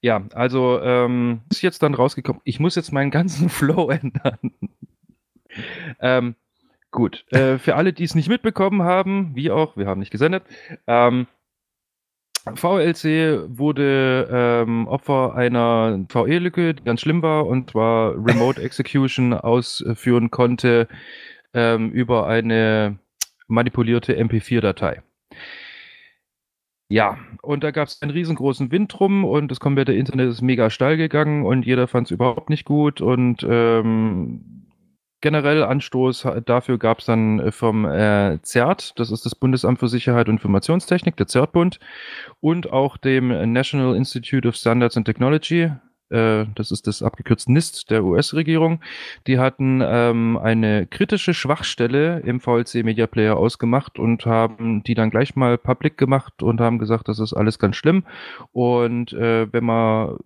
ja, 0.00 0.24
also 0.34 0.80
ähm, 0.82 1.42
ist 1.48 1.62
jetzt 1.62 1.84
dann 1.84 1.94
rausgekommen. 1.94 2.42
Ich 2.44 2.58
muss 2.58 2.74
jetzt 2.74 2.92
meinen 2.92 3.12
ganzen 3.12 3.48
Flow 3.50 3.88
ändern. 3.88 4.52
ähm, 6.00 6.34
gut, 6.90 7.24
äh, 7.30 7.58
für 7.58 7.76
alle, 7.76 7.92
die 7.92 8.04
es 8.04 8.16
nicht 8.16 8.28
mitbekommen 8.28 8.82
haben, 8.82 9.30
wie 9.36 9.52
auch, 9.52 9.76
wir 9.76 9.86
haben 9.86 10.00
nicht 10.00 10.10
gesendet, 10.10 10.42
ähm, 10.88 11.28
VLC 12.52 13.48
wurde 13.48 14.28
ähm, 14.30 14.86
Opfer 14.86 15.34
einer 15.34 16.04
VE-Lücke, 16.08 16.74
die 16.74 16.84
ganz 16.84 17.00
schlimm 17.00 17.22
war, 17.22 17.46
und 17.46 17.70
zwar 17.70 18.12
Remote 18.14 18.60
Execution 18.62 19.32
ausführen 19.32 20.30
konnte 20.30 20.88
ähm, 21.54 21.90
über 21.90 22.26
eine 22.26 22.98
manipulierte 23.46 24.18
MP4-Datei. 24.18 25.02
Ja, 26.90 27.18
und 27.40 27.64
da 27.64 27.70
gab 27.70 27.88
es 27.88 28.02
einen 28.02 28.10
riesengroßen 28.10 28.70
Wind 28.70 28.92
drum 28.92 29.24
und 29.24 29.50
das 29.50 29.58
komplette 29.58 29.94
Internet 29.94 30.28
ist 30.28 30.42
mega 30.42 30.68
steil 30.68 30.98
gegangen 30.98 31.44
und 31.46 31.64
jeder 31.64 31.88
fand 31.88 32.08
es 32.08 32.10
überhaupt 32.10 32.50
nicht 32.50 32.66
gut 32.66 33.00
und 33.00 33.44
ähm, 33.48 34.63
generell 35.24 35.62
Anstoß 35.62 36.28
dafür 36.44 36.76
gab 36.76 36.98
es 36.98 37.06
dann 37.06 37.40
äh, 37.40 37.50
vom 37.50 37.86
äh, 37.86 38.38
CERT, 38.42 38.92
das 38.96 39.10
ist 39.10 39.24
das 39.24 39.34
Bundesamt 39.34 39.78
für 39.78 39.88
Sicherheit 39.88 40.28
und 40.28 40.34
Informationstechnik, 40.34 41.16
der 41.16 41.26
CERT-Bund, 41.26 41.80
und 42.40 42.70
auch 42.70 42.98
dem 42.98 43.28
National 43.50 43.96
Institute 43.96 44.46
of 44.46 44.54
Standards 44.54 44.98
and 44.98 45.06
Technology, 45.06 45.70
äh, 46.10 46.44
das 46.54 46.70
ist 46.70 46.86
das 46.86 47.02
abgekürzte 47.02 47.50
NIST 47.50 47.90
der 47.90 48.04
US-Regierung, 48.04 48.82
die 49.26 49.38
hatten 49.38 49.80
ähm, 49.82 50.36
eine 50.36 50.86
kritische 50.86 51.32
Schwachstelle 51.32 52.20
im 52.20 52.38
VLC 52.38 52.84
Media 52.84 53.06
Player 53.06 53.38
ausgemacht 53.38 53.98
und 53.98 54.26
haben 54.26 54.82
die 54.82 54.94
dann 54.94 55.08
gleich 55.08 55.36
mal 55.36 55.56
public 55.56 55.96
gemacht 55.96 56.42
und 56.42 56.60
haben 56.60 56.78
gesagt, 56.78 57.08
das 57.08 57.18
ist 57.18 57.32
alles 57.32 57.58
ganz 57.58 57.76
schlimm. 57.76 58.04
Und 58.52 59.14
äh, 59.14 59.50
wenn 59.50 59.64
man 59.64 60.18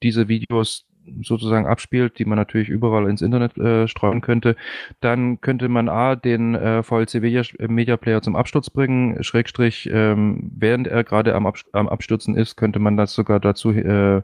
diese 0.00 0.28
Videos 0.28 0.86
sozusagen 1.22 1.66
abspielt, 1.66 2.18
die 2.18 2.24
man 2.24 2.38
natürlich 2.38 2.68
überall 2.68 3.08
ins 3.08 3.22
Internet 3.22 3.56
äh, 3.58 3.88
streuen 3.88 4.20
könnte, 4.20 4.56
dann 5.00 5.40
könnte 5.40 5.68
man 5.68 5.88
A, 5.88 6.16
den 6.16 6.54
äh, 6.54 6.82
VLC 6.82 7.20
Media 7.68 7.96
Player 7.96 8.22
zum 8.22 8.36
Absturz 8.36 8.70
bringen, 8.70 9.22
Schrägstrich, 9.22 9.88
ähm, 9.92 10.50
während 10.56 10.86
er 10.86 11.04
gerade 11.04 11.34
am, 11.34 11.46
Abs 11.46 11.64
am 11.72 11.88
Abstürzen 11.88 12.36
ist, 12.36 12.56
könnte 12.56 12.78
man 12.78 12.96
das 12.96 13.14
sogar 13.14 13.40
dazu 13.40 13.70
äh, 13.70 14.22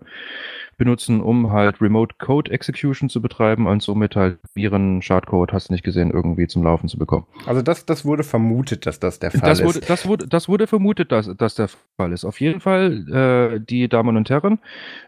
benutzen, 0.80 1.20
um 1.20 1.52
halt 1.52 1.82
Remote 1.82 2.14
Code 2.18 2.50
Execution 2.50 3.10
zu 3.10 3.20
betreiben 3.20 3.66
und 3.66 3.82
somit 3.82 4.16
halt 4.16 4.38
Viren, 4.54 5.02
Schadcode, 5.02 5.52
hast 5.52 5.68
du 5.68 5.74
nicht 5.74 5.84
gesehen, 5.84 6.10
irgendwie 6.10 6.46
zum 6.46 6.64
Laufen 6.64 6.88
zu 6.88 6.98
bekommen. 6.98 7.26
Also 7.44 7.60
das, 7.60 7.84
das 7.84 8.06
wurde 8.06 8.24
vermutet, 8.24 8.86
dass 8.86 8.98
das 8.98 9.18
der 9.18 9.30
Fall 9.30 9.40
das 9.42 9.62
wurde, 9.62 9.78
ist. 9.80 9.90
Das 9.90 10.08
wurde, 10.08 10.26
das 10.26 10.48
wurde 10.48 10.66
vermutet, 10.66 11.12
dass 11.12 11.30
das 11.36 11.54
der 11.54 11.68
Fall 11.98 12.12
ist. 12.12 12.24
Auf 12.24 12.40
jeden 12.40 12.60
Fall, 12.60 13.06
äh, 13.10 13.60
die 13.60 13.90
Damen 13.90 14.16
und 14.16 14.30
Herren, 14.30 14.58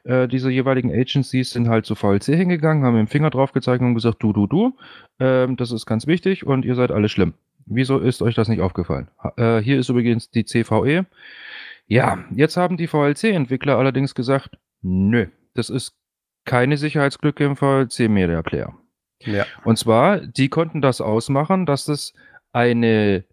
äh, 0.05 0.29
diese 0.29 0.51
jeweiligen 0.51 0.93
Agencies 0.93 1.53
sind 1.53 1.71
halt 1.71 1.87
zu 1.87 1.95
VLC 1.95 2.27
hingegangen, 2.27 2.85
haben 2.85 2.93
mit 2.99 3.09
dem 3.09 3.11
Finger 3.11 3.31
drauf 3.31 3.53
gezeigt 3.53 3.83
und 3.83 3.95
gesagt, 3.95 4.23
du, 4.23 4.35
du, 4.35 4.47
du, 4.47 4.77
äh, 5.21 5.49
das 5.57 5.73
ist 5.73 5.87
ganz 5.87 6.07
wichtig 6.07 6.47
und 6.47 6.67
ihr 6.67 6.75
seid 6.75 6.91
alle 6.91 7.09
schlimm. 7.09 7.33
Wieso 7.65 7.99
ist 7.99 8.21
euch 8.21 8.35
das 8.35 8.49
nicht 8.49 8.61
aufgefallen? 8.61 9.09
Äh, 9.39 9.61
hier 9.61 9.79
ist 9.79 9.89
übrigens 9.89 10.31
die 10.31 10.45
CVE. 10.45 11.07
Ja, 11.87 12.19
jetzt 12.35 12.59
haben 12.59 12.77
die 12.77 12.89
VLC-Entwickler 12.89 13.79
allerdings 13.79 14.15
gesagt, 14.15 14.59
nö, 14.83 15.29
das 15.55 15.71
ist 15.71 15.95
keine 16.45 16.77
Sicherheitslücke 16.77 17.45
im 17.45 17.57
VLC 17.57 18.09
Media 18.09 18.43
Player. 18.43 18.75
Ja. 19.21 19.47
Und 19.65 19.79
zwar, 19.79 20.21
die 20.21 20.49
konnten 20.49 20.83
das 20.83 21.01
ausmachen, 21.01 21.67
dass 21.67 21.89
es 21.89 22.13
eine 22.53 23.25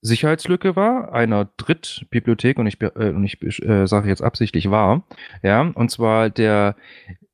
Sicherheitslücke 0.00 0.76
war, 0.76 1.12
einer 1.12 1.50
Drittbibliothek, 1.56 2.58
und 2.58 2.66
ich, 2.66 2.80
äh, 2.80 3.14
ich 3.24 3.62
äh, 3.62 3.86
sage 3.86 4.08
jetzt 4.08 4.22
absichtlich 4.22 4.70
war, 4.70 5.06
ja, 5.42 5.62
und 5.62 5.90
zwar 5.90 6.30
der 6.30 6.76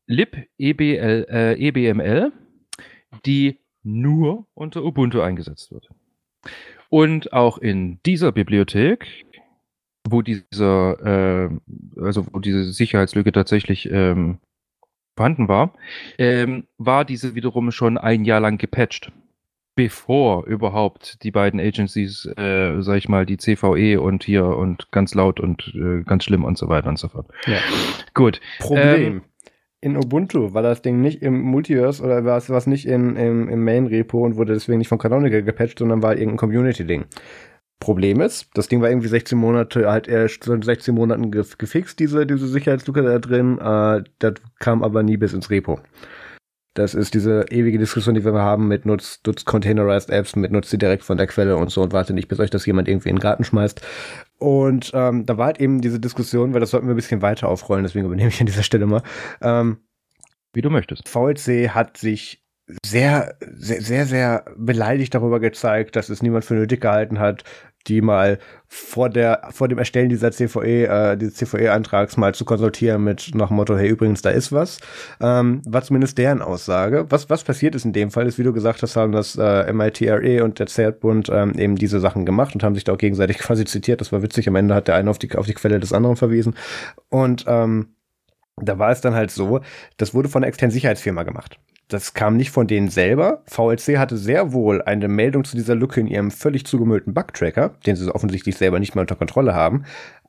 lib 0.07 0.36
EBL, 0.59 1.26
äh, 1.28 1.55
EBML, 1.55 2.32
die 3.26 3.59
nur 3.82 4.46
unter 4.55 4.84
Ubuntu 4.84 5.20
eingesetzt 5.20 5.72
wird. 5.72 5.88
Und 6.88 7.32
auch 7.32 7.59
in 7.59 8.01
dieser 8.05 8.32
Bibliothek, 8.32 9.07
wo 10.11 10.22
dieser, 10.22 11.48
äh, 11.48 11.50
also 12.00 12.26
wo 12.32 12.38
diese 12.38 12.72
Sicherheitslücke 12.72 13.32
tatsächlich 13.32 13.90
ähm, 13.90 14.38
vorhanden 15.16 15.48
war, 15.48 15.74
ähm, 16.18 16.64
war 16.78 17.04
diese 17.04 17.34
wiederum 17.34 17.70
schon 17.72 17.98
ein 17.98 18.24
Jahr 18.24 18.40
lang 18.40 18.58
gepatcht 18.58 19.12
bevor 19.80 20.44
überhaupt 20.44 21.22
die 21.22 21.30
beiden 21.30 21.58
Agencies, 21.58 22.26
äh, 22.36 22.82
sag 22.82 22.98
ich 22.98 23.08
mal, 23.08 23.24
die 23.24 23.38
CVE 23.38 23.98
und 23.98 24.24
hier 24.24 24.44
und 24.44 24.90
ganz 24.90 25.14
laut 25.14 25.40
und 25.40 25.72
äh, 25.74 26.02
ganz 26.02 26.24
schlimm 26.24 26.44
und 26.44 26.58
so 26.58 26.68
weiter 26.68 26.90
und 26.90 26.98
so 26.98 27.08
fort. 27.08 27.28
Ja. 27.46 27.56
Gut. 28.12 28.42
Problem. 28.58 29.06
Ähm, 29.06 29.22
in 29.80 29.96
Ubuntu 29.96 30.52
war 30.52 30.62
das 30.62 30.82
Ding 30.82 31.00
nicht 31.00 31.22
im 31.22 31.40
Multiverse 31.40 32.02
oder 32.02 32.26
war 32.26 32.36
es 32.36 32.50
was 32.50 32.66
nicht 32.66 32.86
in, 32.86 33.16
im, 33.16 33.48
im 33.48 33.64
Main-Repo 33.64 34.22
und 34.22 34.36
wurde 34.36 34.52
deswegen 34.52 34.76
nicht 34.76 34.88
von 34.88 34.98
Canonical 34.98 35.42
gepatcht, 35.42 35.78
sondern 35.78 36.02
war 36.02 36.12
irgendein 36.12 36.36
Community-Ding. 36.36 37.06
Problem 37.81 38.20
ist, 38.20 38.49
das 38.55 38.68
Ding 38.68 38.83
war 38.83 38.91
irgendwie 38.91 39.09
16 39.09 39.37
Monate, 39.37 39.91
halt 39.91 40.07
erst 40.07 40.47
in 40.47 40.62
16 40.62 40.95
Monaten 40.95 41.31
gefixt, 41.31 41.99
diese, 41.99 42.26
diese 42.26 42.47
Sicherheitslücke 42.47 43.03
da 43.03 43.18
drin. 43.18 43.59
Äh, 43.59 44.05
das 44.18 44.35
kam 44.59 44.85
aber 44.85 45.03
nie 45.03 45.16
bis 45.16 45.33
ins 45.33 45.51
Repo. 45.51 45.81
Das 46.74 46.95
ist 46.95 47.14
diese 47.14 47.47
ewige 47.51 47.78
Diskussion, 47.78 48.14
die 48.14 48.24
wir 48.24 48.33
haben 48.35 48.68
mit 48.68 48.87
nutzt, 48.87 49.26
nutzt 49.26 49.45
Containerized 49.45 50.09
Apps, 50.11 50.37
mit 50.37 50.53
nutzt 50.53 50.70
sie 50.70 50.78
direkt 50.78 51.03
von 51.03 51.16
der 51.16 51.26
Quelle 51.26 51.57
und 51.57 51.70
so 51.70 51.83
und 51.83 51.93
warte 51.93 52.12
nicht, 52.12 52.28
bis 52.28 52.39
euch 52.39 52.51
das 52.51 52.64
jemand 52.64 52.87
irgendwie 52.87 53.09
in 53.09 53.16
den 53.16 53.20
Garten 53.20 53.43
schmeißt. 53.43 53.81
Und 54.39 54.93
ähm, 54.95 55.26
da 55.26 55.37
war 55.37 55.47
halt 55.47 55.61
eben 55.61 55.81
diese 55.81 55.99
Diskussion, 55.99 56.53
weil 56.53 56.61
das 56.61 56.70
sollten 56.70 56.87
wir 56.87 56.95
ein 56.95 56.97
bisschen 56.97 57.22
weiter 57.22 57.49
aufrollen, 57.49 57.83
deswegen 57.83 58.07
übernehme 58.07 58.28
ich 58.28 58.41
an 58.41 58.47
dieser 58.47 58.62
Stelle 58.62 58.87
mal. 58.87 59.03
Ähm, 59.43 59.78
Wie 60.53 60.62
du 60.62 60.70
möchtest. 60.70 61.09
VLC 61.09 61.70
hat 61.70 61.97
sich 61.97 62.45
sehr, 62.85 63.37
sehr, 63.41 63.83
sehr, 63.83 64.07
sehr 64.07 64.45
beleidigt 64.57 65.14
darüber 65.14 65.41
gezeigt, 65.41 65.97
dass 65.97 66.09
es 66.09 66.22
niemand 66.22 66.45
für 66.45 66.55
nötig 66.55 66.81
gehalten 66.81 67.18
hat, 67.18 67.45
die 67.87 68.03
mal 68.03 68.39
vor 68.66 69.09
der 69.09 69.49
vor 69.51 69.68
dem 69.68 69.78
Erstellen 69.78 70.09
dieser 70.09 70.31
CVE 70.31 70.87
äh, 70.87 71.16
dieses 71.16 71.37
CVE-Antrags 71.37 72.16
mal 72.16 72.35
zu 72.35 72.45
konsultieren 72.45 73.03
mit 73.03 73.35
nach 73.35 73.51
Motto 73.51 73.76
hey 73.76 73.89
übrigens 73.89 74.22
da 74.22 74.31
ist 74.31 74.53
was. 74.53 74.78
Ähm, 75.20 75.62
war 75.66 75.83
zumindest 75.83 76.18
deren 76.18 76.43
Aussage. 76.43 77.07
Was 77.09 77.31
was 77.31 77.43
passiert 77.45 77.74
ist 77.74 77.85
in 77.85 77.93
dem 77.93 78.11
Fall 78.11 78.26
ist 78.26 78.39
wie 78.39 78.43
du 78.43 78.53
gesagt 78.53 78.83
hast 78.83 78.97
haben 78.97 79.12
das 79.12 79.37
äh, 79.37 79.72
MITRE 79.72 80.45
und 80.45 80.59
der 80.59 80.66
CERT-Bund 80.66 81.31
ähm, 81.33 81.55
eben 81.59 81.76
diese 81.76 82.01
Sachen 82.01 82.26
gemacht 82.26 82.55
und 82.55 82.62
haben 82.62 82.74
sich 82.74 82.85
da 82.85 82.93
auch 82.93 82.99
gegenseitig 82.99 83.39
quasi 83.41 83.64
zitiert. 83.64 84.01
Das 84.01 84.12
war 84.12 84.22
witzig. 84.22 84.49
Am 84.49 84.57
Ende 84.57 84.74
hat 84.74 84.89
der 84.89 84.95
eine 84.97 85.11
auf 85.11 85.18
die 85.18 85.35
auf 85.37 85.47
die 85.47 85.55
Quelle 85.55 85.81
des 85.81 85.93
anderen 85.93 86.16
verwiesen. 86.16 86.55
Und 87.09 87.45
ähm, 87.49 87.95
da 88.57 88.78
war 88.78 88.91
es 88.91 89.01
dann 89.01 89.14
halt 89.14 89.31
so, 89.31 89.61
das 89.97 90.12
wurde 90.12 90.28
von 90.28 90.43
einer 90.43 90.49
externen 90.49 90.72
Sicherheitsfirma 90.72 91.22
gemacht 91.22 91.59
das 91.93 92.14
kam 92.14 92.36
nicht 92.36 92.51
von 92.51 92.66
denen 92.66 92.88
selber. 92.88 93.43
VLC 93.47 93.99
hatte 93.99 94.16
sehr 94.16 94.53
wohl 94.53 94.82
eine 94.82 95.09
Meldung 95.09 95.45
zu 95.45 95.57
dieser 95.57 95.74
Lücke 95.74 96.01
in 96.01 96.07
ihrem 96.07 96.30
völlig 96.30 96.64
zugemüllten 96.64 97.14
Bugtracker, 97.14 97.74
den 97.86 97.97
sie 97.97 98.14
offensichtlich 98.14 98.57
selber 98.57 98.78
nicht 98.78 98.95
mehr 98.95 99.03
unter 99.03 99.16
Kontrolle 99.16 99.55
haben. 99.55 99.84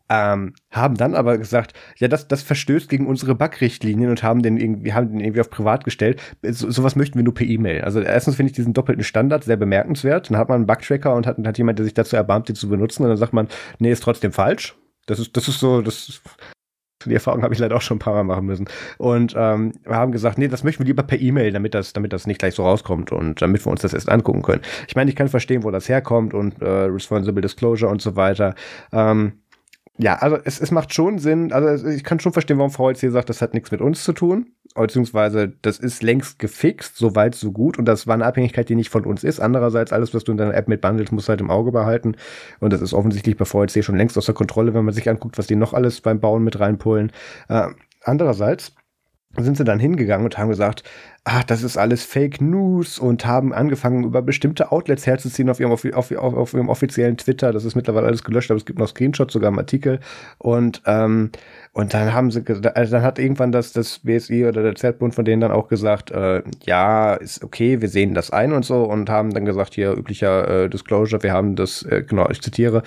Ähm, 0.09 0.55
haben 0.71 0.95
dann 0.97 1.15
aber 1.15 1.37
gesagt, 1.37 1.73
ja, 1.97 2.09
das, 2.09 2.27
das 2.27 2.41
verstößt 2.41 2.89
gegen 2.89 3.07
unsere 3.07 3.33
Bug-Richtlinien 3.33 4.09
und 4.09 4.23
haben 4.23 4.41
den 4.41 4.57
irgendwie, 4.57 4.91
haben 4.91 5.09
den 5.09 5.21
irgendwie 5.21 5.39
auf 5.39 5.49
privat 5.49 5.85
gestellt. 5.85 6.21
So, 6.43 6.69
sowas 6.69 6.97
möchten 6.97 7.17
wir 7.17 7.23
nur 7.23 7.33
per 7.33 7.47
E-Mail. 7.47 7.81
Also 7.81 8.01
erstens 8.01 8.35
finde 8.35 8.49
ich 8.49 8.55
diesen 8.55 8.73
doppelten 8.73 9.05
Standard 9.05 9.45
sehr 9.45 9.55
bemerkenswert. 9.55 10.29
Dann 10.29 10.37
hat 10.37 10.49
man 10.49 10.57
einen 10.57 10.65
Bug-Tracker 10.65 11.15
und 11.15 11.27
hat, 11.27 11.37
hat 11.37 11.57
jemand, 11.57 11.79
der 11.79 11.85
sich 11.85 11.93
dazu 11.93 12.17
erbarmt, 12.17 12.49
den 12.49 12.57
zu 12.57 12.67
benutzen 12.67 13.03
und 13.03 13.09
dann 13.09 13.17
sagt 13.17 13.31
man, 13.31 13.47
nee, 13.79 13.91
ist 13.91 14.03
trotzdem 14.03 14.33
falsch. 14.33 14.75
Das 15.05 15.17
ist, 15.17 15.37
das 15.37 15.47
ist 15.47 15.59
so, 15.59 15.81
das 15.81 16.21
die 17.05 17.13
Erfahrung 17.13 17.43
habe 17.43 17.53
ich 17.53 17.59
leider 17.59 17.75
auch 17.75 17.81
schon 17.81 17.97
ein 17.97 17.99
paar 17.99 18.13
Mal 18.13 18.23
machen 18.23 18.45
müssen. 18.45 18.65
Und 18.97 19.33
ähm, 19.37 19.73
wir 19.83 19.95
haben 19.95 20.11
gesagt, 20.11 20.37
nee, 20.37 20.47
das 20.47 20.63
möchten 20.63 20.83
wir 20.83 20.87
lieber 20.87 21.03
per 21.03 21.19
E-Mail, 21.19 21.51
damit 21.51 21.73
das, 21.73 21.93
damit 21.93 22.13
das 22.13 22.27
nicht 22.27 22.39
gleich 22.39 22.55
so 22.55 22.63
rauskommt 22.63 23.11
und 23.11 23.41
damit 23.41 23.65
wir 23.65 23.71
uns 23.71 23.81
das 23.81 23.93
erst 23.93 24.09
angucken 24.09 24.41
können. 24.41 24.61
Ich 24.87 24.95
meine, 24.95 25.09
ich 25.09 25.15
kann 25.15 25.27
verstehen, 25.27 25.63
wo 25.63 25.71
das 25.71 25.89
herkommt 25.89 26.33
und 26.33 26.61
äh, 26.61 26.67
Responsible 26.67 27.41
Disclosure 27.41 27.91
und 27.91 28.01
so 28.01 28.15
weiter. 28.15 28.55
Ähm, 28.91 29.33
ja, 29.97 30.15
also 30.15 30.37
es, 30.43 30.59
es 30.59 30.71
macht 30.71 30.93
schon 30.93 31.19
Sinn, 31.19 31.51
also 31.51 31.87
ich 31.87 32.03
kann 32.03 32.19
schon 32.19 32.33
verstehen, 32.33 32.57
warum 32.57 32.71
VLC 32.71 33.11
sagt, 33.11 33.29
das 33.29 33.41
hat 33.41 33.53
nichts 33.53 33.71
mit 33.71 33.81
uns 33.81 34.03
zu 34.03 34.13
tun, 34.13 34.47
beziehungsweise 34.75 35.53
das 35.61 35.79
ist 35.79 36.03
längst 36.03 36.39
gefixt, 36.39 36.97
so 36.97 37.15
weit, 37.15 37.35
so 37.35 37.51
gut 37.51 37.77
und 37.77 37.85
das 37.85 38.07
war 38.07 38.13
eine 38.13 38.25
Abhängigkeit, 38.25 38.69
die 38.69 38.75
nicht 38.75 38.89
von 38.89 39.05
uns 39.05 39.23
ist. 39.23 39.39
Andererseits, 39.39 39.91
alles, 39.91 40.13
was 40.13 40.23
du 40.23 40.31
in 40.31 40.37
deiner 40.37 40.53
App 40.53 40.67
mit 40.67 40.81
bundles, 40.81 41.11
musst 41.11 41.27
du 41.27 41.31
halt 41.31 41.41
im 41.41 41.51
Auge 41.51 41.71
behalten 41.71 42.15
und 42.59 42.73
das 42.73 42.81
ist 42.81 42.93
offensichtlich 42.93 43.37
bei 43.37 43.45
VLC 43.45 43.83
schon 43.83 43.97
längst 43.97 44.17
außer 44.17 44.33
Kontrolle, 44.33 44.73
wenn 44.73 44.85
man 44.85 44.93
sich 44.93 45.09
anguckt, 45.09 45.37
was 45.37 45.47
die 45.47 45.55
noch 45.55 45.73
alles 45.73 46.01
beim 46.01 46.19
Bauen 46.19 46.43
mit 46.43 46.59
reinpullen. 46.59 47.11
Äh, 47.49 47.67
andererseits 48.03 48.73
sind 49.37 49.57
sie 49.57 49.63
dann 49.63 49.79
hingegangen 49.79 50.25
und 50.25 50.37
haben 50.37 50.49
gesagt, 50.49 50.83
ach, 51.23 51.43
das 51.43 51.61
ist 51.61 51.77
alles 51.77 52.03
Fake 52.03 52.41
News 52.41 52.97
und 52.97 53.27
haben 53.27 53.53
angefangen, 53.53 54.03
über 54.03 54.23
bestimmte 54.23 54.71
Outlets 54.71 55.05
herzuziehen 55.05 55.49
auf 55.51 55.59
ihrem, 55.59 55.71
auf, 55.71 55.85
auf, 55.85 56.11
auf 56.11 56.53
ihrem 56.53 56.69
offiziellen 56.69 57.15
Twitter. 57.15 57.51
Das 57.51 57.63
ist 57.63 57.75
mittlerweile 57.75 58.07
alles 58.07 58.23
gelöscht, 58.23 58.49
aber 58.49 58.57
es 58.57 58.65
gibt 58.65 58.79
noch 58.79 58.87
Screenshots 58.87 59.33
sogar 59.33 59.49
im 59.49 59.59
Artikel. 59.59 59.99
Und, 60.39 60.81
ähm, 60.87 61.29
und 61.73 61.93
dann 61.93 62.13
haben 62.13 62.31
sie, 62.31 62.43
also 62.47 62.91
dann 62.91 63.03
hat 63.03 63.19
irgendwann 63.19 63.51
das, 63.51 63.71
das 63.71 63.99
BSI 63.99 64.47
oder 64.47 64.63
der 64.63 64.75
Z-Bund 64.75 65.13
von 65.13 65.23
denen 65.23 65.41
dann 65.41 65.51
auch 65.51 65.67
gesagt, 65.67 66.09
äh, 66.09 66.41
ja, 66.63 67.13
ist 67.13 67.43
okay, 67.43 67.81
wir 67.81 67.89
sehen 67.89 68.15
das 68.15 68.31
ein 68.31 68.51
und 68.51 68.65
so 68.65 68.83
und 68.83 69.07
haben 69.09 69.31
dann 69.31 69.45
gesagt, 69.45 69.75
hier 69.75 69.91
üblicher 69.95 70.63
äh, 70.63 70.69
Disclosure, 70.69 71.21
wir 71.21 71.33
haben 71.33 71.55
das, 71.55 71.83
äh, 71.83 72.01
genau, 72.01 72.29
ich 72.31 72.41
zitiere, 72.41 72.81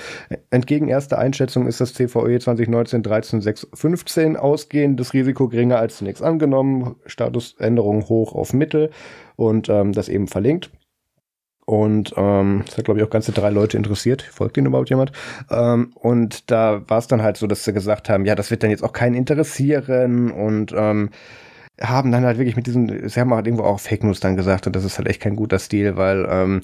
entgegen 0.51 0.89
erster 0.89 1.18
Einschätzung 1.18 1.68
ist 1.68 1.80
das 1.80 1.95
CVE 1.95 2.41
2019 2.41 3.05
13615 3.05 4.37
ausgehendes 4.37 5.12
Risiko 5.14 5.49
geringer 5.49 5.78
als 5.78 5.99
zunächst 5.99 6.22
angenommen, 6.22 6.97
Statusänderung 7.07 8.09
hoch 8.09 8.24
hoch 8.25 8.35
auf 8.35 8.53
Mittel 8.53 8.91
und 9.37 9.68
ähm, 9.68 9.93
das 9.93 10.09
eben 10.09 10.29
verlinkt. 10.29 10.70
Und 11.66 12.12
ähm, 12.16 12.62
das 12.66 12.77
hat, 12.77 12.85
glaube 12.85 13.01
ich, 13.01 13.07
auch 13.07 13.11
ganze 13.11 13.33
drei 13.33 13.51
Leute 13.51 13.77
interessiert. 13.77 14.22
Folgt 14.22 14.57
Ihnen 14.57 14.66
überhaupt 14.66 14.91
jemand? 14.91 15.12
Ähm, 15.51 15.93
und 15.95 16.51
da 16.51 16.83
war 16.89 16.99
es 16.99 17.07
dann 17.07 17.22
halt 17.22 17.37
so, 17.39 17.47
dass 17.47 17.64
sie 17.64 17.72
gesagt 17.72 18.11
haben, 18.11 18.27
ja, 18.27 18.35
das 18.35 18.51
wird 18.51 18.62
dann 18.62 18.70
jetzt 18.70 18.85
auch 18.85 18.93
keinen 18.93 19.14
interessieren 19.14 20.31
und 20.31 20.75
ähm, 20.77 21.11
haben 21.81 22.12
dann 22.12 22.25
halt 22.25 22.39
wirklich 22.39 22.57
mit 22.57 22.66
diesen, 22.66 23.09
sie 23.09 23.18
haben 23.18 23.33
halt 23.35 23.47
irgendwo 23.47 23.64
auch 23.64 23.81
Fake 23.81 24.05
News 24.05 24.20
dann 24.20 24.37
gesagt 24.37 24.66
und 24.66 24.77
das 24.77 24.85
ist 24.85 24.99
halt 24.99 25.09
echt 25.09 25.20
kein 25.20 25.37
guter 25.37 25.59
Stil, 25.59 25.97
weil 25.97 26.27
ähm, 26.31 26.61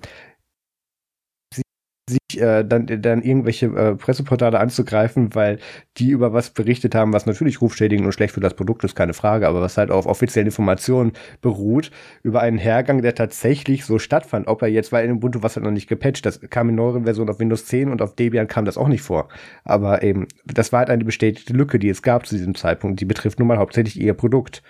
sich 2.10 2.40
äh, 2.40 2.64
dann, 2.64 2.86
dann 2.86 3.22
irgendwelche 3.22 3.66
äh, 3.66 3.94
Presseportale 3.94 4.58
anzugreifen, 4.58 5.34
weil 5.34 5.58
die 5.96 6.10
über 6.10 6.32
was 6.32 6.50
berichtet 6.50 6.94
haben, 6.94 7.12
was 7.12 7.26
natürlich 7.26 7.60
rufschädigend 7.60 8.06
und 8.06 8.12
schlecht 8.12 8.34
für 8.34 8.40
das 8.40 8.54
Produkt 8.54 8.84
ist, 8.84 8.94
keine 8.94 9.14
Frage, 9.14 9.48
aber 9.48 9.60
was 9.60 9.76
halt 9.76 9.90
auf 9.90 10.06
offiziellen 10.06 10.46
Informationen 10.46 11.12
beruht, 11.40 11.90
über 12.22 12.40
einen 12.40 12.58
Hergang, 12.58 13.02
der 13.02 13.14
tatsächlich 13.14 13.84
so 13.84 13.98
stattfand. 13.98 14.48
Ob 14.48 14.62
er 14.62 14.68
jetzt, 14.68 14.92
weil 14.92 15.04
in 15.04 15.12
Ubuntu 15.12 15.42
was 15.42 15.56
halt 15.56 15.64
noch 15.64 15.72
nicht 15.72 15.88
gepatcht, 15.88 16.26
das 16.26 16.40
kam 16.50 16.68
in 16.68 16.74
neueren 16.74 17.04
Versionen 17.04 17.30
auf 17.30 17.40
Windows 17.40 17.66
10 17.66 17.90
und 17.90 18.02
auf 18.02 18.14
Debian 18.14 18.48
kam 18.48 18.64
das 18.64 18.78
auch 18.78 18.88
nicht 18.88 19.02
vor. 19.02 19.28
Aber 19.64 20.02
eben, 20.02 20.26
das 20.44 20.72
war 20.72 20.80
halt 20.80 20.90
eine 20.90 21.04
bestätigte 21.04 21.52
Lücke, 21.52 21.78
die 21.78 21.88
es 21.88 22.02
gab 22.02 22.26
zu 22.26 22.36
diesem 22.36 22.54
Zeitpunkt. 22.54 23.00
Die 23.00 23.04
betrifft 23.04 23.38
nun 23.38 23.48
mal 23.48 23.58
hauptsächlich 23.58 24.00
ihr 24.00 24.14
Produkt. 24.14 24.62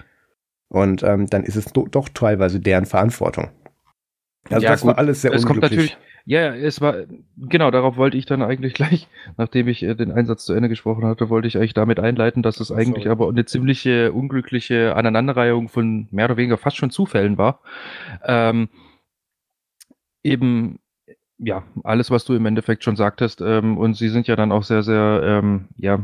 Und 0.68 1.02
ähm, 1.02 1.26
dann 1.26 1.42
ist 1.42 1.56
es 1.56 1.64
do 1.66 1.88
doch 1.90 2.08
teilweise 2.08 2.60
deren 2.60 2.86
Verantwortung. 2.86 3.50
Also 4.48 4.64
ja, 4.64 4.70
das 4.70 4.80
gut. 4.80 4.88
war 4.88 4.98
alles 4.98 5.22
sehr 5.22 5.32
es 5.32 5.44
unglücklich. 5.44 5.60
Kommt 5.60 5.72
natürlich 5.72 5.98
ja, 6.26 6.54
es 6.54 6.80
war, 6.80 6.94
genau, 7.36 7.70
darauf 7.70 7.96
wollte 7.96 8.16
ich 8.16 8.26
dann 8.26 8.42
eigentlich 8.42 8.74
gleich, 8.74 9.08
nachdem 9.36 9.68
ich 9.68 9.82
äh, 9.82 9.94
den 9.94 10.12
Einsatz 10.12 10.44
zu 10.44 10.52
Ende 10.52 10.68
gesprochen 10.68 11.04
hatte, 11.04 11.28
wollte 11.28 11.48
ich 11.48 11.56
eigentlich 11.56 11.74
damit 11.74 11.98
einleiten, 11.98 12.42
dass 12.42 12.60
es 12.60 12.70
eigentlich 12.70 13.04
Sorry. 13.04 13.08
aber 13.08 13.28
eine 13.28 13.44
ziemliche 13.46 14.12
unglückliche 14.12 14.94
Aneinanderreihung 14.96 15.68
von 15.68 16.08
mehr 16.10 16.26
oder 16.26 16.36
weniger 16.36 16.58
fast 16.58 16.76
schon 16.76 16.90
Zufällen 16.90 17.38
war. 17.38 17.60
Ähm, 18.24 18.68
eben, 20.22 20.78
ja, 21.38 21.64
alles, 21.84 22.10
was 22.10 22.24
du 22.24 22.34
im 22.34 22.46
Endeffekt 22.46 22.84
schon 22.84 22.96
sagtest, 22.96 23.40
ähm, 23.40 23.78
und 23.78 23.94
sie 23.94 24.08
sind 24.08 24.26
ja 24.26 24.36
dann 24.36 24.52
auch 24.52 24.62
sehr, 24.62 24.82
sehr, 24.82 25.22
ähm, 25.24 25.68
ja, 25.76 26.00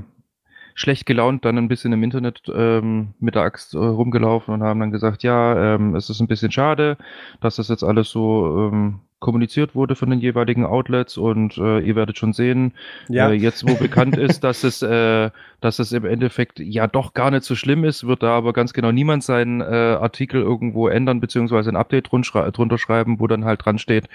schlecht 0.76 1.06
gelaunt 1.06 1.44
dann 1.44 1.58
ein 1.58 1.68
bisschen 1.68 1.92
im 1.92 2.02
Internet 2.02 2.42
ähm, 2.54 3.14
mit 3.18 3.34
der 3.34 3.42
Axt 3.42 3.74
äh, 3.74 3.78
rumgelaufen 3.78 4.54
und 4.54 4.62
haben 4.62 4.78
dann 4.78 4.92
gesagt, 4.92 5.22
ja, 5.24 5.74
ähm, 5.74 5.96
es 5.96 6.10
ist 6.10 6.20
ein 6.20 6.28
bisschen 6.28 6.52
schade, 6.52 6.98
dass 7.40 7.56
das 7.56 7.68
jetzt 7.68 7.82
alles 7.82 8.10
so 8.10 8.70
ähm, 8.70 9.00
kommuniziert 9.26 9.74
wurde 9.74 9.96
von 9.96 10.08
den 10.08 10.20
jeweiligen 10.20 10.64
Outlets 10.64 11.18
und 11.18 11.58
äh, 11.58 11.80
ihr 11.80 11.96
werdet 11.96 12.16
schon 12.16 12.32
sehen, 12.32 12.74
ja. 13.08 13.28
äh, 13.28 13.32
jetzt 13.32 13.68
wo 13.68 13.74
bekannt 13.74 14.16
ist, 14.16 14.44
dass 14.44 14.62
es, 14.62 14.82
äh, 14.82 15.30
dass 15.60 15.80
es 15.80 15.90
im 15.90 16.04
Endeffekt 16.04 16.60
ja 16.60 16.86
doch 16.86 17.12
gar 17.12 17.32
nicht 17.32 17.42
so 17.42 17.56
schlimm 17.56 17.82
ist, 17.82 18.06
wird 18.06 18.22
da 18.22 18.36
aber 18.36 18.52
ganz 18.52 18.72
genau 18.72 18.92
niemand 18.92 19.24
seinen 19.24 19.60
äh, 19.60 19.64
Artikel 19.64 20.40
irgendwo 20.40 20.86
ändern 20.86 21.18
beziehungsweise 21.18 21.70
ein 21.70 21.76
Update 21.76 22.12
drunter 22.12 22.78
schreiben, 22.78 23.18
wo 23.18 23.26
dann 23.26 23.44
halt 23.44 23.64
dran 23.64 23.78
steht, 23.78 24.08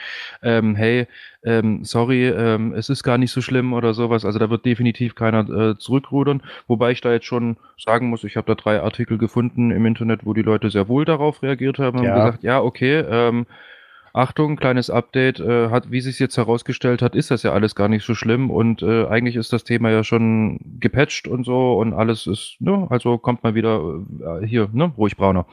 ähm, 0.43 0.75
hey, 0.77 1.07
ähm, 1.43 1.83
sorry, 1.83 2.29
ähm, 2.29 2.73
es 2.73 2.87
ist 2.87 3.03
gar 3.03 3.17
nicht 3.17 3.31
so 3.31 3.41
schlimm 3.41 3.73
oder 3.73 3.93
sowas. 3.93 4.23
Also 4.23 4.39
da 4.39 4.49
wird 4.49 4.65
definitiv 4.65 5.15
keiner 5.15 5.49
äh, 5.49 5.77
zurückrudern. 5.77 6.41
Wobei 6.67 6.91
ich 6.91 7.01
da 7.01 7.11
jetzt 7.11 7.25
schon 7.25 7.57
sagen 7.77 8.07
muss, 8.09 8.23
ich 8.23 8.37
habe 8.37 8.47
da 8.47 8.55
drei 8.55 8.79
Artikel 8.79 9.17
gefunden 9.17 9.71
im 9.71 9.85
Internet, 9.85 10.25
wo 10.25 10.33
die 10.33 10.41
Leute 10.41 10.69
sehr 10.69 10.87
wohl 10.87 11.03
darauf 11.03 11.43
reagiert 11.43 11.79
haben 11.79 11.99
und 11.99 12.05
ja. 12.05 12.15
gesagt, 12.15 12.43
ja, 12.43 12.61
okay, 12.61 13.03
ähm, 13.09 13.45
Achtung, 14.13 14.57
kleines 14.57 14.89
Update, 14.89 15.39
äh, 15.39 15.69
hat, 15.69 15.91
wie 15.91 16.01
sich 16.01 16.19
jetzt 16.19 16.37
herausgestellt 16.37 17.01
hat, 17.01 17.15
ist 17.15 17.31
das 17.31 17.43
ja 17.43 17.53
alles 17.53 17.75
gar 17.75 17.87
nicht 17.87 18.05
so 18.05 18.13
schlimm 18.13 18.49
und 18.49 18.81
äh, 18.81 19.05
eigentlich 19.07 19.35
ist 19.35 19.53
das 19.53 19.63
Thema 19.63 19.89
ja 19.89 20.03
schon 20.03 20.59
gepatcht 20.79 21.27
und 21.27 21.45
so 21.45 21.73
und 21.77 21.93
alles 21.93 22.27
ist, 22.27 22.57
ne, 22.59 22.87
also 22.89 23.17
kommt 23.17 23.43
mal 23.43 23.55
wieder 23.55 24.01
äh, 24.41 24.45
hier, 24.45 24.69
ne, 24.73 24.91
ruhig 24.97 25.15
brauner. 25.15 25.45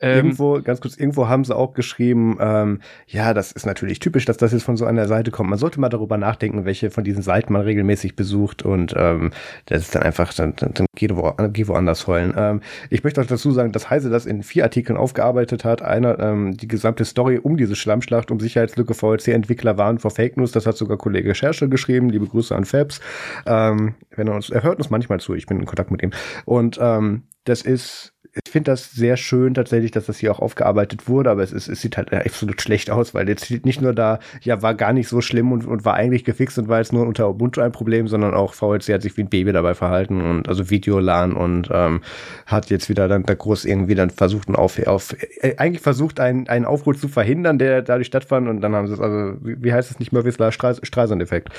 Ähm, 0.00 0.16
irgendwo, 0.16 0.60
ganz 0.62 0.80
kurz, 0.80 0.96
irgendwo 0.96 1.28
haben 1.28 1.44
sie 1.44 1.54
auch 1.54 1.72
geschrieben, 1.74 2.36
ähm, 2.40 2.80
ja, 3.06 3.34
das 3.34 3.52
ist 3.52 3.66
natürlich 3.66 3.98
typisch, 3.98 4.24
dass 4.24 4.36
das 4.36 4.52
jetzt 4.52 4.64
von 4.64 4.76
so 4.76 4.84
einer 4.84 5.06
Seite 5.06 5.30
kommt. 5.30 5.50
Man 5.50 5.58
sollte 5.58 5.80
mal 5.80 5.88
darüber 5.88 6.18
nachdenken, 6.18 6.64
welche 6.64 6.90
von 6.90 7.04
diesen 7.04 7.22
Seiten 7.22 7.52
man 7.52 7.62
regelmäßig 7.62 8.16
besucht 8.16 8.62
und 8.62 8.94
ähm, 8.96 9.30
das 9.66 9.82
ist 9.82 9.94
dann 9.94 10.02
einfach, 10.02 10.32
dann, 10.34 10.54
dann, 10.56 10.74
dann 10.74 10.86
geh, 10.96 11.08
wo, 11.12 11.32
geh 11.52 11.66
woanders 11.66 12.06
heulen. 12.06 12.34
Ähm, 12.36 12.60
ich 12.90 13.04
möchte 13.04 13.20
auch 13.20 13.26
dazu 13.26 13.50
sagen, 13.52 13.72
dass 13.72 13.90
Heise 13.90 14.10
das 14.10 14.26
in 14.26 14.42
vier 14.42 14.64
Artikeln 14.64 14.96
aufgearbeitet 14.96 15.64
hat. 15.64 15.82
Einer, 15.82 16.18
ähm, 16.18 16.56
die 16.56 16.68
gesamte 16.68 17.04
Story 17.04 17.38
um 17.38 17.56
diese 17.56 17.76
Schlammschlacht, 17.76 18.30
um 18.30 18.40
Sicherheitslücke, 18.40 18.94
VLC-Entwickler 18.94 19.78
waren 19.78 19.98
vor 19.98 20.10
Fake 20.10 20.36
News, 20.36 20.52
das 20.52 20.66
hat 20.66 20.76
sogar 20.76 20.98
Kollege 20.98 21.34
Scherschel 21.34 21.68
geschrieben. 21.68 22.10
Liebe 22.10 22.26
Grüße 22.26 22.54
an 22.54 22.64
Fabs. 22.64 23.00
Ähm, 23.46 23.94
wenn 24.16 24.28
er 24.28 24.34
uns, 24.34 24.50
er 24.50 24.62
hört 24.62 24.78
uns 24.78 24.90
manchmal 24.90 25.20
zu, 25.20 25.34
ich 25.34 25.46
bin 25.46 25.60
in 25.60 25.66
Kontakt 25.66 25.90
mit 25.90 26.02
ihm. 26.02 26.10
Und 26.44 26.78
ähm, 26.80 27.24
das 27.44 27.62
ist 27.62 28.13
ich 28.34 28.50
finde 28.50 28.72
das 28.72 28.90
sehr 28.90 29.16
schön 29.16 29.54
tatsächlich, 29.54 29.92
dass 29.92 30.06
das 30.06 30.18
hier 30.18 30.32
auch 30.32 30.40
aufgearbeitet 30.40 31.08
wurde, 31.08 31.30
aber 31.30 31.42
es, 31.42 31.52
ist, 31.52 31.68
es 31.68 31.80
sieht 31.80 31.96
halt 31.96 32.12
absolut 32.12 32.60
schlecht 32.60 32.90
aus, 32.90 33.14
weil 33.14 33.28
jetzt 33.28 33.44
steht 33.44 33.64
nicht 33.64 33.80
nur 33.80 33.92
da, 33.92 34.18
ja, 34.42 34.60
war 34.60 34.74
gar 34.74 34.92
nicht 34.92 35.08
so 35.08 35.20
schlimm 35.20 35.52
und, 35.52 35.66
und 35.66 35.84
war 35.84 35.94
eigentlich 35.94 36.24
gefixt 36.24 36.58
und 36.58 36.68
war 36.68 36.78
jetzt 36.78 36.92
nur 36.92 37.06
unter 37.06 37.28
Ubuntu 37.28 37.60
ein 37.60 37.70
Problem, 37.70 38.08
sondern 38.08 38.34
auch 38.34 38.54
VLC 38.54 38.88
hat 38.92 39.02
sich 39.02 39.16
wie 39.16 39.22
ein 39.22 39.28
Baby 39.28 39.52
dabei 39.52 39.74
verhalten 39.74 40.20
und 40.20 40.48
also 40.48 40.68
Videolan 40.68 41.34
und 41.34 41.68
ähm, 41.72 42.02
hat 42.46 42.70
jetzt 42.70 42.88
wieder 42.88 43.06
dann 43.06 43.22
da 43.22 43.34
groß 43.34 43.64
irgendwie 43.66 43.94
dann 43.94 44.10
versucht, 44.10 44.48
einen 44.48 44.56
auf, 44.56 44.84
auf 44.84 45.14
äh, 45.40 45.56
eigentlich 45.58 45.82
versucht, 45.82 46.18
einen, 46.18 46.48
einen 46.48 46.64
Aufruhr 46.64 46.96
zu 46.96 47.06
verhindern, 47.06 47.58
der 47.58 47.82
dadurch 47.82 48.08
stattfand 48.08 48.48
und 48.48 48.60
dann 48.62 48.74
haben 48.74 48.88
sie 48.88 48.94
es, 48.94 49.00
also 49.00 49.36
wie, 49.42 49.62
wie 49.62 49.72
heißt 49.72 49.92
es 49.92 50.00
nicht 50.00 50.12
Murphy's 50.12 50.38
Law 50.38 50.50
Streisand-Effekt. 50.50 51.50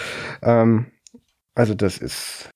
Ähm, 0.42 0.88
also 1.56 1.74
das 1.74 1.98
ist 2.00 2.50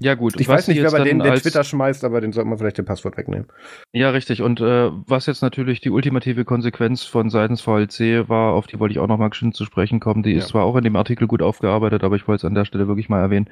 ja, 0.00 0.14
gut. 0.14 0.38
Ich 0.40 0.46
weiß 0.46 0.68
nicht, 0.68 0.80
wer 0.80 0.92
bei 0.92 1.02
den, 1.02 1.18
den 1.18 1.34
Twitter 1.34 1.64
schmeißt, 1.64 2.04
aber 2.04 2.20
den 2.20 2.32
sollte 2.32 2.48
man 2.48 2.56
vielleicht 2.56 2.78
den 2.78 2.84
Passwort 2.84 3.16
wegnehmen. 3.16 3.46
Ja, 3.92 4.10
richtig. 4.10 4.42
Und 4.42 4.60
äh, 4.60 4.90
was 5.06 5.26
jetzt 5.26 5.42
natürlich 5.42 5.80
die 5.80 5.90
ultimative 5.90 6.44
Konsequenz 6.44 7.02
von 7.02 7.30
seitens 7.30 7.62
VLC 7.62 8.28
war, 8.28 8.52
auf 8.52 8.68
die 8.68 8.78
wollte 8.78 8.92
ich 8.92 9.00
auch 9.00 9.08
nochmal 9.08 9.30
geschwind 9.30 9.56
zu 9.56 9.64
sprechen 9.64 9.98
kommen. 9.98 10.22
Die 10.22 10.30
ja. 10.30 10.38
ist 10.38 10.48
zwar 10.48 10.62
auch 10.62 10.76
in 10.76 10.84
dem 10.84 10.94
Artikel 10.94 11.26
gut 11.26 11.42
aufgearbeitet, 11.42 12.04
aber 12.04 12.14
ich 12.14 12.28
wollte 12.28 12.42
es 12.42 12.44
an 12.44 12.54
der 12.54 12.64
Stelle 12.64 12.86
wirklich 12.86 13.08
mal 13.08 13.20
erwähnen. 13.20 13.50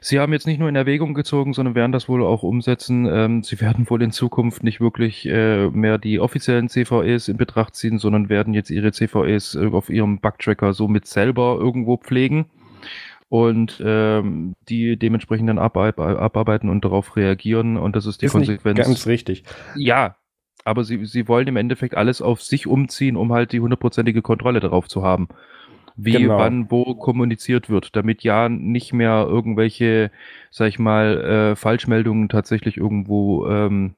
Sie 0.00 0.20
haben 0.20 0.32
jetzt 0.32 0.46
nicht 0.46 0.60
nur 0.60 0.68
in 0.68 0.76
Erwägung 0.76 1.14
gezogen, 1.14 1.52
sondern 1.52 1.74
werden 1.74 1.90
das 1.90 2.08
wohl 2.08 2.24
auch 2.24 2.44
umsetzen. 2.44 3.06
Ähm, 3.10 3.42
sie 3.42 3.60
werden 3.60 3.90
wohl 3.90 4.02
in 4.02 4.12
Zukunft 4.12 4.62
nicht 4.62 4.80
wirklich 4.80 5.26
äh, 5.26 5.68
mehr 5.70 5.98
die 5.98 6.20
offiziellen 6.20 6.68
CVEs 6.68 7.26
in 7.26 7.38
Betracht 7.38 7.74
ziehen, 7.74 7.98
sondern 7.98 8.28
werden 8.28 8.54
jetzt 8.54 8.70
ihre 8.70 8.92
CVEs 8.92 9.56
äh, 9.56 9.66
auf 9.72 9.90
ihrem 9.90 10.20
Bugtracker 10.20 10.74
somit 10.74 11.06
selber 11.06 11.56
irgendwo 11.58 11.96
pflegen 11.96 12.46
und 13.28 13.82
ähm, 13.84 14.54
die 14.68 14.96
dementsprechend 14.96 15.48
dann 15.48 15.58
abarbeiten 15.58 16.68
und 16.68 16.84
darauf 16.84 17.16
reagieren 17.16 17.76
und 17.76 17.96
das 17.96 18.06
ist 18.06 18.22
die 18.22 18.26
ist 18.26 18.32
Konsequenz. 18.32 18.78
ganz 18.78 19.06
richtig. 19.06 19.44
Ja, 19.74 20.16
aber 20.64 20.84
sie, 20.84 21.04
sie 21.06 21.28
wollen 21.28 21.48
im 21.48 21.56
Endeffekt 21.56 21.96
alles 21.96 22.20
auf 22.22 22.42
sich 22.42 22.66
umziehen, 22.66 23.16
um 23.16 23.32
halt 23.32 23.52
die 23.52 23.60
hundertprozentige 23.60 24.22
Kontrolle 24.22 24.60
darauf 24.60 24.88
zu 24.88 25.02
haben. 25.02 25.28
Wie, 25.98 26.12
genau. 26.12 26.38
wann, 26.38 26.70
wo 26.70 26.94
kommuniziert 26.94 27.70
wird, 27.70 27.96
damit 27.96 28.22
ja 28.22 28.50
nicht 28.50 28.92
mehr 28.92 29.26
irgendwelche, 29.26 30.10
sag 30.50 30.68
ich 30.68 30.78
mal, 30.78 31.52
äh, 31.52 31.56
Falschmeldungen 31.56 32.28
tatsächlich 32.28 32.76
irgendwo 32.76 33.46
ähm, 33.46 33.94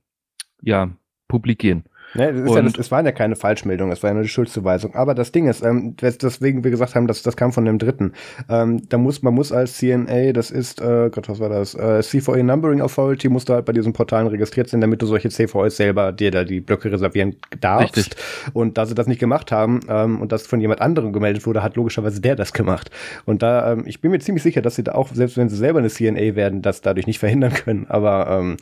ja, 0.62 0.90
publik 1.26 1.58
gehen. 1.58 1.84
Ne, 2.14 2.32
das 2.32 2.54
ja 2.54 2.62
das, 2.62 2.78
es 2.78 2.90
waren 2.90 3.04
ja 3.04 3.12
keine 3.12 3.36
Falschmeldungen, 3.36 3.92
es 3.92 4.02
war 4.02 4.10
ja 4.10 4.14
nur 4.14 4.22
die 4.22 4.28
Schuldzuweisung. 4.28 4.94
Aber 4.94 5.14
das 5.14 5.32
Ding 5.32 5.46
ist, 5.46 5.62
ähm, 5.62 5.94
deswegen 6.00 6.64
wir 6.64 6.70
gesagt 6.70 6.94
haben, 6.94 7.06
dass 7.06 7.22
das 7.22 7.36
kam 7.36 7.52
von 7.52 7.64
dem 7.64 7.78
Dritten. 7.78 8.12
Ähm, 8.48 8.88
da 8.88 8.96
muss 8.96 9.22
man 9.22 9.34
muss 9.34 9.52
als 9.52 9.76
CNA, 9.76 10.32
das 10.32 10.50
ist, 10.50 10.80
äh, 10.80 11.10
Gott, 11.10 11.28
was 11.28 11.38
war 11.38 11.50
das? 11.50 11.74
Äh, 11.74 12.02
CVA 12.02 12.42
Numbering 12.42 12.80
Authority, 12.80 13.28
musst 13.28 13.48
du 13.48 13.54
halt 13.54 13.66
bei 13.66 13.72
diesen 13.72 13.92
Portalen 13.92 14.26
registriert 14.26 14.68
sein, 14.68 14.80
damit 14.80 15.02
du 15.02 15.06
solche 15.06 15.28
CVAs 15.28 15.76
selber 15.76 16.12
dir 16.12 16.30
da 16.30 16.44
die 16.44 16.60
Blöcke 16.60 16.90
reservieren 16.90 17.36
darfst. 17.60 17.96
Richtig. 17.96 18.16
Und 18.54 18.78
da 18.78 18.86
sie 18.86 18.94
das 18.94 19.06
nicht 19.06 19.20
gemacht 19.20 19.52
haben 19.52 19.80
ähm, 19.88 20.20
und 20.20 20.32
das 20.32 20.46
von 20.46 20.60
jemand 20.60 20.80
anderem 20.80 21.12
gemeldet 21.12 21.46
wurde, 21.46 21.62
hat 21.62 21.76
logischerweise 21.76 22.20
der 22.20 22.36
das 22.36 22.52
gemacht. 22.52 22.90
Und 23.26 23.42
da, 23.42 23.72
ähm, 23.72 23.84
ich 23.86 24.00
bin 24.00 24.10
mir 24.10 24.18
ziemlich 24.20 24.42
sicher, 24.42 24.62
dass 24.62 24.76
sie 24.76 24.84
da 24.84 24.92
auch, 24.92 25.08
selbst 25.12 25.36
wenn 25.36 25.48
sie 25.48 25.56
selber 25.56 25.78
eine 25.78 25.88
CNA 25.88 26.34
werden, 26.36 26.62
das 26.62 26.80
dadurch 26.80 27.06
nicht 27.06 27.18
verhindern 27.18 27.52
können. 27.52 27.86
Aber 27.88 28.28
ähm, 28.30 28.56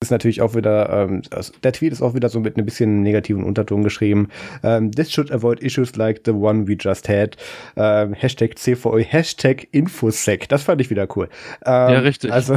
ist 0.00 0.10
natürlich 0.10 0.42
auch 0.42 0.54
wieder, 0.54 0.90
ähm, 0.90 1.22
der 1.62 1.72
Tweet 1.72 1.92
ist 1.92 2.02
auch 2.02 2.14
wieder 2.14 2.28
so 2.28 2.38
mit 2.38 2.56
einem 2.56 2.64
bisschen 2.64 3.02
negativen 3.02 3.42
Unterton 3.42 3.82
geschrieben. 3.82 4.28
Ähm, 4.62 4.92
This 4.92 5.10
should 5.10 5.32
avoid 5.32 5.60
issues 5.60 5.96
like 5.96 6.20
the 6.24 6.30
one 6.30 6.68
we 6.68 6.76
just 6.78 7.08
had. 7.08 7.36
Ähm, 7.76 8.14
Hashtag 8.14 8.56
CVE, 8.58 9.02
Hashtag 9.02 9.66
Infosec. 9.72 10.48
Das 10.48 10.62
fand 10.62 10.80
ich 10.80 10.90
wieder 10.90 11.08
cool. 11.16 11.28
Ähm, 11.66 11.92
ja, 11.92 11.98
richtig. 11.98 12.32
Also, 12.32 12.54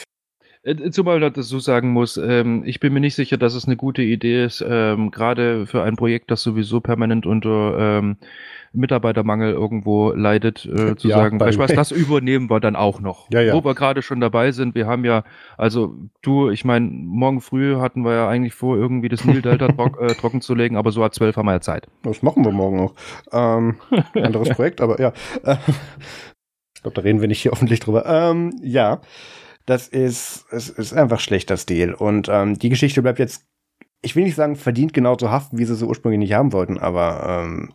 äh, 0.62 0.90
Zumal 0.90 1.22
ich 1.22 1.32
dazu 1.32 1.58
sagen 1.58 1.90
muss, 1.90 2.16
ähm, 2.16 2.62
ich 2.64 2.80
bin 2.80 2.94
mir 2.94 3.00
nicht 3.00 3.14
sicher, 3.14 3.36
dass 3.36 3.54
es 3.54 3.66
eine 3.66 3.76
gute 3.76 4.02
Idee 4.02 4.44
ist, 4.44 4.64
ähm, 4.66 5.10
gerade 5.10 5.66
für 5.66 5.82
ein 5.82 5.96
Projekt, 5.96 6.30
das 6.30 6.42
sowieso 6.42 6.80
permanent 6.80 7.26
unter 7.26 7.76
ähm, 7.78 8.16
Mitarbeitermangel 8.72 9.52
irgendwo 9.52 10.12
leidet, 10.12 10.64
äh, 10.64 10.96
zu 10.96 11.08
ja, 11.08 11.16
sagen, 11.16 11.40
weißt 11.40 11.58
was, 11.58 11.72
das 11.74 11.90
übernehmen 11.90 12.48
wir 12.48 12.60
dann 12.60 12.76
auch 12.76 13.00
noch. 13.00 13.28
Ja, 13.32 13.40
ja. 13.40 13.54
Wo 13.54 13.64
wir 13.64 13.74
gerade 13.74 14.02
schon 14.02 14.20
dabei 14.20 14.52
sind, 14.52 14.74
wir 14.74 14.86
haben 14.86 15.04
ja, 15.04 15.24
also 15.56 15.94
du, 16.22 16.50
ich 16.50 16.64
meine, 16.64 16.86
morgen 16.86 17.40
früh 17.40 17.76
hatten 17.76 18.04
wir 18.04 18.14
ja 18.14 18.28
eigentlich 18.28 18.54
vor, 18.54 18.76
irgendwie 18.76 19.08
das 19.08 19.24
Nil-Delta 19.24 19.68
trock, 19.72 20.00
äh, 20.00 20.14
trocken 20.14 20.40
zu 20.40 20.54
legen, 20.54 20.76
aber 20.76 20.92
so 20.92 21.02
ab 21.02 21.14
zwölf 21.14 21.36
haben 21.36 21.46
wir 21.46 21.52
ja 21.52 21.60
Zeit. 21.60 21.88
Das 22.02 22.22
machen 22.22 22.44
wir 22.44 22.52
morgen 22.52 22.80
auch. 22.80 22.94
Ähm, 23.32 23.76
anderes 24.14 24.50
Projekt, 24.50 24.80
aber 24.80 25.00
ja. 25.00 25.12
ich 26.74 26.82
glaube, 26.82 26.94
da 26.94 27.02
reden 27.02 27.20
wir 27.20 27.28
nicht 27.28 27.42
hier 27.42 27.52
öffentlich 27.52 27.80
drüber. 27.80 28.06
Ähm, 28.06 28.54
ja, 28.62 29.00
das 29.66 29.88
ist, 29.88 30.46
es 30.50 30.68
ist 30.68 30.92
einfach 30.92 31.20
schlechter 31.20 31.56
Stil. 31.56 31.92
Und 31.92 32.28
ähm, 32.30 32.58
die 32.58 32.68
Geschichte 32.68 33.02
bleibt 33.02 33.18
jetzt 33.18 33.46
ich 34.02 34.16
will 34.16 34.24
nicht 34.24 34.34
sagen, 34.34 34.56
verdient 34.56 34.94
genau 34.94 35.16
so 35.18 35.30
haften, 35.30 35.58
wie 35.58 35.64
sie 35.64 35.74
so 35.74 35.86
ursprünglich 35.86 36.20
nicht 36.20 36.32
haben 36.32 36.52
wollten, 36.52 36.78
aber 36.78 37.44
ähm, 37.44 37.74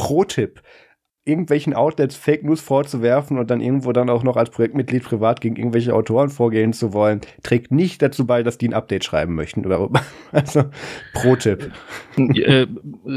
Pro-Tipp, 0.00 0.62
irgendwelchen 1.26 1.74
Outlets 1.74 2.16
Fake 2.16 2.42
News 2.42 2.62
vorzuwerfen 2.62 3.38
und 3.38 3.50
dann 3.50 3.60
irgendwo 3.60 3.92
dann 3.92 4.08
auch 4.08 4.22
noch 4.22 4.38
als 4.38 4.48
Projektmitglied 4.48 5.04
privat 5.04 5.42
gegen 5.42 5.56
irgendwelche 5.56 5.94
Autoren 5.94 6.30
vorgehen 6.30 6.72
zu 6.72 6.94
wollen, 6.94 7.20
trägt 7.42 7.70
nicht 7.70 8.00
dazu 8.00 8.26
bei, 8.26 8.42
dass 8.42 8.56
die 8.56 8.68
ein 8.68 8.74
Update 8.74 9.04
schreiben 9.04 9.34
möchten. 9.34 9.60
Also 10.32 10.64
Pro-Tipp. 11.12 11.70
Äh, 12.16 12.66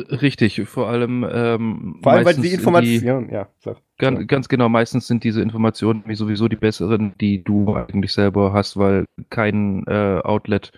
richtig, 0.09 0.61
vor 0.65 0.89
allem 0.89 1.25
ähm, 1.31 1.99
vor 2.03 2.11
allem, 2.11 2.25
weil 2.25 2.35
die 2.35 2.53
Informationen, 2.53 3.29
ja. 3.31 3.47
Sag, 3.59 3.77
ganz, 3.97 4.27
ganz 4.27 4.49
genau, 4.49 4.67
meistens 4.67 5.07
sind 5.07 5.23
diese 5.23 5.41
Informationen 5.41 6.03
sowieso 6.13 6.49
die 6.49 6.55
besseren, 6.57 7.13
die 7.21 7.43
du 7.43 7.75
eigentlich 7.75 8.11
selber 8.11 8.51
hast, 8.51 8.75
weil 8.75 9.05
kein 9.29 9.85
äh, 9.87 10.19
Outlet 10.23 10.73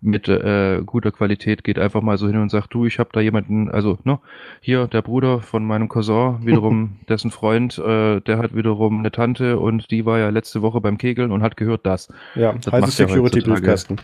mit 0.00 0.28
äh, 0.28 0.82
guter 0.84 1.12
Qualität 1.12 1.64
geht 1.64 1.78
einfach 1.78 2.00
mal 2.00 2.18
so 2.18 2.26
hin 2.26 2.38
und 2.38 2.50
sagt, 2.50 2.72
du, 2.72 2.86
ich 2.86 2.98
habe 2.98 3.10
da 3.12 3.20
jemanden, 3.20 3.70
also 3.70 3.98
ne, 4.04 4.18
hier 4.60 4.86
der 4.86 5.02
Bruder 5.02 5.40
von 5.40 5.64
meinem 5.64 5.88
Cousin, 5.88 6.38
wiederum 6.46 6.98
dessen 7.08 7.30
Freund, 7.30 7.78
äh, 7.78 8.20
der 8.20 8.38
hat 8.38 8.54
wiederum 8.54 9.00
eine 9.00 9.10
Tante 9.10 9.58
und 9.58 9.90
die 9.90 10.06
war 10.06 10.18
ja 10.18 10.30
letzte 10.30 10.62
Woche 10.62 10.80
beim 10.80 10.98
Kegeln 10.98 11.32
und 11.32 11.42
hat 11.42 11.56
gehört 11.56 11.84
das. 11.84 12.08
Ja, 12.34 12.52
das 12.52 12.72
heißt 12.72 12.96
Security-Briefkasten. 12.96 13.96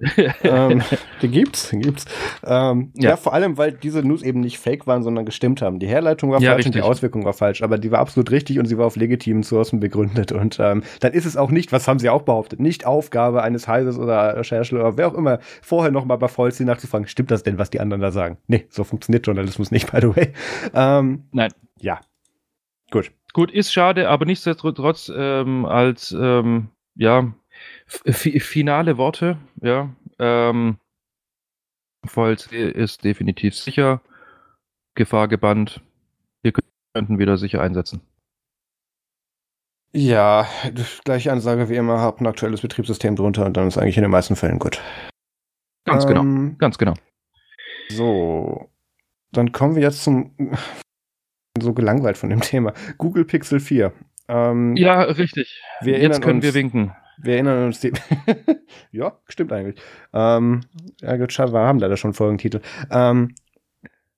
ähm, 0.42 0.82
den 1.22 1.30
gibt's, 1.30 1.70
den 1.70 1.80
gibt's. 1.80 2.04
Ähm, 2.44 2.92
ja. 2.94 3.10
ja. 3.10 3.16
vor 3.16 3.34
allem, 3.34 3.58
weil 3.58 3.72
diese 3.72 4.02
News 4.02 4.22
eben 4.22 4.40
nicht 4.40 4.58
fake 4.58 4.86
waren, 4.86 5.02
sondern 5.02 5.24
gestimmt 5.24 5.62
haben. 5.62 5.78
Die 5.78 5.86
Herleitung 5.86 6.30
war 6.30 6.40
ja, 6.40 6.50
falsch 6.50 6.66
richtig. 6.66 6.66
und 6.66 6.84
die 6.84 6.90
Auswirkung 6.90 7.24
war 7.24 7.32
falsch, 7.32 7.62
aber 7.62 7.78
die 7.78 7.90
war 7.90 7.98
absolut 7.98 8.30
richtig 8.30 8.58
und 8.58 8.66
sie 8.66 8.78
war 8.78 8.86
auf 8.86 8.96
legitimen 8.96 9.42
Sourcen 9.42 9.80
begründet. 9.80 10.32
Und 10.32 10.58
ähm, 10.60 10.82
dann 11.00 11.12
ist 11.12 11.26
es 11.26 11.36
auch 11.36 11.50
nicht, 11.50 11.72
was 11.72 11.86
haben 11.88 11.98
sie 11.98 12.08
auch 12.08 12.22
behauptet, 12.22 12.60
nicht 12.60 12.86
Aufgabe 12.86 13.42
eines 13.42 13.68
Heises 13.68 13.98
oder 13.98 14.42
Scherschel 14.44 14.78
oder 14.78 14.96
wer 14.96 15.08
auch 15.08 15.14
immer, 15.14 15.38
vorher 15.62 15.90
nochmal 15.90 16.18
bei 16.18 16.28
Vollziel 16.28 16.66
nachzufragen, 16.66 17.06
stimmt 17.06 17.30
das 17.30 17.42
denn, 17.42 17.58
was 17.58 17.70
die 17.70 17.80
anderen 17.80 18.00
da 18.00 18.10
sagen? 18.10 18.38
Nee, 18.46 18.66
so 18.70 18.84
funktioniert 18.84 19.26
Journalismus 19.26 19.70
nicht, 19.70 19.90
by 19.90 20.00
the 20.00 20.16
way. 20.16 20.32
Ähm, 20.74 21.24
Nein. 21.32 21.52
Ja. 21.80 22.00
Gut. 22.90 23.12
Gut, 23.32 23.52
ist 23.52 23.72
schade, 23.72 24.08
aber 24.08 24.24
nichtsdestotrotz 24.24 25.12
ähm, 25.14 25.64
als 25.64 26.14
ähm, 26.18 26.68
ja, 26.96 27.32
finale 27.90 28.96
Worte, 28.96 29.38
ja. 29.60 29.94
Ähm, 30.18 30.78
VLC 32.06 32.52
ist 32.52 33.04
definitiv 33.04 33.54
sicher. 33.54 34.00
Gefahr 34.94 35.28
gebannt. 35.28 35.82
Wir 36.42 36.52
könnten 36.94 37.18
wieder 37.18 37.36
sicher 37.36 37.60
einsetzen. 37.60 38.00
Ja, 39.92 40.46
gleiche 41.04 41.32
Ansage 41.32 41.68
wie 41.68 41.76
immer, 41.76 42.00
habt 42.00 42.20
ein 42.20 42.26
aktuelles 42.26 42.60
Betriebssystem 42.60 43.16
drunter 43.16 43.44
und 43.44 43.56
dann 43.56 43.66
ist 43.66 43.76
eigentlich 43.76 43.96
in 43.96 44.02
den 44.02 44.10
meisten 44.10 44.36
Fällen 44.36 44.60
gut. 44.60 44.80
Ganz 45.84 46.06
genau, 46.06 46.20
ähm, 46.20 46.44
genau, 46.44 46.58
ganz 46.58 46.78
genau. 46.78 46.94
So, 47.88 48.70
dann 49.32 49.50
kommen 49.50 49.74
wir 49.74 49.82
jetzt 49.82 50.04
zum 50.04 50.36
so 51.60 51.74
gelangweilt 51.74 52.16
von 52.16 52.30
dem 52.30 52.40
Thema. 52.40 52.72
Google 52.98 53.24
Pixel 53.24 53.58
4. 53.58 53.92
Ähm, 54.28 54.76
ja, 54.76 55.02
richtig. 55.02 55.60
jetzt 55.82 56.22
können 56.22 56.36
uns, 56.36 56.44
wir 56.44 56.54
winken. 56.54 56.94
Wir 57.22 57.34
erinnern 57.34 57.66
uns 57.66 57.80
die. 57.80 57.92
ja, 58.92 59.18
stimmt 59.26 59.52
eigentlich. 59.52 59.80
Ähm, 60.12 60.62
ja, 61.00 61.16
gut, 61.16 61.32
schade, 61.32 61.52
wir 61.52 61.60
haben 61.60 61.78
leider 61.78 61.96
schon 61.96 62.14
Folgentitel. 62.14 62.60
Ähm, 62.90 63.34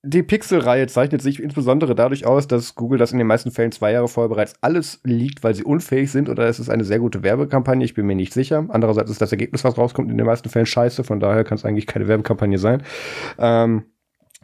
die 0.05 0.25
Pixel-Reihe 0.25 0.89
zeichnet 0.89 1.23
sich 1.23 1.41
insbesondere 1.41 1.95
dadurch 1.95 2.27
aus, 2.27 2.49
dass 2.49 2.75
Google 2.75 2.99
das 2.99 3.13
in 3.13 3.19
den 3.19 3.27
meisten 3.29 3.53
Fällen 3.53 3.71
zwei 3.71 3.93
Jahre 3.93 4.09
vorher 4.09 4.29
bereits 4.29 4.55
alles 4.61 5.01
liegt, 5.05 5.45
weil 5.45 5.55
sie 5.55 5.63
unfähig 5.63 6.11
sind 6.11 6.29
oder 6.29 6.49
es 6.49 6.59
ist 6.59 6.71
eine 6.71 6.83
sehr 6.83 6.99
gute 6.99 7.23
Werbekampagne. 7.23 7.85
Ich 7.85 7.95
bin 7.95 8.07
mir 8.07 8.17
nicht 8.17 8.33
sicher. 8.33 8.67
Andererseits 8.69 9.13
ist 9.13 9.23
das 9.23 9.31
Ergebnis, 9.31 9.63
was 9.63 9.79
rauskommt, 9.79 10.11
in 10.11 10.19
den 10.19 10.27
meisten 10.27 10.49
Fällen 10.49 10.67
scheiße. 10.67 11.05
Von 11.05 11.21
daher 11.21 11.45
kann 11.45 11.55
es 11.55 11.65
eigentlich 11.65 11.87
keine 11.87 12.09
Werbekampagne 12.09 12.59
sein. 12.59 12.83
Ähm, 13.39 13.85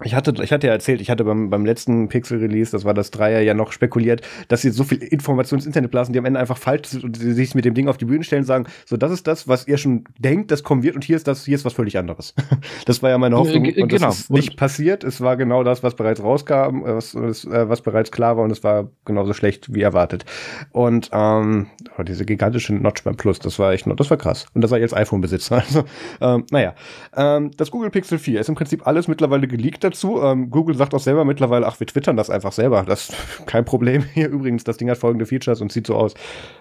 ich 0.04 0.14
hatte, 0.14 0.34
ich 0.42 0.52
hatte 0.52 0.66
ja 0.66 0.72
erzählt, 0.72 1.00
ich 1.00 1.10
hatte 1.10 1.24
beim, 1.24 1.50
beim 1.50 1.66
letzten 1.66 2.08
Pixel-Release, 2.08 2.70
das 2.70 2.84
war 2.84 2.94
das 2.94 3.10
Dreier, 3.10 3.40
ja 3.40 3.54
noch 3.54 3.72
spekuliert, 3.72 4.22
dass 4.48 4.62
sie 4.62 4.70
so 4.70 4.84
viel 4.84 4.98
Informationen 4.98 5.58
ins 5.58 5.66
Internet 5.66 5.90
blasen, 5.90 6.12
die 6.12 6.18
am 6.18 6.24
Ende 6.24 6.38
einfach 6.38 6.58
falsch 6.58 6.88
sind 6.88 7.04
und 7.04 7.16
sie 7.16 7.32
sich 7.32 7.54
mit 7.54 7.64
dem 7.64 7.74
Ding 7.74 7.88
auf 7.88 7.96
die 7.96 8.04
Bühne 8.04 8.24
stellen 8.24 8.42
und 8.42 8.46
sagen, 8.46 8.66
so, 8.86 8.96
das 8.96 9.10
ist 9.10 9.26
das, 9.26 9.48
was 9.48 9.66
ihr 9.66 9.78
schon 9.78 10.04
denkt, 10.18 10.50
das 10.50 10.62
kommen 10.62 10.82
wird 10.82 10.94
und 10.94 11.04
hier 11.04 11.16
ist 11.16 11.26
das, 11.26 11.44
hier 11.44 11.54
ist 11.54 11.64
was 11.64 11.72
völlig 11.72 11.98
anderes. 11.98 12.34
das 12.86 13.02
war 13.02 13.10
ja 13.10 13.18
meine 13.18 13.36
Hoffnung 13.36 13.64
äh, 13.64 13.82
und 13.82 13.88
genau. 13.88 14.06
das 14.06 14.20
ist 14.20 14.30
nicht 14.30 14.50
und 14.50 14.56
passiert. 14.56 15.04
Es 15.04 15.20
war 15.20 15.36
genau 15.36 15.64
das, 15.64 15.82
was 15.82 15.94
bereits 15.94 16.22
rauskam, 16.22 16.84
äh, 16.84 16.94
was, 16.94 17.14
äh, 17.14 17.68
was 17.68 17.80
bereits 17.82 18.10
klar 18.10 18.36
war 18.36 18.44
und 18.44 18.50
es 18.50 18.62
war 18.62 18.88
genauso 19.04 19.32
schlecht 19.32 19.74
wie 19.74 19.82
erwartet. 19.82 20.24
Und 20.70 21.10
ähm, 21.12 21.66
oh, 21.98 22.02
diese 22.02 22.24
gigantische 22.24 22.74
Notch 22.74 23.02
beim 23.04 23.16
Plus, 23.16 23.38
das 23.38 23.58
war 23.58 23.72
echt, 23.72 23.86
das 23.86 24.10
war 24.10 24.16
krass. 24.16 24.46
Und 24.54 24.62
das 24.62 24.70
war 24.70 24.78
jetzt 24.78 24.94
iPhone-Besitzer. 24.94 25.62
Also, 25.68 25.84
ähm, 26.20 26.44
naja. 26.50 26.74
Ähm, 27.14 27.50
das 27.56 27.70
Google 27.70 27.90
Pixel 27.90 28.18
4 28.18 28.40
ist 28.40 28.48
im 28.48 28.54
Prinzip 28.54 28.86
alles 28.86 29.06
mittlerweile 29.06 29.46
geleakt 29.48 29.84
dazu. 29.90 30.22
Ähm, 30.22 30.50
Google 30.50 30.76
sagt 30.76 30.94
auch 30.94 31.00
selber 31.00 31.24
mittlerweile, 31.24 31.66
ach, 31.66 31.78
wir 31.80 31.86
twittern 31.86 32.16
das 32.16 32.30
einfach 32.30 32.52
selber. 32.52 32.84
Das 32.84 33.08
ist 33.08 33.46
kein 33.46 33.64
Problem. 33.64 34.04
Hier 34.14 34.28
übrigens, 34.28 34.64
das 34.64 34.76
Ding 34.76 34.90
hat 34.90 34.98
folgende 34.98 35.26
Features 35.26 35.60
und 35.60 35.72
sieht 35.72 35.86
so 35.86 35.94
aus. 35.94 36.14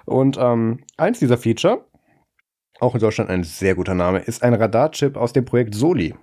Und 0.06 0.38
ähm, 0.40 0.80
eins 0.98 1.20
dieser 1.20 1.38
Feature, 1.38 1.86
auch 2.80 2.94
in 2.94 3.02
Deutschland 3.02 3.30
ein 3.30 3.44
sehr 3.44 3.76
guter 3.76 3.96
Name, 3.96 4.20
ist 4.20 4.44
ein 4.44 4.54
Radarchip 4.54 5.18
aus 5.18 5.34
dem 5.34 5.46
Projekt 5.46 5.76
Soli. 5.76 6.14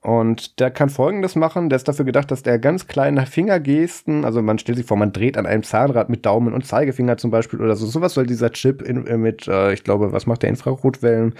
Und 0.00 0.60
der 0.60 0.70
kann 0.70 0.90
folgendes 0.90 1.34
machen, 1.34 1.68
der 1.68 1.76
ist 1.76 1.88
dafür 1.88 2.04
gedacht, 2.04 2.30
dass 2.30 2.44
der 2.44 2.60
ganz 2.60 2.86
kleine 2.86 3.26
Fingergesten, 3.26 4.24
also 4.24 4.40
man 4.42 4.58
stellt 4.58 4.78
sich 4.78 4.86
vor, 4.86 4.96
man 4.96 5.12
dreht 5.12 5.36
an 5.36 5.44
einem 5.44 5.64
Zahnrad 5.64 6.08
mit 6.08 6.24
Daumen 6.24 6.54
und 6.54 6.64
Zeigefinger 6.64 7.16
zum 7.16 7.32
Beispiel 7.32 7.60
oder 7.60 7.74
so, 7.74 7.84
sowas 7.84 8.14
soll 8.14 8.24
dieser 8.24 8.52
Chip 8.52 8.80
in, 8.80 9.08
äh, 9.08 9.16
mit, 9.16 9.48
äh, 9.48 9.72
ich 9.72 9.82
glaube, 9.82 10.12
was 10.12 10.26
macht 10.26 10.44
der 10.44 10.50
Infrarotwellen 10.50 11.34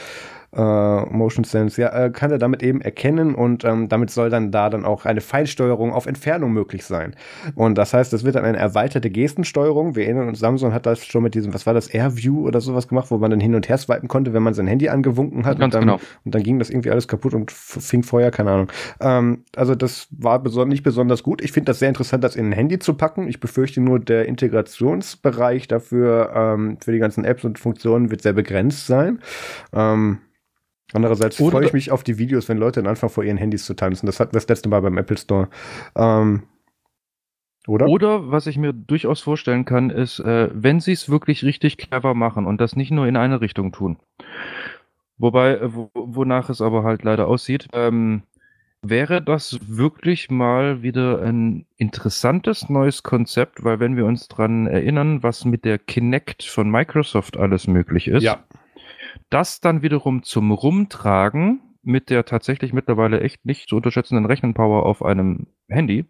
äh, 0.55 1.05
Motion 1.07 1.45
Sense, 1.45 1.81
ja, 1.81 1.89
äh, 1.89 2.11
kann 2.11 2.31
er 2.31 2.39
damit 2.39 2.62
eben 2.62 2.81
erkennen 2.81 3.35
und 3.35 3.65
ähm, 3.65 3.89
damit 3.89 4.11
soll 4.11 4.31
dann 4.31 4.51
da 4.51 4.70
dann 4.70 4.85
auch 4.85 5.05
eine 5.05 5.20
Feinsteuerung 5.20 5.93
auf 5.93 6.07
Entfernung 6.07 6.53
möglich 6.53 6.85
sein. 6.85 7.15
Und 7.55 7.77
das 7.77 7.93
heißt, 7.93 8.12
es 8.12 8.25
wird 8.25 8.37
dann 8.37 8.45
eine 8.45 8.59
erweiterte 8.59 9.11
Gestensteuerung. 9.11 9.95
Wir 9.95 10.05
erinnern 10.05 10.29
uns, 10.29 10.39
Samsung 10.39 10.73
hat 10.73 10.87
das 10.87 11.05
schon 11.05 11.23
mit 11.23 11.35
diesem, 11.35 11.53
was 11.53 11.66
war 11.66 11.75
das, 11.75 11.89
AirView 11.89 12.47
oder 12.47 12.61
sowas 12.61 12.89
gemacht, 12.89 13.11
wo 13.11 13.19
man 13.19 13.31
dann 13.31 13.41
hin 13.41 13.55
und 13.55 13.69
her 13.69 13.79
swipen 13.79 14.09
konnte, 14.09 14.33
wenn 14.33 14.43
man 14.43 14.55
sein 14.55 14.66
Handy 14.66 14.89
angewunken 14.89 15.45
hat. 15.45 15.59
Ganz 15.59 15.75
und 15.75 15.75
dann, 15.75 15.81
genau. 15.83 16.01
Und 16.25 16.35
dann 16.35 16.43
ging 16.43 16.59
das 16.59 16.70
irgendwie 16.70 16.91
alles 16.91 17.09
kaputt 17.09 17.35
und 17.35 17.51
fing 17.51 18.03
Feuer, 18.03 18.31
keine 18.31 18.51
Ahnung. 18.53 18.73
Ähm, 19.01 19.45
also 19.55 19.75
das 19.75 20.09
war 20.11 20.43
beson 20.43 20.69
nicht 20.69 20.83
besonders 20.83 21.23
gut. 21.23 21.43
Ich 21.43 21.53
finde 21.53 21.70
das 21.70 21.79
sehr 21.79 21.89
interessant, 21.89 22.25
das 22.25 22.37
in 22.37 22.47
ein 22.47 22.53
Handy 22.53 22.79
zu 22.79 22.95
packen. 22.95 23.29
Ich 23.29 23.41
befürchte 23.41 23.81
nur, 23.81 23.99
der 24.01 24.27
Integrationsbereich 24.27 25.69
dafür 25.69 26.33
ähm, 26.35 26.79
für 26.81 26.93
die 26.93 26.99
ganzen 26.99 27.25
Apps 27.25 27.45
und 27.45 27.59
Funktionen 27.59 28.11
wird 28.11 28.23
sehr 28.23 28.33
begrenzt 28.33 28.87
sein. 28.87 29.20
Ähm, 29.73 30.19
Andererseits 30.94 31.36
freue 31.36 31.66
ich 31.66 31.73
mich 31.73 31.90
auf 31.90 32.02
die 32.02 32.19
Videos, 32.19 32.48
wenn 32.48 32.56
Leute 32.56 32.81
dann 32.81 32.89
anfangen, 32.89 33.12
vor 33.12 33.24
ihren 33.24 33.36
Handys 33.36 33.65
zu 33.66 33.74
tanzen. 33.74 34.06
Das 34.06 34.20
hatten 34.20 34.32
wir 34.32 34.40
das 34.40 34.48
letzte 34.48 34.69
Mal 34.69 34.81
beim 34.81 34.97
Apple 34.97 35.19
Store. 35.19 35.48
Ähm, 35.94 36.44
oder? 37.66 37.86
Oder 37.86 38.31
was 38.31 38.47
ich 38.47 38.56
mir 38.56 38.73
durchaus 38.73 39.20
vorstellen 39.20 39.66
kann, 39.66 39.90
ist, 39.90 40.20
äh, 40.20 40.48
wenn 40.55 40.81
sie 40.81 40.93
es 40.93 41.10
wirklich 41.10 41.44
richtig 41.44 41.77
clever 41.77 42.15
machen 42.15 42.47
und 42.47 42.60
das 42.60 42.77
nicht 42.77 42.90
nur 42.90 43.06
in 43.06 43.16
eine 43.16 43.43
Richtung 43.43 43.73
tun. 43.73 43.98
Wobei, 45.19 45.59
äh, 45.59 45.74
wo, 45.74 45.90
wonach 45.94 46.48
es 46.48 46.62
aber 46.62 46.85
halt 46.85 47.02
leider 47.02 47.28
aussieht, 47.28 47.69
ähm, 47.74 48.23
wäre 48.81 49.20
das 49.20 49.59
wirklich 49.66 50.31
mal 50.31 50.82
wieder 50.82 51.20
ein 51.20 51.66
interessantes 51.77 52.70
neues 52.70 53.02
Konzept, 53.02 53.62
weil 53.65 53.81
wenn 53.81 53.97
wir 53.97 54.06
uns 54.06 54.28
dran 54.28 54.66
erinnern, 54.66 55.23
was 55.23 55.44
mit 55.44 55.66
der 55.66 55.78
Kinect 55.78 56.44
von 56.44 56.70
Microsoft 56.70 57.36
alles 57.36 57.66
möglich 57.66 58.09
ist, 58.09 58.23
ja 58.23 58.44
das 59.31 59.61
dann 59.61 59.82
wiederum 59.82 60.23
zum 60.23 60.51
Rumtragen 60.51 61.61
mit 61.82 62.11
der 62.11 62.24
tatsächlich 62.24 62.73
mittlerweile 62.73 63.20
echt 63.20 63.45
nicht 63.45 63.69
zu 63.69 63.77
unterschätzenden 63.77 64.27
Rechenpower 64.27 64.85
auf 64.85 65.03
einem 65.05 65.47
Handy, 65.69 66.07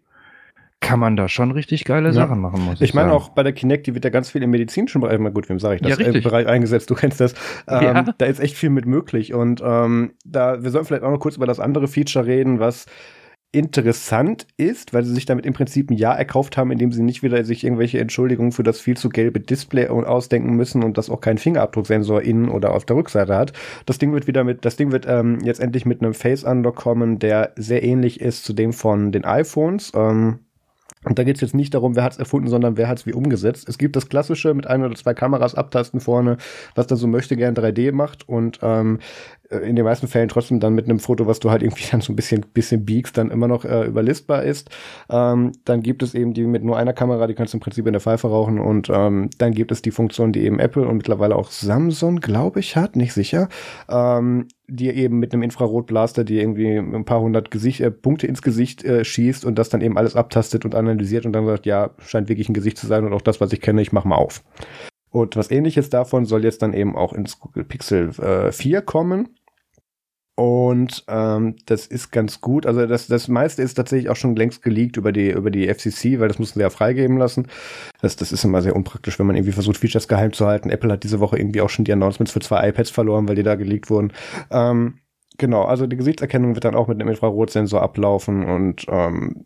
kann 0.81 0.99
man 0.99 1.17
da 1.17 1.27
schon 1.27 1.51
richtig 1.51 1.83
geile 1.83 2.07
ja. 2.07 2.13
Sachen 2.13 2.39
machen, 2.39 2.61
muss 2.63 2.75
ich, 2.75 2.89
ich 2.89 2.93
meine 2.93 3.11
auch 3.11 3.29
bei 3.29 3.43
der 3.43 3.51
Kinect, 3.51 3.87
die 3.87 3.93
wird 3.93 4.05
ja 4.05 4.09
ganz 4.09 4.29
viel 4.29 4.41
im 4.43 4.49
medizinischen 4.49 5.01
Bereich, 5.01 5.19
mal 5.19 5.31
gut, 5.31 5.49
wem 5.49 5.59
sage 5.59 5.75
ich 5.75 5.81
das, 5.81 5.99
ja, 5.99 6.05
im 6.05 6.23
Bereich 6.23 6.47
eingesetzt, 6.47 6.89
du 6.89 6.95
kennst 6.95 7.19
das. 7.19 7.33
Ähm, 7.67 7.83
ja. 7.83 8.05
Da 8.17 8.25
ist 8.25 8.39
echt 8.39 8.55
viel 8.55 8.69
mit 8.69 8.85
möglich 8.85 9.33
und 9.33 9.61
ähm, 9.63 10.13
da, 10.25 10.63
wir 10.63 10.71
sollen 10.71 10.85
vielleicht 10.85 11.03
auch 11.03 11.11
noch 11.11 11.19
kurz 11.19 11.35
über 11.35 11.45
das 11.45 11.59
andere 11.59 11.87
Feature 11.87 12.25
reden, 12.25 12.59
was 12.59 12.85
interessant 13.51 14.45
ist, 14.57 14.93
weil 14.93 15.03
sie 15.03 15.13
sich 15.13 15.25
damit 15.25 15.45
im 15.45 15.53
Prinzip 15.53 15.89
ein 15.89 15.97
Jahr 15.97 16.17
erkauft 16.17 16.55
haben, 16.55 16.71
indem 16.71 16.91
sie 16.91 17.01
nicht 17.01 17.23
wieder 17.23 17.43
sich 17.43 17.63
irgendwelche 17.63 17.99
Entschuldigungen 17.99 18.51
für 18.51 18.61
das 18.61 18.79
viel 18.79 18.95
zu 18.95 19.09
gelbe 19.09 19.39
Display 19.39 19.87
ausdenken 19.87 20.55
müssen 20.55 20.83
und 20.83 20.97
das 20.97 21.09
auch 21.09 21.19
keinen 21.19 21.39
Fingerabdrucksensor 21.39 22.21
innen 22.21 22.49
oder 22.49 22.73
auf 22.73 22.85
der 22.85 22.95
Rückseite 22.95 23.35
hat. 23.35 23.53
Das 23.87 23.97
Ding 23.97 24.13
wird 24.13 24.27
wieder 24.27 24.43
mit, 24.43 24.65
das 24.65 24.75
Ding 24.75 24.91
wird 24.91 25.05
ähm, 25.07 25.39
jetzt 25.43 25.59
endlich 25.59 25.85
mit 25.85 26.01
einem 26.01 26.13
Face 26.13 26.43
Unlock 26.43 26.75
kommen, 26.75 27.17
der 27.17 27.53
sehr 27.55 27.83
ähnlich 27.83 28.21
ist 28.21 28.43
zu 28.43 28.53
dem 28.53 28.71
von 28.71 29.11
den 29.11 29.25
iPhones. 29.25 29.91
Ähm, 29.95 30.39
und 31.05 31.17
da 31.17 31.23
geht 31.23 31.35
es 31.35 31.41
jetzt 31.41 31.55
nicht 31.55 31.73
darum, 31.73 31.95
wer 31.95 32.03
hat 32.03 32.13
es 32.13 32.19
erfunden, 32.19 32.49
sondern 32.49 32.75
wer 32.75 32.89
hat 32.89 32.97
es 32.97 33.05
wie 33.05 33.13
umgesetzt. 33.13 33.69
Es 33.69 33.77
gibt 33.77 33.95
das 33.95 34.09
klassische 34.09 34.53
mit 34.53 34.67
ein 34.67 34.83
oder 34.83 34.95
zwei 34.95 35.13
Kameras 35.13 35.55
abtasten 35.55 36.01
vorne, 36.01 36.37
was 36.75 36.87
da 36.87 36.97
so 36.97 37.07
möchte 37.07 37.37
gern 37.37 37.55
3D 37.55 37.93
macht 37.93 38.27
und 38.27 38.59
ähm, 38.61 38.99
äh, 39.49 39.57
in 39.59 39.77
den 39.77 39.85
meisten 39.85 40.07
Fällen 40.07 40.27
trotzdem 40.27 40.59
dann 40.59 40.73
mit 40.75 40.85
einem 40.85 40.99
Foto, 40.99 41.25
was 41.25 41.39
du 41.39 41.51
halt 41.51 41.63
irgendwie 41.63 41.85
dann 41.91 42.01
so 42.01 42.11
ein 42.11 42.17
bisschen, 42.17 42.41
bisschen 42.53 42.83
biegst, 42.83 43.17
dann 43.17 43.31
immer 43.31 43.47
noch 43.47 43.63
äh, 43.63 43.85
überlistbar 43.85 44.43
ist. 44.43 44.69
Ähm, 45.09 45.53
dann 45.63 45.81
gibt 45.81 46.03
es 46.03 46.13
eben 46.15 46.33
die 46.33 46.45
mit 46.45 46.63
nur 46.65 46.77
einer 46.77 46.93
Kamera, 46.93 47.27
die 47.27 47.33
kannst 47.33 47.53
du 47.53 47.57
im 47.57 47.61
Prinzip 47.61 47.87
in 47.87 47.93
der 47.93 48.01
Pfeife 48.01 48.27
rauchen 48.27 48.59
und 48.59 48.89
ähm, 48.89 49.29
dann 49.37 49.53
gibt 49.53 49.71
es 49.71 49.81
die 49.81 49.91
Funktion, 49.91 50.33
die 50.33 50.43
eben 50.43 50.59
Apple 50.59 50.85
und 50.85 50.97
mittlerweile 50.97 51.35
auch 51.35 51.49
Samsung, 51.49 52.19
glaube 52.19 52.59
ich, 52.59 52.75
hat, 52.75 52.97
nicht 52.97 53.13
sicher, 53.13 53.47
ähm, 53.89 54.47
die 54.69 54.89
eben 54.89 55.19
mit 55.19 55.33
einem 55.33 55.43
Infrarotblaster, 55.43 56.23
die 56.23 56.39
irgendwie 56.39 56.77
ein 56.77 57.05
paar 57.05 57.21
hundert 57.21 57.51
Gesicht, 57.51 57.81
äh, 57.81 57.91
Punkte 57.91 58.27
ins 58.27 58.41
Gesicht 58.41 58.83
äh, 58.83 59.03
schießt 59.03 59.45
und 59.45 59.57
das 59.57 59.69
dann 59.69 59.81
eben 59.81 59.97
alles 59.97 60.15
abtastet 60.15 60.65
und 60.65 60.75
analysiert 60.75 61.25
und 61.25 61.33
dann 61.33 61.45
sagt, 61.45 61.65
ja, 61.65 61.91
scheint 61.99 62.29
wirklich 62.29 62.49
ein 62.49 62.53
Gesicht 62.53 62.77
zu 62.77 62.87
sein 62.87 63.05
und 63.05 63.13
auch 63.13 63.21
das, 63.21 63.41
was 63.41 63.51
ich 63.51 63.61
kenne, 63.61 63.81
ich 63.81 63.91
mach 63.91 64.05
mal 64.05 64.15
auf. 64.15 64.43
Und 65.11 65.35
was 65.35 65.49
ähnliches 65.49 65.89
davon 65.89 66.25
soll 66.25 66.43
jetzt 66.43 66.61
dann 66.61 66.73
eben 66.73 66.95
auch 66.95 67.13
ins 67.13 67.39
Google 67.39 67.63
Pixel 67.63 68.09
äh, 68.19 68.51
4 68.51 68.81
kommen. 68.81 69.29
Und 70.39 71.03
ähm, 71.09 71.57
das 71.65 71.85
ist 71.85 72.11
ganz 72.11 72.39
gut. 72.39 72.65
Also 72.65 72.85
das, 72.85 73.07
das 73.07 73.27
meiste 73.27 73.61
ist 73.61 73.73
tatsächlich 73.73 74.09
auch 74.09 74.15
schon 74.15 74.37
längst 74.37 74.61
geleakt 74.61 74.95
über 74.95 75.11
die, 75.11 75.31
über 75.31 75.51
die 75.51 75.67
FCC, 75.67 76.21
weil 76.21 76.29
das 76.29 76.39
mussten 76.39 76.59
sie 76.59 76.63
ja 76.63 76.69
freigeben 76.69 77.17
lassen. 77.17 77.47
Das, 78.01 78.15
das 78.15 78.31
ist 78.31 78.45
immer 78.45 78.61
sehr 78.61 78.73
unpraktisch, 78.73 79.19
wenn 79.19 79.25
man 79.25 79.35
irgendwie 79.35 79.51
versucht, 79.51 79.75
Features 79.75 80.07
geheim 80.07 80.31
zu 80.31 80.47
halten. 80.47 80.69
Apple 80.69 80.93
hat 80.93 81.03
diese 81.03 81.19
Woche 81.19 81.37
irgendwie 81.37 81.59
auch 81.59 81.69
schon 81.69 81.83
die 81.83 81.91
Announcements 81.91 82.31
für 82.31 82.39
zwei 82.39 82.69
iPads 82.69 82.89
verloren, 82.89 83.27
weil 83.27 83.35
die 83.35 83.43
da 83.43 83.55
geleakt 83.55 83.89
wurden. 83.89 84.13
Ähm, 84.49 84.99
genau, 85.37 85.63
also 85.63 85.87
die 85.87 85.97
Gesichtserkennung 85.97 86.55
wird 86.55 86.63
dann 86.63 86.75
auch 86.75 86.87
mit 86.87 87.01
einem 87.01 87.09
Infrarotsensor 87.09 87.81
ablaufen 87.81 88.45
und 88.45 88.85
ähm, 88.87 89.43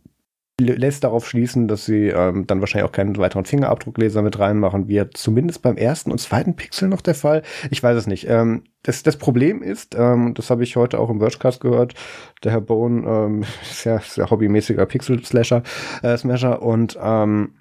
lässt 0.60 1.04
darauf 1.04 1.28
schließen, 1.28 1.68
dass 1.68 1.86
sie 1.86 2.08
ähm, 2.10 2.46
dann 2.46 2.60
wahrscheinlich 2.60 2.88
auch 2.88 2.94
keinen 2.94 3.18
weiteren 3.18 3.46
Fingerabdruckleser 3.46 4.22
mit 4.22 4.38
reinmachen 4.38 4.88
wird. 4.88 5.18
Zumindest 5.18 5.62
beim 5.64 5.78
ersten 5.78 6.12
und 6.12 6.20
zweiten 6.20 6.56
Pixel 6.56 6.90
noch 6.90 7.02
der 7.02 7.16
Fall. 7.16 7.42
Ich 7.72 7.82
weiß 7.82 7.98
es 7.98 8.08
nicht. 8.08 8.28
Ähm, 8.30 8.64
das, 8.84 9.02
das 9.02 9.18
Problem 9.18 9.64
ist, 9.64 9.96
ähm, 9.98 10.34
das 10.36 10.50
habe 10.50 10.64
ich 10.64 10.76
heute 10.76 11.00
auch 11.00 11.10
im 11.10 11.20
Vergecast 11.20 11.60
gehört, 11.60 11.96
der 12.44 12.52
Herr 12.52 12.62
Bone 12.62 13.08
ähm, 13.08 13.46
ist 13.62 13.86
ja 13.86 14.00
sehr 14.00 14.30
hobbymäßiger 14.30 14.86
Pixel-Slasher, 14.86 15.64
äh, 16.04 16.18
Smasher 16.18 16.62
und 16.62 16.98
ähm, 17.02 17.56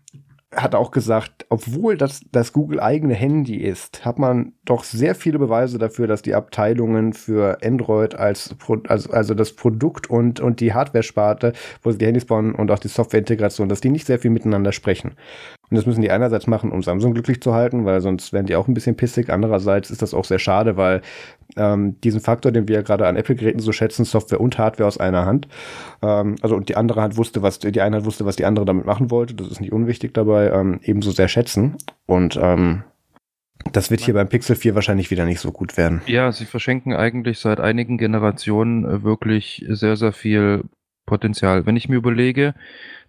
hat 0.54 0.74
auch 0.74 0.90
gesagt, 0.90 1.46
obwohl 1.48 1.96
das 1.96 2.22
das 2.30 2.52
Google 2.52 2.80
eigene 2.80 3.14
Handy 3.14 3.56
ist, 3.56 4.04
hat 4.04 4.18
man 4.18 4.52
doch 4.64 4.84
sehr 4.84 5.14
viele 5.14 5.38
Beweise 5.38 5.78
dafür, 5.78 6.06
dass 6.06 6.22
die 6.22 6.34
Abteilungen 6.34 7.12
für 7.12 7.58
Android 7.64 8.14
als 8.14 8.54
also, 8.88 9.10
also 9.10 9.34
das 9.34 9.54
Produkt 9.54 10.10
und 10.10 10.40
und 10.40 10.60
die 10.60 10.74
Hardware-Sparte, 10.74 11.52
wo 11.82 11.90
sie 11.90 11.98
die 11.98 12.06
Handys 12.06 12.26
bauen 12.26 12.54
und 12.54 12.70
auch 12.70 12.78
die 12.78 12.88
Software-Integration, 12.88 13.68
dass 13.68 13.80
die 13.80 13.90
nicht 13.90 14.06
sehr 14.06 14.18
viel 14.18 14.30
miteinander 14.30 14.72
sprechen. 14.72 15.14
Und 15.70 15.76
das 15.76 15.86
müssen 15.86 16.02
die 16.02 16.10
einerseits 16.10 16.46
machen, 16.46 16.70
um 16.70 16.82
Samsung 16.82 17.14
glücklich 17.14 17.40
zu 17.40 17.54
halten, 17.54 17.86
weil 17.86 18.02
sonst 18.02 18.34
wären 18.34 18.44
die 18.44 18.56
auch 18.56 18.68
ein 18.68 18.74
bisschen 18.74 18.94
pissig. 18.94 19.30
Andererseits 19.30 19.90
ist 19.90 20.02
das 20.02 20.12
auch 20.12 20.26
sehr 20.26 20.38
schade, 20.38 20.76
weil 20.76 21.00
ähm, 21.56 21.98
diesen 22.02 22.20
Faktor, 22.20 22.52
den 22.52 22.68
wir 22.68 22.76
ja 22.76 22.82
gerade 22.82 23.06
an 23.06 23.16
Apple-Geräten 23.16 23.60
so 23.60 23.72
schätzen, 23.72 24.04
Software 24.04 24.40
und 24.40 24.58
Hardware 24.58 24.86
aus 24.86 24.98
einer 24.98 25.24
Hand. 25.24 25.48
Ähm, 26.02 26.36
also 26.42 26.56
und 26.56 26.68
die 26.68 26.76
andere 26.76 27.00
Hand 27.00 27.16
wusste, 27.16 27.40
was 27.40 27.58
die 27.58 27.80
eine 27.80 27.96
Hand 27.96 28.04
wusste, 28.04 28.26
was 28.26 28.36
die 28.36 28.44
andere 28.44 28.66
damit 28.66 28.84
machen 28.84 29.10
wollte. 29.10 29.34
Das 29.34 29.48
ist 29.48 29.60
nicht 29.60 29.72
unwichtig 29.72 30.12
dabei. 30.12 30.50
Ähm, 30.50 30.80
ebenso 30.82 31.10
sehr 31.10 31.28
schätzen. 31.28 31.76
Und 32.04 32.38
ähm, 32.40 32.84
das 33.72 33.90
wird 33.90 34.00
hier 34.00 34.14
beim 34.14 34.28
Pixel 34.28 34.56
4 34.56 34.74
wahrscheinlich 34.74 35.10
wieder 35.10 35.24
nicht 35.24 35.40
so 35.40 35.52
gut 35.52 35.76
werden. 35.76 36.02
Ja, 36.06 36.32
sie 36.32 36.44
verschenken 36.44 36.94
eigentlich 36.94 37.38
seit 37.38 37.60
einigen 37.60 37.96
Generationen 37.96 38.84
äh, 38.84 39.02
wirklich 39.02 39.64
sehr, 39.68 39.96
sehr 39.96 40.12
viel 40.12 40.64
Potenzial. 41.06 41.66
Wenn 41.66 41.76
ich 41.76 41.88
mir 41.88 41.96
überlege, 41.96 42.54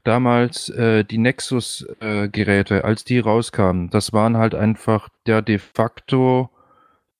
damals 0.03 0.69
äh, 0.69 1.03
die 1.03 1.17
Nexus-Geräte, 1.17 2.79
äh, 2.79 2.81
als 2.81 3.03
die 3.03 3.19
rauskamen, 3.19 3.89
das 3.89 4.13
waren 4.13 4.37
halt 4.37 4.55
einfach 4.55 5.09
der 5.25 5.41
de 5.41 5.57
facto 5.57 6.49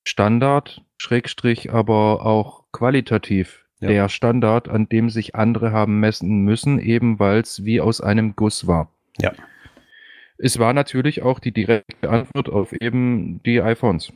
Standard, 0.04 0.82
Schrägstrich, 0.98 1.72
aber 1.72 2.26
auch 2.26 2.66
qualitativ 2.72 3.66
ja. 3.80 3.88
der 3.90 4.10
Standard, 4.10 4.70
an 4.70 4.90
dem 4.90 5.10
sich 5.10 5.36
andere 5.36 5.72
haben 5.72 6.00
messen 6.00 6.42
müssen, 6.42 6.80
eben 6.80 7.20
weil 7.20 7.40
es 7.40 7.64
wie 7.66 7.82
aus 7.82 8.02
einem 8.02 8.36
Guss 8.36 8.68
war. 8.68 8.90
Ja. 9.20 9.32
Es 10.38 10.60
war 10.60 10.74
natürlich 10.74 11.22
auch 11.22 11.40
die 11.40 11.52
direkte 11.52 12.10
Antwort 12.10 12.50
auf 12.50 12.74
eben 12.74 13.42
die 13.44 13.62
iPhones. 13.62 14.12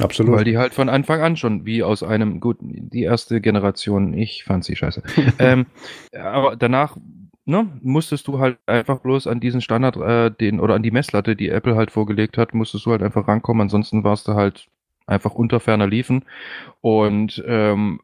Absolut. 0.00 0.36
Weil 0.36 0.44
die 0.44 0.58
halt 0.58 0.74
von 0.74 0.90
Anfang 0.90 1.22
an 1.22 1.36
schon 1.36 1.64
wie 1.64 1.82
aus 1.82 2.02
einem, 2.02 2.40
gut, 2.40 2.58
die 2.60 3.02
erste 3.02 3.40
Generation, 3.40 4.12
ich 4.12 4.44
fand 4.44 4.64
sie 4.64 4.76
scheiße. 4.76 5.02
ähm, 5.38 5.66
aber 6.12 6.56
danach 6.56 6.96
ne, 7.46 7.68
musstest 7.80 8.28
du 8.28 8.38
halt 8.38 8.58
einfach 8.66 8.98
bloß 8.98 9.26
an 9.26 9.40
diesen 9.40 9.60
Standard, 9.60 9.96
äh, 9.96 10.30
den, 10.30 10.60
oder 10.60 10.74
an 10.74 10.82
die 10.82 10.90
Messlatte, 10.90 11.36
die 11.36 11.48
Apple 11.48 11.76
halt 11.76 11.90
vorgelegt 11.90 12.36
hat, 12.36 12.52
musstest 12.52 12.84
du 12.86 12.90
halt 12.90 13.02
einfach 13.02 13.26
rankommen, 13.26 13.62
ansonsten 13.62 14.04
warst 14.04 14.28
du 14.28 14.34
halt 14.34 14.68
einfach 15.06 15.34
unter 15.34 15.60
ferner 15.60 15.86
liefen. 15.86 16.24
Und 16.80 17.42
ähm, 17.46 18.00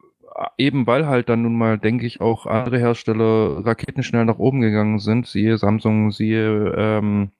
eben 0.56 0.86
weil 0.86 1.06
halt 1.06 1.28
dann 1.28 1.42
nun 1.42 1.58
mal, 1.58 1.76
denke 1.76 2.06
ich, 2.06 2.20
auch 2.20 2.46
andere 2.46 2.78
Hersteller 2.78 3.66
raketenschnell 3.66 4.24
nach 4.24 4.38
oben 4.38 4.60
gegangen 4.60 4.98
sind, 4.98 5.26
siehe 5.26 5.58
Samsung, 5.58 6.12
siehe 6.12 6.74
ähm, 6.76 7.30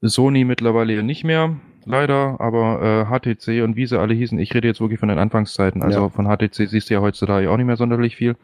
Sony 0.00 0.44
mittlerweile 0.44 1.02
nicht 1.02 1.24
mehr, 1.24 1.56
leider, 1.84 2.40
aber 2.40 2.82
äh, 2.82 3.34
HTC 3.34 3.62
und 3.62 3.76
wie 3.76 3.86
sie 3.86 3.98
alle 3.98 4.14
hießen, 4.14 4.38
ich 4.38 4.54
rede 4.54 4.68
jetzt 4.68 4.80
wirklich 4.80 5.00
von 5.00 5.08
den 5.08 5.18
Anfangszeiten, 5.18 5.82
also 5.82 6.02
ja. 6.02 6.08
von 6.08 6.26
HTC 6.26 6.68
siehst 6.68 6.90
du 6.90 6.94
ja 6.94 7.00
heutzutage 7.00 7.50
auch 7.50 7.56
nicht 7.56 7.66
mehr 7.66 7.76
sonderlich 7.76 8.16
viel. 8.16 8.36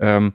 Ähm, 0.00 0.32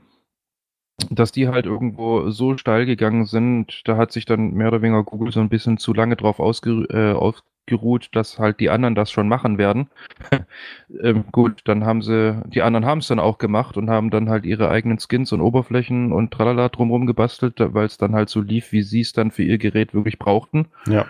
dass 1.10 1.32
die 1.32 1.48
halt 1.48 1.66
irgendwo 1.66 2.30
so 2.30 2.58
steil 2.58 2.86
gegangen 2.86 3.26
sind, 3.26 3.82
da 3.86 3.98
hat 3.98 4.12
sich 4.12 4.26
dann 4.26 4.54
mehr 4.54 4.68
oder 4.68 4.82
weniger 4.82 5.04
Google 5.04 5.32
so 5.32 5.40
ein 5.40 5.50
bisschen 5.50 5.78
zu 5.78 5.94
lange 5.94 6.16
drauf 6.16 6.40
ausgeru 6.40 6.86
äh, 6.90 7.14
ausgeruht, 7.14 8.10
dass 8.14 8.40
halt 8.40 8.60
die 8.60 8.70
anderen 8.70 8.96
das 8.96 9.12
schon 9.12 9.28
machen 9.28 9.58
werden. 9.58 9.90
ähm, 11.02 11.26
gut, 11.32 11.62
dann 11.66 11.86
haben 11.86 12.02
sie, 12.02 12.42
die 12.48 12.62
anderen 12.62 12.86
haben 12.86 13.00
es 13.00 13.08
dann 13.08 13.20
auch 13.20 13.38
gemacht 13.38 13.78
und 13.78 13.90
haben 13.90 14.10
dann 14.10 14.30
halt 14.30 14.46
ihre 14.46 14.70
eigenen 14.70 15.00
Skins 15.00 15.32
und 15.32 15.42
Oberflächen 15.42 16.12
und 16.12 16.32
tralala 16.32 16.70
drumherum 16.70 17.06
gebastelt, 17.06 17.56
weil 17.58 17.86
es 17.86 17.98
dann 17.98 18.16
halt 18.16 18.30
so 18.30 18.42
lief, 18.42 18.72
wie 18.72 18.82
sie 18.82 19.02
es 19.02 19.14
dann 19.14 19.32
für 19.32 19.44
ihr 19.44 19.58
Gerät 19.58 19.94
wirklich 19.94 20.20
brauchten. 20.20 20.68
Ja. 20.88 21.06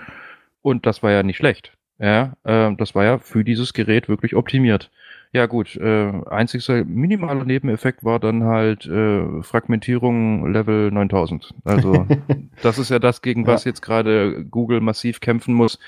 Und 0.62 0.86
das 0.86 1.04
war 1.04 1.12
ja 1.12 1.24
nicht 1.24 1.38
schlecht. 1.38 1.74
Ja, 2.00 2.34
äh, 2.44 2.76
das 2.76 2.94
war 2.94 3.04
ja 3.04 3.18
für 3.18 3.44
dieses 3.44 3.74
Gerät 3.74 4.10
wirklich 4.10 4.36
optimiert. 4.36 4.92
Ja 5.34 5.46
gut, 5.46 5.76
äh, 5.76 6.12
einzigster 6.30 6.86
minimaler 6.86 7.44
Nebeneffekt 7.44 8.04
war 8.04 8.20
dann 8.20 8.44
halt 8.44 8.86
äh, 8.86 9.42
Fragmentierung 9.44 10.52
Level 10.52 10.90
9000. 10.92 11.54
Also 11.64 12.08
das 12.64 12.80
ist 12.80 12.90
ja 12.90 13.00
das, 13.00 13.22
gegen 13.22 13.46
was 13.46 13.66
ja. 13.66 13.70
jetzt 13.70 13.82
gerade 13.82 14.46
Google 14.46 14.80
massiv 14.82 15.20
kämpfen 15.20 15.54
muss 15.54 15.80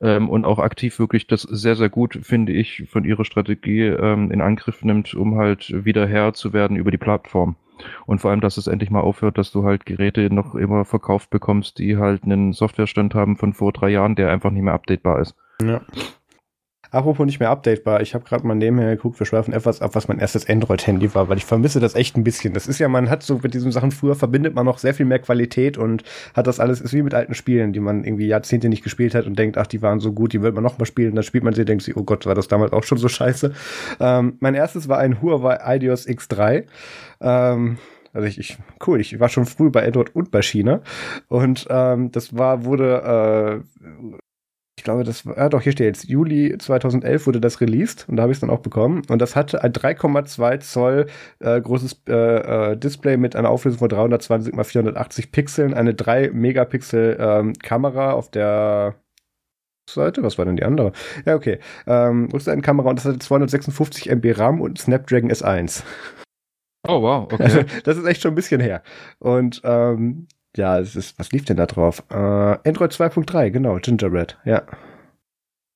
ähm, 0.00 0.28
und 0.28 0.44
auch 0.44 0.58
aktiv 0.58 0.98
wirklich 0.98 1.26
das 1.26 1.42
sehr, 1.42 1.76
sehr 1.76 1.90
gut, 1.90 2.18
finde 2.22 2.52
ich, 2.52 2.84
von 2.90 3.04
ihrer 3.04 3.24
Strategie 3.24 3.86
ähm, 3.86 4.30
in 4.30 4.40
Angriff 4.40 4.82
nimmt, 4.82 5.14
um 5.14 5.36
halt 5.36 5.84
wieder 5.84 6.06
Herr 6.08 6.32
zu 6.32 6.52
werden 6.52 6.76
über 6.76 6.90
die 6.90 6.98
Plattform. 6.98 7.56
Und 8.06 8.20
vor 8.20 8.30
allem, 8.30 8.40
dass 8.40 8.56
es 8.56 8.66
endlich 8.66 8.90
mal 8.90 9.00
aufhört, 9.00 9.38
dass 9.38 9.52
du 9.52 9.64
halt 9.64 9.86
Geräte 9.86 10.32
noch 10.32 10.54
immer 10.54 10.84
verkauft 10.84 11.30
bekommst, 11.30 11.78
die 11.78 11.96
halt 11.96 12.24
einen 12.24 12.52
Softwarestand 12.52 13.14
haben 13.14 13.36
von 13.36 13.52
vor 13.52 13.72
drei 13.72 13.90
Jahren, 13.90 14.16
der 14.16 14.30
einfach 14.30 14.50
nicht 14.50 14.62
mehr 14.62 14.74
updatebar 14.74 15.20
ist. 15.20 15.34
Ja. 15.62 15.80
Apropos 16.90 17.24
nicht 17.24 17.40
mehr 17.40 17.50
updatebar, 17.50 18.00
ich 18.00 18.14
habe 18.14 18.24
gerade 18.24 18.46
mal 18.46 18.54
nebenher 18.54 18.96
geguckt, 18.96 19.18
wir 19.20 19.26
schweifen 19.26 19.54
etwas 19.54 19.80
ab, 19.80 19.94
was 19.94 20.08
mein 20.08 20.18
erstes 20.18 20.48
Android-Handy 20.48 21.14
war, 21.14 21.28
weil 21.28 21.38
ich 21.38 21.44
vermisse 21.44 21.78
das 21.78 21.94
echt 21.94 22.16
ein 22.16 22.24
bisschen. 22.24 22.52
Das 22.52 22.66
ist 22.66 22.80
ja, 22.80 22.88
man 22.88 23.08
hat 23.10 23.22
so 23.22 23.38
mit 23.42 23.54
diesen 23.54 23.70
Sachen 23.70 23.92
früher 23.92 24.16
verbindet 24.16 24.54
man 24.54 24.66
noch 24.66 24.78
sehr 24.78 24.94
viel 24.94 25.06
mehr 25.06 25.20
Qualität 25.20 25.78
und 25.78 26.02
hat 26.34 26.46
das 26.46 26.58
alles, 26.58 26.80
ist 26.80 26.92
wie 26.92 27.02
mit 27.02 27.14
alten 27.14 27.34
Spielen, 27.34 27.72
die 27.72 27.80
man 27.80 28.04
irgendwie 28.04 28.26
Jahrzehnte 28.26 28.68
nicht 28.68 28.82
gespielt 28.82 29.14
hat 29.14 29.26
und 29.26 29.38
denkt, 29.38 29.56
ach, 29.56 29.66
die 29.66 29.82
waren 29.82 30.00
so 30.00 30.12
gut, 30.12 30.32
die 30.32 30.42
wird 30.42 30.54
man 30.54 30.64
noch 30.64 30.78
mal 30.78 30.84
spielen. 30.84 31.14
Dann 31.14 31.24
spielt 31.24 31.44
man 31.44 31.54
sie, 31.54 31.64
denkt 31.64 31.84
sich, 31.84 31.96
oh 31.96 32.02
Gott, 32.02 32.26
war 32.26 32.34
das 32.34 32.48
damals 32.48 32.72
auch 32.72 32.84
schon 32.84 32.98
so 32.98 33.08
scheiße. 33.08 33.52
Ähm, 34.00 34.36
mein 34.40 34.54
erstes 34.54 34.88
war 34.88 34.98
ein 34.98 35.22
Huawei 35.22 35.58
Ideos 35.76 36.08
X3. 36.08 36.64
Ähm, 37.20 37.78
also 38.12 38.26
ich, 38.26 38.38
ich, 38.38 38.58
cool, 38.86 39.00
ich 39.00 39.20
war 39.20 39.28
schon 39.28 39.46
früh 39.46 39.70
bei 39.70 39.86
Android 39.86 40.14
und 40.14 40.30
bei 40.30 40.42
China. 40.42 40.80
Und 41.28 41.66
ähm, 41.70 42.10
das 42.10 42.36
war, 42.36 42.64
wurde 42.64 43.62
äh, 43.62 43.84
ich 44.80 44.84
glaube, 44.84 45.04
das 45.04 45.26
war, 45.26 45.36
ja 45.36 45.50
doch, 45.50 45.60
hier 45.60 45.72
steht 45.72 45.88
jetzt, 45.88 46.08
Juli 46.08 46.56
2011 46.56 47.26
wurde 47.26 47.38
das 47.38 47.60
released 47.60 48.08
und 48.08 48.16
da 48.16 48.22
habe 48.22 48.32
ich 48.32 48.36
es 48.36 48.40
dann 48.40 48.48
auch 48.48 48.60
bekommen. 48.60 49.02
Und 49.10 49.20
das 49.20 49.36
hatte 49.36 49.62
ein 49.62 49.72
3,2 49.72 50.60
Zoll 50.60 51.06
äh, 51.38 51.60
großes 51.60 52.00
äh, 52.08 52.12
äh, 52.72 52.76
Display 52.78 53.18
mit 53.18 53.36
einer 53.36 53.50
Auflösung 53.50 53.80
von 53.80 53.90
320 53.90 54.54
x 54.54 54.70
480 54.70 55.32
Pixeln, 55.32 55.74
eine 55.74 55.92
3 55.92 56.30
Megapixel 56.30 57.18
ähm, 57.20 57.52
Kamera 57.62 58.12
auf 58.12 58.30
der 58.30 58.94
Seite, 59.90 60.22
was 60.22 60.38
war 60.38 60.46
denn 60.46 60.56
die 60.56 60.64
andere? 60.64 60.92
Ja, 61.26 61.34
okay. 61.34 61.58
Ähm, 61.86 62.30
Rückseitenkamera 62.32 62.88
und 62.88 62.98
das 62.98 63.04
hatte 63.04 63.18
256 63.18 64.08
MB 64.08 64.38
RAM 64.38 64.62
und 64.62 64.78
Snapdragon 64.78 65.30
S1. 65.30 65.82
Oh, 66.88 67.02
wow, 67.02 67.30
okay. 67.30 67.42
Also, 67.42 67.60
das 67.84 67.98
ist 67.98 68.06
echt 68.06 68.22
schon 68.22 68.32
ein 68.32 68.36
bisschen 68.36 68.62
her. 68.62 68.82
Und 69.18 69.60
ähm, 69.62 70.26
ja, 70.56 70.78
es 70.78 70.96
ist, 70.96 71.18
was 71.18 71.32
lief 71.32 71.44
denn 71.44 71.56
da 71.56 71.66
drauf? 71.66 72.02
Äh, 72.10 72.14
Android 72.14 72.92
2.3, 72.92 73.50
genau, 73.50 73.76
Gingerbread, 73.76 74.38
ja. 74.44 74.62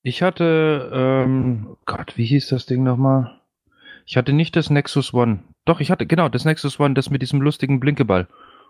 Ich 0.03 0.21
hatte, 0.21 0.91
ähm, 0.93 1.77
Gott, 1.85 2.17
wie 2.17 2.25
hieß 2.25 2.49
das 2.49 2.65
Ding 2.65 2.83
nochmal? 2.83 3.39
Ich 4.05 4.17
hatte 4.17 4.33
nicht 4.33 4.55
das 4.55 4.69
Nexus 4.69 5.13
One. 5.13 5.39
Doch, 5.65 5.79
ich 5.79 5.89
hatte, 5.89 6.05
genau, 6.05 6.29
das 6.29 6.45
Nexus 6.45 6.79
One, 6.79 6.93
das 6.93 7.09
mit 7.09 7.21
diesem 7.21 7.41
lustigen 7.41 7.79
Blinkeball, 7.79 8.27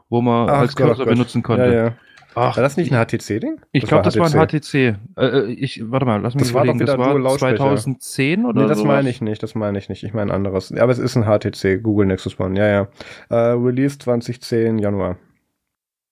wo 0.09 0.21
man 0.21 0.49
Ach, 0.49 0.59
als 0.59 0.75
Cursor 0.75 1.05
benutzen 1.05 1.43
konnte. 1.43 1.65
Ja, 1.65 1.73
ja. 1.73 1.95
Ach, 2.35 2.57
war 2.57 2.63
das 2.63 2.75
nicht 2.75 2.93
ein 2.93 3.05
HTC-Ding? 3.05 3.61
Ich 3.71 3.85
glaube, 3.85 4.03
das 4.03 4.17
war 4.17 4.25
ein 4.25 4.47
HTC. 4.47 4.73
Äh, 4.75 4.95
äh, 5.17 5.51
ich, 5.53 5.81
warte 5.89 6.05
mal, 6.05 6.21
lass 6.21 6.35
mich 6.35 6.43
das 6.43 6.51
überlegen. 6.51 6.79
War 6.81 6.85
das 6.85 6.97
war 6.97 7.37
2010 7.37 8.45
oder 8.45 8.63
Nee, 8.63 8.67
das 8.67 8.83
meine 8.83 9.09
ich 9.09 9.21
nicht, 9.21 9.41
das 9.41 9.55
meine 9.55 9.77
ich 9.77 9.87
nicht. 9.87 10.03
Ich 10.03 10.13
meine 10.13 10.33
anderes. 10.33 10.73
Aber 10.73 10.91
es 10.91 10.99
ist 10.99 11.15
ein 11.15 11.23
HTC, 11.23 11.81
Google 11.81 12.07
Nexus 12.07 12.37
One, 12.39 12.59
ja, 12.59 12.67
ja. 12.67 12.87
Äh, 13.29 13.51
Release 13.53 13.97
2010, 13.97 14.79
Januar. 14.79 15.17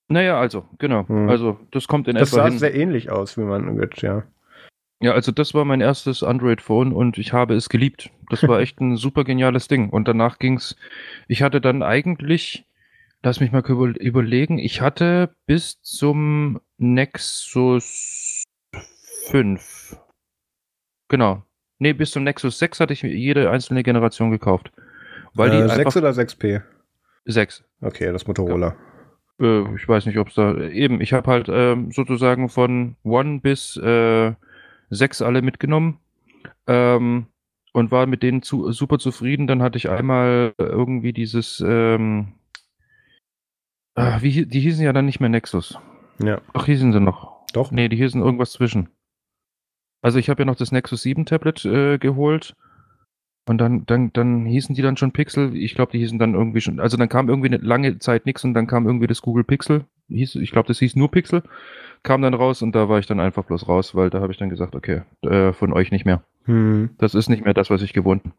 Naja, 0.07 0.39
also, 0.39 0.65
genau. 0.79 1.07
Hm. 1.07 1.29
Also, 1.29 1.59
das 1.71 1.87
kommt 1.87 2.07
in 2.07 2.15
das 2.15 2.29
etwa. 2.29 2.37
Das 2.37 2.45
sah 2.45 2.49
hin. 2.49 2.59
sehr 2.59 2.75
ähnlich 2.75 3.09
aus, 3.09 3.37
wie 3.37 3.41
man 3.41 3.77
wird, 3.77 4.01
ja. 4.01 4.23
Ja, 5.03 5.11
also 5.11 5.33
das 5.33 5.53
war 5.53 5.65
mein 5.65 5.81
erstes 5.81 6.23
Android-Phone 6.23 6.93
und 6.93 7.17
ich 7.17 7.33
habe 7.33 7.55
es 7.55 7.67
geliebt. 7.67 8.09
Das 8.29 8.47
war 8.47 8.61
echt 8.61 8.79
ein 8.79 8.95
super 8.97 9.25
geniales 9.25 9.67
Ding. 9.67 9.89
Und 9.89 10.07
danach 10.07 10.39
ging's. 10.39 10.77
Ich 11.27 11.41
hatte 11.41 11.59
dann 11.59 11.83
eigentlich, 11.83 12.65
lass 13.21 13.41
mich 13.41 13.51
mal 13.51 13.63
überlegen, 13.65 14.59
ich 14.59 14.79
hatte 14.79 15.35
bis 15.45 15.81
zum 15.81 16.61
Nexus 16.77 18.45
5. 19.25 19.97
Genau. 21.09 21.43
Nee, 21.79 21.91
bis 21.91 22.11
zum 22.11 22.23
Nexus 22.23 22.59
6 22.59 22.79
hatte 22.79 22.93
ich 22.93 23.01
jede 23.01 23.51
einzelne 23.51 23.83
Generation 23.83 24.31
gekauft. 24.31 24.71
Weil 25.33 25.51
äh, 25.51 25.63
die 25.63 25.69
6 25.69 25.97
oder 25.97 26.11
6P? 26.11 26.61
6. 27.25 27.65
Okay, 27.81 28.13
das 28.13 28.25
Motorola. 28.25 28.77
Äh, 29.39 29.75
ich 29.75 29.87
weiß 29.87 30.05
nicht, 30.05 30.17
ob 30.17 30.29
es 30.29 30.35
da 30.35 30.57
eben, 30.57 31.01
ich 31.01 31.13
habe 31.13 31.29
halt 31.29 31.49
äh, 31.49 31.75
sozusagen 31.89 32.49
von 32.49 32.95
One 33.03 33.39
bis 33.39 33.77
äh, 33.77 34.33
6 34.89 35.21
alle 35.21 35.41
mitgenommen 35.41 35.99
ähm, 36.67 37.27
und 37.73 37.91
war 37.91 38.05
mit 38.05 38.23
denen 38.23 38.41
zu, 38.41 38.71
super 38.71 38.99
zufrieden. 38.99 39.47
Dann 39.47 39.61
hatte 39.61 39.77
ich 39.77 39.89
einmal 39.89 40.53
irgendwie 40.57 41.13
dieses, 41.13 41.63
ähm, 41.65 42.33
äh, 43.95 44.21
wie, 44.21 44.45
die 44.45 44.59
hießen 44.59 44.83
ja 44.83 44.93
dann 44.93 45.05
nicht 45.05 45.19
mehr 45.19 45.29
Nexus. 45.29 45.77
Ja. 46.23 46.41
Doch, 46.53 46.65
hießen 46.65 46.93
sie 46.93 46.99
noch. 46.99 47.45
Doch? 47.53 47.71
Nee, 47.71 47.89
die 47.89 47.97
hießen 47.97 48.21
irgendwas 48.21 48.51
zwischen. 48.51 48.89
Also 50.01 50.19
ich 50.19 50.29
habe 50.29 50.41
ja 50.41 50.45
noch 50.45 50.55
das 50.55 50.71
Nexus 50.71 51.01
7 51.01 51.25
Tablet 51.25 51.63
äh, 51.65 51.97
geholt 51.97 52.55
und 53.45 53.57
dann, 53.57 53.85
dann, 53.85 54.13
dann 54.13 54.45
hießen 54.45 54.73
die 54.75 54.81
dann 54.81 54.95
schon 54.95 55.11
Pixel. 55.11 55.55
Ich 55.55 55.75
glaube, 55.75 55.91
die 55.91 55.99
hießen 55.99 56.17
dann 56.17 56.33
irgendwie 56.33 56.61
schon. 56.61 56.79
Also 56.79 56.95
dann 56.95 57.09
kam 57.09 57.27
irgendwie 57.27 57.49
eine 57.49 57.57
lange 57.57 57.99
Zeit 57.99 58.25
nichts 58.25 58.43
und 58.43 58.53
dann 58.53 58.67
kam 58.67 58.85
irgendwie 58.85 59.07
das 59.07 59.21
Google 59.21 59.43
Pixel. 59.43 59.85
Hieß, 60.09 60.35
ich 60.35 60.51
glaube, 60.51 60.67
das 60.67 60.79
hieß 60.79 60.95
nur 60.95 61.11
Pixel. 61.11 61.43
Kam 62.03 62.21
dann 62.21 62.33
raus 62.33 62.61
und 62.61 62.73
da 62.73 62.87
war 62.87 62.99
ich 62.99 63.05
dann 63.05 63.19
einfach 63.19 63.43
bloß 63.43 63.67
raus, 63.67 63.95
weil 63.95 64.09
da 64.09 64.21
habe 64.21 64.31
ich 64.31 64.37
dann 64.37 64.49
gesagt, 64.49 64.75
okay, 64.75 65.01
äh, 65.23 65.51
von 65.51 65.73
euch 65.73 65.91
nicht 65.91 66.05
mehr. 66.05 66.23
Hm. 66.45 66.91
Das 66.97 67.15
ist 67.15 67.29
nicht 67.29 67.43
mehr 67.43 67.53
das, 67.53 67.69
was 67.69 67.81
ich 67.81 67.93
gewohnt 67.93 68.23
bin. 68.23 68.33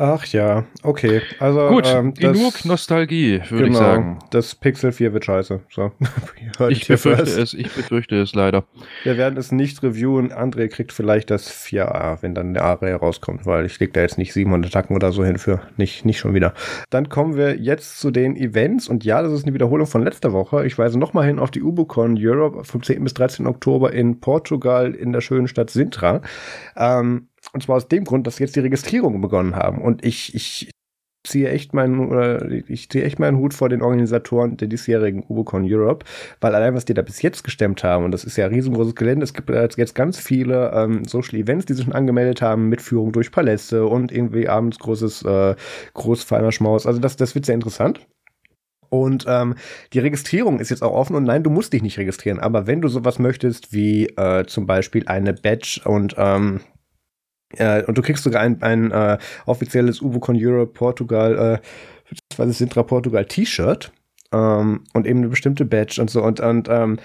Ach 0.00 0.24
ja, 0.26 0.64
okay. 0.84 1.22
Also 1.40 1.70
gut, 1.70 1.84
ähm, 1.88 2.14
genug 2.14 2.52
das, 2.52 2.64
Nostalgie, 2.64 3.42
würde 3.48 3.64
genau, 3.64 3.78
ich 3.78 3.84
sagen. 3.84 4.18
Das 4.30 4.54
Pixel 4.54 4.92
4 4.92 5.12
wird 5.12 5.24
scheiße. 5.24 5.60
So. 5.70 5.90
ich 6.68 6.86
befürchte 6.86 7.24
es, 7.24 7.52
ich 7.52 7.74
befürchte 7.74 8.14
es 8.14 8.32
leider. 8.32 8.62
Wir 9.02 9.16
werden 9.18 9.36
es 9.36 9.50
nicht 9.50 9.82
reviewen. 9.82 10.32
André 10.32 10.68
kriegt 10.68 10.92
vielleicht 10.92 11.30
das 11.30 11.50
4a, 11.50 12.22
wenn 12.22 12.32
dann 12.36 12.54
der 12.54 12.62
A-Reihe 12.62 12.94
rauskommt, 12.94 13.44
weil 13.44 13.66
ich 13.66 13.80
leg 13.80 13.92
da 13.92 14.00
jetzt 14.00 14.18
nicht 14.18 14.32
700 14.32 14.72
Tacken 14.72 14.94
oder 14.94 15.10
so 15.10 15.24
hin 15.24 15.36
für. 15.36 15.62
Nicht, 15.76 16.04
nicht 16.04 16.20
schon 16.20 16.32
wieder. 16.32 16.54
Dann 16.90 17.08
kommen 17.08 17.36
wir 17.36 17.56
jetzt 17.56 17.98
zu 17.98 18.12
den 18.12 18.36
Events 18.36 18.86
und 18.86 19.04
ja, 19.04 19.20
das 19.20 19.32
ist 19.32 19.46
eine 19.46 19.54
Wiederholung 19.54 19.88
von 19.88 20.04
letzter 20.04 20.32
Woche. 20.32 20.64
Ich 20.64 20.78
weise 20.78 20.96
nochmal 20.96 21.26
hin 21.26 21.40
auf 21.40 21.50
die 21.50 21.62
UboCon 21.62 22.16
Europe 22.16 22.62
vom 22.62 22.84
10. 22.84 23.02
bis 23.02 23.14
13. 23.14 23.48
Oktober 23.48 23.92
in 23.92 24.20
Portugal 24.20 24.94
in 24.94 25.12
der 25.12 25.22
schönen 25.22 25.48
Stadt 25.48 25.70
Sintra. 25.70 26.20
Ähm, 26.76 27.26
und 27.52 27.62
zwar 27.62 27.76
aus 27.76 27.88
dem 27.88 28.04
Grund, 28.04 28.26
dass 28.26 28.38
jetzt 28.38 28.56
die 28.56 28.60
Registrierungen 28.60 29.20
begonnen 29.20 29.56
haben. 29.56 29.80
Und 29.80 30.04
ich, 30.04 30.34
ich 30.34 30.70
ziehe 31.26 31.50
echt 31.50 31.74
meinen, 31.74 32.08
oder 32.08 32.50
ich 32.50 32.88
ziehe 32.88 33.04
echt 33.04 33.18
meinen 33.18 33.38
Hut 33.38 33.54
vor 33.54 33.68
den 33.68 33.82
Organisatoren 33.82 34.56
der 34.56 34.68
diesjährigen 34.68 35.24
UboCon 35.28 35.64
Europe, 35.66 36.04
weil 36.40 36.54
allein 36.54 36.74
was 36.74 36.84
die 36.84 36.94
da 36.94 37.02
bis 37.02 37.22
jetzt 37.22 37.44
gestemmt 37.44 37.84
haben, 37.84 38.04
und 38.04 38.12
das 38.12 38.24
ist 38.24 38.36
ja 38.36 38.46
riesengroßes 38.46 38.94
Gelände, 38.94 39.24
es 39.24 39.34
gibt 39.34 39.50
jetzt 39.50 39.94
ganz 39.94 40.18
viele 40.18 40.72
ähm, 40.74 41.04
Social 41.04 41.38
Events, 41.38 41.66
die 41.66 41.74
sich 41.74 41.84
schon 41.84 41.94
angemeldet 41.94 42.40
haben, 42.42 42.68
mit 42.68 42.80
Führung 42.80 43.12
durch 43.12 43.30
Paläste 43.30 43.86
und 43.86 44.12
irgendwie 44.12 44.48
abends 44.48 44.78
großes, 44.78 45.22
äh, 45.22 45.56
groß 45.94 46.22
feiner 46.22 46.52
Schmaus. 46.52 46.86
Also 46.86 47.00
das, 47.00 47.16
das 47.16 47.34
wird 47.34 47.46
sehr 47.46 47.54
interessant. 47.54 48.00
Und 48.90 49.26
ähm, 49.28 49.54
die 49.92 49.98
Registrierung 49.98 50.60
ist 50.60 50.70
jetzt 50.70 50.82
auch 50.82 50.92
offen 50.92 51.14
und 51.14 51.24
nein, 51.24 51.42
du 51.42 51.50
musst 51.50 51.74
dich 51.74 51.82
nicht 51.82 51.98
registrieren. 51.98 52.38
Aber 52.38 52.66
wenn 52.66 52.80
du 52.80 52.88
sowas 52.88 53.18
möchtest 53.18 53.72
wie 53.74 54.06
äh, 54.16 54.46
zum 54.46 54.66
Beispiel 54.66 55.06
eine 55.06 55.34
Badge 55.34 55.82
und 55.84 56.14
ähm, 56.16 56.60
äh, 57.56 57.84
und 57.84 57.96
du 57.96 58.02
kriegst 58.02 58.24
sogar 58.24 58.42
ein, 58.42 58.62
ein 58.62 58.90
äh, 58.90 59.18
offizielles 59.46 60.00
UboCon 60.00 60.36
Europe 60.38 60.72
Portugal, 60.72 61.60
äh, 61.60 62.14
was 62.36 62.48
ist 62.48 62.58
Sintra 62.58 62.82
Portugal 62.82 63.24
T-Shirt 63.24 63.92
ähm, 64.32 64.84
und 64.92 65.06
eben 65.06 65.20
eine 65.20 65.28
bestimmte 65.28 65.64
Badge 65.64 66.00
und 66.00 66.10
so. 66.10 66.22
Und, 66.22 66.40
und 66.40 66.68
ähm, 66.68 66.98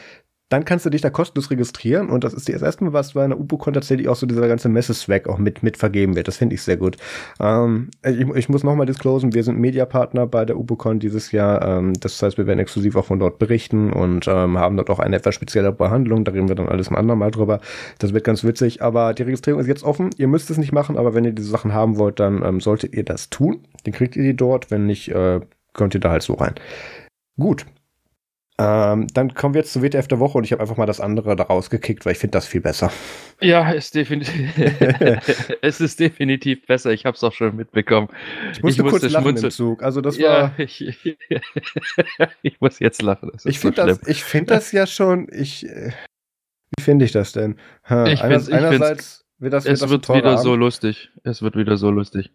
dann 0.54 0.66
kannst 0.66 0.86
du 0.86 0.92
dich 0.92 1.02
da 1.02 1.10
kostenlos 1.10 1.50
registrieren 1.50 2.10
und 2.12 2.24
das 2.24 2.32
ist 2.32 2.48
das 2.48 2.62
erste 2.62 2.84
Mal, 2.84 2.94
was 2.94 3.14
bei 3.14 3.24
einer 3.24 3.40
UBOCon 3.40 3.74
tatsächlich 3.74 4.08
auch 4.08 4.16
so 4.16 4.28
dieser 4.28 4.48
ganze 4.48 4.70
Messe-Swag 4.70 5.28
auch 5.28 5.40
mit, 5.40 5.64
mit 5.64 5.78
vergeben 5.78 6.16
wird. 6.16 6.28
Das 6.28 6.38
finde 6.38 6.54
ich 6.54 6.62
sehr 6.62 6.78
gut. 6.78 6.96
Ähm, 7.40 7.90
ich, 8.06 8.20
ich 8.20 8.50
muss 8.50 8.64
nochmal 8.64 8.86
disclosen, 8.86 9.34
wir 9.34 9.44
sind 9.44 9.58
Mediapartner 9.58 10.28
bei 10.28 10.46
der 10.46 10.60
UBOCon 10.60 11.00
dieses 11.00 11.32
Jahr. 11.32 11.68
Ähm, 11.68 11.94
das 12.00 12.22
heißt, 12.22 12.38
wir 12.38 12.46
werden 12.46 12.60
exklusiv 12.60 12.96
auch 12.96 13.06
von 13.06 13.18
dort 13.18 13.40
berichten 13.40 13.92
und 13.92 14.28
ähm, 14.28 14.60
haben 14.60 14.78
dort 14.78 14.92
auch 14.92 15.00
eine 15.00 15.16
etwas 15.16 15.34
spezielle 15.34 15.72
Behandlung. 15.72 16.24
Da 16.24 16.34
reden 16.34 16.48
wir 16.48 16.56
dann 16.56 16.70
alles 16.70 16.90
ein 16.90 16.96
andermal 16.96 17.32
drüber. 17.32 17.60
Das 17.98 18.14
wird 18.14 18.24
ganz 18.24 18.44
witzig, 18.44 18.84
aber 18.84 19.16
die 19.16 19.24
Registrierung 19.24 19.60
ist 19.60 19.66
jetzt 19.66 19.84
offen. 19.84 20.12
Ihr 20.18 20.28
müsst 20.28 20.52
es 20.52 20.60
nicht 20.60 20.72
machen, 20.72 21.00
aber 21.00 21.16
wenn 21.16 21.26
ihr 21.26 21.34
diese 21.34 21.50
Sachen 21.50 21.74
haben 21.74 21.98
wollt, 21.98 22.20
dann 22.20 22.44
ähm, 22.46 22.62
solltet 22.62 22.94
ihr 22.94 23.04
das 23.04 23.32
tun. 23.32 23.66
Dann 23.86 23.94
kriegt 23.94 24.16
ihr 24.16 24.24
die 24.24 24.36
dort. 24.36 24.70
Wenn 24.70 24.86
nicht, 24.86 25.10
äh, 25.10 25.40
könnt 25.74 25.96
ihr 25.96 26.00
da 26.00 26.12
halt 26.12 26.22
so 26.22 26.36
rein. 26.36 26.54
Gut, 27.40 27.66
ähm, 28.60 29.08
dann 29.14 29.34
kommen 29.34 29.56
wir 29.56 29.62
jetzt 29.62 29.74
zu 29.74 29.82
WTF 29.82 30.08
der 30.08 30.20
Woche 30.20 30.38
und 30.38 30.44
ich 30.44 30.52
habe 30.52 30.62
einfach 30.62 30.78
mal 30.78 30.86
das 30.86 31.00
andere 31.00 31.36
da 31.36 31.44
rausgekickt, 31.44 32.06
weil 32.06 32.12
ich 32.12 32.20
finde 32.20 32.34
das 32.34 32.46
viel 32.46 32.62
besser. 32.62 32.92
Ja, 33.42 33.72
ist 33.72 33.96
definitiv, 33.96 34.52
es 35.62 35.82
ist 35.82 36.00
definitiv 36.00 36.66
besser. 36.68 36.92
Ich 36.92 37.06
habe 37.06 37.16
es 37.16 37.24
auch 37.24 37.34
schon 37.34 37.56
mitbekommen. 37.56 38.10
Ich 38.52 38.62
musste, 38.62 38.82
ich 38.82 38.84
musste 38.84 39.00
kurz 39.00 39.12
lachen 39.12 39.24
schmunzeln. 39.24 39.46
im 39.46 39.52
Zug. 39.52 39.82
Also 39.82 40.02
das 40.02 40.18
ja, 40.18 40.30
war. 40.30 40.60
Ich, 40.60 40.82
ich, 42.44 42.62
muss 42.62 42.78
jetzt 42.78 43.02
lachen. 43.02 43.32
ich 43.44 43.60
finde 43.60 43.88
das, 43.88 44.08
ich 44.08 44.24
find 44.24 44.52
das 44.52 44.72
ja 44.72 44.86
schon. 44.86 45.28
Ich, 45.32 45.68
äh, 45.68 45.92
wie 46.78 46.84
finde 46.84 47.06
ich 47.06 47.12
das 47.12 47.32
denn? 47.32 47.58
Ha, 47.90 48.06
ich 48.06 48.22
Einer, 48.22 48.36
einerseits 48.36 49.26
wird 49.40 49.54
das, 49.54 49.66
wird 49.66 49.74
es 49.74 49.80
das 49.80 49.90
wird 49.90 50.10
wieder 50.10 50.32
Abend. 50.32 50.44
so 50.44 50.56
lustig. 50.56 51.10
Es 51.24 51.42
wird 51.42 51.56
wieder 51.56 51.78
so 51.78 51.90
lustig. 51.90 52.32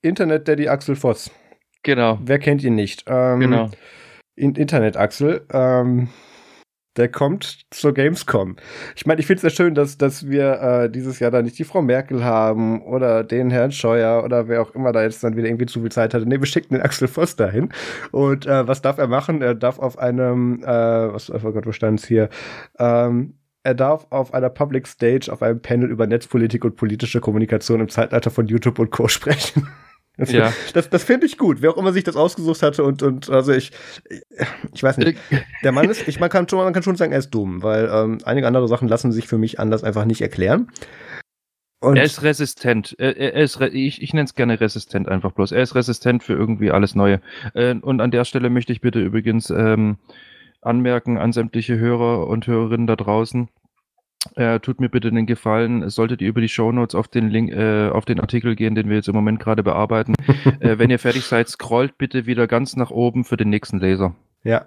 Internet 0.00 0.46
Daddy 0.46 0.68
Axel 0.68 0.94
Voss. 0.94 1.32
Genau. 1.82 2.20
Wer 2.22 2.38
kennt 2.38 2.62
ihn 2.62 2.76
nicht? 2.76 3.04
Ähm, 3.08 3.40
genau. 3.40 3.70
Internet-Axel. 4.36 5.46
Ähm, 5.52 6.08
der 6.96 7.08
kommt 7.08 7.66
zur 7.70 7.92
Gamescom. 7.92 8.56
Ich 8.94 9.06
meine, 9.06 9.20
ich 9.20 9.26
finde 9.26 9.36
es 9.36 9.42
sehr 9.42 9.50
schön, 9.50 9.74
dass, 9.74 9.98
dass 9.98 10.28
wir 10.28 10.60
äh, 10.60 10.90
dieses 10.90 11.18
Jahr 11.18 11.30
da 11.30 11.42
nicht 11.42 11.58
die 11.58 11.64
Frau 11.64 11.82
Merkel 11.82 12.24
haben 12.24 12.82
oder 12.82 13.22
den 13.22 13.50
Herrn 13.50 13.72
Scheuer 13.72 14.24
oder 14.24 14.48
wer 14.48 14.62
auch 14.62 14.74
immer 14.74 14.92
da 14.92 15.02
jetzt 15.02 15.22
dann 15.22 15.36
wieder 15.36 15.48
irgendwie 15.48 15.66
zu 15.66 15.80
viel 15.80 15.92
Zeit 15.92 16.14
hatte. 16.14 16.26
Nee, 16.26 16.40
wir 16.40 16.46
schicken 16.46 16.74
den 16.74 16.82
Axel 16.82 17.08
Voss 17.08 17.36
dahin. 17.36 17.70
Und 18.12 18.46
äh, 18.46 18.66
was 18.66 18.80
darf 18.82 18.98
er 18.98 19.08
machen? 19.08 19.42
Er 19.42 19.54
darf 19.54 19.78
auf 19.78 19.98
einem, 19.98 20.62
äh, 20.62 20.66
was, 20.66 21.30
oh 21.30 21.38
Gott, 21.52 21.66
wo 21.66 21.72
stand 21.72 22.00
es 22.00 22.06
hier? 22.06 22.30
Ähm, 22.78 23.34
er 23.62 23.74
darf 23.74 24.06
auf 24.10 24.32
einer 24.32 24.48
Public 24.48 24.86
Stage 24.86 25.30
auf 25.30 25.42
einem 25.42 25.60
Panel 25.60 25.90
über 25.90 26.06
Netzpolitik 26.06 26.64
und 26.64 26.76
politische 26.76 27.20
Kommunikation 27.20 27.80
im 27.80 27.88
Zeitalter 27.88 28.30
von 28.30 28.46
YouTube 28.46 28.78
und 28.78 28.90
Co. 28.90 29.08
sprechen. 29.08 29.68
Das, 30.18 30.32
ja. 30.32 30.52
das, 30.72 30.88
das 30.88 31.04
finde 31.04 31.26
ich 31.26 31.36
gut, 31.36 31.60
wer 31.60 31.70
auch 31.70 31.76
immer 31.76 31.92
sich 31.92 32.04
das 32.04 32.16
ausgesucht 32.16 32.62
hatte 32.62 32.84
und, 32.84 33.02
und 33.02 33.28
also 33.28 33.52
ich, 33.52 33.70
ich 34.72 34.82
weiß 34.82 34.96
nicht. 34.96 35.18
Der 35.62 35.72
Mann 35.72 35.90
ist, 35.90 36.08
ich, 36.08 36.18
man, 36.18 36.30
kann 36.30 36.48
schon, 36.48 36.58
man 36.58 36.72
kann 36.72 36.82
schon 36.82 36.96
sagen, 36.96 37.12
er 37.12 37.18
ist 37.18 37.30
dumm, 37.30 37.62
weil 37.62 37.90
ähm, 37.92 38.18
einige 38.24 38.46
andere 38.46 38.66
Sachen 38.66 38.88
lassen 38.88 39.12
sich 39.12 39.28
für 39.28 39.36
mich 39.36 39.60
anders 39.60 39.84
einfach 39.84 40.06
nicht 40.06 40.22
erklären. 40.22 40.70
Und 41.80 41.96
er 41.96 42.04
ist 42.04 42.22
resistent. 42.22 42.96
Er, 42.98 43.16
er 43.16 43.34
ist, 43.34 43.60
ich, 43.60 44.02
ich 44.02 44.14
nenne 44.14 44.24
es 44.24 44.34
gerne 44.34 44.58
resistent 44.58 45.08
einfach 45.08 45.32
bloß. 45.32 45.52
Er 45.52 45.62
ist 45.62 45.74
resistent 45.74 46.22
für 46.22 46.32
irgendwie 46.32 46.70
alles 46.70 46.94
Neue. 46.94 47.20
Äh, 47.52 47.74
und 47.74 48.00
an 48.00 48.10
der 48.10 48.24
Stelle 48.24 48.48
möchte 48.48 48.72
ich 48.72 48.80
bitte 48.80 49.00
übrigens 49.00 49.50
ähm, 49.50 49.98
anmerken 50.62 51.18
an 51.18 51.32
sämtliche 51.32 51.78
Hörer 51.78 52.26
und 52.26 52.46
Hörerinnen 52.46 52.86
da 52.86 52.96
draußen. 52.96 53.48
Äh, 54.34 54.60
tut 54.60 54.80
mir 54.80 54.88
bitte 54.88 55.10
den 55.10 55.26
Gefallen, 55.26 55.88
solltet 55.88 56.20
ihr 56.20 56.28
über 56.28 56.40
die 56.40 56.48
Shownotes 56.48 56.94
auf 56.94 57.08
den 57.08 57.28
Link, 57.28 57.52
äh, 57.52 57.88
auf 57.88 58.04
den 58.04 58.20
Artikel 58.20 58.56
gehen, 58.56 58.74
den 58.74 58.88
wir 58.88 58.96
jetzt 58.96 59.08
im 59.08 59.14
Moment 59.14 59.40
gerade 59.40 59.62
bearbeiten. 59.62 60.14
äh, 60.60 60.78
wenn 60.78 60.90
ihr 60.90 60.98
fertig 60.98 61.24
seid, 61.24 61.48
scrollt 61.48 61.98
bitte 61.98 62.26
wieder 62.26 62.46
ganz 62.46 62.76
nach 62.76 62.90
oben 62.90 63.24
für 63.24 63.36
den 63.36 63.50
nächsten 63.50 63.78
Laser. 63.78 64.14
Ja, 64.42 64.64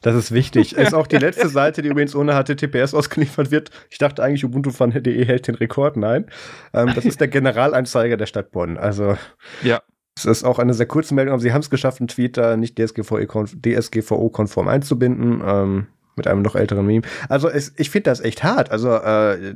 das 0.00 0.14
ist 0.14 0.32
wichtig. 0.32 0.72
ist 0.76 0.94
auch 0.94 1.06
die 1.06 1.18
letzte 1.18 1.48
Seite, 1.48 1.82
die 1.82 1.88
übrigens 1.88 2.16
ohne 2.16 2.32
HTTPS 2.32 2.94
ausgeliefert 2.94 3.50
wird. 3.50 3.70
Ich 3.90 3.98
dachte 3.98 4.22
eigentlich, 4.22 4.44
ubuntu.de 4.44 5.24
hält 5.24 5.48
den 5.48 5.54
Rekord. 5.54 5.96
Nein, 5.96 6.26
ähm, 6.72 6.92
das 6.94 7.04
ist 7.04 7.20
der 7.20 7.28
Generalanzeiger 7.28 8.16
der 8.16 8.26
Stadt 8.26 8.50
Bonn. 8.52 8.78
Also 8.78 9.16
ja. 9.62 9.82
Es 10.16 10.24
ist 10.24 10.42
auch 10.42 10.58
eine 10.58 10.74
sehr 10.74 10.86
kurze 10.86 11.14
Meldung, 11.14 11.34
aber 11.34 11.42
sie 11.42 11.52
haben 11.52 11.60
es 11.60 11.70
geschafft, 11.70 12.00
einen 12.00 12.08
Tweet 12.08 12.36
da 12.36 12.56
nicht 12.56 12.76
DSGVO-konform 12.76 14.66
einzubinden. 14.66 15.40
Ähm, 15.46 15.86
mit 16.18 16.26
einem 16.26 16.42
noch 16.42 16.54
älteren 16.54 16.84
Meme. 16.84 17.06
Also 17.30 17.48
es, 17.48 17.72
ich 17.78 17.88
finde 17.88 18.10
das 18.10 18.20
echt 18.20 18.44
hart. 18.44 18.70
Also 18.70 18.92
äh, 18.92 19.54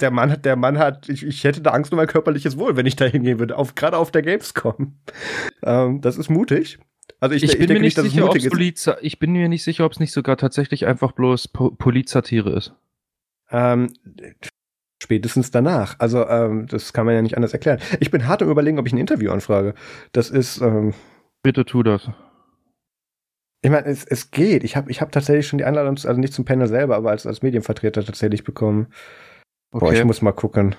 der 0.00 0.10
Mann 0.10 0.30
hat, 0.30 0.44
der 0.44 0.56
Mann 0.56 0.78
hat, 0.78 1.08
ich, 1.08 1.24
ich 1.24 1.44
hätte 1.44 1.60
da 1.60 1.70
Angst 1.70 1.92
um 1.92 1.96
mein 1.96 2.08
körperliches 2.08 2.58
Wohl, 2.58 2.76
wenn 2.76 2.86
ich 2.86 2.96
da 2.96 3.04
hingehen 3.04 3.38
würde, 3.38 3.56
auf, 3.56 3.74
gerade 3.74 3.96
auf 3.96 4.10
der 4.10 4.22
Gamescom. 4.22 4.96
ähm, 5.62 6.00
das 6.00 6.18
ist 6.18 6.28
mutig. 6.28 6.78
Also 7.20 7.36
ich, 7.36 7.44
ich, 7.44 7.52
bin, 7.52 7.62
ich 7.62 7.68
mir 7.68 7.80
nicht 7.80 7.96
nicht 7.96 8.10
sicher, 8.12 8.28
ob's 8.28 8.48
Poliza 8.48 8.96
ich 9.00 9.18
bin 9.20 9.32
mir 9.32 9.48
nicht 9.48 9.62
sicher, 9.62 9.84
ob 9.84 9.92
es 9.92 10.00
nicht 10.00 10.12
sogar 10.12 10.36
tatsächlich 10.36 10.86
einfach 10.86 11.12
bloß 11.12 11.48
po 11.48 11.70
Polizatire 11.70 12.50
ist. 12.50 12.74
Ähm, 13.50 13.92
spätestens 15.02 15.50
danach. 15.50 15.96
Also 15.98 16.26
ähm, 16.26 16.66
das 16.66 16.92
kann 16.92 17.06
man 17.06 17.14
ja 17.14 17.22
nicht 17.22 17.36
anders 17.36 17.52
erklären. 17.52 17.80
Ich 18.00 18.10
bin 18.10 18.26
hart 18.26 18.42
im 18.42 18.50
Überlegen, 18.50 18.78
ob 18.78 18.86
ich 18.86 18.92
ein 18.92 18.98
Interview 18.98 19.30
anfrage. 19.30 19.74
Das 20.12 20.30
ist. 20.30 20.60
Ähm, 20.60 20.94
Bitte 21.42 21.64
tu 21.64 21.82
das. 21.82 22.08
Ich 23.62 23.70
meine, 23.70 23.86
es, 23.86 24.04
es 24.04 24.32
geht. 24.32 24.64
Ich 24.64 24.76
habe 24.76 24.90
ich 24.90 25.00
hab 25.00 25.12
tatsächlich 25.12 25.46
schon 25.46 25.58
die 25.58 25.64
Einladung, 25.64 25.92
also 25.92 26.20
nicht 26.20 26.32
zum 26.32 26.44
Panel 26.44 26.66
selber, 26.66 26.96
aber 26.96 27.10
als, 27.10 27.26
als 27.26 27.42
Medienvertreter 27.42 28.04
tatsächlich 28.04 28.42
bekommen. 28.42 28.88
Okay. 29.70 29.84
Boah, 29.84 29.92
ich 29.92 30.04
muss 30.04 30.20
mal 30.20 30.32
gucken. 30.32 30.74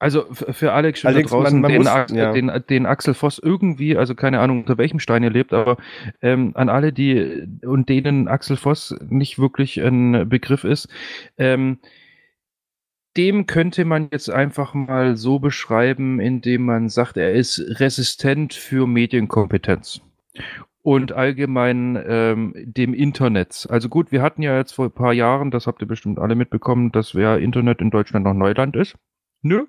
Also 0.00 0.26
für 0.32 0.72
Alex 0.72 1.00
schon 1.00 1.08
Alex, 1.08 1.30
da 1.30 1.36
draußen, 1.36 1.60
man, 1.60 1.62
man 1.62 1.72
den, 1.72 1.78
muss, 1.82 2.16
ja. 2.16 2.32
den, 2.32 2.52
den, 2.68 2.86
Axel 2.86 3.14
Voss 3.14 3.40
irgendwie, 3.40 3.96
also 3.96 4.14
keine 4.14 4.38
Ahnung, 4.38 4.60
unter 4.60 4.78
welchem 4.78 5.00
Stein 5.00 5.24
er 5.24 5.30
lebt, 5.30 5.52
aber 5.52 5.76
ähm, 6.22 6.52
an 6.54 6.68
alle, 6.68 6.92
die 6.92 7.48
und 7.64 7.88
denen 7.88 8.28
Axel 8.28 8.56
Voss 8.56 8.94
nicht 9.08 9.40
wirklich 9.40 9.80
ein 9.80 10.28
Begriff 10.28 10.62
ist, 10.62 10.88
ähm, 11.36 11.78
dem 13.16 13.46
könnte 13.46 13.84
man 13.84 14.08
jetzt 14.12 14.30
einfach 14.30 14.74
mal 14.74 15.16
so 15.16 15.40
beschreiben, 15.40 16.20
indem 16.20 16.64
man 16.64 16.88
sagt, 16.88 17.16
er 17.16 17.32
ist 17.32 17.58
resistent 17.80 18.54
für 18.54 18.86
Medienkompetenz 18.86 20.00
und 20.82 21.12
allgemein 21.12 22.02
ähm, 22.06 22.54
dem 22.56 22.94
Internet. 22.94 23.66
Also 23.70 23.88
gut, 23.88 24.12
wir 24.12 24.22
hatten 24.22 24.42
ja 24.42 24.56
jetzt 24.56 24.72
vor 24.72 24.86
ein 24.86 24.92
paar 24.92 25.12
Jahren, 25.12 25.50
das 25.50 25.66
habt 25.66 25.82
ihr 25.82 25.88
bestimmt 25.88 26.18
alle 26.18 26.34
mitbekommen, 26.34 26.92
dass 26.92 27.14
wer 27.14 27.38
Internet 27.38 27.80
in 27.80 27.90
Deutschland 27.90 28.24
noch 28.24 28.34
Neuland 28.34 28.76
ist. 28.76 28.96
Nö. 29.42 29.66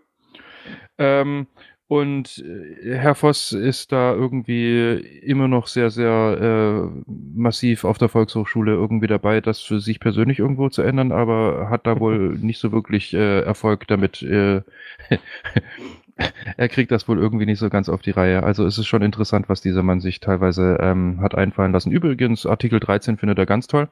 Ähm, 0.98 1.48
und 1.90 2.44
äh, 2.46 2.98
Herr 2.98 3.16
Voss 3.16 3.52
ist 3.52 3.92
da 3.92 4.14
irgendwie 4.14 4.94
immer 5.24 5.48
noch 5.48 5.66
sehr, 5.66 5.90
sehr 5.90 6.38
äh, 6.40 7.02
massiv 7.08 7.84
auf 7.84 7.98
der 7.98 8.10
Volkshochschule 8.10 8.74
irgendwie 8.74 9.08
dabei, 9.08 9.42
das 9.42 9.62
für 9.62 9.80
sich 9.80 10.00
persönlich 10.00 10.38
irgendwo 10.38 10.70
zu 10.70 10.84
ändern, 10.84 11.12
aber 11.12 11.68
hat 11.72 11.88
da 11.88 12.00
wohl 12.00 12.38
nicht 12.42 12.60
so 12.60 12.72
wirklich 12.72 13.16
äh, 13.16 13.42
Erfolg 13.42 13.88
damit. 13.88 14.22
Äh, 14.22 14.62
er 16.58 16.70
kriegt 16.70 16.92
das 16.92 17.08
wohl 17.08 17.20
irgendwie 17.20 17.46
nicht 17.46 17.60
so 17.60 17.70
ganz 17.70 17.90
auf 17.90 18.02
die 18.02 18.12
Reihe. 18.12 18.44
Also 18.44 18.66
es 18.66 18.78
ist 18.78 18.88
schon 18.88 19.02
interessant, 19.02 19.50
was 19.50 19.62
dieser 19.62 19.84
Mann 19.84 20.00
sich 20.00 20.20
teilweise 20.20 20.78
ähm, 20.82 21.22
hat 21.22 21.36
einfallen 21.36 21.72
lassen. 21.72 21.92
Übrigens, 21.92 22.46
Artikel 22.46 22.80
13 22.80 23.18
findet 23.18 23.38
er 23.38 23.46
ganz 23.46 23.68
toll. 23.68 23.88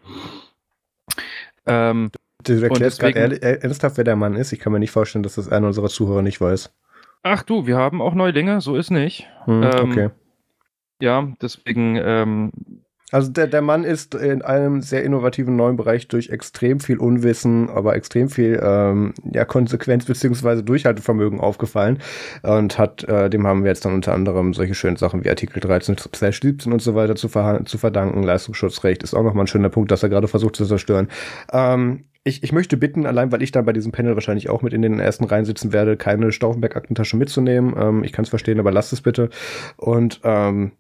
Ähm, 1.65 2.11
du 2.43 2.61
erklärst 2.61 2.99
gerade 2.99 3.41
ernsthaft, 3.41 3.97
wer 3.97 4.03
der 4.03 4.15
Mann 4.15 4.35
ist. 4.35 4.51
Ich 4.51 4.59
kann 4.59 4.73
mir 4.73 4.79
nicht 4.79 4.91
vorstellen, 4.91 5.23
dass 5.23 5.35
das 5.35 5.49
einer 5.49 5.67
unserer 5.67 5.89
Zuhörer 5.89 6.21
nicht 6.21 6.39
weiß. 6.41 6.71
Ach 7.23 7.43
du, 7.43 7.67
wir 7.67 7.77
haben 7.77 8.01
auch 8.01 8.13
Neulinge, 8.13 8.61
so 8.61 8.75
ist 8.75 8.91
nicht. 8.91 9.27
Hm, 9.45 9.63
ähm, 9.63 9.91
okay. 9.91 10.09
Ja, 11.01 11.27
deswegen 11.41 11.95
ähm, 12.01 12.51
also 13.11 13.31
der, 13.31 13.47
der 13.47 13.61
Mann 13.61 13.85
ist 13.85 14.15
in 14.15 14.41
einem 14.41 14.81
sehr 14.81 15.03
innovativen 15.03 15.55
neuen 15.55 15.77
Bereich 15.77 16.09
durch 16.09 16.29
extrem 16.29 16.81
viel 16.81 16.97
Unwissen, 16.97 17.69
aber 17.69 17.95
extrem 17.95 18.29
viel 18.29 18.59
ähm, 18.61 19.13
ja, 19.31 19.45
Konsequenz 19.45 20.05
beziehungsweise 20.05 20.61
Durchhaltevermögen 20.63 21.39
aufgefallen 21.39 21.99
und 22.43 22.77
hat, 22.77 23.05
äh, 23.05 23.29
dem 23.29 23.47
haben 23.47 23.63
wir 23.63 23.69
jetzt 23.69 23.85
dann 23.85 23.93
unter 23.93 24.13
anderem 24.13 24.53
solche 24.53 24.75
schönen 24.75 24.97
Sachen 24.97 25.23
wie 25.23 25.29
Artikel 25.29 25.61
13, 25.61 25.95
17 26.13 26.73
und 26.73 26.81
so 26.81 26.95
weiter 26.95 27.15
zu, 27.15 27.29
ver 27.29 27.63
zu 27.65 27.77
verdanken. 27.77 28.23
Leistungsschutzrecht 28.23 29.03
ist 29.03 29.13
auch 29.13 29.23
nochmal 29.23 29.45
ein 29.45 29.47
schöner 29.47 29.69
Punkt, 29.69 29.89
dass 29.89 30.03
er 30.03 30.09
gerade 30.09 30.27
versucht 30.27 30.57
zu 30.57 30.65
zerstören. 30.65 31.07
Ähm, 31.53 32.05
ich, 32.27 32.43
ich 32.43 32.51
möchte 32.51 32.75
bitten, 32.75 33.05
allein 33.05 33.31
weil 33.31 33.41
ich 33.41 33.53
dann 33.53 33.63
bei 33.63 33.71
diesem 33.71 33.93
Panel 33.93 34.15
wahrscheinlich 34.15 34.49
auch 34.49 34.61
mit 34.61 34.73
in 34.73 34.81
den 34.81 34.99
ersten 34.99 35.23
Reihen 35.23 35.45
sitzen 35.45 35.71
werde, 35.71 35.95
keine 35.95 36.33
Stauffenberg-Aktentasche 36.33 37.15
mitzunehmen. 37.15 37.73
Ähm, 37.79 38.03
ich 38.03 38.11
kann 38.11 38.23
es 38.23 38.29
verstehen, 38.29 38.59
aber 38.59 38.73
lasst 38.73 38.91
es 38.91 38.99
bitte. 38.99 39.29
Und 39.77 40.19
ähm, 40.25 40.73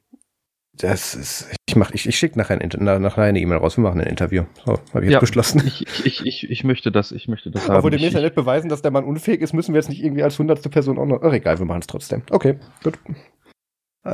das 0.77 1.15
ist, 1.15 1.49
ich 1.67 1.75
mach, 1.75 1.91
ich, 1.91 2.07
ich 2.07 2.17
schicke 2.17 2.37
nachher, 2.37 2.59
ein, 2.59 3.01
nachher 3.01 3.23
eine 3.23 3.39
E-Mail 3.39 3.57
raus. 3.57 3.77
Wir 3.77 3.83
machen 3.83 4.01
ein 4.01 4.07
Interview. 4.07 4.43
So, 4.65 4.73
habe 4.93 5.01
ich 5.01 5.03
jetzt 5.05 5.13
ja, 5.13 5.19
beschlossen. 5.19 5.63
Ich, 5.65 6.05
ich, 6.05 6.25
ich, 6.25 6.49
ich 6.49 6.63
möchte 6.63 6.91
das, 6.91 7.11
ich 7.11 7.27
möchte 7.27 7.51
das 7.51 7.67
haben. 7.67 7.77
Obwohl 7.77 7.93
ja 7.95 8.21
nicht 8.21 8.35
beweisen, 8.35 8.69
dass 8.69 8.81
der 8.81 8.91
Mann 8.91 9.03
unfähig 9.03 9.41
ist, 9.41 9.53
müssen 9.53 9.73
wir 9.73 9.79
jetzt 9.79 9.89
nicht 9.89 10.03
irgendwie 10.03 10.23
als 10.23 10.37
hundertste 10.39 10.69
Person 10.69 10.97
auch 10.97 11.05
noch. 11.05 11.21
Ach, 11.21 11.33
egal, 11.33 11.59
wir 11.59 11.65
machen 11.65 11.81
es 11.81 11.87
trotzdem. 11.87 12.23
Okay, 12.29 12.57
gut. 12.83 12.97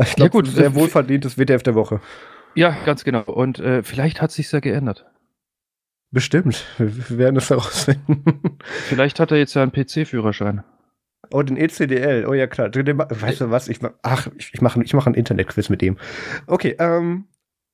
Ich 0.02 0.16
glaube, 0.16 0.22
ja, 0.22 0.28
gut, 0.28 0.48
sehr 0.48 0.74
wohlverdientes 0.74 1.38
WTF 1.38 1.62
der 1.62 1.76
Woche. 1.76 2.02
Ja, 2.56 2.76
ganz 2.86 3.04
genau. 3.04 3.24
Und 3.24 3.60
äh, 3.60 3.84
vielleicht 3.84 4.22
hat 4.22 4.32
sich 4.32 4.52
ja 4.52 4.60
geändert. 4.60 5.06
Bestimmt. 6.12 6.66
Wir 6.78 7.18
werden 7.18 7.38
es 7.38 7.50
herausfinden. 7.50 8.58
Vielleicht 8.62 9.20
hat 9.20 9.32
er 9.32 9.38
jetzt 9.38 9.56
ja 9.56 9.64
einen 9.64 9.72
PC-Führerschein. 9.72 10.64
Oh, 11.32 11.42
den 11.42 11.58
ECDL. 11.58 12.26
Oh 12.28 12.34
ja, 12.34 12.48
klar. 12.48 12.70
Weißt 12.74 13.42
du 13.42 13.50
was? 13.50 13.68
Ich, 13.68 13.80
ach, 14.02 14.28
ich, 14.38 14.62
mache 14.62 14.84
ich 14.84 14.94
mach 14.94 15.08
ein 15.08 15.14
Internetquiz 15.14 15.70
mit 15.70 15.82
dem. 15.82 15.98
Okay, 16.48 16.76
ähm. 16.80 17.26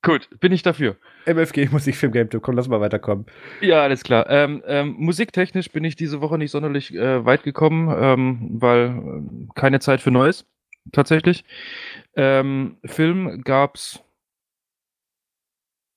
Gut, 0.02 0.30
bin 0.40 0.50
ich 0.50 0.62
dafür. 0.62 0.96
MFG 1.26 1.68
Musikfilm 1.72 2.12
Game 2.12 2.30
Tour. 2.30 2.40
Komm, 2.40 2.56
lass 2.56 2.68
mal 2.68 2.80
weiterkommen. 2.80 3.26
Ja, 3.60 3.82
alles 3.82 4.02
klar. 4.02 4.30
Ähm, 4.30 4.62
ähm, 4.66 4.94
musiktechnisch 4.96 5.70
bin 5.70 5.84
ich 5.84 5.94
diese 5.94 6.22
Woche 6.22 6.38
nicht 6.38 6.52
sonderlich 6.52 6.94
äh, 6.94 7.24
weit 7.26 7.42
gekommen, 7.42 7.94
ähm, 8.00 8.48
weil 8.60 8.86
äh, 8.86 9.60
keine 9.60 9.80
Zeit 9.80 10.00
für 10.00 10.10
Neues. 10.10 10.46
Tatsächlich. 10.92 11.44
Ähm, 12.16 12.78
Film 12.84 13.42
gab's 13.42 14.02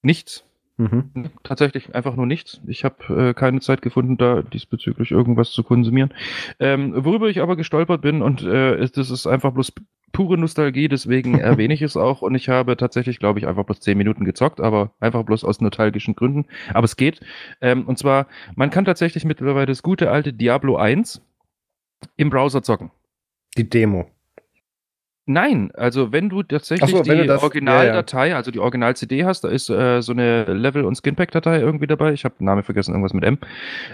nichts. 0.02 0.44
Mhm. 0.78 1.30
Tatsächlich 1.44 1.94
einfach 1.94 2.16
nur 2.16 2.26
nichts. 2.26 2.60
Ich 2.66 2.84
habe 2.84 3.30
äh, 3.30 3.34
keine 3.34 3.60
Zeit 3.60 3.82
gefunden, 3.82 4.18
da 4.18 4.42
diesbezüglich 4.42 5.12
irgendwas 5.12 5.52
zu 5.52 5.64
konsumieren. 5.64 6.14
Ähm, 6.60 6.94
worüber 7.06 7.30
ich 7.30 7.42
aber 7.42 7.56
gestolpert 7.56 8.02
bin, 8.02 8.22
und 8.22 8.42
äh, 8.42 8.82
ist, 8.82 8.98
das 8.98 9.12
ist 9.12 9.28
einfach 9.28 9.52
bloß 9.52 9.74
pure 10.14 10.38
Nostalgie, 10.38 10.88
deswegen 10.88 11.40
erwähne 11.40 11.76
ich 11.76 11.84
es 11.84 11.96
auch. 11.96 12.24
Und 12.24 12.34
ich 12.34 12.50
habe 12.50 12.76
tatsächlich, 12.76 13.20
glaube 13.20 13.40
ich, 13.40 13.48
einfach 13.48 13.66
bloß 13.66 13.82
10 13.82 13.98
Minuten 13.98 14.26
gezockt, 14.26 14.62
aber 14.62 14.92
einfach 15.00 15.24
bloß 15.24 15.44
aus 15.44 15.62
nostalgischen 15.62 16.16
Gründen. 16.16 16.46
Aber 16.74 16.86
es 16.86 16.96
geht. 16.96 17.20
Ähm, 17.62 17.86
und 17.86 18.00
zwar, 18.00 18.28
man 18.56 18.72
kann 18.72 18.86
tatsächlich 18.86 19.26
mittlerweile 19.26 19.68
das 19.68 19.84
gute 19.84 20.10
alte 20.10 20.34
Diablo 20.34 20.78
1 20.78 21.22
im 22.18 22.30
Browser 22.32 22.64
zocken. 22.64 22.90
Die 23.58 23.70
Demo. 23.70 24.13
Nein, 25.26 25.72
also 25.74 26.12
wenn 26.12 26.30
du 26.30 26.44
tatsächlich 26.44 26.90
so, 26.90 27.02
die 27.02 27.26
das, 27.26 27.42
Originaldatei, 27.42 28.28
ja, 28.28 28.32
ja. 28.32 28.36
also 28.36 28.52
die 28.52 28.60
Original-CD 28.60 29.24
hast, 29.24 29.46
da 29.46 29.48
ist 29.48 29.70
äh, 29.70 30.02
so 30.02 30.12
eine 30.12 30.44
Level- 30.46 30.84
und 30.84 30.96
Skinpack-Datei 30.96 31.60
irgendwie 31.60 31.88
dabei. 31.88 32.12
Ich 32.12 32.26
habe 32.26 32.36
den 32.38 32.46
Namen 32.46 32.64
vergessen, 32.64 32.92
irgendwas 32.92 33.14
mit 33.14 33.24
M. 33.24 33.38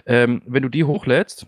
Ähm, 0.08 0.42
wenn 0.48 0.64
du 0.64 0.70
die 0.70 0.86
hochlädst, 0.86 1.46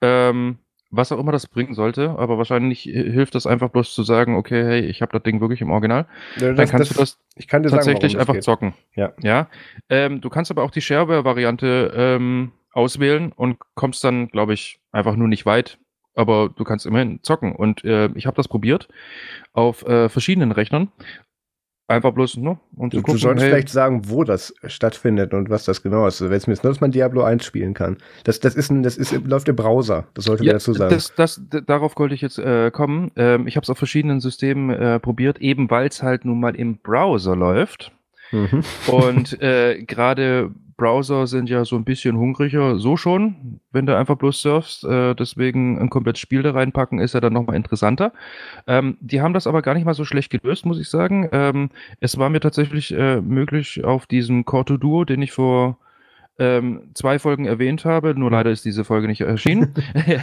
ähm, 0.00 0.58
was 0.90 1.12
auch 1.12 1.20
immer 1.20 1.30
das 1.30 1.46
bringen 1.46 1.74
sollte, 1.74 2.18
aber 2.18 2.38
wahrscheinlich 2.38 2.82
hilft 2.82 3.36
das 3.36 3.46
einfach 3.46 3.70
bloß 3.70 3.94
zu 3.94 4.02
sagen, 4.02 4.34
okay, 4.34 4.64
hey, 4.64 4.80
ich 4.80 5.02
habe 5.02 5.12
das 5.12 5.22
Ding 5.22 5.40
wirklich 5.40 5.60
im 5.60 5.70
Original. 5.70 6.06
Ja, 6.36 6.48
das, 6.48 6.56
dann 6.56 6.68
kannst 6.68 6.90
das, 6.90 6.96
du 6.96 7.02
das 7.02 7.18
ich 7.36 7.46
kann 7.46 7.62
tatsächlich 7.62 8.12
sagen, 8.12 8.20
einfach 8.20 8.34
geht. 8.34 8.42
zocken. 8.42 8.74
Ja. 8.96 9.12
ja? 9.22 9.48
Ähm, 9.88 10.20
du 10.20 10.28
kannst 10.28 10.50
aber 10.50 10.64
auch 10.64 10.72
die 10.72 10.80
Shareware-Variante 10.80 11.92
ähm, 11.94 12.50
auswählen 12.72 13.30
und 13.30 13.58
kommst 13.76 14.02
dann, 14.02 14.26
glaube 14.28 14.54
ich, 14.54 14.80
einfach 14.90 15.14
nur 15.14 15.28
nicht 15.28 15.46
weit 15.46 15.78
aber 16.14 16.50
du 16.54 16.64
kannst 16.64 16.86
immerhin 16.86 17.20
zocken. 17.22 17.54
Und 17.54 17.84
äh, 17.84 18.08
ich 18.14 18.26
habe 18.26 18.36
das 18.36 18.48
probiert 18.48 18.88
auf 19.52 19.86
äh, 19.86 20.08
verschiedenen 20.08 20.52
Rechnern. 20.52 20.90
Einfach 21.90 22.12
bloß, 22.12 22.36
ne? 22.36 22.56
Und 22.76 22.94
du, 22.94 22.98
gucken, 22.98 23.14
du 23.14 23.18
solltest 23.18 23.42
hey, 23.42 23.50
vielleicht 23.50 23.68
sagen, 23.68 24.08
wo 24.08 24.22
das 24.22 24.54
stattfindet 24.64 25.34
und 25.34 25.50
was 25.50 25.64
das 25.64 25.82
genau 25.82 26.06
ist. 26.06 26.22
Also, 26.22 26.30
wenn 26.30 26.36
es 26.36 26.46
mir 26.46 26.54
nur, 26.54 26.70
dass 26.70 26.80
man 26.80 26.92
Diablo 26.92 27.24
1 27.24 27.44
spielen 27.44 27.74
kann. 27.74 27.96
Das, 28.22 28.38
das 28.38 28.54
ist 28.54 28.70
ein, 28.70 28.84
das 28.84 28.96
ist, 28.96 29.12
läuft 29.26 29.48
im 29.48 29.56
Browser. 29.56 30.06
Das 30.14 30.26
sollte 30.26 30.44
ja, 30.44 30.52
man 30.52 30.58
dazu 30.58 30.72
sagen. 30.72 30.94
Das, 30.94 31.12
das, 31.16 31.42
darauf 31.66 31.98
wollte 31.98 32.14
ich 32.14 32.20
jetzt 32.20 32.38
äh, 32.38 32.70
kommen. 32.70 33.10
Ähm, 33.16 33.48
ich 33.48 33.56
habe 33.56 33.64
es 33.64 33.70
auf 33.70 33.78
verschiedenen 33.78 34.20
Systemen 34.20 34.70
äh, 34.70 35.00
probiert, 35.00 35.40
eben 35.40 35.68
weil 35.68 35.88
es 35.88 36.00
halt 36.00 36.24
nun 36.24 36.38
mal 36.38 36.54
im 36.54 36.78
Browser 36.78 37.34
läuft. 37.34 37.90
Mhm. 38.30 38.62
Und 38.86 39.42
äh, 39.42 39.82
gerade 39.82 40.52
Browser 40.80 41.26
sind 41.26 41.50
ja 41.50 41.66
so 41.66 41.76
ein 41.76 41.84
bisschen 41.84 42.16
hungriger, 42.16 42.78
so 42.78 42.96
schon, 42.96 43.60
wenn 43.70 43.84
du 43.84 43.94
einfach 43.94 44.16
bloß 44.16 44.40
surfst. 44.40 44.82
Äh, 44.84 45.14
deswegen 45.14 45.78
ein 45.78 45.90
komplettes 45.90 46.20
Spiel 46.20 46.42
da 46.42 46.52
reinpacken 46.52 47.00
ist 47.00 47.12
ja 47.12 47.20
dann 47.20 47.34
nochmal 47.34 47.56
interessanter. 47.56 48.14
Ähm, 48.66 48.96
die 49.00 49.20
haben 49.20 49.34
das 49.34 49.46
aber 49.46 49.60
gar 49.60 49.74
nicht 49.74 49.84
mal 49.84 49.92
so 49.92 50.06
schlecht 50.06 50.30
gelöst, 50.30 50.64
muss 50.64 50.80
ich 50.80 50.88
sagen. 50.88 51.28
Ähm, 51.32 51.68
es 52.00 52.16
war 52.16 52.30
mir 52.30 52.40
tatsächlich 52.40 52.94
äh, 52.94 53.20
möglich, 53.20 53.84
auf 53.84 54.06
diesem 54.06 54.46
Corto 54.46 54.78
Duo, 54.78 55.04
den 55.04 55.20
ich 55.20 55.32
vor 55.32 55.76
ähm, 56.38 56.84
zwei 56.94 57.18
Folgen 57.18 57.44
erwähnt 57.44 57.84
habe, 57.84 58.14
nur 58.18 58.30
leider 58.30 58.50
ist 58.50 58.64
diese 58.64 58.84
Folge 58.84 59.06
nicht 59.06 59.20
erschienen, 59.20 59.74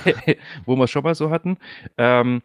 wo 0.66 0.76
wir 0.76 0.86
es 0.86 0.90
schon 0.90 1.04
mal 1.04 1.14
so 1.14 1.30
hatten, 1.30 1.58
ähm, 2.00 2.42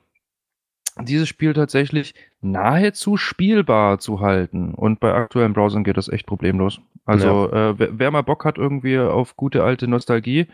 dieses 1.01 1.29
Spiel 1.29 1.55
tatsächlich 1.55 2.15
nahezu 2.41 3.17
spielbar 3.17 3.99
zu 3.99 4.21
halten. 4.21 4.75
Und 4.75 5.01
bei 5.01 5.13
aktuellen 5.15 5.53
Browsern 5.53 5.85
geht 5.85 5.97
das 5.97 6.09
echt 6.09 6.27
problemlos. 6.27 6.81
Also 7.05 7.51
ja. 7.51 7.71
äh, 7.71 7.79
wer, 7.79 7.99
wer, 7.99 8.11
mal 8.11 8.23
Bock 8.23 8.45
hat 8.45 8.59
irgendwie 8.59 8.99
auf 8.99 9.37
gute 9.37 9.65
alte 9.65 9.89
Nostalgie, 9.89 10.47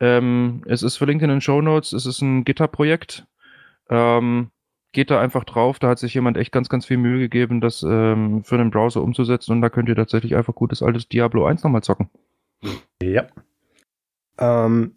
ähm, 0.00 0.62
es 0.66 0.82
ist 0.82 0.96
verlinkt 0.96 1.22
in 1.22 1.30
den 1.30 1.40
Show 1.40 1.60
Notes, 1.60 1.92
es 1.92 2.06
ist 2.06 2.20
ein 2.22 2.44
GitHub-Projekt. 2.44 3.26
Ähm, 3.90 4.50
geht 4.92 5.10
da 5.10 5.20
einfach 5.20 5.44
drauf, 5.44 5.78
da 5.78 5.88
hat 5.88 5.98
sich 5.98 6.14
jemand 6.14 6.36
echt 6.36 6.52
ganz, 6.52 6.68
ganz 6.68 6.86
viel 6.86 6.96
Mühe 6.96 7.18
gegeben, 7.18 7.60
das 7.60 7.82
ähm, 7.82 8.42
für 8.44 8.58
den 8.58 8.70
Browser 8.70 9.02
umzusetzen 9.02 9.52
und 9.52 9.60
da 9.60 9.70
könnt 9.70 9.88
ihr 9.88 9.96
tatsächlich 9.96 10.34
einfach 10.36 10.54
gutes 10.54 10.82
altes 10.82 11.08
Diablo 11.08 11.46
1 11.46 11.62
nochmal 11.62 11.82
zocken. 11.82 12.08
Ja. 13.02 13.26
Ähm, 14.38 14.92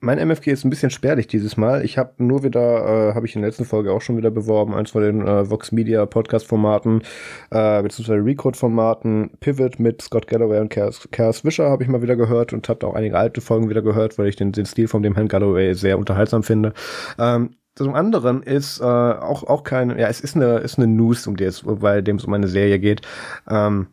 mein 0.00 0.18
MFG 0.18 0.52
ist 0.52 0.64
ein 0.64 0.70
bisschen 0.70 0.90
spärlich 0.90 1.26
dieses 1.26 1.56
Mal. 1.56 1.84
Ich 1.84 1.96
habe 1.96 2.12
nur 2.18 2.42
wieder, 2.42 3.10
äh, 3.10 3.14
habe 3.14 3.26
ich 3.26 3.34
in 3.34 3.40
der 3.40 3.50
letzten 3.50 3.64
Folge 3.64 3.92
auch 3.92 4.02
schon 4.02 4.16
wieder 4.16 4.30
beworben, 4.30 4.74
eins 4.74 4.90
von 4.90 5.02
den 5.02 5.26
äh, 5.26 5.48
Vox 5.48 5.72
Media 5.72 6.04
Podcast-Formaten, 6.04 7.02
äh, 7.50 7.82
beziehungsweise 7.82 8.24
Recode-Formaten, 8.24 9.30
Pivot 9.40 9.78
mit 9.78 10.02
Scott 10.02 10.26
Galloway 10.26 10.60
und 10.60 10.70
Chaos 10.70 11.44
Wischer 11.44 11.70
habe 11.70 11.82
ich 11.82 11.88
mal 11.88 12.02
wieder 12.02 12.16
gehört 12.16 12.52
und 12.52 12.68
habe 12.68 12.86
auch 12.86 12.94
einige 12.94 13.16
alte 13.16 13.40
Folgen 13.40 13.70
wieder 13.70 13.82
gehört, 13.82 14.18
weil 14.18 14.28
ich 14.28 14.36
den, 14.36 14.52
den 14.52 14.66
Stil 14.66 14.88
von 14.88 15.02
dem 15.02 15.14
Herrn 15.14 15.28
Galloway 15.28 15.74
sehr 15.74 15.98
unterhaltsam 15.98 16.42
finde. 16.42 16.74
Ähm, 17.18 17.56
zum 17.74 17.94
anderen 17.94 18.42
ist 18.42 18.80
äh, 18.80 18.84
auch 18.84 19.44
auch 19.44 19.62
kein, 19.62 19.90
ja, 19.98 20.08
es 20.08 20.20
ist 20.20 20.34
eine 20.34 20.58
ist 20.58 20.78
eine 20.78 20.86
News, 20.86 21.26
um 21.26 21.36
die 21.36 21.44
es, 21.44 21.62
bei 21.62 22.00
dem 22.00 22.16
es 22.16 22.24
um 22.24 22.32
eine 22.32 22.48
Serie 22.48 22.78
geht. 22.78 23.02
Ähm, 23.48 23.88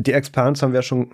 die 0.00 0.12
Expanse 0.12 0.62
haben 0.62 0.72
wir 0.72 0.82
schon, 0.82 1.10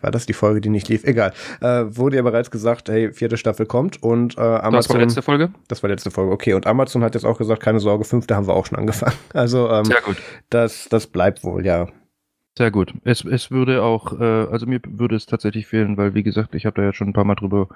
war 0.00 0.10
das 0.10 0.26
die 0.26 0.32
Folge, 0.32 0.60
die 0.60 0.68
nicht 0.68 0.88
lief? 0.88 1.04
Egal. 1.04 1.32
Äh, 1.60 1.84
wurde 1.88 2.16
ja 2.16 2.22
bereits 2.22 2.50
gesagt, 2.50 2.88
hey, 2.88 3.12
vierte 3.12 3.36
Staffel 3.36 3.66
kommt 3.66 4.02
und 4.02 4.36
äh, 4.36 4.40
Amazon. 4.40 4.72
Das 4.72 4.88
war 4.90 4.98
letzte 4.98 5.22
Folge? 5.22 5.50
Das 5.68 5.82
war 5.82 5.90
letzte 5.90 6.10
Folge, 6.10 6.32
okay. 6.32 6.54
Und 6.54 6.66
Amazon 6.66 7.04
hat 7.04 7.14
jetzt 7.14 7.24
auch 7.24 7.38
gesagt, 7.38 7.62
keine 7.62 7.80
Sorge, 7.80 8.04
fünfte 8.04 8.34
haben 8.34 8.46
wir 8.46 8.54
auch 8.54 8.66
schon 8.66 8.78
angefangen. 8.78 9.14
Also, 9.32 9.68
ähm, 9.70 9.84
Sehr 9.84 10.00
gut. 10.00 10.16
Das, 10.50 10.88
das 10.88 11.06
bleibt 11.06 11.44
wohl, 11.44 11.66
ja. 11.66 11.88
Sehr 12.56 12.70
gut. 12.70 12.94
Es, 13.04 13.24
es 13.24 13.50
würde 13.50 13.82
auch, 13.82 14.18
äh, 14.18 14.24
also 14.24 14.66
mir 14.66 14.80
würde 14.86 15.16
es 15.16 15.26
tatsächlich 15.26 15.66
fehlen, 15.66 15.96
weil, 15.96 16.14
wie 16.14 16.22
gesagt, 16.22 16.54
ich 16.54 16.66
habe 16.66 16.76
da 16.76 16.82
ja 16.82 16.92
schon 16.92 17.08
ein 17.08 17.12
paar 17.12 17.24
Mal 17.24 17.34
drüber 17.34 17.68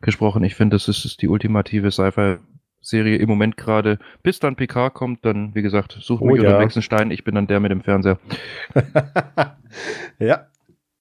gesprochen. 0.00 0.42
Ich 0.44 0.54
finde, 0.54 0.76
das 0.76 0.88
ist, 0.88 1.04
ist 1.04 1.20
die 1.20 1.28
ultimative 1.28 1.90
Sci-Fi 1.90 2.38
Serie 2.82 3.16
im 3.16 3.28
Moment 3.28 3.56
gerade, 3.56 3.98
bis 4.22 4.40
dann 4.40 4.56
PK 4.56 4.90
kommt, 4.90 5.24
dann, 5.24 5.54
wie 5.54 5.62
gesagt, 5.62 5.96
such 6.00 6.20
mich 6.20 6.32
oh, 6.32 6.34
ja. 6.36 6.42
unter 6.42 6.58
dem 6.58 6.62
nächsten 6.62 6.82
Stein, 6.82 7.10
ich 7.10 7.24
bin 7.24 7.34
dann 7.34 7.46
der 7.46 7.60
mit 7.60 7.70
dem 7.70 7.80
Fernseher. 7.80 8.18
ja, 10.18 10.48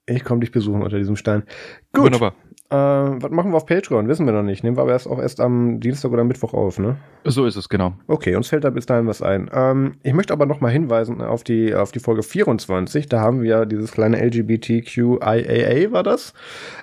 ich 0.06 0.24
komme 0.24 0.42
dich 0.42 0.52
besuchen 0.52 0.84
unter 0.84 0.98
diesem 0.98 1.16
Stein. 1.16 1.44
Gut. 1.92 2.06
Wunderbar. 2.06 2.36
Äh, 2.72 2.76
was 2.76 3.32
machen 3.32 3.52
wir 3.52 3.58
auf 3.58 3.66
Patreon? 3.66 4.08
Wissen 4.08 4.26
wir 4.26 4.32
noch 4.32 4.44
nicht. 4.44 4.64
Nehmen 4.64 4.78
wir 4.78 4.84
aber 4.84 4.94
erst 4.94 5.06
auch 5.06 5.20
erst 5.20 5.42
am 5.42 5.82
Dienstag 5.82 6.10
oder 6.12 6.24
Mittwoch 6.24 6.54
auf, 6.54 6.80
ne? 6.80 6.96
So 7.26 7.46
ist 7.46 7.58
es, 7.58 7.68
genau. 7.68 7.94
Okay, 8.08 8.34
uns 8.36 8.48
fällt 8.48 8.64
da 8.64 8.70
bis 8.70 8.86
dahin 8.86 9.08
was 9.08 9.22
ein. 9.22 9.50
Ähm, 9.54 9.96
ich 10.04 10.14
möchte 10.14 10.32
aber 10.32 10.46
noch 10.46 10.62
mal 10.62 10.72
hinweisen 10.72 11.22
auf 11.22 11.44
die, 11.44 11.76
auf 11.76 11.92
die 11.92 12.00
Folge 12.00 12.24
24. 12.24 13.10
Da 13.10 13.20
haben 13.20 13.42
wir 13.42 13.66
dieses 13.66 13.92
kleine 13.92 14.26
LGBTQIAA, 14.26 15.92
war 15.92 16.04
das? 16.04 16.34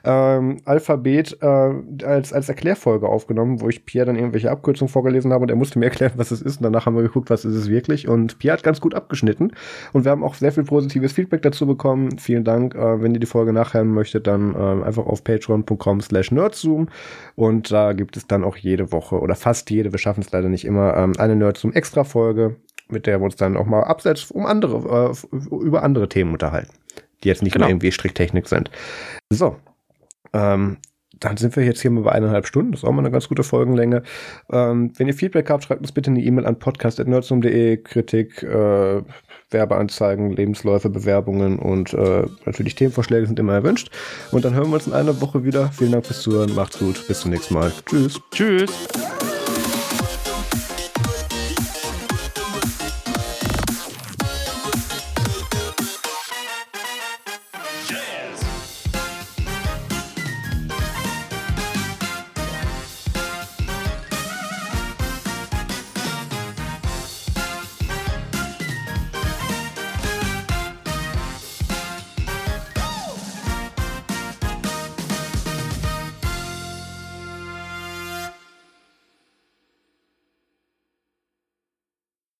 Ähm, 0.04 0.58
Alphabet 0.66 1.38
äh, 1.40 1.72
als, 2.04 2.34
als 2.34 2.50
Erklärfolge 2.50 3.08
aufgenommen, 3.08 3.62
wo 3.62 3.70
ich 3.70 3.86
Pierre 3.86 4.04
dann 4.04 4.16
irgendwelche 4.16 4.50
Abkürzungen 4.50 4.92
vorgelesen 4.92 5.32
habe 5.32 5.44
und 5.44 5.48
er 5.48 5.56
musste 5.56 5.78
mir 5.78 5.86
erklären, 5.86 6.12
was 6.16 6.32
es 6.32 6.42
ist. 6.42 6.58
Und 6.58 6.64
danach 6.64 6.84
haben 6.84 6.96
wir 6.96 7.02
geguckt, 7.02 7.30
was 7.30 7.46
ist 7.46 7.54
es 7.54 7.70
wirklich. 7.70 8.08
Und 8.08 8.38
Pierre 8.38 8.58
hat 8.58 8.62
ganz 8.62 8.82
gut 8.82 8.92
abgeschnitten. 8.92 9.52
Und 9.94 10.04
wir 10.04 10.10
haben 10.10 10.22
auch 10.22 10.34
sehr 10.34 10.52
viel 10.52 10.64
positives 10.64 11.12
Feedback 11.12 11.40
dazu 11.40 11.66
bekommen. 11.66 12.18
Vielen 12.18 12.44
Dank. 12.44 12.74
Äh, 12.74 13.02
wenn 13.02 13.14
ihr 13.14 13.20
die 13.20 13.26
Folge 13.26 13.54
nachhören 13.54 13.88
möchtet, 13.88 14.26
dann 14.26 14.54
äh, 14.54 14.84
einfach 14.84 15.06
auf 15.06 15.24
patreon.com 15.24 15.77
patreon.com 15.78 16.00
slash 16.00 16.30
nerdzoom 16.30 16.88
und 17.36 17.70
da 17.70 17.92
gibt 17.92 18.16
es 18.16 18.26
dann 18.26 18.44
auch 18.44 18.56
jede 18.56 18.92
Woche 18.92 19.20
oder 19.20 19.34
fast 19.34 19.70
jede, 19.70 19.92
wir 19.92 19.98
schaffen 19.98 20.20
es 20.20 20.32
leider 20.32 20.48
nicht 20.48 20.64
immer, 20.64 20.96
ähm, 20.96 21.12
eine 21.18 21.36
Nerdzoom-Extra-Folge, 21.36 22.56
mit 22.88 23.06
der 23.06 23.20
wir 23.20 23.24
uns 23.24 23.36
dann 23.36 23.56
auch 23.56 23.66
mal 23.66 23.84
abseits 23.84 24.30
um 24.30 24.46
andere, 24.46 25.12
äh, 25.32 25.36
über 25.54 25.82
andere 25.82 26.08
Themen 26.08 26.32
unterhalten, 26.32 26.72
die 27.22 27.28
jetzt 27.28 27.42
nicht 27.42 27.52
genau. 27.52 27.66
nur 27.66 27.70
irgendwie 27.70 27.92
Stricktechnik 27.92 28.48
sind. 28.48 28.70
So, 29.30 29.56
ähm, 30.32 30.78
dann 31.20 31.36
sind 31.36 31.56
wir 31.56 31.64
jetzt 31.64 31.80
hier 31.80 31.90
mal 31.90 32.04
bei 32.04 32.12
eineinhalb 32.12 32.46
Stunden. 32.46 32.72
Das 32.72 32.82
ist 32.82 32.84
auch 32.84 32.92
mal 32.92 33.00
eine 33.00 33.10
ganz 33.10 33.28
gute 33.28 33.42
Folgenlänge. 33.42 34.02
Ähm, 34.52 34.92
wenn 34.96 35.08
ihr 35.08 35.14
Feedback 35.14 35.50
habt, 35.50 35.64
schreibt 35.64 35.80
uns 35.80 35.92
bitte 35.92 36.10
eine 36.10 36.20
E-Mail 36.20 36.46
an 36.46 36.60
podcast.nerdsum.de. 36.60 37.78
Kritik, 37.78 38.42
äh, 38.44 39.02
Werbeanzeigen, 39.50 40.30
Lebensläufe, 40.32 40.90
Bewerbungen 40.90 41.58
und 41.58 41.94
äh, 41.94 42.26
natürlich 42.44 42.74
Themenvorschläge 42.74 43.26
sind 43.26 43.38
immer 43.38 43.54
erwünscht. 43.54 43.90
Und 44.30 44.44
dann 44.44 44.54
hören 44.54 44.68
wir 44.68 44.74
uns 44.74 44.86
in 44.86 44.92
einer 44.92 45.20
Woche 45.20 45.44
wieder. 45.44 45.70
Vielen 45.72 45.92
Dank 45.92 46.06
fürs 46.06 46.20
Zuhören. 46.22 46.54
Macht's 46.54 46.78
gut. 46.78 47.06
Bis 47.06 47.20
zum 47.20 47.30
nächsten 47.30 47.54
Mal. 47.54 47.72
Tschüss. 47.86 48.20
Tschüss. 48.30 48.88